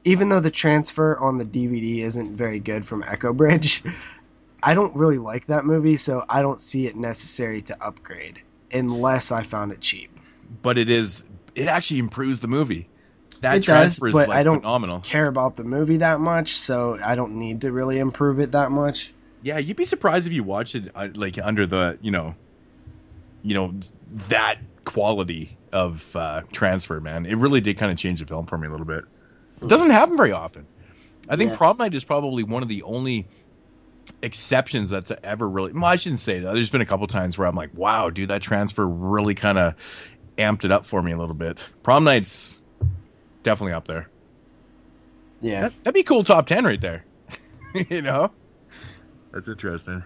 [0.04, 3.84] Even though the transfer on the DVD isn't very good from Echo Bridge,
[4.64, 8.42] I don't really like that movie, so I don't see it necessary to upgrade
[8.72, 10.12] unless I found it cheap.
[10.62, 11.24] But it is
[11.56, 12.88] it actually improves the movie.
[13.42, 15.02] That it transfer does, is but like I don't phenomenal.
[15.02, 18.72] care about the movie that much, so I don't need to really improve it that
[18.72, 19.14] much.
[19.48, 22.36] Yeah, you'd be surprised if you watched it uh, like under the you know,
[23.44, 23.74] you know
[24.28, 27.00] that quality of uh, transfer.
[27.00, 29.06] Man, it really did kind of change the film for me a little bit.
[29.62, 30.68] It doesn't happen very often.
[31.30, 31.58] I think Yeah.
[31.58, 33.26] Prom Night is probably one of the only
[34.22, 35.72] exceptions that's ever really.
[35.72, 36.54] Well, I shouldn't say that.
[36.54, 39.76] There's been a couple times where I'm like, wow, dude, that transfer really kind of
[40.38, 41.70] amped it up for me a little bit.
[41.84, 42.62] Prom Night's
[43.44, 44.10] definitely up there.
[45.42, 45.62] Yeah.
[45.62, 47.06] That, that'd be cool top ten right there.
[47.90, 48.32] you know,
[49.32, 50.04] that's interesting.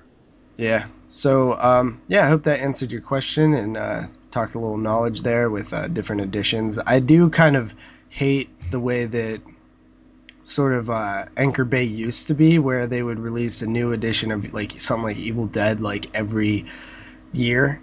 [0.57, 0.85] Yeah.
[1.09, 5.21] So, um, yeah, I hope that answered your question and uh, talked a little knowledge
[5.21, 6.77] there with uh, different editions.
[6.85, 7.73] I do kind of
[8.09, 9.41] hate the way that
[10.43, 14.31] sort of uh, Anchor Bay used to be, where they would release a new edition
[14.31, 16.65] of like something like Evil Dead like every
[17.33, 17.81] year.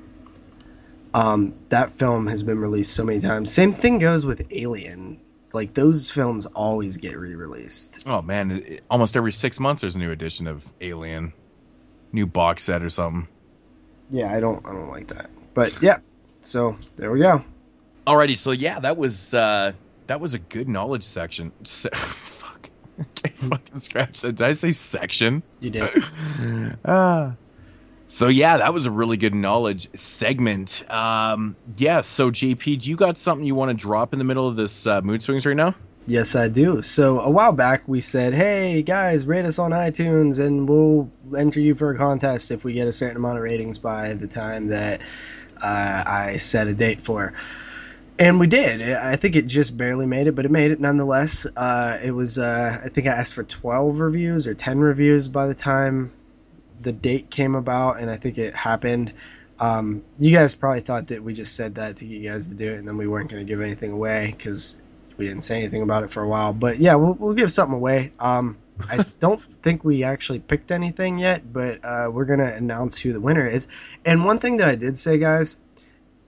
[1.15, 3.52] Um, that film has been released so many times.
[3.52, 5.18] Same thing goes with Alien.
[5.52, 8.04] Like those films always get re-released.
[8.06, 11.32] Oh man, it, it- almost every six months there's a new edition of Alien,
[12.12, 13.26] new box set or something.
[14.10, 15.30] Yeah, I don't, I don't like that.
[15.54, 15.98] But yeah,
[16.40, 17.44] so there we go.
[18.06, 19.72] Alrighty, so yeah, that was uh
[20.06, 21.52] that was a good knowledge section.
[21.64, 22.70] Se- fuck,
[23.24, 24.36] I fucking scratch that.
[24.36, 25.42] Did I say section?
[25.60, 25.90] You did.
[26.84, 27.34] Ah.
[28.10, 30.82] So yeah, that was a really good knowledge segment.
[30.90, 32.00] Um, yeah.
[32.00, 34.86] So JP, do you got something you want to drop in the middle of this
[34.86, 35.74] uh, mood swings right now?
[36.06, 36.80] Yes, I do.
[36.80, 41.60] So a while back, we said, "Hey guys, rate us on iTunes, and we'll enter
[41.60, 44.68] you for a contest if we get a certain amount of ratings by the time
[44.68, 45.02] that
[45.62, 47.34] uh, I set a date for."
[48.18, 48.80] And we did.
[48.80, 51.46] I think it just barely made it, but it made it nonetheless.
[51.54, 55.46] Uh, it was, uh, I think I asked for 12 reviews or 10 reviews by
[55.46, 56.10] the time
[56.82, 59.12] the date came about, and I think it happened.
[59.60, 62.55] Um, you guys probably thought that we just said that to get you guys to
[62.55, 64.76] do it, and then we weren't going to give anything away because
[65.16, 66.52] we didn't say anything about it for a while.
[66.52, 68.12] But yeah, we'll, we'll give something away.
[68.20, 68.57] Um,
[68.89, 73.12] I don't think we actually picked anything yet, but uh, we're going to announce who
[73.12, 73.68] the winner is.
[74.05, 75.58] And one thing that I did say, guys,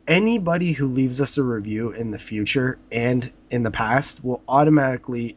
[0.07, 5.37] anybody who leaves us a review in the future and in the past will automatically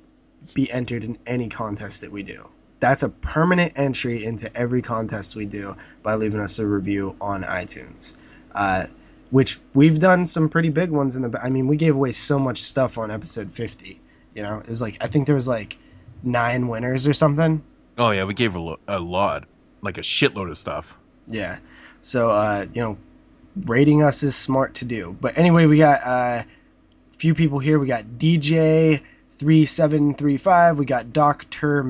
[0.53, 2.49] be entered in any contest that we do.
[2.83, 7.43] That's a permanent entry into every contest we do by leaving us a review on
[7.43, 8.17] iTunes.
[8.53, 8.87] Uh,
[9.31, 11.39] which we've done some pretty big ones in the.
[11.41, 14.01] I mean, we gave away so much stuff on episode 50.
[14.35, 15.77] You know, it was like I think there was like
[16.23, 17.63] nine winners or something.
[17.97, 19.45] Oh yeah, we gave a, lo- a lot,
[19.81, 20.97] like a shitload of stuff.
[21.27, 21.59] Yeah.
[22.01, 22.97] So uh, you know,
[23.63, 25.15] rating us is smart to do.
[25.21, 27.79] But anyway, we got uh, a few people here.
[27.79, 29.01] We got DJ
[29.37, 30.77] three seven three five.
[30.77, 31.81] We got Doctor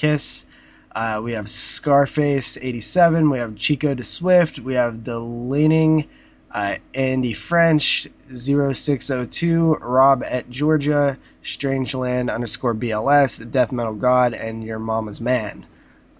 [0.00, 0.46] Mandricus.
[0.92, 3.30] Uh, we have Scarface eighty seven.
[3.30, 4.58] We have Chico de Swift.
[4.58, 6.08] We have the Leaning.
[6.52, 14.80] Uh, Andy French 0602, Rob at Georgia, Strangeland underscore BLS, Death Metal God, and Your
[14.80, 15.64] Mama's Man.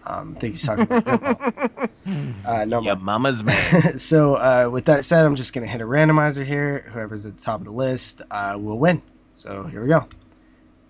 [0.07, 1.91] Um, I think he's talking about
[2.47, 3.99] uh, no, Yeah, mama's man.
[3.99, 6.89] so uh, with that said, I'm just gonna hit a randomizer here.
[6.92, 9.02] Whoever's at the top of the list uh, will win.
[9.34, 10.07] So here we go,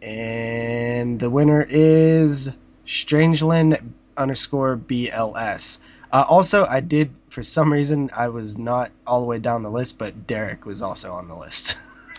[0.02, 2.52] and the winner is
[2.91, 3.81] Strangeland
[4.17, 5.78] underscore BLS.
[6.12, 9.70] Uh, also, I did for some reason I was not all the way down the
[9.70, 11.77] list, but Derek was also on the list.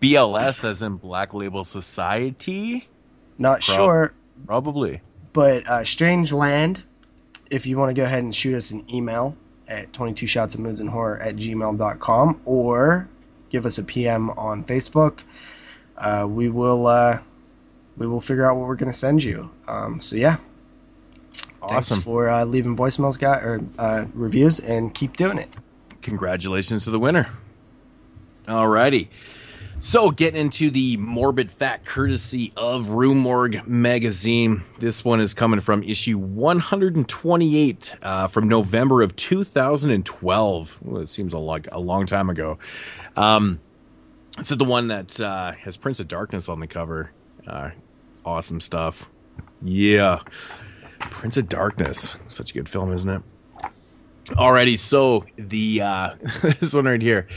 [0.00, 2.88] BLS as in Black Label Society?
[3.36, 4.14] not Prob- sure,
[4.46, 5.02] Probably.
[5.34, 6.78] but uh, Strangeland,
[7.50, 9.36] if you want to go ahead and shoot us an email
[9.68, 13.06] at 22 shots of moods and horror at gmail.com or
[13.50, 15.20] give us a PM on Facebook,
[15.98, 17.18] uh, we will uh,
[17.96, 19.50] we will figure out what we're going to send you.
[19.68, 20.36] Um, so yeah,
[21.62, 21.96] Awesome.
[21.96, 25.48] thanks for uh, leaving voicemails, guy or uh, reviews, and keep doing it.
[26.02, 27.26] Congratulations to the winner.
[28.46, 29.08] Alrighty.
[29.78, 34.62] So, getting into the morbid fact courtesy of Rue Morgue magazine.
[34.78, 40.78] This one is coming from issue 128 uh, from November of 2012.
[40.82, 42.58] Well, it seems a, like a long time ago.
[43.16, 43.60] Um,
[44.38, 47.10] this is the one that uh, has Prince of Darkness on the cover.
[47.46, 47.70] Uh,
[48.26, 49.08] awesome stuff.
[49.62, 50.18] Yeah.
[51.10, 52.16] Prince of Darkness.
[52.28, 53.22] Such a good film, isn't it?
[54.30, 57.28] Alrighty, so the uh this one right here.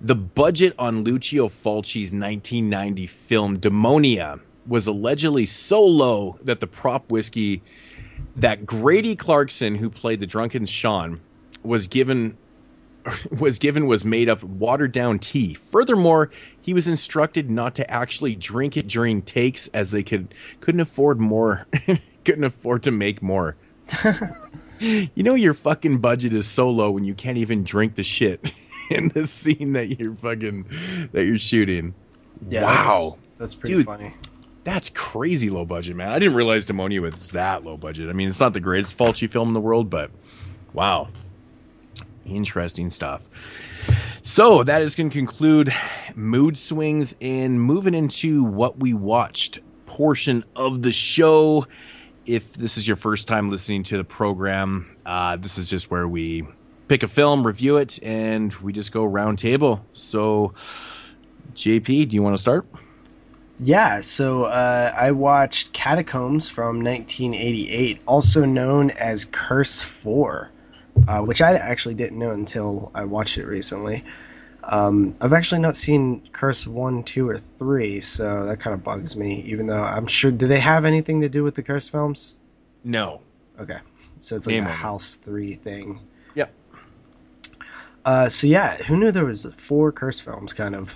[0.00, 7.10] The budget on Lucio Fulci's 1990 film Demonia was allegedly so low that the prop
[7.10, 7.62] whiskey
[8.36, 11.20] that Grady Clarkson, who played the drunken Sean,
[11.64, 12.36] was given
[13.38, 15.54] was given was made up watered down tea.
[15.54, 16.30] Furthermore,
[16.60, 21.20] he was instructed not to actually drink it during takes as they could couldn't afford
[21.20, 21.66] more
[22.24, 23.56] couldn't afford to make more.
[24.80, 28.52] you know your fucking budget is so low when you can't even drink the shit
[28.90, 30.64] in the scene that you're fucking
[31.12, 31.94] that you're shooting.
[32.48, 32.74] Yeah, wow.
[32.84, 33.86] that's, that's pretty Dude.
[33.86, 34.14] funny.
[34.64, 36.10] That's crazy low budget, man.
[36.10, 38.10] I didn't realize Demonia was that low budget.
[38.10, 40.10] I mean, it's not the greatest Fulci film in the world, but
[40.74, 41.08] wow.
[42.28, 43.28] Interesting stuff.
[44.22, 45.72] So that is going to conclude
[46.14, 51.66] mood swings and moving into what we watched portion of the show.
[52.26, 56.06] If this is your first time listening to the program, uh, this is just where
[56.06, 56.46] we
[56.88, 59.84] pick a film, review it, and we just go round table.
[59.92, 60.52] So,
[61.54, 62.66] JP, do you want to start?
[63.60, 70.50] Yeah, so uh, I watched Catacombs from 1988, also known as Curse 4,
[71.06, 74.04] uh, which I actually didn't know until I watched it recently.
[74.64, 79.16] Um, I've actually not seen Curse 1, 2, or 3, so that kind of bugs
[79.16, 80.30] me, even though I'm sure.
[80.30, 82.38] Do they have anything to do with the Curse films?
[82.84, 83.20] No.
[83.58, 83.78] Okay.
[84.18, 84.64] So it's like a.
[84.64, 86.00] House 3 thing.
[86.34, 86.52] Yep.
[88.04, 90.52] Uh, so yeah, who knew there was four curse films?
[90.52, 90.94] Kind of.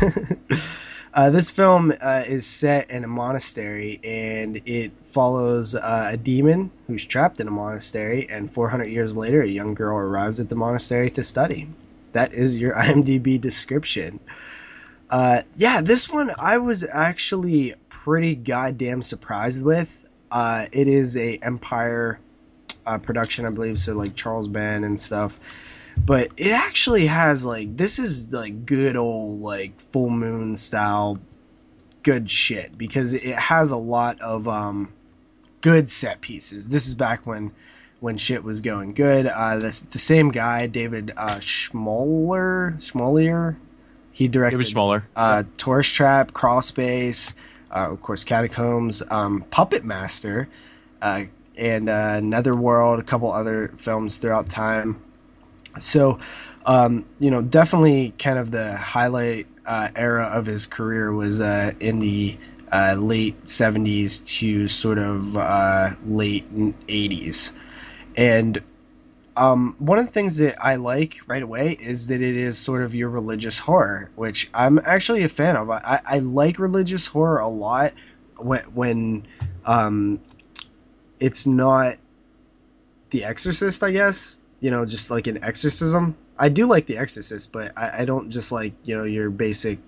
[1.14, 6.72] uh, this film uh, is set in a monastery, and it follows uh, a demon
[6.88, 8.28] who's trapped in a monastery.
[8.28, 11.68] And 400 years later, a young girl arrives at the monastery to study.
[12.12, 14.18] That is your IMDb description.
[15.08, 20.08] Uh, yeah, this one I was actually pretty goddamn surprised with.
[20.32, 22.18] Uh, it is a Empire
[22.86, 25.38] uh, production, I believe, so like Charles Band and stuff
[25.96, 31.18] but it actually has like this is like good old like full moon style
[32.04, 34.92] good shit because it has a lot of um,
[35.62, 36.68] good set pieces.
[36.68, 37.50] This is back when
[38.00, 39.26] when shit was going good.
[39.26, 43.56] Uh, the, the same guy, David uh, Schmoeller, Schmolier,
[44.12, 45.02] he directed David Schmoeller.
[45.16, 47.34] uh, Tourist Trap, Crawlspace,
[47.70, 50.48] uh, of course, Catacombs, um, Puppet Master,
[51.00, 51.24] uh,
[51.56, 55.02] and uh, Netherworld, a couple other films throughout time.
[55.78, 56.18] So,
[56.66, 61.72] um, you know, definitely kind of the highlight uh, era of his career was uh,
[61.80, 62.36] in the
[62.72, 66.44] uh, late 70s to sort of uh, late
[66.88, 67.56] 80s.
[68.16, 68.62] And
[69.36, 72.82] um, one of the things that I like right away is that it is sort
[72.82, 75.70] of your religious horror, which I'm actually a fan of.
[75.70, 77.92] I, I like religious horror a lot
[78.38, 79.26] when when
[79.64, 80.20] um,
[81.18, 81.96] it's not
[83.10, 84.38] The Exorcist, I guess.
[84.64, 86.16] You know, just like an exorcism.
[86.38, 89.78] I do like The Exorcist, but I, I don't just like you know your basic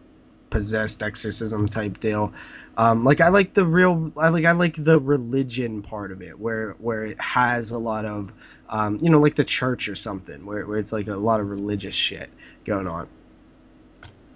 [0.50, 2.34] possessed exorcism type deal.
[2.76, 6.38] Um, like I like the real, I like I like the religion part of it,
[6.38, 8.34] where where it has a lot of
[8.68, 11.48] um, you know, like the church or something, where, where it's like a lot of
[11.48, 12.28] religious shit
[12.64, 13.08] going on.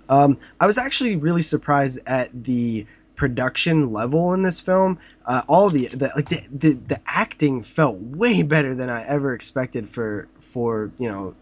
[0.09, 2.87] Um, I was actually really surprised at the
[3.21, 4.99] production level in this film.
[5.27, 9.35] Uh, all the, the like the, the the acting felt way better than I ever
[9.35, 11.35] expected for for you know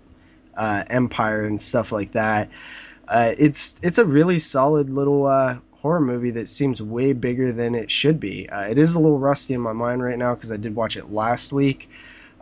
[0.57, 2.51] uh, Empire and stuff like that.
[3.07, 7.77] Uh, it's it's a really solid little uh, horror movie that seems way bigger than
[7.77, 8.49] it should be.
[8.49, 10.97] Uh, it is a little rusty in my mind right now because I did watch
[10.97, 11.89] it last week.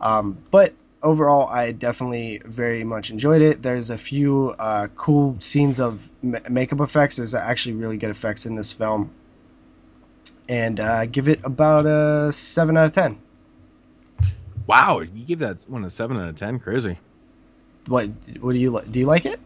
[0.01, 3.63] Um, but overall, I definitely very much enjoyed it.
[3.63, 7.17] There's a few uh, cool scenes of ma- makeup effects.
[7.17, 9.11] There's actually really good effects in this film,
[10.49, 13.19] and uh, give it about a seven out of ten.
[14.67, 16.59] Wow, you give that one a seven out of ten.
[16.59, 16.99] Crazy.
[17.87, 18.11] What?
[18.41, 18.91] What do you like?
[18.91, 19.41] Do you like it?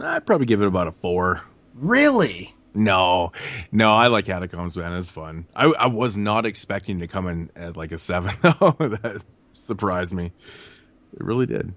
[0.00, 1.42] I'd probably give it about a four.
[1.74, 2.54] Really?
[2.74, 3.32] No,
[3.70, 4.94] no, I like Catacombs, man.
[4.94, 5.46] It's fun.
[5.54, 8.74] I, I was not expecting to come in at like a seven, though.
[8.78, 10.26] that surprised me.
[10.26, 11.72] It really did.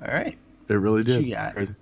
[0.00, 0.38] All right.
[0.68, 1.24] It really did.
[1.24, 1.54] you got?
[1.54, 1.74] Crazy.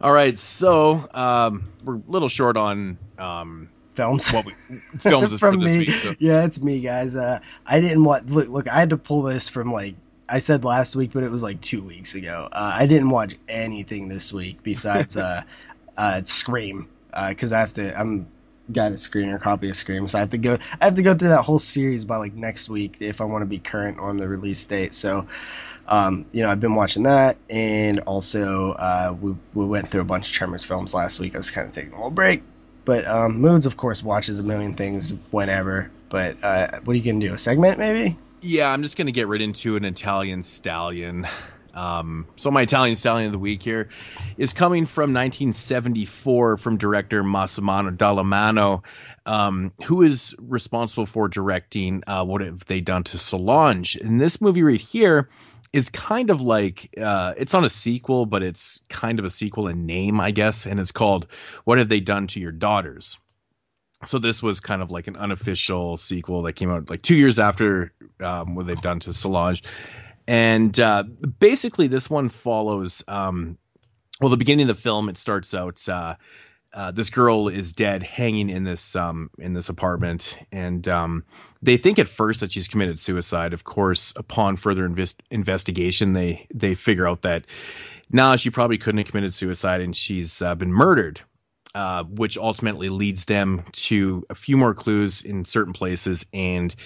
[0.00, 4.30] All right, so um, we're a little short on um, Films.
[4.32, 4.52] what we
[4.98, 5.86] films is for From this me.
[5.86, 5.94] week.
[5.94, 7.16] So Yeah, it's me, guys.
[7.16, 8.48] Uh, I didn't want look.
[8.48, 9.94] Look, I had to pull this from like
[10.28, 12.48] I said last week, but it was like two weeks ago.
[12.52, 15.42] Uh, I didn't watch anything this week besides uh,
[15.96, 16.88] uh, Scream
[17.28, 17.98] because I have to.
[17.98, 18.26] I'm
[18.72, 20.58] got a screener copy of Scream, so I have to go.
[20.80, 23.42] I have to go through that whole series by like next week if I want
[23.42, 24.94] to be current on the release date.
[24.94, 25.26] So.
[25.86, 30.04] Um, you know, I've been watching that, and also uh, we we went through a
[30.04, 31.34] bunch of Tremors films last week.
[31.34, 32.42] I was kind of taking a little break,
[32.84, 35.90] but um, Moods, of course, watches a million things whenever.
[36.08, 37.34] But uh, what are you gonna do?
[37.34, 38.16] A segment, maybe?
[38.44, 41.26] yeah, I'm just gonna get right into an Italian stallion.
[41.72, 43.88] Um, so my Italian stallion of the week here
[44.36, 48.84] is coming from 1974 from director Massimano Dallamano,
[49.26, 53.96] um, who is responsible for directing uh, What Have They Done to Solange?
[53.96, 55.28] And this movie right here
[55.74, 59.66] is kind of like uh, it's not a sequel, but it's kind of a sequel
[59.66, 61.26] in name, I guess, and it's called
[61.64, 63.18] What Have They Done to Your Daughters?
[64.04, 67.40] So this was kind of like an unofficial sequel that came out like two years
[67.40, 69.64] after um, what they've done to Solange,
[70.28, 71.02] and uh,
[71.40, 73.02] basically this one follows.
[73.08, 73.58] Um,
[74.20, 75.88] well, the beginning of the film it starts out.
[75.88, 76.14] Uh,
[76.74, 81.24] uh, this girl is dead, hanging in this um, in this apartment, and um,
[81.62, 83.52] they think at first that she's committed suicide.
[83.52, 87.46] Of course, upon further invest- investigation, they they figure out that
[88.10, 91.20] nah, she probably couldn't have committed suicide, and she's uh, been murdered.
[91.76, 96.76] Uh, which ultimately leads them to a few more clues in certain places, and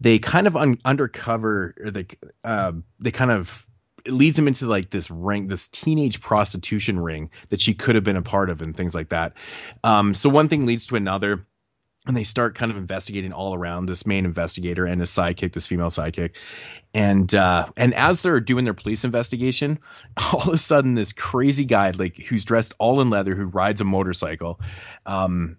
[0.00, 2.06] they kind of un- undercover, or they
[2.44, 3.66] uh, they kind of
[4.08, 8.16] leads him into like this ring, this teenage prostitution ring that she could have been
[8.16, 9.34] a part of, and things like that.
[9.84, 11.46] Um, so one thing leads to another
[12.06, 15.66] and they start kind of investigating all around this main investigator and his sidekick, this
[15.66, 16.36] female sidekick,
[16.94, 19.78] and uh, and as they're doing their police investigation,
[20.32, 23.80] all of a sudden this crazy guy, like who's dressed all in leather, who rides
[23.80, 24.60] a motorcycle,
[25.04, 25.56] um,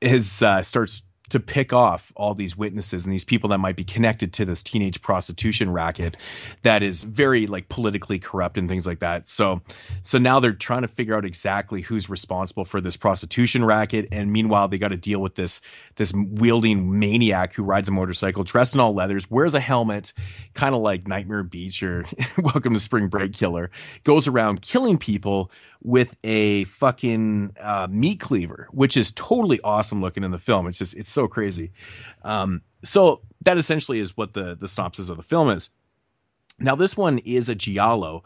[0.00, 3.84] is uh, starts to pick off all these witnesses and these people that might be
[3.84, 6.16] connected to this teenage prostitution racket
[6.62, 9.28] that is very like politically corrupt and things like that.
[9.28, 9.60] So
[10.02, 14.32] so now they're trying to figure out exactly who's responsible for this prostitution racket and
[14.32, 15.60] meanwhile they got to deal with this
[15.96, 20.12] this wielding maniac who rides a motorcycle dressed in all leathers, wears a helmet,
[20.54, 22.04] kind of like Nightmare Beach or
[22.38, 23.70] Welcome to Spring Break killer,
[24.04, 25.50] goes around killing people
[25.82, 30.66] with a fucking uh, meat cleaver, which is totally awesome looking in the film.
[30.66, 31.72] It's just it's so crazy.
[32.22, 35.70] Um, so that essentially is what the the synopsis of the film is.
[36.60, 38.24] Now this one is a giallo,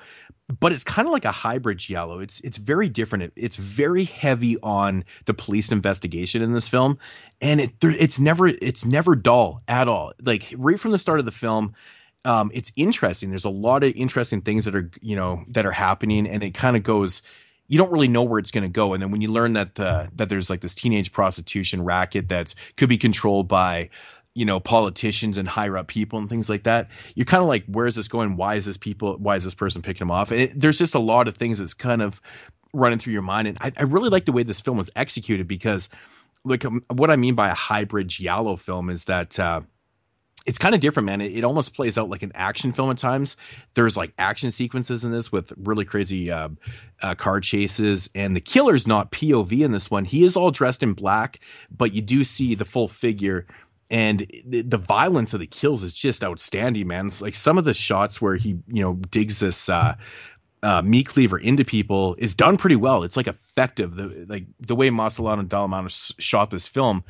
[0.60, 2.18] but it's kind of like a hybrid giallo.
[2.18, 3.24] It's it's very different.
[3.24, 6.98] It, it's very heavy on the police investigation in this film,
[7.42, 10.12] and it it's never it's never dull at all.
[10.22, 11.74] Like right from the start of the film,
[12.24, 13.30] um, it's interesting.
[13.30, 16.54] There's a lot of interesting things that are you know that are happening, and it
[16.54, 17.22] kind of goes.
[17.68, 19.74] You don't really know where it's going to go, and then when you learn that
[19.76, 23.90] that there's like this teenage prostitution racket that could be controlled by
[24.34, 27.64] you know politicians and higher up people and things like that you're kind of like
[27.66, 30.30] where is this going why is this people why is this person picking them off
[30.30, 32.20] and it, there's just a lot of things that's kind of
[32.72, 35.46] running through your mind and i, I really like the way this film was executed
[35.46, 35.90] because
[36.44, 39.60] like um, what i mean by a hybrid giallo film is that uh,
[40.46, 41.20] it's kind of different, man.
[41.20, 43.36] It, it, almost plays out like an action film at times.
[43.74, 46.48] There's like action sequences in this with really crazy uh,
[47.02, 50.04] uh, car chases, and the killer's not POV in this one.
[50.04, 51.40] He is all dressed in black,
[51.70, 53.46] but you do see the full figure
[53.92, 57.08] and the, violence of the kills is just outstanding, man.
[57.08, 59.96] It's like some of the shots where he, you know, digs this uh,
[60.62, 63.02] uh, meat cleaver into people is done pretty well.
[63.02, 63.96] It's like effective.
[63.96, 67.04] The like the way Massimiliano Dallamano shot this film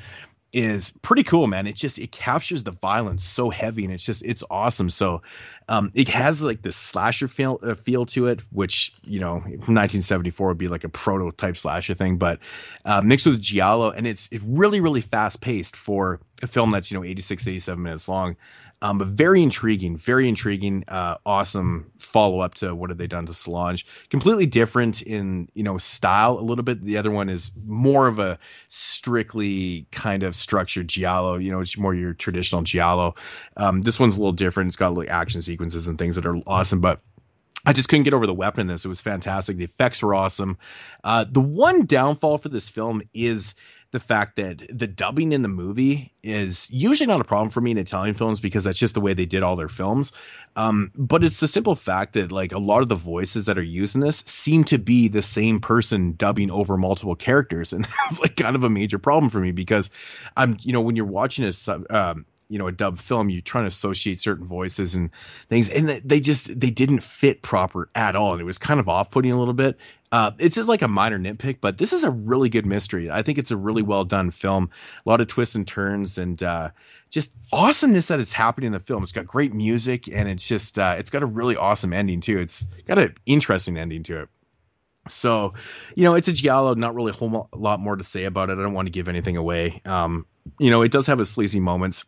[0.52, 1.66] is pretty cool, man.
[1.66, 4.90] It just it captures the violence so heavy, and it's just it's awesome.
[4.90, 5.22] So,
[5.68, 9.74] um, it has like this slasher feel uh, feel to it, which you know from
[9.74, 12.38] 1974 would be like a prototype slasher thing, but
[12.84, 16.90] uh, mixed with giallo, and it's it's really really fast paced for a film that's
[16.90, 18.36] you know 86 87 minutes long.
[18.82, 23.26] Um, but very intriguing, very intriguing, uh, awesome follow up to what have they done
[23.26, 23.86] to Solange.
[24.10, 26.84] Completely different in you know style a little bit.
[26.84, 28.38] The other one is more of a
[28.68, 31.36] strictly kind of structured giallo.
[31.36, 33.14] You know, it's more your traditional giallo.
[33.56, 34.68] Um, this one's a little different.
[34.68, 37.00] It's got like action sequences and things that are awesome, but
[37.64, 38.84] I just couldn't get over the weapon in this.
[38.84, 39.56] It was fantastic.
[39.56, 40.58] The effects were awesome.
[41.04, 43.54] Uh, the one downfall for this film is
[43.92, 47.70] the fact that the dubbing in the movie is usually not a problem for me
[47.70, 50.12] in Italian films because that's just the way they did all their films.
[50.56, 53.62] Um, but it's the simple fact that like a lot of the voices that are
[53.62, 58.18] used in this seem to be the same person dubbing over multiple characters, and that's
[58.20, 59.90] like kind of a major problem for me because
[60.36, 61.52] I'm you know when you're watching a
[61.94, 65.10] um, you know a dub film you're trying to associate certain voices and
[65.48, 68.90] things and they just they didn't fit proper at all and it was kind of
[68.90, 69.78] off-putting a little bit.
[70.12, 73.10] Uh, it's just like a minor nitpick but this is a really good mystery.
[73.10, 74.68] I think it's a really well done film
[75.06, 76.68] a lot of twists and turns and uh,
[77.08, 79.02] just awesomeness that is happening in the film.
[79.02, 82.38] It's got great music and it's just uh, it's got a really awesome ending too.
[82.38, 84.28] It's got an interesting ending to it.
[85.08, 85.54] So,
[85.96, 88.58] you know, it's a Giallo, not really a whole lot more to say about it.
[88.58, 89.80] I don't want to give anything away.
[89.84, 90.26] Um,
[90.58, 92.04] you know, it does have its sleazy moments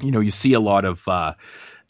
[0.00, 1.34] you know, you see a lot of uh,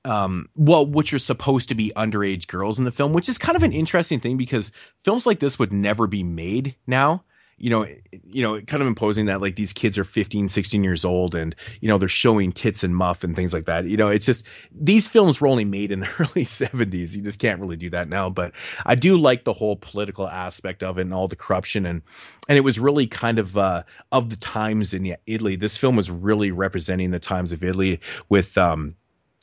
[0.04, 3.56] um, well, which are supposed to be underage girls in the film, which is kind
[3.56, 4.72] of an interesting thing because
[5.04, 7.24] films like this would never be made now.
[7.58, 7.86] You know,
[8.24, 11.54] you know, kind of imposing that like these kids are 15, 16 years old and,
[11.80, 13.84] you know, they're showing tits and muff and things like that.
[13.84, 17.14] You know, it's just these films were only made in the early 70s.
[17.14, 18.28] You just can't really do that now.
[18.30, 18.52] But
[18.84, 22.02] I do like the whole political aspect of it and all the corruption and
[22.48, 25.56] and it was really kind of uh of the times in Italy.
[25.56, 28.96] This film was really representing the times of Italy with um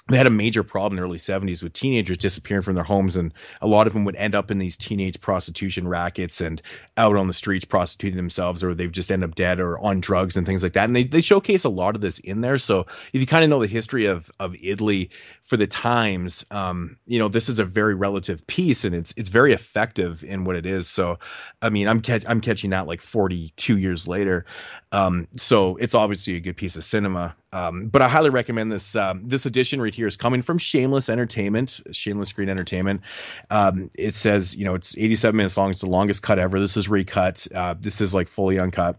[0.09, 3.15] they had a major problem in the early 70s with teenagers disappearing from their homes
[3.15, 6.61] and a lot of them would end up in these teenage prostitution rackets and
[6.97, 10.35] out on the streets prostituting themselves or they've just end up dead or on drugs
[10.35, 10.85] and things like that.
[10.85, 12.57] And they, they showcase a lot of this in there.
[12.57, 12.81] So
[13.13, 15.09] if you kind of know the history of of italy
[15.43, 19.29] for the times um, you know this is a very relative piece and it's it's
[19.29, 20.87] very effective in what it is.
[20.87, 21.19] So
[21.61, 24.45] i mean i'm catch, i'm catching that like 42 years later.
[24.91, 28.95] Um, so it's obviously a good piece of cinema um, but I highly recommend this.
[28.95, 33.01] Um, this edition right here is coming from Shameless Entertainment, Shameless Screen Entertainment.
[33.49, 35.69] Um, it says, you know, it's 87 minutes long.
[35.69, 36.59] It's the longest cut ever.
[36.59, 37.47] This is recut.
[37.53, 38.97] Uh, this is like fully uncut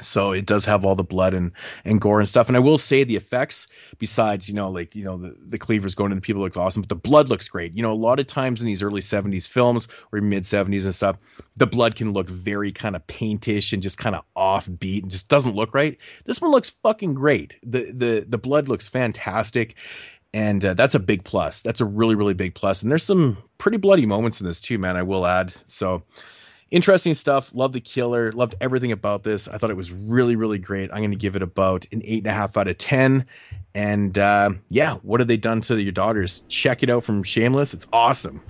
[0.00, 1.52] so it does have all the blood and,
[1.84, 2.48] and gore and stuff.
[2.48, 3.66] And i will say the effects
[3.98, 6.88] besides you know like you know the, the cleavers going into people looks awesome but
[6.88, 7.74] the blood looks great.
[7.74, 10.94] You know a lot of times in these early 70s films or mid 70s and
[10.94, 11.16] stuff
[11.56, 15.28] the blood can look very kind of paintish and just kind of offbeat and just
[15.28, 15.98] doesn't look right.
[16.24, 17.58] This one looks fucking great.
[17.62, 19.74] The the the blood looks fantastic.
[20.34, 21.62] And uh, that's a big plus.
[21.62, 22.82] That's a really really big plus.
[22.82, 25.54] And there's some pretty bloody moments in this too man i will add.
[25.66, 26.02] So
[26.70, 27.54] interesting stuff.
[27.54, 28.32] Love the killer.
[28.32, 29.48] Loved everything about this.
[29.48, 30.90] I thought it was really, really great.
[30.92, 33.26] I'm going to give it about an eight and a half out of 10.
[33.74, 36.40] And uh, yeah, what have they done to your daughters?
[36.48, 37.74] Check it out from Shameless.
[37.74, 38.40] It's awesome.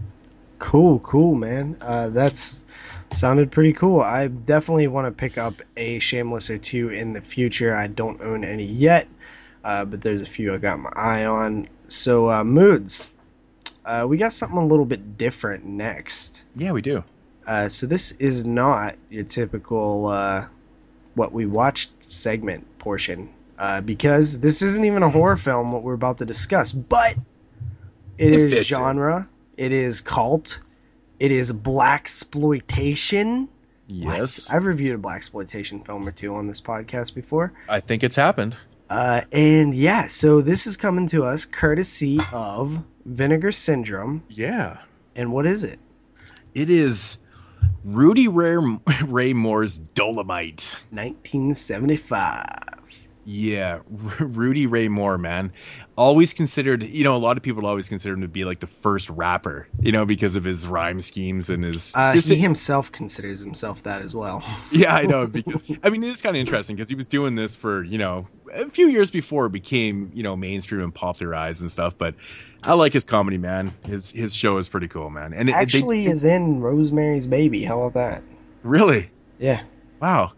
[0.59, 1.77] Cool, cool, man.
[1.81, 2.65] Uh, that's
[3.13, 4.01] sounded pretty cool.
[4.01, 7.75] I definitely want to pick up a Shameless or two in the future.
[7.75, 9.09] I don't own any yet,
[9.65, 11.69] uh, but there's a few I got my eye on.
[11.89, 13.11] So, uh, moods.
[13.85, 16.45] Uh, we got something a little bit different next.
[16.57, 17.05] Yeah, we do.
[17.47, 20.47] Uh, so this is not your typical uh,
[21.15, 25.95] what we watched segment portion uh, because this isn't even a horror film what we're
[25.95, 27.13] about to discuss but
[28.19, 28.75] It It is fits it.
[28.75, 29.29] genre.
[29.57, 30.59] It is cult.
[31.21, 33.49] It is black exploitation.
[33.89, 37.53] Yes, I've reviewed a black exploitation film or two on this podcast before.
[37.69, 38.57] I think it's happened.
[38.91, 44.23] Uh, and yeah, so this is coming to us courtesy of Vinegar Syndrome.
[44.29, 44.79] Yeah,
[45.15, 45.79] And what is it?
[46.55, 47.19] it is
[47.85, 48.57] Rudy Ray,
[49.05, 50.77] Ray Moore's Dolemite.
[50.91, 52.76] 1975.
[53.29, 53.81] Yeah,
[54.21, 55.53] Rudy Ray Moore, man,
[55.97, 56.85] always considered.
[56.85, 59.67] You know, a lot of people always consider him to be like the first rapper.
[59.81, 61.93] You know, because of his rhyme schemes and his.
[61.97, 64.45] Uh, just- he himself considers himself that as well.
[64.71, 65.27] yeah, I know.
[65.27, 68.29] Because I mean, it's kind of interesting because he was doing this for you know
[68.55, 71.99] a few years before it became you know mainstream and popularized and stuff.
[71.99, 72.15] But
[72.63, 73.75] I like his comedy, man.
[73.89, 75.33] His his show is pretty cool, man.
[75.35, 77.65] And it, they- Actually, is in Rosemary's Baby.
[77.65, 78.23] How about that?
[78.63, 79.63] really, Yeah.
[80.01, 80.31] wow.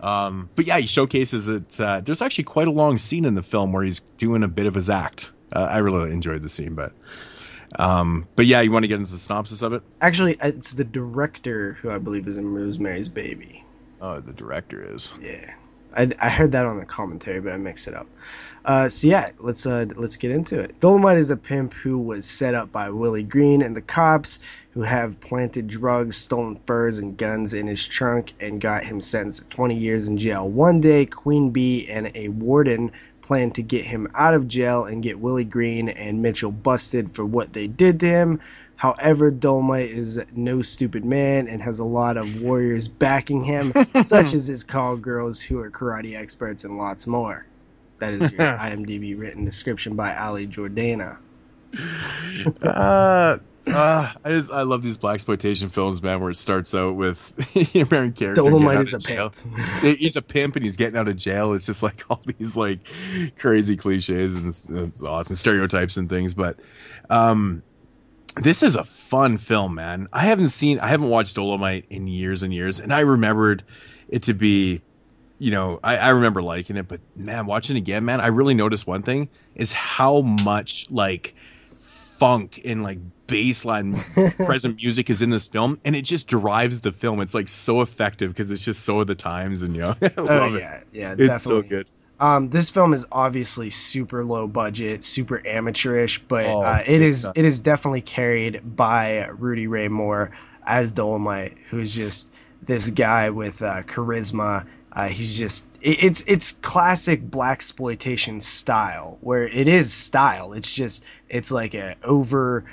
[0.00, 1.80] Um, but yeah, he showcases it.
[1.80, 4.66] Uh, there's actually quite a long scene in the film where he's doing a bit
[4.66, 5.32] of his act.
[5.54, 6.92] Uh, I really enjoyed the scene, but
[7.78, 9.82] um, but yeah, you want to get into the synopsis of it?
[10.00, 13.64] Actually, it's the director who I believe is in Rosemary's Baby.
[14.00, 15.14] Oh, the director is.
[15.20, 15.54] Yeah,
[15.96, 18.06] I, I heard that on the commentary, but I mixed it up.
[18.66, 20.80] Uh, so yeah, let's uh, let's get into it.
[20.80, 24.40] Dolemite is a pimp who was set up by Willie Green and the cops,
[24.72, 29.44] who have planted drugs, stolen furs, and guns in his trunk, and got him sentenced
[29.44, 30.48] to 20 years in jail.
[30.48, 32.90] One day, Queen Bee and a warden
[33.22, 37.24] plan to get him out of jail and get Willie Green and Mitchell busted for
[37.24, 38.40] what they did to him.
[38.74, 43.72] However, Dolemite is no stupid man and has a lot of warriors backing him,
[44.02, 47.46] such as his call girls who are karate experts and lots more.
[47.98, 51.18] That is your IMDb written description by Ali Jordana.
[52.62, 56.94] uh, uh, I just I love these black exploitation films, man, where it starts out
[56.94, 58.34] with a main character.
[58.42, 59.30] Dolemite is a jail.
[59.30, 59.98] pimp.
[59.98, 61.52] He's a pimp and he's getting out of jail.
[61.52, 62.80] It's just like all these like
[63.38, 66.32] crazy cliches and it's, it's awesome stereotypes and things.
[66.34, 66.60] But
[67.10, 67.62] um,
[68.36, 70.06] this is a fun film, man.
[70.12, 73.64] I haven't seen, I haven't watched Dolemite in years and years, and I remembered
[74.08, 74.82] it to be.
[75.38, 78.54] You know, I, I remember liking it, but man, watching it again, man, I really
[78.54, 81.34] noticed one thing is how much like
[81.76, 82.98] funk and like
[83.28, 84.02] baseline
[84.42, 87.20] present music is in this film and it just drives the film.
[87.20, 90.22] It's like so effective because it's just so of the times and you know i
[90.26, 90.64] Oh love it.
[90.64, 91.88] yeah, yeah, it's so good.
[92.18, 97.30] Um, this film is obviously super low budget, super amateurish, but Oh, uh, it is
[97.34, 100.32] it is definitely carried by Rudy Ray Moore
[100.64, 102.32] as Dolemite, who's just
[102.62, 104.66] this guy with uh, charisma.
[104.96, 110.54] Uh, he's just it, it's it's classic black exploitation style, where it is style.
[110.54, 112.64] It's just it's like a over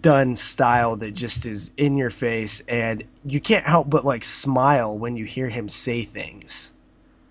[0.00, 4.96] done style that just is in your face and you can't help but like smile
[4.98, 6.74] when you hear him say things.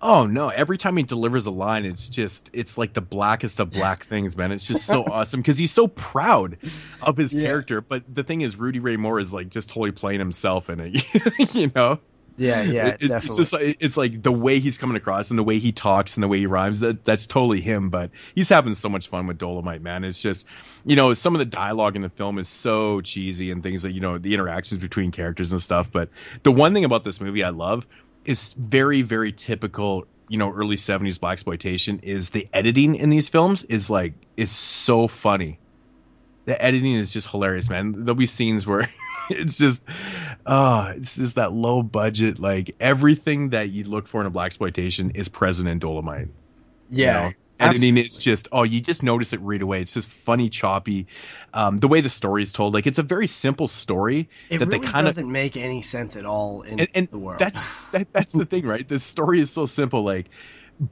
[0.00, 3.70] oh no every time he delivers a line it's just it's like the blackest of
[3.70, 6.56] black things man it's just so awesome because he's so proud
[7.02, 7.42] of his Yeah.
[7.44, 10.80] character but the thing is rudy ray moore is like just totally playing himself in
[10.80, 12.00] it you know
[12.36, 13.26] Yeah, yeah, It- it's, definitely.
[13.26, 16.16] it's just like- it's like the way he's coming across and the way he talks
[16.16, 19.26] and the way he rhymes that that's totally him but he's having so much fun
[19.26, 20.04] with dolemite man.
[20.04, 20.46] It's just
[20.84, 23.92] you know some of the dialogue in the film is so cheesy and things that
[23.92, 26.08] you know the interactions between characters and stuff but
[26.42, 27.86] the one thing about this movie i love
[28.24, 33.28] is very very typical you know early 70s black exploitation is the editing in these
[33.28, 35.58] films is like is so funny.
[36.46, 37.92] The editing is just hilarious man.
[37.92, 38.88] There'll be scenes where
[39.30, 39.84] it's just
[40.46, 44.46] oh it's just that low budget like everything that you look for in a black
[44.46, 46.28] exploitation is present in dolemite
[46.90, 47.12] you yeah.
[47.12, 47.30] know?
[47.60, 48.02] editing absolutely.
[48.02, 51.06] is just oh you just notice it right away it's just funny choppy
[51.54, 54.66] um the way the story is told like it's a very simple story It that
[54.66, 57.38] really they kind of doesn't make any sense at all in and, and the world.
[57.38, 57.54] that,
[57.92, 60.28] that that's the thing right the story is so simple like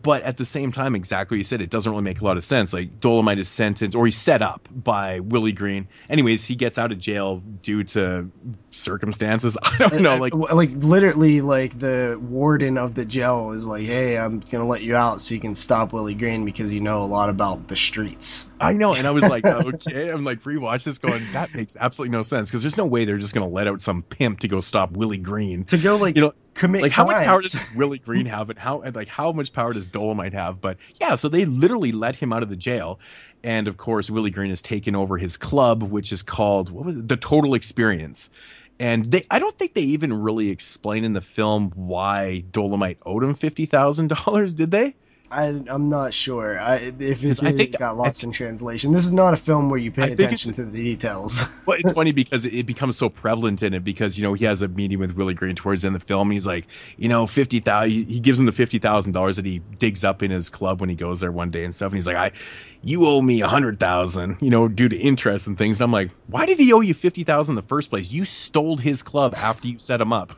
[0.03, 2.37] but at the same time exactly what you said it doesn't really make a lot
[2.37, 6.55] of sense like dolemite is sentenced or he's set up by willie green anyways he
[6.55, 8.31] gets out of jail due to
[8.71, 13.85] circumstances i don't know like like literally, like the warden of the jail is like,
[13.85, 17.03] "Hey, I'm gonna let you out so you can stop Willie Green because you know
[17.03, 20.85] a lot about the streets." I know, and I was like, okay, I'm like rewatch
[20.85, 23.67] this, going that makes absolutely no sense because there's no way they're just gonna let
[23.67, 25.65] out some pimp to go stop Willie Green.
[25.65, 28.59] To go like You know, commit Like how much power does Willie Green have, and
[28.59, 30.61] how and like how much power does Dolemite have?
[30.61, 33.01] But yeah, so they literally let him out of the jail,
[33.43, 36.97] and of course Willie Green has taken over his club, which is called what was
[36.97, 37.09] it?
[37.09, 38.29] the Total Experience.
[38.79, 43.25] And they, I don't think they even really explain in the film why Dolemite owed
[43.25, 44.53] him fifty thousand dollars.
[44.53, 44.95] Did they?
[45.33, 46.59] I, I'm not sure.
[46.59, 48.91] I, if it I think- got lost in translation.
[48.93, 51.45] This is not a film where you pay I attention to the details.
[51.67, 54.61] Well, it's funny because it becomes so prevalent in it because you know he has
[54.63, 56.33] a meeting with Willie Green towards the end of the film.
[56.33, 57.91] He's like, you know, fifty thousand.
[57.91, 60.89] He gives him the fifty thousand dollars that he digs up in his club when
[60.91, 61.93] he goes there one day and stuff.
[61.93, 62.33] And he's like, I,
[62.83, 65.79] you owe me a hundred thousand, you know, due to interest and things.
[65.79, 68.11] And I'm like, why did he owe you fifty thousand in the first place?
[68.11, 70.33] You stole his club after you set him up,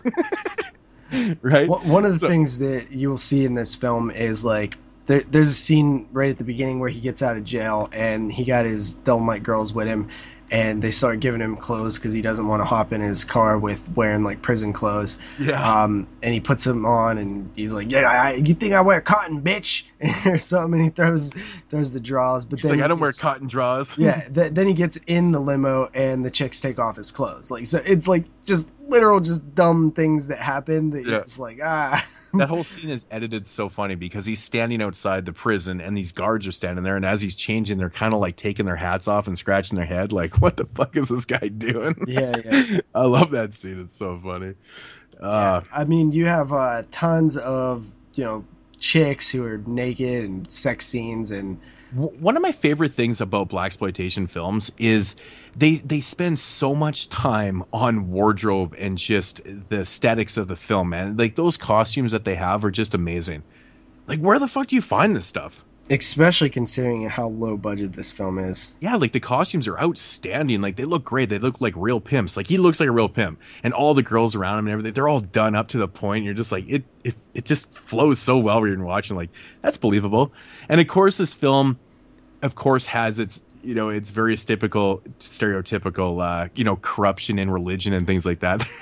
[1.42, 1.68] right?
[1.68, 4.76] One of the So- things that you will see in this film is like
[5.06, 8.32] there, there's a scene right at the beginning where he gets out of jail and
[8.32, 10.08] he got his Dolemite girls with him,
[10.52, 13.58] and they start giving him clothes because he doesn't want to hop in his car
[13.58, 15.18] with wearing like prison clothes.
[15.40, 15.82] yeah.
[15.82, 19.00] Um, and he puts them on, and he's like, "Yeah, I, you think I wear
[19.00, 19.84] cotton, bitch?"
[20.26, 20.74] or something.
[20.80, 21.32] And he throws
[21.70, 23.96] throws the draws, but He's then like, I don't wear cotton draws.
[23.98, 27.50] yeah, th- then he gets in the limo and the chicks take off his clothes.
[27.50, 31.10] Like so, it's like just literal, just dumb things that happen that Yeah.
[31.12, 32.06] you're just like ah.
[32.34, 36.12] That whole scene is edited so funny because he's standing outside the prison and these
[36.12, 39.08] guards are standing there and as he's changing they're kind of like taking their hats
[39.08, 41.94] off and scratching their head like what the fuck is this guy doing?
[42.06, 42.78] Yeah, yeah.
[42.94, 43.80] i love that scene.
[43.80, 44.54] It's so funny.
[45.20, 48.44] Uh I mean, you have uh, tons of you know
[48.78, 51.60] chicks who are naked and sex scenes and
[51.94, 55.14] one of my favorite things about black exploitation films is
[55.54, 60.90] they they spend so much time on wardrobe and just the aesthetics of the film
[60.90, 61.16] man.
[61.16, 63.42] Like those costumes that they have are just amazing.
[64.06, 65.64] Like where the fuck do you find this stuff
[66.00, 68.76] especially considering how low budget this film is.
[68.80, 70.60] Yeah, like the costumes are outstanding.
[70.60, 71.28] Like they look great.
[71.28, 72.36] They look like real pimps.
[72.36, 74.92] Like he looks like a real pimp, and all the girls around him and everything.
[74.94, 76.24] They're all done up to the point.
[76.24, 76.84] You're just like it.
[77.04, 79.16] It it just flows so well when you're watching.
[79.16, 79.30] Like
[79.60, 80.32] that's believable.
[80.68, 81.78] And of course, this film,
[82.42, 87.50] of course, has its you know its various typical stereotypical uh, you know corruption in
[87.50, 88.66] religion and things like that.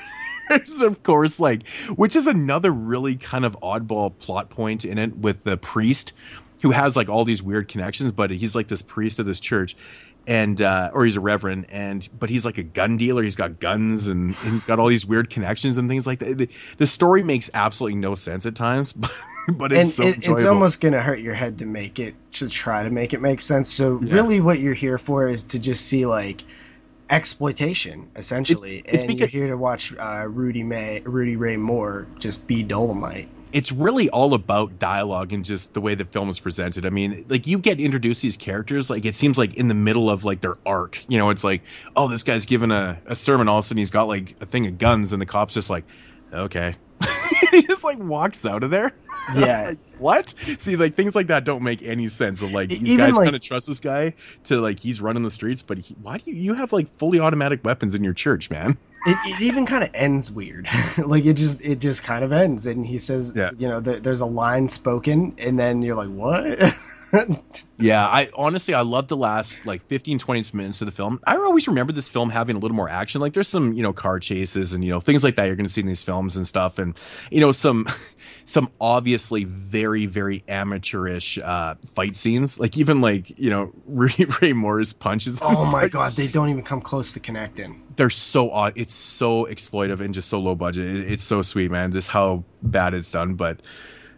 [0.82, 5.44] Of course like which is another really kind of oddball plot point in it with
[5.44, 6.12] the priest
[6.62, 9.76] who has like all these weird connections, but he's like this priest of this church,
[10.26, 13.22] and uh, or he's a reverend, and but he's like a gun dealer.
[13.22, 16.36] He's got guns and, and he's got all these weird connections and things like that.
[16.39, 19.10] The, the story makes absolutely no sense at times, but,
[19.55, 22.14] but it's and so it, it's almost going to hurt your head to make it
[22.32, 23.72] to try to make it make sense.
[23.72, 24.14] So Yeah.
[24.14, 26.44] really, what you're here for is to just see like
[27.08, 32.06] exploitation, essentially, it's and because- you're here to watch uh, Rudy May, Rudy Ray Moore
[32.18, 33.26] just be Dolemite.
[33.52, 36.86] It's really all about dialogue and just the way the film is presented.
[36.86, 39.74] I mean, like you get introduced to these characters, like it seems like in the
[39.74, 41.02] middle of like their arc.
[41.08, 41.62] You know, it's like,
[41.96, 44.46] oh, this guy's giving a, a sermon, all of a sudden he's got like a
[44.46, 45.84] thing of guns, and the cop's just like,
[46.32, 46.76] okay.
[47.50, 48.92] he just like walks out of there.
[49.34, 50.30] Yeah, what?
[50.58, 52.42] See, like things like that don't make any sense.
[52.42, 54.14] Of like these even, guys like- kind of trust this guy
[54.44, 57.20] to like he's running the streets, but he, why do you, you have like fully
[57.20, 58.76] automatic weapons in your church, man?
[59.06, 60.68] It, it even kind of ends weird.
[61.04, 63.50] like it just it just kind of ends, and he says, Yeah.
[63.58, 66.74] you know, there, there's a line spoken, and then you're like, what?
[67.76, 71.18] Yeah, I honestly I love the last like 15 20 minutes of the film.
[71.26, 73.20] I always remember this film having a little more action.
[73.20, 75.66] Like there's some, you know, car chases and you know, things like that you're going
[75.66, 76.96] to see in these films and stuff and
[77.32, 77.88] you know, some
[78.44, 82.60] some obviously very very amateurish uh fight scenes.
[82.60, 85.40] Like even like, you know, Ray, Ray Moore's punches.
[85.42, 87.82] oh my god, they don't even come close to connecting.
[88.00, 88.72] They're so odd.
[88.76, 90.88] It's so exploitive and just so low budget.
[90.88, 91.92] It, it's so sweet, man.
[91.92, 93.60] Just how bad it's done, but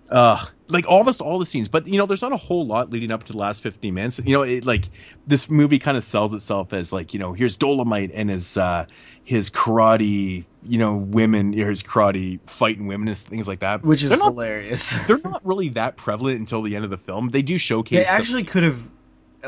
[0.09, 3.11] uh like almost all the scenes but you know there's not a whole lot leading
[3.11, 4.91] up to the last 15 minutes you know it like
[5.27, 8.85] this movie kind of sells itself as like you know here's dolemite and his uh
[9.25, 14.11] his karate you know women his karate fighting women and things like that Which is
[14.11, 14.95] they're not, hilarious.
[15.07, 18.07] they're not really that prevalent until the end of the film they do They showcase
[18.07, 18.87] the- actually could have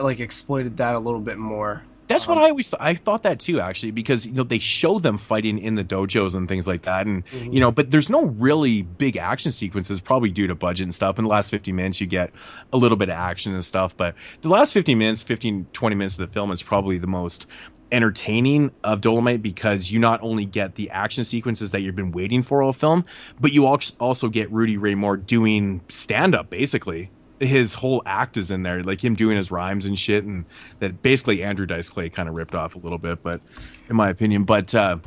[0.00, 1.82] like exploited that a little bit more.
[2.07, 4.58] That's Um, what I always th- I thought that too actually because you know they
[4.58, 7.55] show them fighting in the dojos and things like that and Mhm.
[7.55, 11.18] you know but there's no really big action sequences probably due to budget and stuff
[11.18, 12.31] in the last 50 minutes you get
[12.73, 16.15] a little bit of action and stuff but the last 15 minutes 15 20 minutes
[16.18, 17.47] of the film is probably the most
[17.92, 22.42] entertaining of Dolemite because you not only get the action sequences that you've been waiting
[22.42, 23.05] for all film
[23.41, 27.10] but you al- also get Rudy Ray Moore doing stand up basically
[27.44, 30.44] his whole act is in there, like him doing his rhymes and shit, and
[30.78, 33.40] that basically Andrew Dice Clay kind of ripped off a little bit, but
[33.89, 34.98] in my opinion, but uh,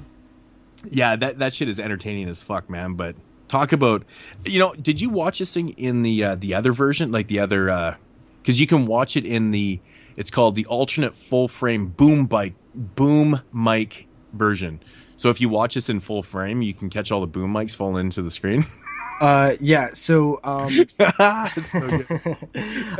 [0.90, 2.94] yeah, that that shit is entertaining as fuck, man.
[2.94, 3.16] But
[3.48, 4.04] talk about,
[4.46, 7.40] you know, did you watch this thing in the uh, the other version, like the
[7.40, 7.98] other,
[8.42, 9.80] because you can watch it in the,
[10.16, 14.80] it's called the alternate full frame boom bike boom mic version.
[15.18, 17.76] So if you watch this in full frame, you can catch all the boom mics
[17.76, 18.66] falling into the screen.
[19.20, 19.88] Uh, yeah.
[19.88, 21.08] So, um, so
[21.88, 22.08] good.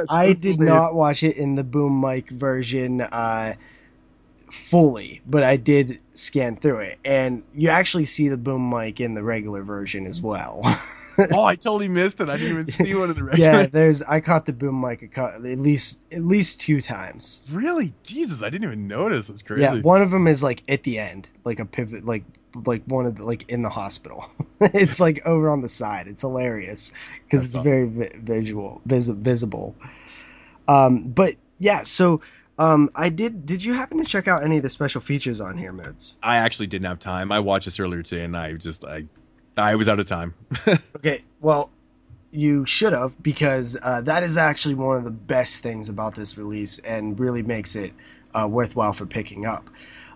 [0.10, 3.56] I so did not watch it in the boom mic version uh,
[4.52, 9.14] fully, but I did scan through it, and you actually see the boom mic in
[9.14, 10.62] the regular version as well.
[11.32, 12.30] oh, I totally missed it.
[12.30, 13.40] I didn't even see one of the record.
[13.40, 17.42] yeah, there's I caught the boom mic a at least at least two times.
[17.52, 17.94] Really?
[18.04, 19.30] Jesus, I didn't even notice.
[19.30, 19.62] It's crazy.
[19.64, 22.24] Yeah, one of them is like at the end, like a pivot, like
[22.66, 24.30] like one of the, like in the hospital.
[24.62, 26.08] it's like over on the side.
[26.08, 26.94] It's hilarious
[27.26, 29.76] because it's very vi- visual, vis- visible.
[30.68, 32.22] Um, but yeah, so
[32.60, 33.46] um, I did.
[33.46, 36.18] Did you happen to check out any of the special features on here, Moods?
[36.24, 37.32] I actually didn't have time.
[37.32, 39.06] I watched this earlier today, and I just I
[39.58, 40.34] I was out of time.
[40.98, 41.70] Okay, well,
[42.32, 46.38] you should have because uh, that is actually one of the best things about this
[46.38, 47.94] release and really makes it
[48.34, 49.70] uh, worthwhile for picking up.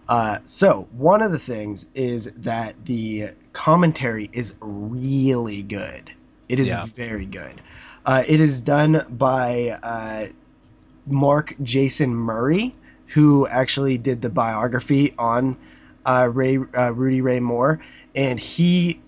[0.08, 6.12] Uh, so one of the things is that the commentary is really good.
[6.50, 6.86] It is Yeah.
[6.86, 7.62] very good.
[8.06, 10.28] Uh, it is done by uh,
[11.06, 12.76] Mark Jason Murray,
[13.08, 15.58] who actually did the biography on
[16.06, 17.80] uh, Ray uh, Rudy Ray Moore,
[18.16, 19.02] and he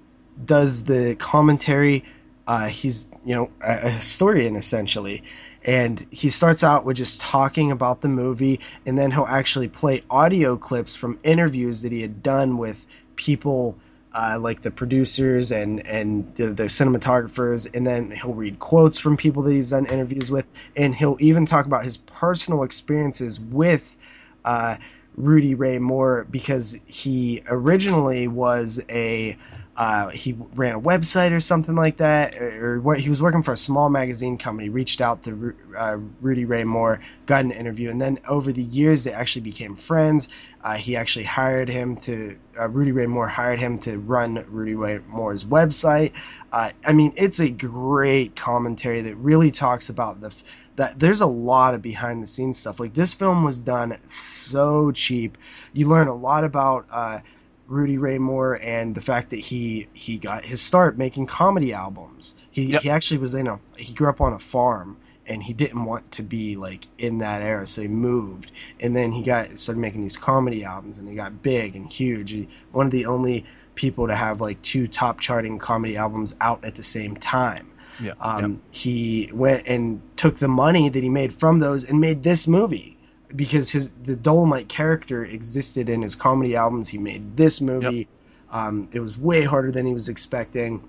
[0.46, 2.06] does the commentary.
[2.48, 5.24] Uh, he's you know a historian essentially,
[5.66, 10.04] and he starts out with just talking about the movie, and then he'll actually play
[10.10, 12.86] audio clips from interviews that he had done with
[13.16, 13.78] people.
[14.16, 19.18] Uh, like the producers and and the, the cinematographers, and then he'll read quotes from
[19.18, 23.98] people that he's done interviews with, and he'll even talk about his personal experiences with
[24.46, 24.78] uh,
[25.16, 29.38] Rudy Ray Moore because he originally was a
[29.76, 33.54] uh, he ran a website or something like that, or, or he was working for
[33.54, 34.70] a small magazine company.
[34.70, 39.04] Reached out to uh, Rudy Ray Moore, got an interview, and then over the years
[39.04, 40.30] they actually became friends.
[40.64, 44.76] Uh, he actually hired him to uh, Rudy Ray Moore hired him to run Rudy
[44.76, 46.14] Ray Moore's website.
[46.52, 50.44] Uh, I mean, it's a great commentary that really talks about the f-
[50.76, 52.80] that there's a lot of behind the scenes stuff.
[52.80, 55.38] Like this film was done so cheap.
[55.74, 57.20] You learn a lot about uh,
[57.68, 62.36] Rudy Ray Moore and the fact that he he got his start making comedy albums.
[62.52, 62.82] He Yep.
[62.82, 66.12] he actually was in a he grew up on a farm and he didn't want
[66.12, 68.52] to be like in that era, so he moved.
[68.80, 72.32] And then he got started making these comedy albums, and they got big and huge.
[72.32, 76.64] He, one of the only people to have like two top charting comedy albums out
[76.66, 77.70] at the same time.
[78.02, 78.14] Yeah.
[78.20, 82.48] Um, He went and took the money that he made from those and made this
[82.48, 82.98] movie
[83.36, 86.90] because his the Dolemite character existed in his comedy albums.
[86.90, 88.08] He made this movie.
[88.52, 90.88] Um, it was way harder than he was expecting.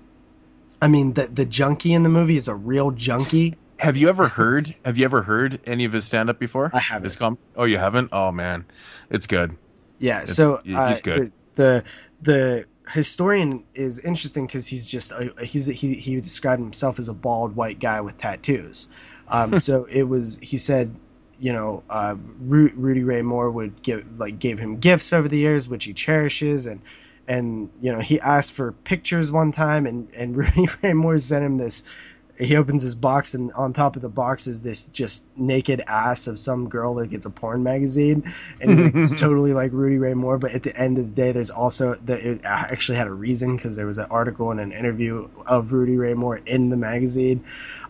[0.81, 3.55] I mean, the the junkie in the movie is a real junkie.
[3.79, 4.73] Have you ever heard?
[4.85, 6.69] Have you ever heard any of his stand up before?
[6.73, 7.05] I haven't.
[7.05, 8.09] His com- oh, you haven't?
[8.11, 8.65] Oh man,
[9.09, 9.55] it's good.
[9.99, 11.31] Yeah, It's- so he's uh, good.
[11.55, 11.85] The, the
[12.21, 17.13] the historian is interesting because he's just a, he's he he described himself as a
[17.13, 18.89] bald white guy with tattoos.
[19.27, 20.95] Um, so it was he said,
[21.39, 25.37] you know, uh, Ru- Rudy Ray Moore would give like gave him gifts over the
[25.37, 26.81] years, which he cherishes, and
[27.27, 31.45] and you know he asked for pictures one time, and and Rudy Ray Moore sent
[31.45, 31.83] him this.
[32.37, 36.27] He opens his box, and on top of the box is this just naked ass
[36.27, 39.97] of some girl that gets a porn magazine, and he's like, it's totally like Rudy
[39.97, 40.37] Ray Moore.
[40.37, 43.55] But at the end of the day, there's also that it actually had a reason
[43.55, 47.41] because there was an article and an interview of Rudy Ray Moore in the magazine.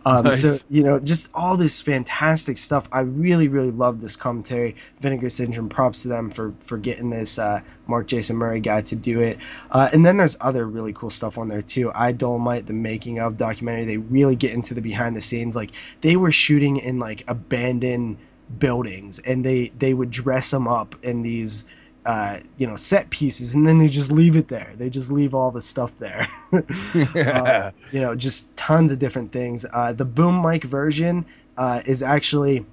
[0.06, 0.42] Um, Nice.
[0.42, 2.88] So you know, just all this fantastic stuff.
[2.92, 4.76] I really, really love this commentary.
[5.02, 5.68] Vinegar Syndrome.
[5.68, 9.40] Props to them for for getting this uh, Mark Jason Murray guy to do it.
[9.72, 11.92] Uh, and then there's other really cool stuff on there too.
[11.96, 13.86] I Dolemite, the making of documentary.
[13.86, 15.56] They really get into the behind the scenes.
[15.56, 18.18] Like they were shooting in like abandoned
[18.60, 21.66] buildings, and they they would dress them up in these.
[22.06, 24.72] Uh, you know, set pieces, and then they just leave it there.
[24.78, 26.28] They just leave all the stuff there.
[27.16, 29.66] Uh, you know, just tons of different things.
[29.74, 31.26] Uh, the boom mic version
[31.58, 32.66] uh, is actually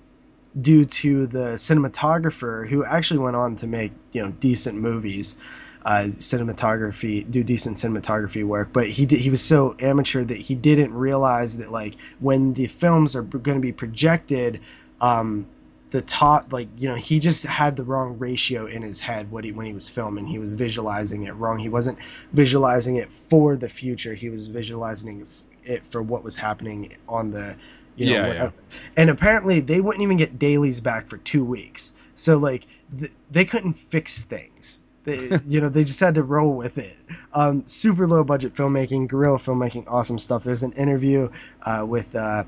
[0.61, 5.39] due to the cinematographer who actually went on to make you know decent movies,
[5.87, 8.69] uh, cinematography, do decent cinematography work.
[8.73, 12.67] But he did, he was so amateur that he didn't realize that like when the
[12.67, 14.61] films are going to be projected.
[15.01, 15.47] Um,
[15.93, 19.45] the top like you know he just had the wrong ratio in his head what
[19.45, 20.27] he when he was filming.
[20.27, 21.59] He was visualizing it wrong.
[21.59, 21.99] He wasn't
[22.33, 24.15] visualizing it for the future.
[24.15, 25.27] He was visualizing
[25.65, 27.57] it for what was happening on the
[27.97, 28.55] you know Yeah, whatever.
[28.97, 31.93] and apparently they wouldn't even get dailies back for two weeks.
[32.15, 32.67] So like
[32.99, 34.83] th- they couldn't fix things.
[35.05, 36.97] They, you know they just had to roll with it.
[37.35, 40.43] Um, super low budget filmmaking guerrilla filmmaking awesome stuff.
[40.45, 41.31] There's an interview
[41.63, 42.45] uh, with uh,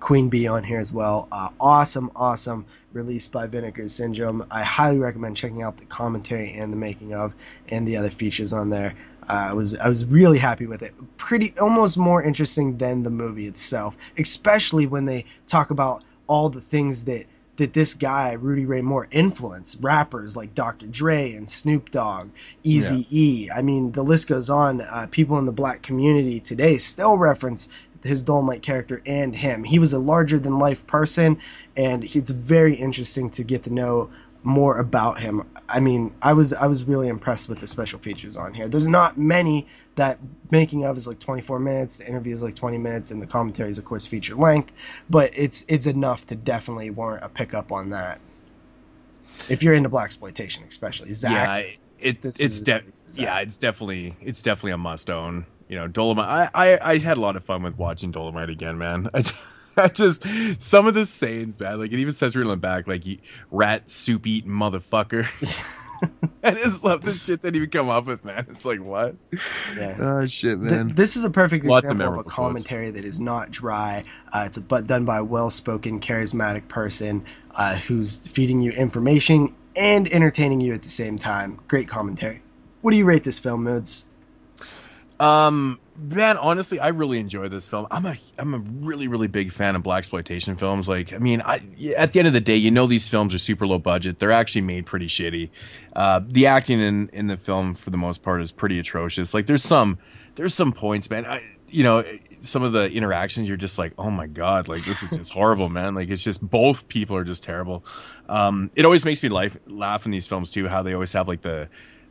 [0.00, 1.28] Queen Bee on here as well.
[1.32, 4.46] Uh, awesome, awesome release by Vinegar Syndrome.
[4.50, 7.34] I highly recommend checking out the commentary and the making of
[7.68, 8.94] and the other features on there.
[9.28, 10.94] Uh, I was I was really happy with it.
[11.16, 16.60] Pretty almost more interesting than the movie itself, especially when they talk about all the
[16.60, 20.86] things that that this guy Rudy Ray Moore influenced rappers like Dr.
[20.86, 22.30] Dre and Snoop Dogg,
[22.62, 23.50] Easy E.
[23.50, 24.80] I mean, the list goes on.
[24.80, 27.68] Uh, people in the black community today still reference
[28.02, 29.64] his Dolemite character and him.
[29.64, 31.38] He was a larger than life person,
[31.76, 34.10] and it's very interesting to get to know
[34.42, 35.44] more about him.
[35.68, 38.68] I mean, I was I was really impressed with the special features on here.
[38.68, 40.18] There's not many that
[40.50, 43.70] making of is like 24 minutes, the interview is like 20 minutes, and the commentary
[43.70, 44.72] is of course feature length.
[45.10, 48.20] But it's it's enough to definitely warrant a pickup on that.
[49.48, 51.32] If you're into black exploitation, especially Zach.
[51.32, 53.24] yeah, it, it's de- a place for Zach.
[53.24, 55.46] yeah, it's definitely it's definitely a must own.
[55.68, 56.26] You know, Dolemite.
[56.26, 59.08] I, I I had a lot of fun with watching Dolemite again, man.
[59.14, 59.22] I,
[59.76, 60.24] I just
[60.58, 61.78] some of the sayings, man.
[61.78, 63.04] Like it even says the back, like
[63.50, 65.26] rat soup eating motherfucker.
[66.44, 68.46] I just love the shit that he would come up with, man.
[68.50, 69.16] It's like what?
[69.76, 69.96] Yeah.
[69.98, 70.94] Oh shit, Th- man.
[70.94, 72.34] this is a perfect Lots of example of, memorable a quotes.
[72.34, 74.04] commentary that is not dry.
[74.32, 77.24] Uh, it's but done by a well-spoken, charismatic person
[77.54, 81.58] uh, who's feeding you information and entertaining you at the same time.
[81.68, 82.42] Great commentary.
[82.82, 84.06] What do you rate this film, Moods?
[85.20, 87.86] Um, man, honestly, I really enjoy this film.
[87.90, 90.88] I'm a I'm a really really big fan of black exploitation films.
[90.88, 91.60] Like, I mean, I
[91.96, 94.18] at the end of the day, you know, these films are super low budget.
[94.18, 95.50] They're actually made pretty shitty.
[95.96, 99.34] Uh, the acting in in the film, for the most part, is pretty atrocious.
[99.34, 99.98] Like, there's some
[100.36, 101.26] there's some points, man.
[101.26, 102.04] I you know.
[102.40, 105.68] Some of the interactions, you're just like, oh my god, like this is just horrible,
[105.68, 105.96] man.
[105.96, 107.84] Like it's just both people are just terrible.
[108.28, 110.68] Um, it always makes me laugh, laugh in these films too.
[110.68, 111.68] How they always have like the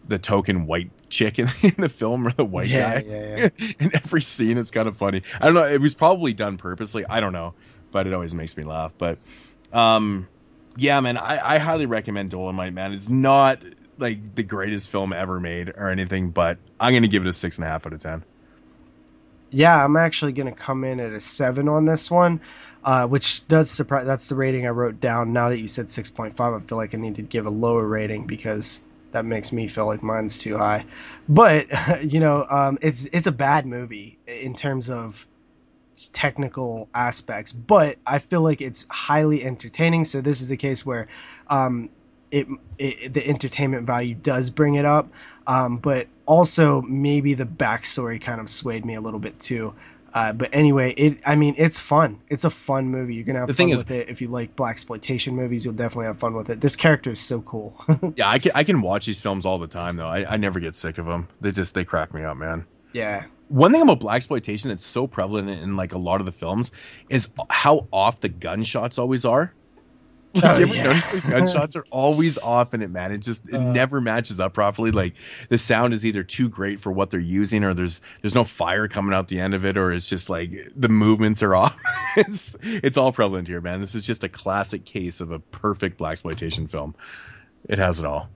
[0.08, 3.74] the token white chick in, in the film or the white yeah, guy yeah, yeah.
[3.80, 7.06] in every scene it's kind of funny i don't know it was probably done purposely
[7.10, 7.56] i don't know
[7.92, 9.20] but it always makes me laugh but
[9.74, 10.28] um
[10.76, 13.64] yeah man i, I highly recommend dolemite man it's not
[13.98, 17.58] like the greatest film ever made or anything but i'm gonna give it a six
[17.58, 18.24] and a half out of ten
[19.52, 22.42] Yeah, I'm actually going to come in at a seven on this one,
[22.84, 24.06] uh, which does surprise.
[24.06, 25.34] That's the rating I wrote down.
[25.34, 28.28] Now that you said 6.5, I feel like I need to give a lower rating
[28.28, 28.86] because
[29.18, 30.86] that makes me feel like mine's too high.
[31.28, 31.68] But
[32.04, 35.28] you know, um, it's it's a bad movie in terms of
[36.14, 40.06] technical aspects, but I feel like it's highly entertaining.
[40.06, 41.08] So this is the case where
[41.48, 41.90] um,
[42.30, 42.48] it,
[42.78, 45.10] it the entertainment value does bring it up,
[45.48, 49.74] um, but also maybe the backstory kind of swayed me a little bit too.
[50.14, 52.20] Uh, but anyway, it I mean it's fun.
[52.30, 53.16] It's a fun movie.
[53.16, 55.66] You're gonna have The fun is- with it if you like black exploitation movies.
[55.66, 56.62] You'll definitely have fun with it.
[56.62, 57.76] This character is so cool.
[58.16, 60.60] yeah i can i can watch these films all the time though i, I never
[60.60, 64.00] get sick of them they just they crack me up man yeah, one thing about
[64.00, 66.72] black exploitation that's so prevalent in, like a lot of the films
[67.10, 69.54] is how off the gunshots always are.
[70.44, 70.84] Oh, you ever yeah.
[70.84, 73.12] notice the gunshots are always off in it, man?
[73.12, 73.72] It just it Uh.
[73.72, 74.92] never matches up properly.
[74.92, 75.14] Like
[75.50, 78.88] the sound is either too great for what they're using, or there's there's no fire
[78.88, 81.78] coming out the end of it, or it's just like the movements are off.
[82.16, 83.80] it's it's all prevalent here, man.
[83.82, 86.96] This is just a classic case of a perfect black exploitation film.
[87.70, 88.30] It has it all.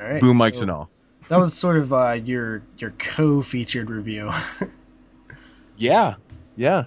[0.00, 0.20] all right.
[0.20, 0.90] Boom mics and all.
[1.28, 4.30] That was sort of uh, your your co-featured review.
[5.76, 6.14] Yeah,
[6.56, 6.84] yeah,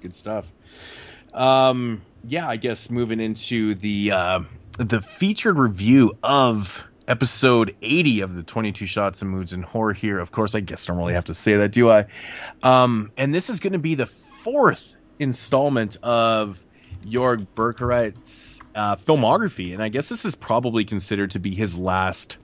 [0.00, 0.50] good stuff.
[1.34, 4.40] Um, yeah, I guess moving into the uh,
[4.78, 10.20] the featured review of episode 80 of the 22 shots and moods and horror here
[10.20, 12.06] of course i guess I don't really have to say that do i
[12.62, 16.64] um and this is going to be the fourth installment of
[17.04, 22.38] Jörg Buttgereit's uh, filmography, and I guess this is probably considered to be his last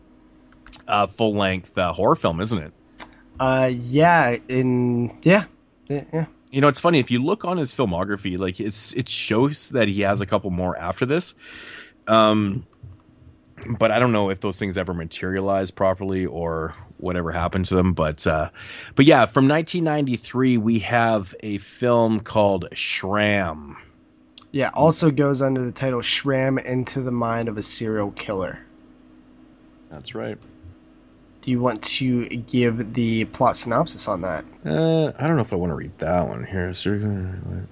[0.87, 2.73] uh, full length uh, horror film, isn't it?
[3.39, 5.45] Uh, yeah, in yeah,
[5.89, 6.27] yeah, yeah.
[6.51, 9.89] You know, it's funny if you look on his filmography, like it's it shows that
[9.89, 11.35] he has a couple more after this.
[12.07, 12.67] Um,
[13.67, 17.93] but I don't know if those things ever materialized properly or whatever happened to them.
[17.93, 18.51] But uh,
[18.95, 23.77] but yeah, from 1993 we have a film called Schramm.
[24.51, 28.59] Yeah, also goes under the title Schramm into the Mind of a Serial Killer.
[29.91, 30.39] That's right.
[31.49, 34.45] Do you want to give the plot synopsis on that?
[34.67, 36.75] Uh, I don't know if I want to read that one here.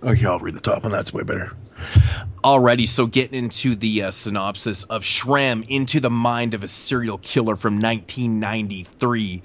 [0.02, 0.92] Okay, I'll read the top one.
[0.92, 1.52] That's way better.
[2.42, 7.18] Alrighty, so getting into the uh, synopsis of Schramm into the mind of a serial
[7.18, 9.42] killer from 1993.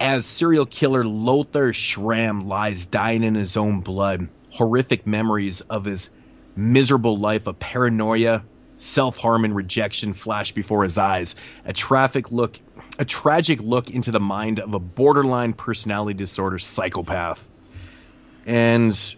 [0.00, 6.10] As serial killer Lothar Schramm lies dying in his own blood, horrific memories of his
[6.56, 8.42] miserable life of paranoia,
[8.76, 11.36] self-harm and rejection flash before his eyes.
[11.64, 12.58] A traffic look
[12.98, 17.50] a tragic look into the mind of a borderline personality disorder psychopath.
[18.46, 19.16] And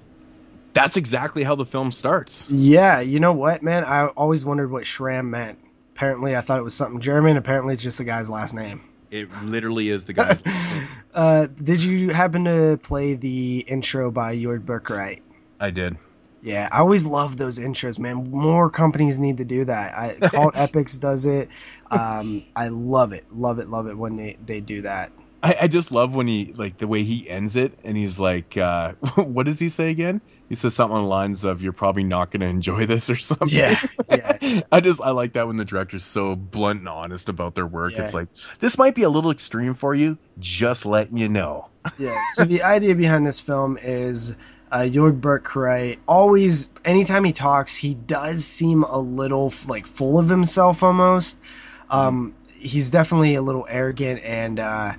[0.72, 2.50] that's exactly how the film starts.
[2.50, 3.84] Yeah, you know what, man?
[3.84, 5.58] I always wondered what Schramm meant.
[5.94, 7.36] Apparently, I thought it was something German.
[7.36, 8.82] Apparently, it's just the guy's last name.
[9.10, 10.42] It literally is the guy's
[11.14, 15.20] Uh, did you happen to play the intro by Jörg Buttgereit?
[15.58, 15.96] I did.
[16.42, 18.30] Yeah, I always love those intros, man.
[18.30, 19.94] More companies need to do that.
[19.96, 21.48] I Cult Epics does it.
[21.90, 25.10] Um, I love it, love it, love it when they they do that.
[25.42, 28.56] I, I just love when he like the way he ends it, and he's like,
[28.56, 32.04] uh, "What does he say again?" He says something on the lines of, "You're probably
[32.04, 33.48] not going to enjoy this" or something.
[33.48, 34.60] Yeah, yeah.
[34.72, 37.92] I just I like that when the director's so blunt and honest about their work.
[37.92, 38.02] Yeah.
[38.02, 38.28] It's like
[38.60, 41.68] this might be a little extreme for you, just letting you know.
[41.98, 42.22] Yeah.
[42.34, 44.36] So the idea behind this film is
[44.70, 50.28] uh, Jörg Buttgereit always, anytime he talks, he does seem a little like full of
[50.28, 51.40] himself almost.
[51.90, 54.92] Um, he's definitely a little arrogant, and uh,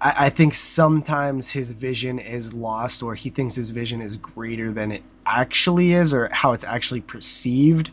[0.00, 4.72] I, I think sometimes his vision is lost, or he thinks his vision is greater
[4.72, 7.90] than it actually is, or how it's actually perceived.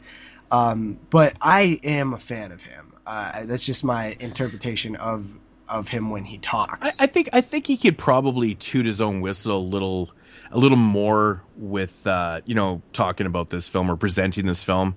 [0.49, 2.93] Um, but I am a fan of him.
[3.05, 5.33] Uh, that's just my interpretation of
[5.67, 6.99] of him when he talks.
[6.99, 10.11] I, I think I think he could probably toot his own whistle a little
[10.51, 14.95] a little more with uh, you know talking about this film or presenting this film.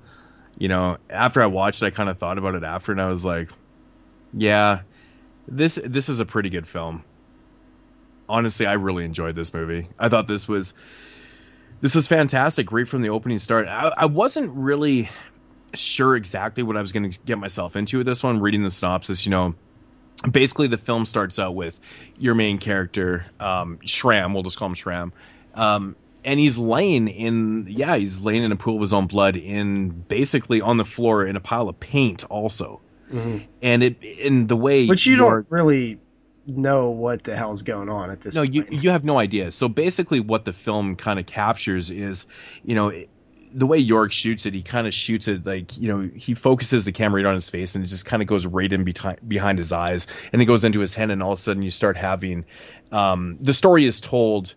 [0.58, 3.08] You know, after I watched, it, I kind of thought about it after, and I
[3.08, 3.50] was like,
[4.33, 4.83] yeah,
[5.49, 7.05] this this is a pretty good film.
[8.28, 9.89] Honestly, I really enjoyed this movie.
[9.99, 10.74] I thought this was
[11.81, 13.66] this was fantastic, right from the opening start.
[13.68, 15.08] I, I wasn't really
[15.74, 18.41] sure exactly what I was going to get myself into with this one.
[18.41, 19.55] Reading the synopsis, you know,
[20.31, 21.78] basically the film starts out with
[22.18, 24.34] your main character, um, Schramm.
[24.34, 25.12] We'll just call him Schramm.
[25.55, 29.36] Um, and he's laying in, yeah, he's laying in a pool of his own blood
[29.36, 32.81] in basically on the floor in a pile of paint, also.
[33.12, 33.42] Mhm.
[33.62, 35.99] And it in the way, But you don't really
[36.47, 38.55] know what the hell's going on at this no, point.
[38.55, 39.52] you you have no idea.
[39.52, 42.26] So basically, what the film kind of captures is,
[42.65, 43.08] you know, it-
[43.57, 44.52] the way Jörg shoots it.
[44.55, 47.49] He kind of shoots it like you know he focuses the camera right on his
[47.49, 50.47] face, and it just kind of goes right in behind behind his eyes, and it
[50.47, 52.44] goes into his head, and all of a sudden you start having
[52.91, 54.55] um, the story is told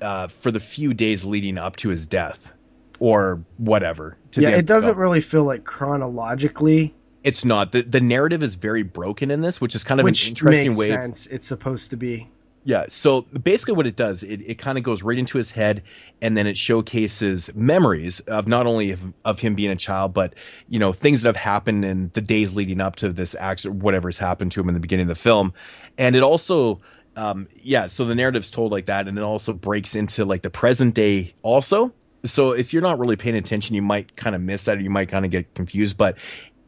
[0.00, 2.52] uh, for the few days leading up to his death,
[2.98, 4.16] or whatever.
[4.32, 5.00] To yeah, it doesn't film.
[5.00, 6.94] really feel like chronologically,
[7.24, 10.26] It's not the the narrative is very broken in this, which is kind of which
[10.26, 10.88] an interesting way.
[10.88, 11.26] sense.
[11.26, 12.28] It's supposed to be.
[12.64, 12.86] Yeah.
[12.88, 15.84] So basically, what it does, it, it kind of goes right into his head,
[16.20, 20.34] and then it showcases memories of not only of, of him being a child, but
[20.68, 24.18] you know things that have happened in the days leading up to this accident, whatever's
[24.18, 25.52] happened to him in the beginning of the film,
[25.96, 26.80] and it also.
[27.16, 30.50] Um, yeah, so the narrative's told like that, and it also breaks into like the
[30.50, 31.92] present day also.
[32.24, 34.90] So if you're not really paying attention, you might kind of miss that, or you
[34.90, 35.96] might kind of get confused.
[35.96, 36.18] But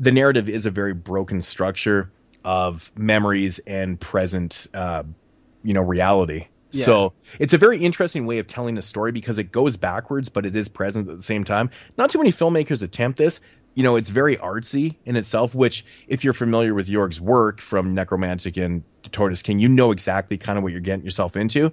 [0.01, 2.11] the narrative is a very broken structure
[2.45, 5.03] of memories and present uh,
[5.65, 6.85] you know reality Yeah.
[6.85, 10.47] so it's a very interesting way of telling a story because it goes backwards but
[10.47, 13.41] it is present at the same time not too many filmmakers attempt this
[13.79, 17.95] you know it's very artsy in itself which if you're familiar with Jörg's work from
[17.95, 18.83] Nekromantik and
[19.13, 21.73] Todesking you know exactly kind of what you're getting yourself into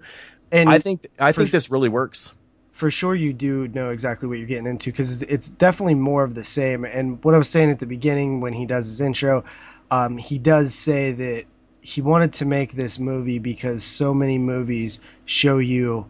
[0.52, 2.32] And i think i think this really works
[2.74, 6.26] for sure you do know exactly what you're getting into because it's, it's definitely more
[6.26, 6.84] of the same.
[6.84, 9.46] And what I was saying at the beginning when he does his intro,
[9.92, 11.46] um, he does say that
[11.80, 16.06] he wanted to make this movie because so many movies show you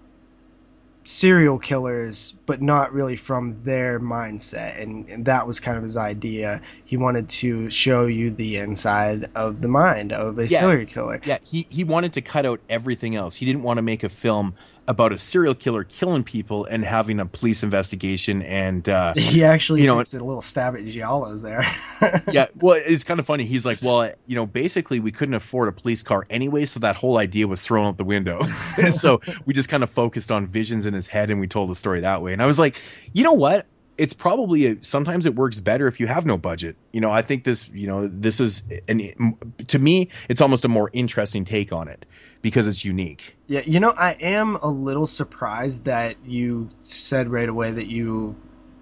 [1.08, 4.82] serial killers, but not really from their mindset.
[4.82, 6.62] And, and that was kind of his idea.
[6.84, 10.60] He wanted to show you the inside of the mind of a Yeah.
[10.60, 11.22] serial killer.
[11.24, 14.10] yeah he he wanted to cut out everything else he didn't want to make a
[14.10, 14.56] film
[14.88, 19.82] about a serial killer killing people and having a police investigation and uh He actually
[19.82, 21.66] You know, takes a little stab at Giallo's there.
[22.32, 23.46] yeah, well, it's kind of funny.
[23.46, 26.96] He's like, well, you know, basically we couldn't afford a police car anyway, so that
[26.96, 28.42] whole idea was thrown out the window.
[28.82, 31.70] and so we just kind of focused on visions in his head and we told
[31.70, 32.34] the story that way.
[32.34, 32.80] And I was like,
[33.14, 33.66] you know what?
[33.98, 36.76] It's probably a, sometimes it works better if you have no budget.
[36.92, 40.68] You know, I think this, you know, this is an to me, it's almost a
[40.68, 42.06] more interesting take on it
[42.46, 43.36] because it's unique.
[43.48, 48.36] Yeah, you know, I am a little surprised that you said right away that you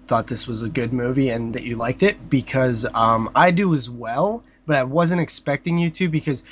[0.06, 3.74] thought this was a good movie and that you liked it because um, I do
[3.74, 6.44] as well, but I wasn't expecting you to because,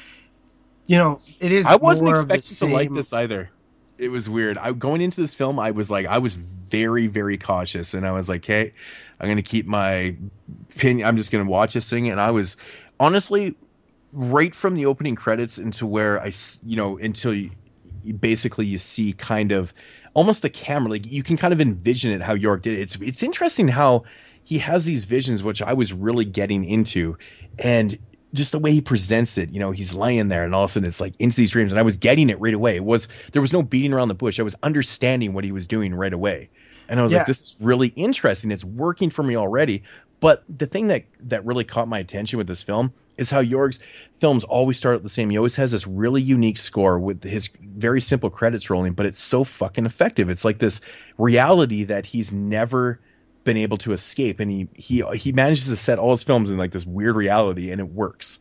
[0.86, 1.66] you know, it is.
[1.66, 3.50] I wasn't more of the expecting to like this either.
[3.98, 4.56] It was weird.
[4.56, 8.12] I going into this film, I was like, I was very, very cautious, and I
[8.12, 8.72] was like, hey,
[9.20, 10.16] I'm gonna keep my
[10.70, 11.06] opinion.
[11.06, 12.56] I'm just gonna watch this thing, and I was
[12.98, 13.54] honestly
[14.12, 16.32] right from the opening credits into where I,
[16.62, 17.50] you know, until you,
[18.18, 19.72] basically you see kind of
[20.14, 22.82] almost the camera, like you can kind of envision it how Jörg did it.
[22.82, 24.04] It's it's interesting how
[24.44, 27.16] he has these visions, which I was really getting into,
[27.58, 27.96] and
[28.34, 30.72] just the way he presents it, you know, he's laying there and all of a
[30.72, 32.76] sudden it's like into these dreams and I was getting it right away.
[32.76, 34.40] It was there was no beating around the bush.
[34.40, 36.50] I was understanding what he was doing right away.
[36.88, 37.14] And I was Yeah.
[37.14, 38.50] like, this is really interesting.
[38.50, 39.82] It's working for me already.
[40.22, 43.80] But the thing that that really caught my attention with this film is how Jörg's
[44.14, 45.28] films always start out the same.
[45.30, 49.20] He always has this really unique score with his very simple credits rolling, but it's
[49.20, 50.30] so fucking effective.
[50.30, 50.80] It's like this
[51.18, 53.00] reality that he's never
[53.42, 56.56] been able to escape, and he he he manages to set all his films in
[56.56, 58.38] like this weird reality, and it works.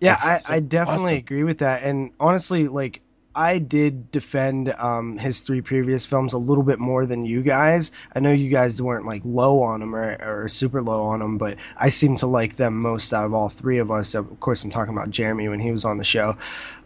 [0.00, 1.16] Yeah, I, so I definitely awesome.
[1.16, 1.82] agree with that.
[1.82, 3.00] And honestly, like
[3.34, 7.92] I did defend um, his three previous films a little bit more than you guys.
[8.14, 11.38] I know you guys weren't like low on him or, or super low on him,
[11.38, 14.14] but I seem to like them most out of all three of us.
[14.14, 16.36] Of course, I'm talking about Jeremy when he was on the show.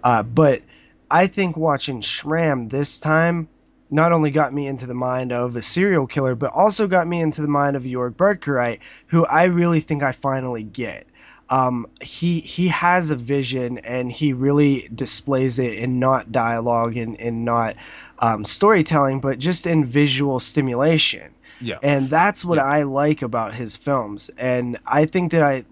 [0.04, 0.62] Uh, but
[1.10, 3.48] I think watching Schramm this time
[3.90, 7.20] not only got me into the mind of a serial killer, but also got me
[7.20, 11.06] into the mind of Jörg Buttgereit, who I really think I finally get
[11.50, 17.18] um, he he has a vision and he really displays it in not dialogue and,
[17.20, 17.76] and not
[18.18, 21.30] um, storytelling, but just in visual stimulation.
[21.60, 21.78] Yeah.
[21.82, 22.64] And that's what Yeah.
[22.64, 24.28] I like about his films.
[24.38, 25.64] And I think that I,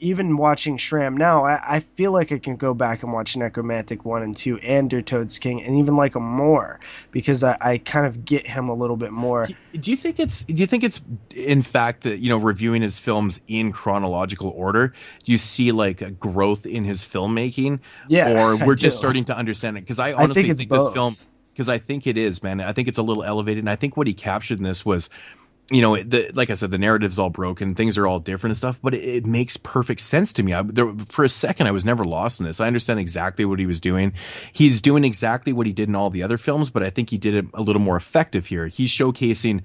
[0.00, 4.04] even watching Schramm now, I, I feel like I can go back and watch Nekromantik
[4.04, 8.06] 1 and 2 and Der Todesking and even like him more because I, I kind
[8.06, 9.46] of get him a little bit more.
[9.78, 11.00] Do you think it's do you think it's
[11.34, 14.88] in fact that you know reviewing his films in chronological order,
[15.24, 17.80] do you see like a growth in his filmmaking?
[18.08, 18.30] Yeah.
[18.30, 18.98] Or we're just do.
[18.98, 19.82] starting to understand it?
[19.82, 21.16] Because I I honestly think think, this film
[21.52, 22.60] because I think it is, man.
[22.60, 25.10] I think it's a little elevated, and I think what he captured in this was,
[25.70, 28.56] you know, the like I said, the narrative's all broken, things are all different and
[28.56, 30.52] stuff, but it, it makes perfect sense to me.
[30.52, 32.60] I, there, for a second, I was never lost in this.
[32.60, 34.12] I understand exactly what he was doing.
[34.52, 37.18] He's doing exactly what he did in all the other films, but I think he
[37.18, 38.66] did it a little more effective here.
[38.66, 39.62] He's showcasing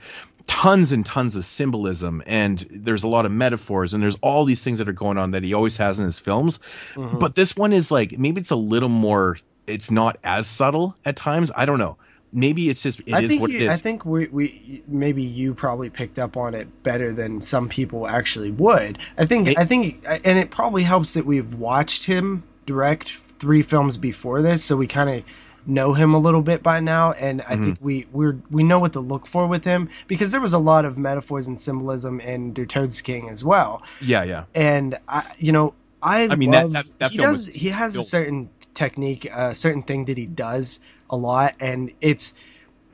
[0.48, 4.64] tons and tons of symbolism and there's a lot of metaphors and there's all these
[4.64, 6.60] things that are going on that he always has in his films
[6.94, 7.20] Mhm.
[7.20, 11.16] but this one is like maybe it's a little more it's not as subtle at
[11.16, 11.52] times.
[11.56, 11.98] I don't know.
[12.34, 15.24] Maybe it's just it is I think what you, it I think we, we maybe
[15.24, 18.98] you probably picked up on it better than some people actually would.
[19.18, 23.62] I think It- I think and it probably helps that we've watched him direct three
[23.62, 25.24] films before this, so we kind of
[25.68, 27.64] know him a little bit by now, and I Mhm.
[27.64, 30.60] think we we're we know what to look for with him because there was a
[30.60, 34.44] lot of metaphors and symbolism in Todesking as well, yeah yeah.
[34.54, 37.56] And I you know I I mean, that- love, that- that he film does was
[37.56, 40.80] he has a certain technique, a certain thing that he does
[41.10, 42.34] a lot, and it's.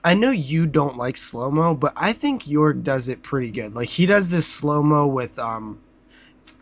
[0.03, 3.75] I know you don't like slow mo, but I think Jörg does it pretty good.
[3.75, 5.79] Like he does this slow mo with, um,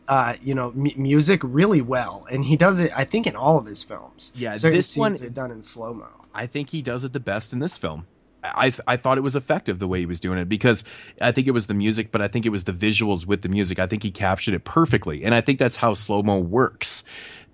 [0.09, 2.91] uh, you know, m- music really well, and he does it.
[2.93, 4.33] I think in all of his films.
[4.35, 6.09] Yeah, certain this one- are done in slow mo.
[6.33, 8.05] i think he does it the best in this film
[8.43, 10.85] I, I thought it was effective the way he was doing it because
[11.19, 13.49] I think it was the music, but I think it was the visuals with the
[13.49, 13.79] music.
[13.79, 17.03] I think he captured it perfectly, and I think that's how slow mo works.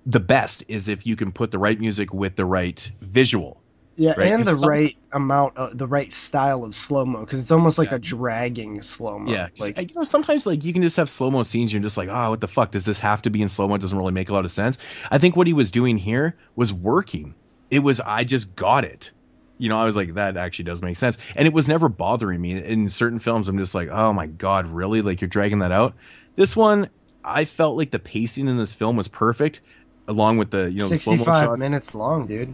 [0.05, 3.61] The best is if you can put the right music with the right visual.
[3.97, 7.51] Yeah, Right, and the right amount, of, the right style of slow mo, because it's
[7.51, 9.31] almost like a dragging slow mo.
[9.31, 11.71] Yeah, like you know, sometimes like you can just have slow mo scenes.
[11.71, 12.71] You're just like, oh, what the fuck?
[12.71, 13.75] Does this have to be in slow mo?
[13.75, 14.77] It doesn't really make a lot of sense.
[15.11, 17.35] I think what he was doing here was working.
[17.71, 19.11] It was I just got it.
[19.57, 22.41] You know, I was like, that actually does make sense, and it was never bothering
[22.41, 22.61] me.
[22.61, 25.01] In certain films, I'm just like, oh my god, really?
[25.01, 25.93] Like you're dragging that out.
[26.35, 26.89] This one,
[27.23, 29.61] I felt like the pacing in this film was perfect,
[30.07, 31.59] along with the you know the slow mo sixty-five shots.
[31.59, 32.53] minutes long, dude.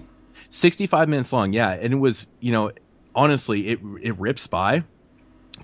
[0.50, 2.72] 65 minutes long yeah and it was you know
[3.16, 4.84] honestly it it rips by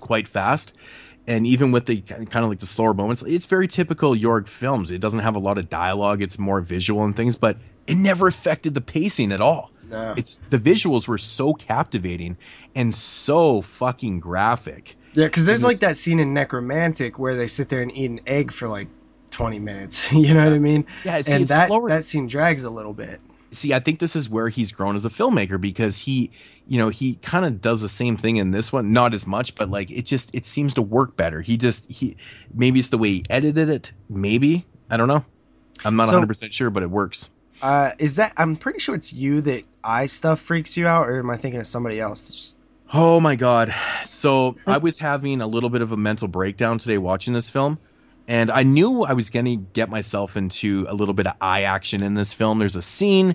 [0.00, 0.78] quite fast
[1.26, 4.90] and even with the kind of like the slower moments it's very typical Jörg films
[4.90, 8.28] it doesn't have a lot of dialogue it's more visual and things but it never
[8.28, 10.14] affected the pacing at all No.
[10.16, 12.38] it's the visuals were so captivating
[12.74, 17.68] and so fucking graphic Yeah, because there's like that scene in Nekromantik where they sit
[17.68, 18.88] there and eat an egg for like
[19.38, 20.12] 20 minutes.
[20.18, 20.84] You know what I mean?
[21.04, 23.20] yeah see, and that slower that scene drags a little bit.
[23.52, 26.30] see i think this is where he's grown as a filmmaker because he
[26.66, 29.54] you know he kind of does the same thing in this one not as much
[29.54, 32.16] but like it just it seems to work better he just he
[32.52, 35.24] maybe it's the way he edited it maybe i don't know
[35.84, 37.30] i'm not So- 100% sure but it works
[37.62, 38.32] Uh, is that?
[38.36, 41.58] I'm pretty sure it's you that eye stuff freaks you out, or am I thinking
[41.60, 42.20] of somebody else?
[42.28, 42.56] Just-
[42.92, 46.98] oh my god so i was having a little bit of a mental breakdown today
[46.98, 47.78] watching this film
[48.28, 51.62] and i knew i was going to get myself into a little bit of eye
[51.62, 53.34] action in this film there's a scene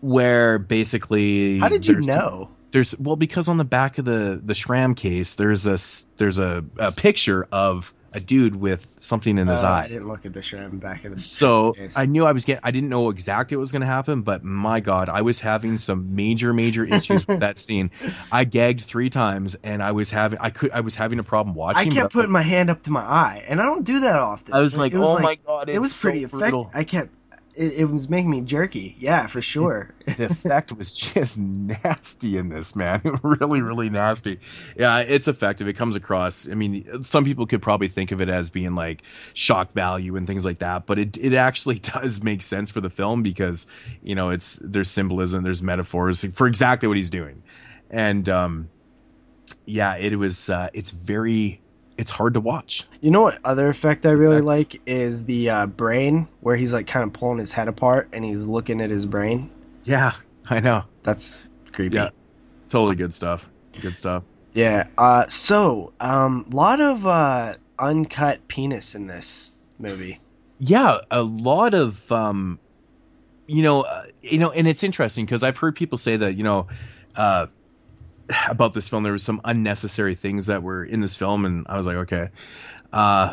[0.00, 2.50] where basically How did you know?
[2.72, 5.78] there's well because on the back of the the Schramm case there's a
[6.18, 10.24] there's a, a picture of a dude with something in his Uh, I didn't look
[10.24, 11.18] at the shrimp back of the.
[11.18, 11.98] So Yes.
[11.98, 12.60] I knew I was getting.
[12.64, 15.76] I didn't know exactly what was going to happen, but my God, I was having
[15.76, 17.90] some major, major issues with that scene.
[18.32, 20.38] I gagged three times, and I was having.
[20.40, 20.70] I could.
[20.72, 21.92] I was having a problem watching.
[21.92, 24.54] I kept putting my hand up to my eye, and I don't do that often.
[24.54, 26.60] I was like, was oh like, my God, it was it's so pretty brutal.
[26.62, 26.80] effective.
[26.80, 27.14] I kept.
[27.58, 28.94] It, it was making me jerky.
[28.98, 29.92] Yeah, for sure.
[30.06, 33.02] the effect was just nasty in this man.
[33.22, 34.40] Really really nasty.
[34.76, 35.68] Yeah it's effective.
[35.68, 36.48] It comes across.
[36.48, 39.02] I mean some people could probably think of it as being like
[39.34, 42.90] shock value and things like that but it, it actually does make sense for the
[42.90, 43.66] film because
[44.02, 47.42] you know it's there's symbolism there's metaphors for exactly what he's doing.
[47.90, 48.68] And um
[49.66, 51.60] yeah it was uh it's very
[51.98, 55.66] it's hard to watch You know what other effect I really like is the uh,
[55.66, 59.04] brain, where he's like kind of pulling his head apart and he's looking at his
[59.06, 59.50] brain.
[59.84, 60.12] yeah
[60.50, 61.96] i know That's creepy.
[61.96, 62.08] yeah
[62.68, 63.48] totally good stuff
[63.80, 64.86] good stuff Yeah.
[64.96, 70.20] Uh, so, um, lot of uh, uncut penis in this movie.
[70.58, 72.58] yeah a lot of um
[73.46, 76.42] you know uh, you know and it's interesting because i've heard people say that you
[76.42, 76.66] know
[77.16, 77.46] uh
[78.48, 81.76] about this film there was some unnecessary things that were in this film and i
[81.76, 82.28] was like okay
[82.92, 83.32] uh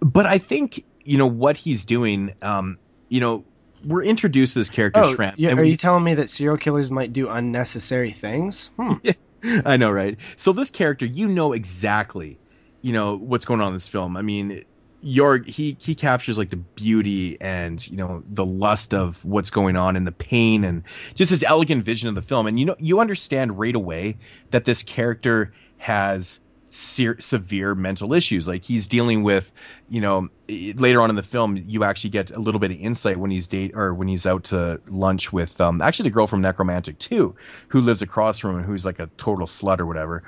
[0.00, 3.44] but i think you know what he's doing um you know
[3.86, 6.28] we're introduced to this character Oh, Shrimp, yeah, and are we- you telling me that
[6.30, 8.70] serial killers might do unnecessary things?
[8.76, 8.94] Hmm.
[9.64, 10.18] I know, right?
[10.34, 12.40] So this character, you know exactly,
[12.82, 14.16] you know what's going on in this film.
[14.16, 14.64] I mean,
[15.04, 19.76] Jörg he he captures like the beauty and you know the lust of what's going
[19.76, 20.82] on and the pain and
[21.14, 22.46] just his elegant vision of the film.
[22.46, 24.16] And you know you understand right away
[24.50, 28.48] that this character has se- severe mental issues.
[28.48, 29.52] Like he's dealing with,
[29.88, 33.18] you know, later on in the film, you actually get a little bit of insight
[33.18, 36.42] when he's date or when he's out to lunch with um, actually the girl from
[36.42, 37.34] Nekromantik too,
[37.68, 40.22] who lives across from him, who's like a total slut or whatever.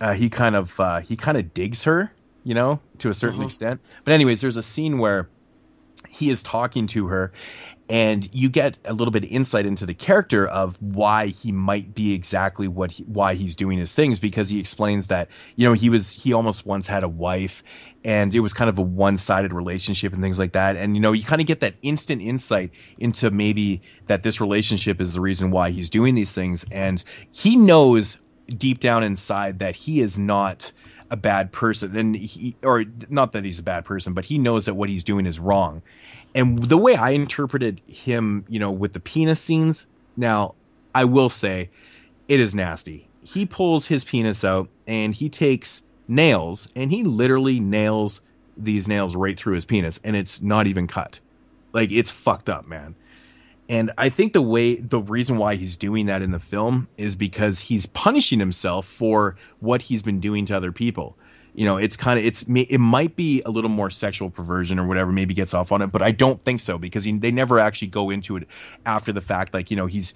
[0.00, 2.12] Uh, he kind of uh, he kind of digs her,
[2.44, 3.44] you know, to a certain Mhm.
[3.44, 3.80] extent.
[4.04, 5.28] But anyways, there's a scene where
[6.08, 7.32] he is talking to her
[7.88, 11.94] and you get a little bit of insight into the character of why he might
[11.94, 15.72] be exactly what he, why he's doing his things because he explains that you know
[15.72, 17.62] he was he almost once had a wife
[18.04, 21.12] and it was kind of a one-sided relationship and things like that and you know
[21.12, 25.50] you kind of get that instant insight into maybe that this relationship is the reason
[25.50, 28.18] why he's doing these things and he knows
[28.58, 30.72] deep down inside that he is not
[31.12, 34.64] a bad person and he or not that he's a bad person but he knows
[34.64, 35.80] that what he's doing is wrong
[36.34, 40.54] and the way I interpreted him, you know, with the penis scenes, now
[40.94, 41.70] I will say
[42.28, 43.06] it is nasty.
[43.22, 48.20] He pulls his penis out and he takes nails and he literally nails
[48.56, 51.20] these nails right through his penis and it's not even cut.
[51.72, 52.94] Like it's fucked up, man.
[53.68, 57.16] And I think the way the reason why he's doing that in the film is
[57.16, 61.16] because he's punishing himself for what he's been doing to other people.
[61.54, 64.86] You know it's kind of it's it might be a little more sexual perversion or
[64.86, 67.58] whatever maybe gets off on it but i don't think so because he, they never
[67.58, 68.48] actually go into it
[68.86, 70.14] after the fact like you know he's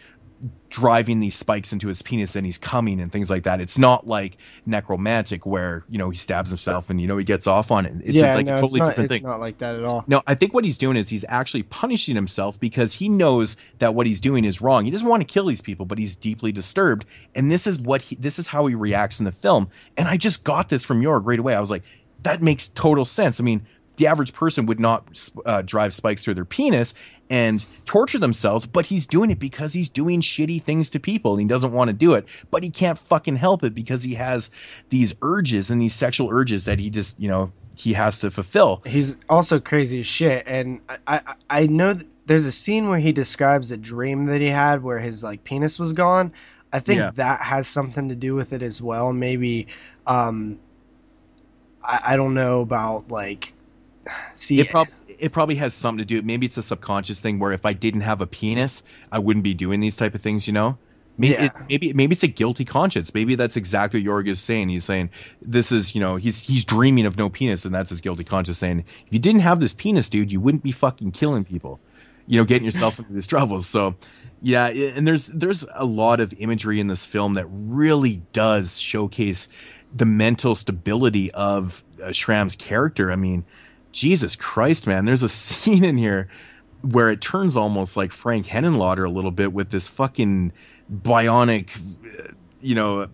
[0.68, 4.06] driving these spikes into his penis and he's coming and things like that it's not
[4.06, 4.36] like
[4.68, 7.94] Nekromantik where you know he stabs himself and you know he gets off on it
[8.05, 9.16] it's yeah, like no, a totally not, different thing.
[9.16, 10.05] it's not like that at all.
[10.06, 13.94] no, I think what he's doing is he's actually punishing himself because he knows that
[13.94, 14.84] what he's doing is wrong.
[14.84, 18.02] He doesn't want to kill these people, but he's deeply disturbed, and this is what
[18.02, 19.68] he, this is how he reacts in the film.
[19.97, 21.55] And I just got this from Jörg right away.
[21.55, 21.84] I was like,
[22.23, 23.40] that makes total sense.
[23.40, 23.65] I mean,
[23.97, 26.94] the average person would not uh, drive spikes through their penis
[27.31, 31.41] and torture themselves, but he's doing it because he's doing shitty things to people and
[31.41, 34.50] he doesn't want to do it, but he can't fucking help it because he has
[34.91, 38.81] these urges and these sexual urges that he just, you know, he has to fulfill.
[38.86, 42.99] He's also crazy as shit, and I I, I know that there's a scene where
[42.99, 46.33] he describes a dream that he had where his like penis was gone.
[46.73, 47.10] I think Yeah.
[47.15, 49.12] that has something to do with it as well.
[49.12, 49.68] Maybe,
[50.07, 50.58] um,
[51.83, 53.52] I, I don't know about like.
[54.35, 57.52] See, it, prob- it probably has something to do maybe it's a subconscious thing where
[57.52, 60.52] if i didn't have a penis i wouldn't be doing these type of things you
[60.52, 60.76] know?
[61.18, 61.44] Maybe Yeah.
[61.47, 63.15] it's maybe maybe it's a guilty conscience.
[63.15, 64.68] Maybe that's exactly what Jörg is saying.
[64.68, 65.09] He's saying
[65.41, 68.59] this is you know he's he's dreaming of no penis and that's his guilty conscience
[68.59, 71.81] saying if you didn't have this penis dude you wouldn't be fucking killing people.
[72.26, 73.67] You know getting yourself into these troubles.
[73.67, 73.94] So
[74.43, 79.49] yeah and there's there's a lot of imagery in this film that really does showcase
[79.94, 83.10] the mental stability of uh, Schramm's character.
[83.10, 83.43] I mean
[83.97, 86.28] Jesus Christ, man, there's a scene in here
[86.83, 90.52] where it turns almost like Frank Henenlotter a little bit with this fucking
[90.92, 91.76] bionic,
[92.20, 93.08] uh, you know,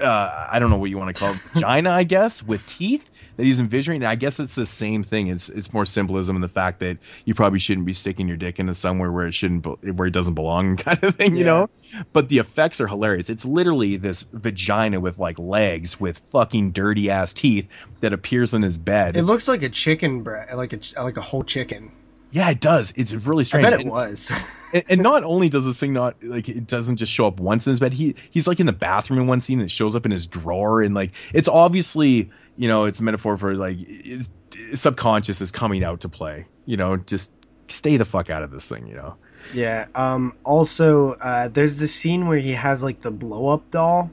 [0.00, 3.10] uh, I don't know what you want to call it, vagina, I guess, with teeth
[3.36, 4.04] that he's envisioning.
[4.04, 5.26] I guess it's the same thing.
[5.26, 8.58] It's it's more symbolism in the fact that you probably shouldn't be sticking your dick
[8.58, 11.46] into somewhere where it shouldn't, be- where it doesn't belong, kind of thing, you Yeah.
[11.46, 11.70] know.
[12.12, 13.28] But the effects are hilarious.
[13.28, 17.68] It's literally this vagina with like legs with fucking dirty ass teeth
[18.00, 19.16] that appears in his bed.
[19.16, 21.90] it looks like a chicken breast, like a like a whole chicken.
[22.32, 22.92] Yeah, it does.
[22.96, 23.64] It's really I strange.
[23.64, 24.30] bet it And- was.
[24.74, 27.66] and, and not only does this thing not like it doesn't just show up once
[27.66, 29.96] in his bed, he he's like in the bathroom in one scene and it shows
[29.96, 33.78] up in his drawer and like it's obviously you know it's a metaphor for like
[33.78, 36.46] his, his subconscious is coming out to play.
[36.66, 37.32] You know, just
[37.68, 39.16] stay the fuck out of this thing, you know.
[39.54, 39.86] Yeah.
[39.94, 40.34] Um.
[40.44, 44.10] Also, uh, there's this scene where he has like the blow up doll.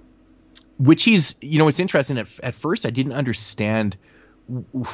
[0.79, 2.17] Which he's, you know, it's interesting.
[2.17, 3.97] At at first, I didn't understand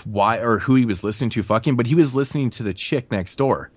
[0.06, 3.12] why or who he was listening to fucking, but he was listening to the chick
[3.12, 3.72] next door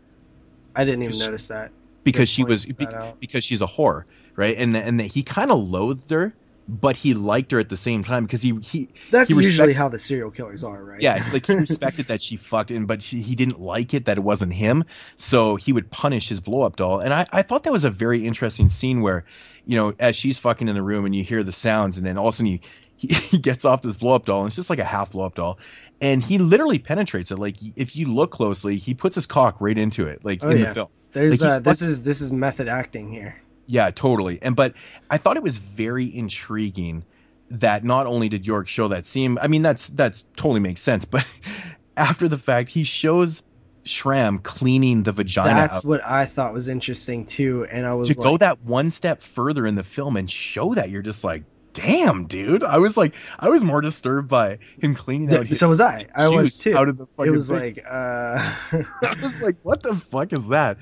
[0.75, 1.73] I didn't even notice that.
[2.05, 2.89] because Good she was be-
[3.21, 4.05] because she's a whore,
[4.37, 4.57] right?
[4.57, 6.37] And and he kind of loathed her,
[6.69, 9.89] but he liked her at the same time because he he That's He usually how
[9.89, 11.03] the serial killers are, right?
[11.05, 14.17] yeah like he respected that she fucked him, but he, he didn't like it that
[14.17, 14.83] it wasn't him,
[15.17, 17.01] so he would punish his blow up doll.
[17.01, 19.25] And I I thought that was a very interesting scene where,
[19.67, 22.17] you know, as she's fucking in the room and you hear the sounds, and then
[22.17, 22.61] all of a sudden he
[22.97, 25.25] he, he gets off this blow up doll, and it's just like a half blow
[25.25, 25.59] up doll.
[26.01, 27.39] And he literally penetrates it.
[27.39, 30.59] Like if you look closely, he puts his cock right into it, like Oh, in
[30.59, 30.69] yeah.
[30.69, 30.89] the film.
[31.13, 33.41] There's Like, uh, this is this is method acting here.
[33.67, 34.39] Yeah, totally.
[34.43, 34.75] And but
[35.11, 37.05] I thought it was very intriguing
[37.49, 41.05] that not only did Jörg show that scene, I mean that's that's totally makes sense,
[41.05, 41.27] but
[41.97, 43.43] after the fact he shows
[43.85, 45.85] Schramm cleaning the vagina That's out.
[45.85, 49.23] what I thought was interesting too, and I was to like, go that one step
[49.23, 51.45] further in the film and show that you're just like
[51.77, 55.69] damn dude i was like i was more disturbed by him cleaning out his so
[55.69, 56.07] was I.
[56.15, 56.77] I was too.
[56.77, 57.59] out of the It was thing.
[57.77, 58.39] like, uh,
[59.03, 60.79] I was like, what the fuck is that?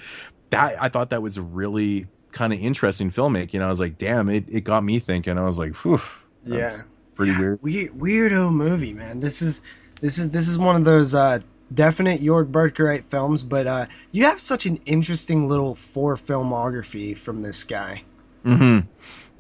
[0.51, 3.61] That I thought that was really kind of interesting filmmaking.
[3.61, 5.37] I was like, damn, it, it got me thinking.
[5.39, 6.01] I was like, whew,
[6.47, 6.71] yeah,
[7.15, 7.63] pretty weird.
[7.63, 9.19] weird, weirdo movie, man.
[9.21, 9.61] This is
[10.01, 11.39] this is this is one of those uh,
[11.73, 17.43] definite Jörg Buttgereit films, but uh, you have such an interesting little four filmography from
[17.43, 18.03] this guy.
[18.45, 18.87] Mm-hmm.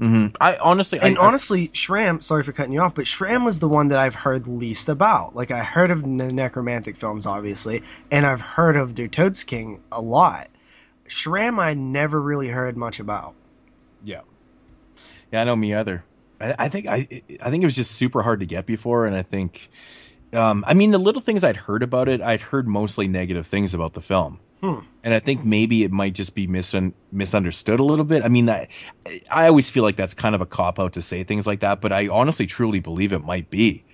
[0.00, 0.36] Mm-hmm.
[0.40, 3.68] I honestly, And I, honestly, Schramm, sorry for cutting you off, but Schramm was the
[3.68, 5.36] one that I've heard least about.
[5.36, 10.00] Like, I heard of the Nekromantik films, obviously, and I've heard of Der Todesking a
[10.00, 10.48] lot.
[11.06, 13.34] Schramm, I never really heard much about.
[14.02, 14.22] yeah,
[15.30, 16.02] yeah, I know me either.
[16.40, 17.06] I, I think I,
[17.40, 19.68] I think it was just super hard to get before, and I think,
[20.32, 23.74] um, I mean, the little things I'd heard about it, I'd heard mostly negative things
[23.74, 24.40] about the film.
[25.02, 28.24] And I think maybe it might just be misun- misunderstood a little bit.
[28.24, 28.68] I mean, I,
[29.30, 31.80] I always feel like that's kind of a cop out to say things like that,
[31.80, 33.84] but I honestly truly believe it might be.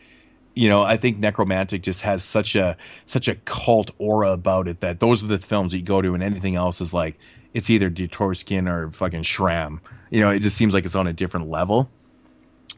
[0.55, 2.77] You know, I think Nekromantik just has such a
[3.07, 6.15] such a cult aura about it that those are the films that you go to,
[6.15, 7.19] and anything else is like
[7.55, 9.81] it's either Der Todesking or fucking Schramm.
[10.11, 11.89] You know, it just seems like it's on a different level.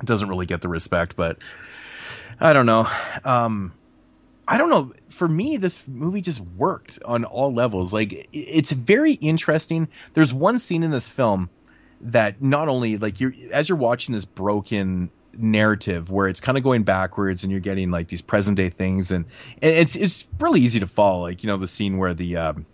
[0.01, 1.39] It doesn't really get the respect, but
[2.41, 2.87] I don't know.
[3.25, 3.73] Um,
[4.53, 4.93] I don't know.
[5.09, 7.95] For me, this movie just worked on all levels.
[7.95, 9.89] Like it's very interesting.
[10.13, 11.49] There's one scene in this film
[12.03, 16.65] that not only like you're as you're watching this broken narrative where it's kind of
[16.65, 19.25] going backwards and you're getting like these present day things and,
[19.63, 21.23] and it's it's really easy to follow.
[21.23, 22.67] Like you know the scene where the um,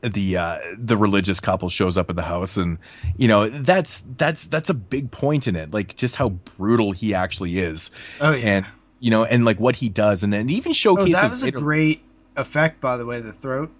[0.00, 2.78] the uh, the religious couple shows up at the house and
[3.16, 5.74] you know that's that's that's a big point in it.
[5.74, 7.90] Like just how brutal he actually is
[8.20, 8.64] Oh, and
[9.04, 11.20] you know, and like what he does, and then it even oh, showcases.
[11.20, 12.02] that was a later- great
[12.36, 13.70] effect, by the way, the throat.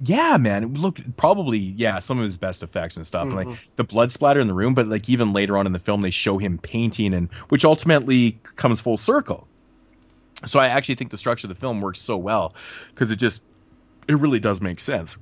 [0.00, 0.74] yeah, man.
[0.74, 3.46] Look, probably yeah, some of his best effects and stuff, and Mhm.
[3.46, 4.72] like the blood splatter in the room.
[4.74, 8.38] But like even later on in the film, they show him painting, and which ultimately
[8.56, 9.48] comes full circle.
[10.44, 12.54] So I actually think the structure of the film works so well
[12.90, 13.42] because it just
[14.08, 15.16] it really does make sense.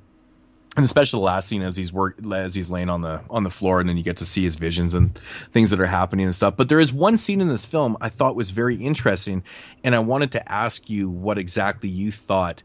[0.77, 3.49] And especially the last scene as he's work as he's laying on the on the
[3.49, 5.19] floor, and then you get to see his visions and
[5.51, 6.55] things that are happening and stuff.
[6.55, 9.43] But there is one scene in this film I thought was very interesting,
[9.83, 12.63] and I wanted to ask you what exactly you thought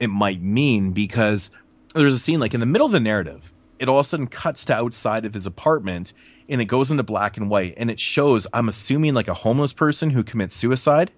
[0.00, 1.50] it might mean because
[1.94, 4.26] there's a scene like in the middle of the narrative, it all of a sudden
[4.28, 6.14] cuts to outside of his apartment
[6.48, 9.72] and it goes into black and white and it shows I'm assuming like a homeless
[9.72, 11.10] person who commits suicide,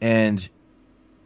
[0.00, 0.48] and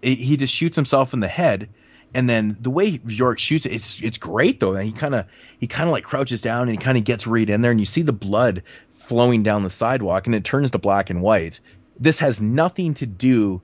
[0.02, 1.68] it, he just shoots himself in the head
[2.14, 4.74] and then the way Jörg shoots it, it's it's great though.
[4.74, 5.26] And he kind of
[5.58, 7.80] he kind of like crouches down and he kind of gets right in there, and
[7.80, 8.62] you see the blood
[8.92, 11.60] flowing down the sidewalk, and it turns to black and white.
[11.98, 13.60] This has nothing to do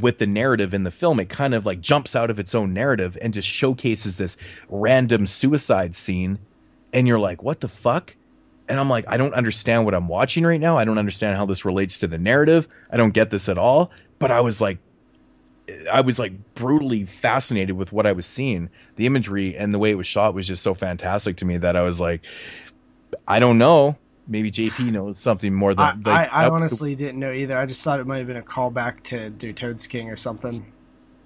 [0.00, 1.18] with the narrative in the film.
[1.18, 4.36] It kind of like jumps out of its own narrative and just showcases this
[4.68, 6.38] random suicide scene,
[6.92, 8.14] and you're like, what the fuck?
[8.68, 10.78] And I'm like, I don't understand what I'm watching right now.
[10.78, 12.68] I don't understand how this relates to the narrative.
[12.90, 13.90] I don't get this at all.
[14.18, 14.78] But I was like,
[15.90, 18.68] I was like brutally fascinated with what I was seeing.
[18.96, 21.76] The imagery and the way it was shot was just so fantastic to me that
[21.76, 22.22] I was like,
[23.28, 23.96] I don't know.
[24.28, 27.32] Maybe JP knows something more than I, like, I that was the- honestly didn't know
[27.32, 27.56] either.
[27.56, 30.64] I just thought it might have been a callback to Der Todesking or something.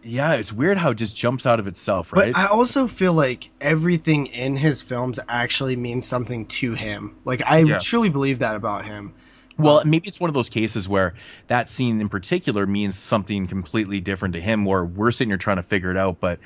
[0.02, 2.32] yeah, it's weird how it just jumps out of itself, right?
[2.32, 7.16] But I also feel like everything in his films actually means something to him.
[7.24, 7.78] Like I Yeah.
[7.78, 9.12] truly believe that about him.
[9.59, 11.15] Well, maybe it's one of those cases where
[11.47, 15.57] that scene in particular means something completely different to him, where we're sitting here trying
[15.57, 16.20] to figure it out.
[16.20, 16.41] But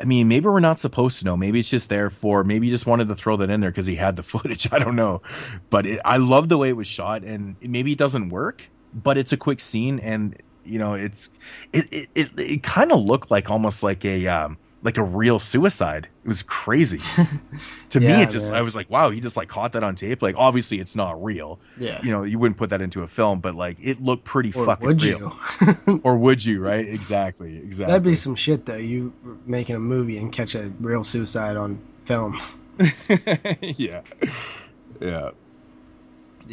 [0.00, 1.36] I mean, maybe we're not supposed to know.
[1.36, 2.44] Maybe it's just there for.
[2.44, 4.70] Maybe he just wanted to throw that in there because he had the footage.
[4.72, 5.22] I don't know,
[5.70, 9.16] but it, I love the way it was shot, and maybe it doesn't work, but
[9.16, 11.30] it's a quick scene, and you know, it's
[11.72, 15.40] it it it, it kind of looked like almost like a um like a real
[15.40, 16.08] suicide.
[16.24, 17.00] It was crazy.
[17.90, 18.60] to me, it just man.
[18.60, 20.22] I was like, wow, he just like caught that on tape.
[20.22, 21.58] Like obviously it's not real.
[21.76, 22.00] Yeah.
[22.02, 24.64] You know, you wouldn't put that into a film, but like it looked pretty Or
[24.64, 25.36] fucking would real.
[25.86, 26.00] you?
[26.04, 26.62] Or would you?
[26.66, 26.86] Right?
[26.86, 27.56] Exactly.
[27.56, 27.90] Exactly.
[27.92, 28.76] That'd be some shit though.
[28.76, 29.12] You
[29.44, 32.40] making a movie and catch a real suicide on film.
[33.60, 34.02] yeah.
[35.00, 35.30] Yeah.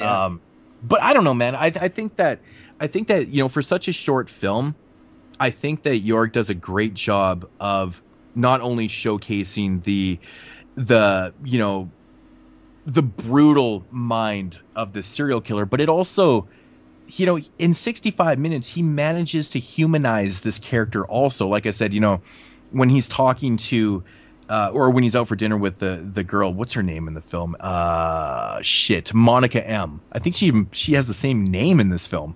[0.02, 0.42] Um,
[0.84, 1.56] but I don't know, man.
[1.56, 2.40] I I think that
[2.80, 4.76] I think that you know for such a short film,
[5.40, 8.03] I think that Jörg does a great job of
[8.36, 10.20] not only showcasing the
[10.76, 11.90] the you know
[12.86, 16.48] the brutal mind of the serial killer, but it also
[17.08, 21.48] you know in 65 minutes he manages to humanize this character also.
[21.48, 22.22] Like i said you know
[22.72, 24.04] when he's talking to
[24.50, 27.14] uh, or when he's out for dinner with the the girl what's her name in
[27.14, 27.56] the film?
[27.60, 30.02] Uh shit monica m.
[30.12, 32.36] I think she she has the same name in this film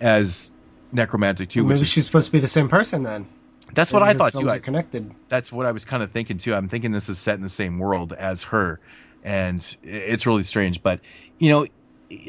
[0.00, 0.52] as
[0.94, 3.26] Nekromantik too which Maybe is she's supposed to be the same person then.
[3.74, 5.10] That's what i thought too I, connected.
[5.28, 6.54] that's what I was kind of thinking too.
[6.54, 8.80] I'm thinking this is set in the same world as her,
[9.24, 10.82] and it's really strange.
[10.82, 11.00] But
[11.38, 11.66] you know,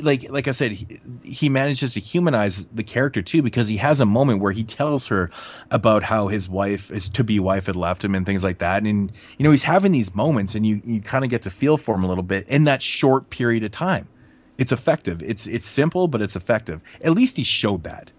[0.01, 4.01] like like I said, he, he manages to humanize the character too because he has
[4.01, 5.29] a moment where he tells her
[5.71, 8.83] about how his wife, his to be wife, had left him and things like that.
[8.83, 11.77] And you know, he's having these moments, and you you kind of get to feel
[11.77, 14.07] for him a little bit in that short period of time.
[14.57, 15.21] It's effective.
[15.23, 16.81] It's it's simple, but it's effective.
[17.03, 18.11] At least he showed that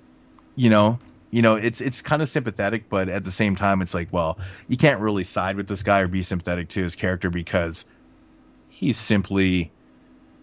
[0.56, 0.98] you know
[1.34, 4.38] you know it's it's kind of sympathetic but at the same time it's like well
[4.68, 7.84] you can't really side with this guy or be sympathetic to his character because
[8.68, 9.68] he simply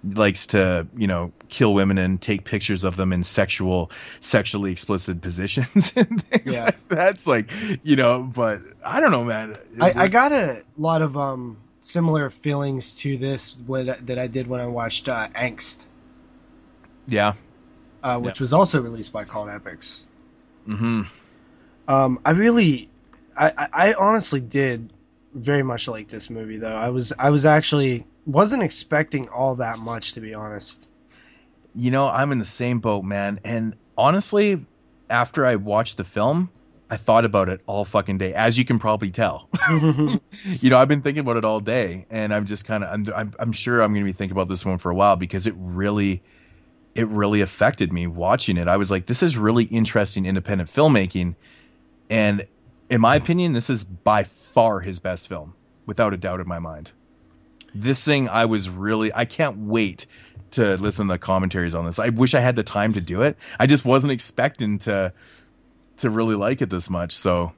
[0.04, 3.90] likes to you know kill women and take pictures of them in sexual
[4.20, 6.66] sexually explicit positions and things Yeah.
[6.66, 7.16] like that.
[7.16, 7.52] It's like
[7.84, 12.30] you know but i don't know man I, I got a lot of um similar
[12.30, 15.88] feelings to this what, that I did when I watched uh, Angst,
[17.08, 17.34] yeah
[18.04, 20.08] uh, which was also released by Cult Epics.
[20.66, 21.02] Hmm
[21.88, 22.90] Um, I really,
[23.38, 24.94] I, I, I honestly did
[25.34, 26.76] very much like this movie though.
[26.76, 30.92] I was I was actually wasn't expecting all that much to be honest.
[31.74, 34.66] you know i'm in the same boat man and honestly
[35.10, 36.50] after i watched the film
[36.90, 39.50] i thought about it all fucking day as you can probably tell
[40.60, 43.06] you know, I've been thinking about it all day, and I'm just kind of, I'm,
[43.16, 45.46] I'm, I'm sure I'm going to be thinking about this one for a while because
[45.48, 46.24] it really,
[46.96, 48.68] it really affected me watching it.
[48.68, 51.36] I was like, this is really interesting independent filmmaking,
[52.10, 52.46] and
[52.90, 55.54] in my opinion, this is by far his best film,
[55.86, 56.92] without a doubt in my mind.
[57.74, 60.06] This thing, I was really, I can't wait
[60.52, 62.00] to listen to the commentaries on this.
[62.00, 63.38] I wish I had the time to do it.
[63.60, 65.14] I just wasn't expecting to,
[65.98, 67.18] to really like it this much.
[67.18, 67.54] So.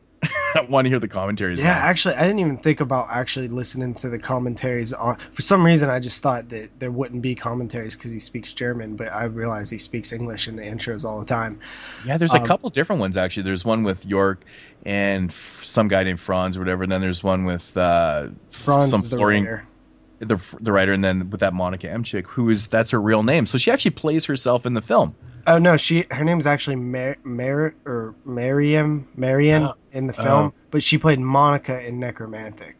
[0.55, 1.61] I want to hear the commentaries.
[1.61, 1.79] yeah, now.
[1.85, 5.17] actually, I didn't even think about actually listening to the commentaries on.
[5.31, 8.95] For some reason, I just thought that there wouldn't be commentaries because he speaks German,
[8.95, 11.59] but I realized he speaks English in the intros all the time.
[12.05, 13.43] Yeah, there's a Um, couple different ones actually.
[13.43, 14.37] There's one with Jörg
[14.85, 16.83] and f- some guy named Franz or whatever.
[16.83, 19.67] And then there's one with uh, Franz some is the Florian, writer.
[20.19, 23.23] the the writer, and then with that Monica M chick, who is that's her real
[23.23, 23.45] name.
[23.45, 25.15] So she actually plays herself in the film.
[25.45, 29.73] Oh no, she her name's actually Mar, Mar or Mariam Marian Oh.
[29.93, 30.53] In the film, Oh.
[30.71, 32.73] but she played Monica in Nekromantik.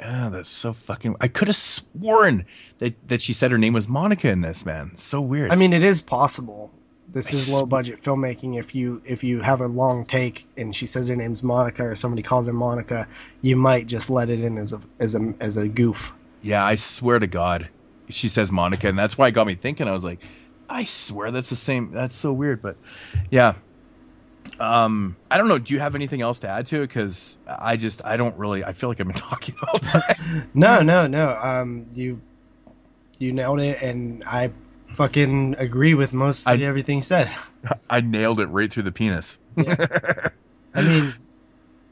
[0.00, 1.16] Ah, that's so fucking.
[1.20, 2.44] I could have sworn
[2.78, 4.64] that that she said her name was Monica in this.
[4.64, 5.50] Man, so weird.
[5.50, 6.70] I mean, it is possible.
[7.12, 8.58] This I is sw- low budget filmmaking.
[8.58, 11.94] If you if you have a long take and she says her name's Monica or
[11.96, 13.06] somebody calls her Monica,
[13.42, 16.12] you might just let it in as a as a as a goof.
[16.42, 17.68] yeah, I swear to God,
[18.08, 19.88] she says Monica, and that's why it got me thinking.
[19.88, 20.20] I was like,
[20.70, 21.90] I swear that's the same.
[21.92, 22.76] That's so weird, but
[23.30, 23.54] yeah.
[24.60, 25.58] Um, I don't know.
[25.58, 26.88] Do you have anything else to add to it?
[26.88, 28.64] Because I just, I don't really.
[28.64, 30.48] I feel like I've been talking the whole time.
[30.54, 31.36] No, no, no.
[31.40, 32.20] Um, you
[33.18, 34.50] you nailed it, and I
[34.94, 37.30] fucking agree with most of I- everything you said.
[37.90, 39.38] I nailed it right through the penis.
[39.56, 40.28] yeah.
[40.74, 41.12] I mean,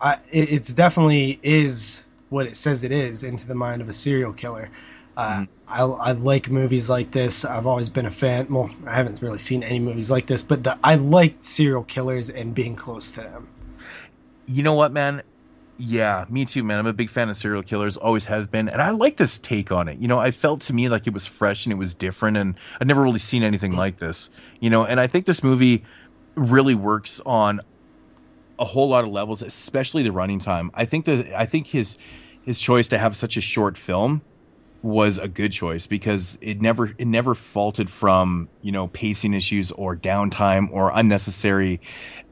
[0.01, 3.93] I, it, it's definitely is what it says it is into the mind of a
[3.93, 4.71] serial killer.
[5.17, 7.45] Uh, I, I like movies like this.
[7.45, 8.47] I've always been a fan.
[8.49, 12.31] Well, I haven't really seen any movies like this, but the, I like serial killers
[12.31, 13.49] and being close to them.
[14.47, 15.23] you know what, man?
[15.83, 16.79] Yeah, me too, man.
[16.79, 19.73] I'm a big fan of serial killers, always have been, and I like this take
[19.73, 19.99] on it.
[19.99, 22.55] You know, I felt to me like it was fresh and it was different, and
[22.81, 24.29] I'd never really seen anything like this.
[24.61, 25.85] You know, and I think this movie
[26.35, 27.61] really works on
[28.59, 30.71] a whole lot of levels, especially the running time.
[30.75, 31.97] I think that I think his
[32.43, 34.21] his choice to have such a short film
[34.83, 39.71] was a good choice because it never it never faulted from you know pacing issues
[39.73, 41.81] or downtime or unnecessary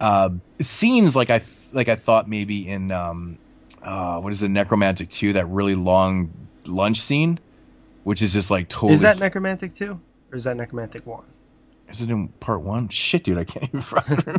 [0.00, 3.36] uh, scenes like I like I thought maybe in um,
[3.82, 6.32] uh, what is it Nekromantik two that really long
[6.66, 7.38] lunch scene,
[8.04, 10.00] which is just like totally Is that Nekromantik 2?
[10.32, 11.24] Or is that Nekromantik 1?
[11.90, 12.88] Is it in part one?
[12.88, 13.82] Shit, dude, I can't even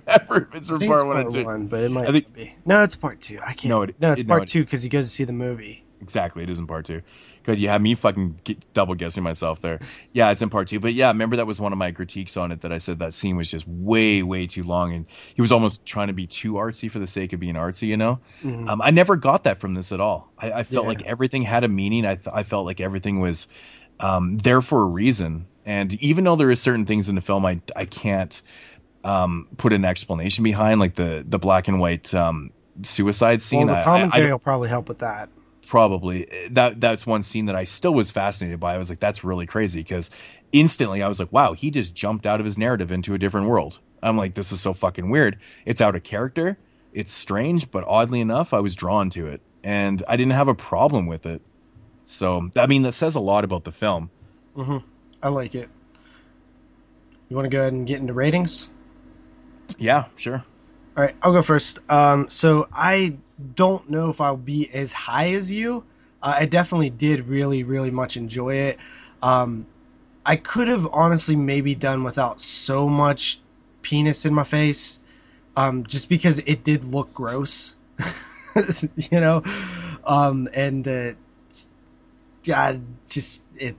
[0.08, 1.46] remember if it's from part it's one or two.
[1.46, 2.56] one, but it might I think- be.
[2.66, 3.40] No, it's part two.
[3.44, 3.66] I can't.
[3.70, 5.34] No, it- no, it's it- no, part it- two because he goes to see the
[5.34, 5.84] movie.
[6.02, 7.02] Exactly, it is in part two.
[7.43, 9.80] Good, you have me fucking get, double guessing myself there.
[10.14, 10.80] Yeah, it's in part two.
[10.80, 13.14] But yeah, remember that was one of my critiques on it that I said that
[13.14, 16.53] scene was just way, way too long, and he was almost trying to be too
[16.53, 17.88] artsy for the sake of being artsy.
[17.88, 18.68] You know, Mhm.
[18.69, 20.32] um, I never got that from this at all.
[20.38, 20.90] I, I felt Yeah.
[20.90, 22.06] like everything had a meaning.
[22.06, 23.48] I th- I felt like everything was
[24.01, 25.45] um, there for a reason.
[25.66, 28.42] And even though there is certain things in the film I I can't
[29.03, 32.51] um, put an explanation behind, like the the black and white um,
[32.84, 33.68] suicide scene.
[33.68, 35.30] well, I- the I- I commentary will probably help with that.
[35.70, 38.74] Probably that that's one scene that I still was fascinated by.
[38.74, 40.10] I was like, that's really crazy because
[40.52, 43.48] instantly I was like, wow, he just jumped out of his narrative into a different
[43.48, 43.80] world.
[44.02, 45.38] I'm like, this is so fucking weird.
[45.66, 46.58] It's out of character.
[46.92, 50.56] It's strange, but oddly enough, I was drawn to it and I didn't have a
[50.56, 51.42] problem with it.
[52.04, 54.10] So, I mean, that says a lot about the film.
[54.56, 54.78] hmm
[55.22, 55.70] I like it.
[57.30, 58.70] You want to go ahead and get into ratings?
[59.78, 60.44] Yeah, sure.
[60.98, 61.80] All right, I'll go first.
[61.92, 63.18] Um, so I
[63.56, 65.84] don't know if I'll be as high as you.
[66.22, 68.77] Uh, I definitely did really, really much enjoy it.
[69.22, 69.66] Um,
[70.26, 73.40] I could have honestly maybe done without so much
[73.82, 75.00] penis in my face,
[75.56, 77.76] um, just because it did look gross,
[79.11, 79.43] you know,
[80.06, 81.16] um, and the
[82.43, 83.76] God, just it,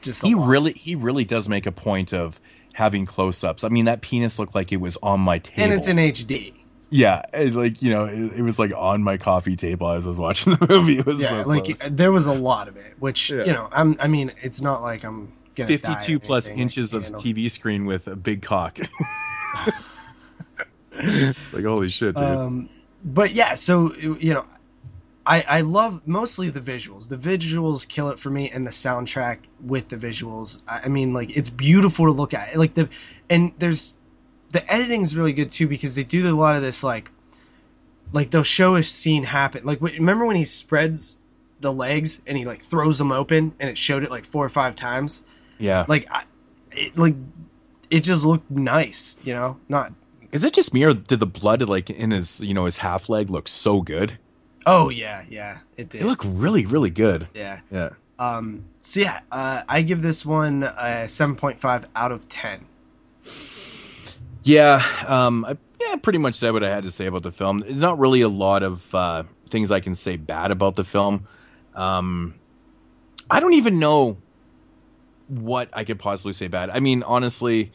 [0.00, 2.40] just He really, he really does make a point of
[2.72, 3.64] having close-ups.
[3.64, 5.64] I mean, that penis looked like it was on my table.
[5.64, 6.63] and it's in HD.
[6.94, 10.10] Yeah, it, like you know, it, it was like on my coffee table as I
[10.10, 11.00] was watching the movie.
[11.00, 11.88] It was yeah, so like close.
[11.90, 13.42] there was a lot of it, which Yeah.
[13.42, 13.96] you know, I'm.
[13.98, 17.34] I mean, it's not like I'm gonna fifty-two plus anything, inches like, of you.
[17.34, 18.78] TV screen with a big cock.
[21.52, 22.22] like holy shit, dude!
[22.22, 22.68] Um,
[23.04, 24.46] but yeah, so you know,
[25.26, 27.08] I I love mostly the visuals.
[27.08, 30.62] The visuals kill it for me, and the soundtrack with the visuals.
[30.68, 32.54] I I mean, like it's beautiful to look at.
[32.54, 32.88] Like the
[33.28, 33.96] and there's
[34.54, 37.10] the editing is really good too because they do a lot of this like
[38.12, 39.64] like they'll show a scene happen.
[39.64, 41.18] Like remember when he spreads
[41.60, 44.48] the legs and he like throws them open and it showed it like four or
[44.48, 45.24] five times.
[45.58, 46.22] yeah, Like I,
[46.72, 47.16] it like
[47.90, 49.58] it just looked nice, you know.
[49.68, 49.92] Not
[50.32, 53.08] is it just me or did the blood like in his you know his half
[53.08, 54.16] leg look so good?
[54.66, 57.28] oh yeah yeah it did It looked really really good.
[57.34, 57.60] yeah.
[57.70, 62.28] Yeah, Um, so yeah, uh, I give this one a seven point five out of
[62.28, 62.64] ten.
[64.44, 64.82] Yeah.
[65.06, 67.58] Um, I, yeah, pretty much said what I had to say about the film.
[67.58, 71.26] There's not really a lot of uh, things I can say bad about the film.
[71.74, 72.34] Um,
[73.30, 74.18] I don't even know
[75.28, 76.70] what I could possibly say bad.
[76.70, 77.72] I mean, honestly,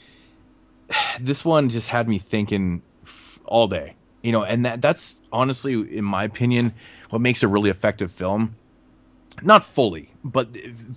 [1.20, 3.96] this one just had me thinking f- all day.
[4.22, 6.74] You know, and that that's honestly, in my opinion,
[7.10, 8.56] what makes a really effective film.
[9.42, 10.50] Not fully, but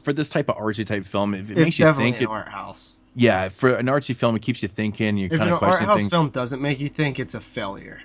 [0.03, 2.49] for this type of artsy type film, it, it It's makes you definitely an art
[2.49, 3.02] house.
[3.15, 5.17] Yeah, for an artsy film, it keeps you thinking.
[5.17, 6.11] You If kind an of art question house things.
[6.11, 8.01] film doesn't make you think, it's a failure.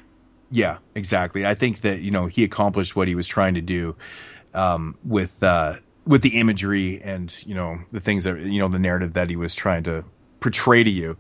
[0.52, 1.46] Yeah, exactly.
[1.46, 3.96] I think that you know he accomplished what he was trying to do
[4.54, 8.80] um, with uh, with the imagery and you know the things that you know the
[8.80, 10.04] narrative that he was trying to
[10.40, 11.18] portray to you.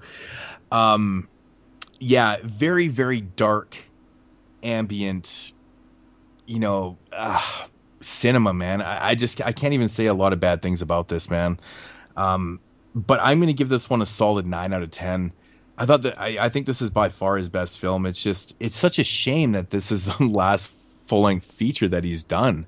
[0.71, 1.27] Um,
[1.99, 3.75] yeah, very very dark,
[4.63, 5.51] ambient,
[6.45, 7.41] you know, uh,
[8.01, 8.81] cinema, man.
[8.81, 11.59] I, I just I can't even say a lot of bad things about this, man.
[12.15, 12.59] Um,
[12.97, 15.31] but I'm gonna give this one a solid nine out of ten.
[15.77, 18.05] I thought that I, I think this is by far his best film.
[18.07, 20.71] It's just it's such a shame that this is the last
[21.05, 22.65] full length feature that he's done.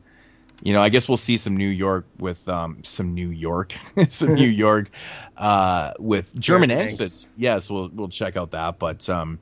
[0.62, 3.74] You know, I guess we'll see some New York with um some New York,
[4.10, 4.92] some New York
[5.38, 7.30] uh with German German exits.
[7.36, 8.78] Yes, we'll we'll check out that.
[8.78, 9.40] But um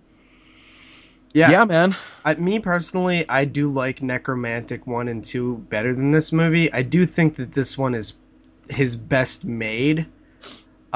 [1.34, 1.96] Yeah, yeah, man.
[2.24, 6.72] I, me personally, I do like Nekromantik one and two better than this movie.
[6.72, 8.14] I do think that this one is
[8.70, 10.06] his best made.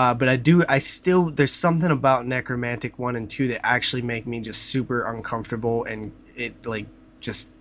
[0.01, 4.01] Uh, but I do, I still, there's something about Nekromantik one and two that actually
[4.01, 6.87] make me just super uncomfortable, and it like
[7.19, 7.51] just,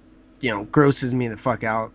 [0.40, 1.92] you know, grosses me the fuck out.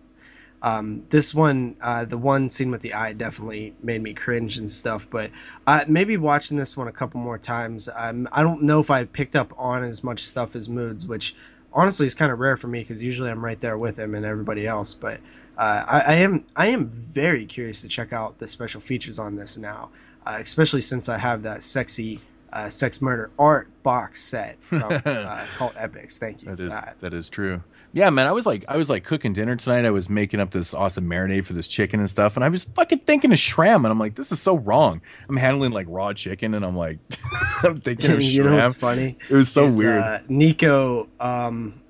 [0.62, 4.70] Um, this one, uh, the one scene with the eye definitely made me cringe and
[4.70, 5.10] stuff.
[5.10, 5.32] But
[5.66, 9.02] uh, maybe watching this one a couple more times, um, I don't know if I
[9.02, 11.34] picked up on as much stuff as moods, which
[11.72, 14.24] honestly is kind of rare for me because usually I'm right there with him and
[14.24, 14.94] everybody else.
[14.94, 15.18] But
[15.58, 19.34] uh, I, I am I am very curious to check out the special features on
[19.34, 19.90] this now,
[20.26, 22.20] uh, especially since I have that sexy
[22.52, 26.18] uh, sex murder art box set from uh, Cult Epics.
[26.18, 26.96] Thank you That for is that.
[27.00, 27.62] that is true.
[27.92, 28.26] Yeah, man.
[28.26, 29.84] I was like I was like cooking dinner tonight.
[29.84, 32.64] I was making up this awesome marinade for this chicken and stuff, and I was
[32.64, 35.00] fucking thinking of Schramm, and I'm like, this is so wrong.
[35.28, 36.98] I'm handling like raw chicken, and I'm like,
[37.62, 39.16] I'm thinking of you know what's funny?
[39.30, 40.02] It was so is, weird.
[40.02, 41.80] Uh, Nico, um,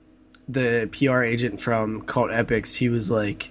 [0.48, 3.50] the PR agent from Cult Epics, he was like,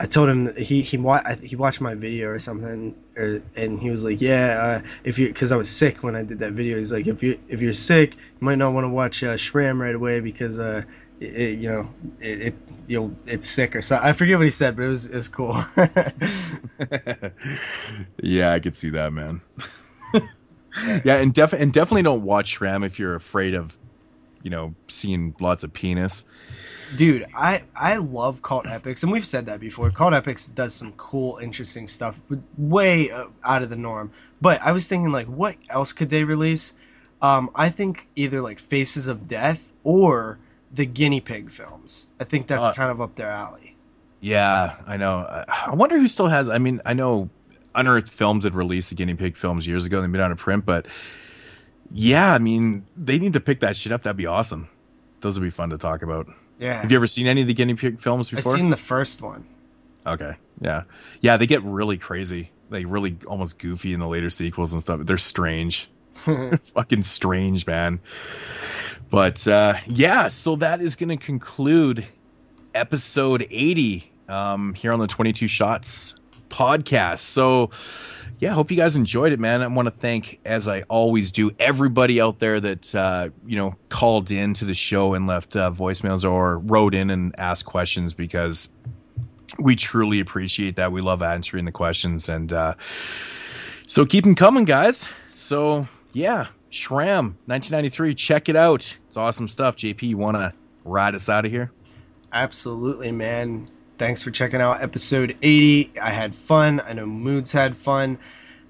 [0.00, 3.90] I told him he he wa- he watched my video or something, or, and he
[3.90, 6.78] was like, "Yeah, uh, if you because I was sick when I did that video.
[6.78, 9.80] He's like, if you if you're sick, you might not want to watch uh, Schramm
[9.80, 10.82] right away because uh,
[11.20, 12.54] it, it, you know, it, it
[12.86, 14.08] you'll it's sick or something.
[14.08, 15.54] I forget what he said, but it was it was cool.
[18.22, 19.40] yeah, I could see that, man.
[21.04, 23.76] yeah, and def- and definitely don't watch Schramm if you're afraid of,
[24.42, 26.24] you know, seeing lots of penis.
[26.96, 29.90] Dude, I I love Cult Epics, and we've said that before.
[29.90, 34.10] Cult Epics does some cool, interesting stuff, but way uh, out of the norm.
[34.40, 36.74] But I was thinking, like, what else could they release?
[37.20, 40.38] Um, I think either like Faces of Death or
[40.72, 42.06] the Guinea Pig films.
[42.20, 43.76] I think that's Uh, kind of up their alley.
[44.20, 45.18] Yeah, I know.
[45.18, 46.48] I I wonder who still has.
[46.48, 47.28] I mean, I know
[47.74, 50.00] Unearthed Films had released the guinea pig films years ago.
[50.00, 50.86] They've been out of print, but
[51.90, 54.02] yeah, I mean, they need to pick that shit up.
[54.02, 54.68] That'd be awesome.
[55.20, 56.28] Those would be fun to talk about.
[56.58, 58.52] Yeah, Have you ever seen any of the guinea pig films before?
[58.52, 59.44] I've seen the first one.
[60.06, 60.84] Okay, yeah,
[61.20, 61.36] yeah.
[61.36, 65.00] They get really crazy, like really almost goofy in the later sequels and stuff.
[65.04, 65.90] They're strange.
[66.74, 68.00] fucking strange, man.
[69.10, 72.06] But uh, yeah, so that is going to conclude
[72.74, 76.16] episode 80 um, here on the 22 Shots
[76.48, 77.20] podcast.
[77.20, 77.70] So
[78.40, 79.62] yeah, hope you guys enjoyed it, man.
[79.62, 83.74] I want to thank, as I always do, everybody out there that uh, you know
[83.88, 88.14] called in to the show and left uh, voicemails or wrote in and asked questions
[88.14, 88.68] because
[89.58, 90.92] we truly appreciate that.
[90.92, 92.74] We love answering the questions and uh,
[93.86, 95.08] so keep them coming, guys.
[95.30, 98.96] So yeah, Schramm 1993, check it out.
[99.08, 99.76] It's awesome stuff.
[99.76, 100.52] JP, you want to
[100.84, 101.72] ride us out of here?
[102.32, 103.66] Absolutely, man.
[103.98, 105.90] Thanks for checking out episode 80.
[106.00, 106.80] I had fun.
[106.86, 108.16] I know Moods had fun.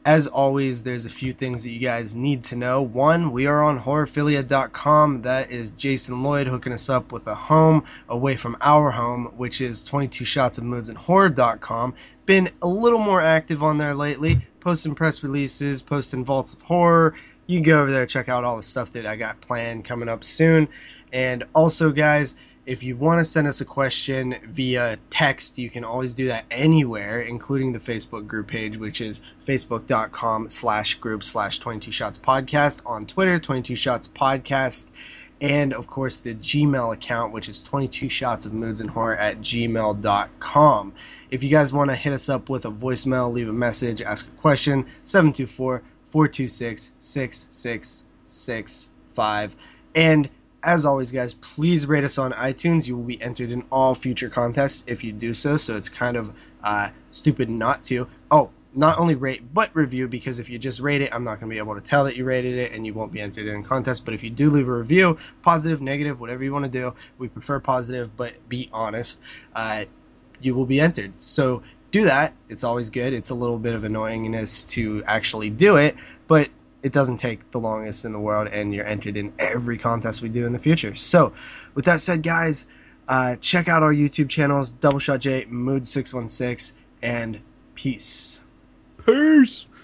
[0.06, 2.80] As always, there's a few things that you guys need to know.
[2.80, 5.20] One, we are on horrorphilia.com.
[5.20, 9.60] That is Jason Lloyd hooking us up with a home away from our home, which
[9.60, 11.92] is 22 shots of moods and horror.com.
[12.24, 17.14] Been a little more active on there lately, posting press releases, posting vaults of horror.
[17.46, 20.08] You can go over there, check out all the stuff that I got planned coming
[20.08, 20.68] up soon.
[21.12, 22.34] And also, guys,
[22.68, 26.44] if you want to send us a question via text, you can always do that
[26.50, 32.82] anywhere, including the Facebook group page, which is facebook.com slash group slash 22 shots podcast.
[32.84, 34.90] On Twitter, 22 shots podcast.
[35.40, 39.38] And of course, the Gmail account, which is 22 shots of moods and horror at
[39.38, 40.92] gmail.com.
[41.30, 44.28] If you guys want to hit us up with a voicemail, leave a message, ask
[44.28, 49.56] a question, 724 426 6665.
[49.94, 50.28] And
[50.62, 52.86] as always, guys, please rate us on iTunes.
[52.86, 55.56] You will be entered in all future contests if you do so.
[55.56, 58.08] So it's kind of uh, stupid not to.
[58.30, 61.50] Oh, not only rate but review because if you just rate it, I'm not going
[61.50, 63.62] to be able to tell that you rated it and you won't be entered in
[63.62, 64.04] contest.
[64.04, 67.28] But if you do leave a review, positive, negative, whatever you want to do, we
[67.28, 69.20] prefer positive, but be honest.
[69.54, 69.84] Uh,
[70.40, 71.12] you will be entered.
[71.20, 72.34] So do that.
[72.48, 73.12] It's always good.
[73.12, 75.96] It's a little bit of annoyingness to actually do it,
[76.26, 76.50] but
[76.82, 80.28] it doesn't take the longest in the world, and you're entered in every contest we
[80.28, 80.94] do in the future.
[80.94, 81.32] So,
[81.74, 82.68] with that said, guys,
[83.08, 87.40] uh, check out our YouTube channels, Double Shot J, Mood Six One Six, and
[87.74, 88.40] peace.
[89.06, 89.68] Peace.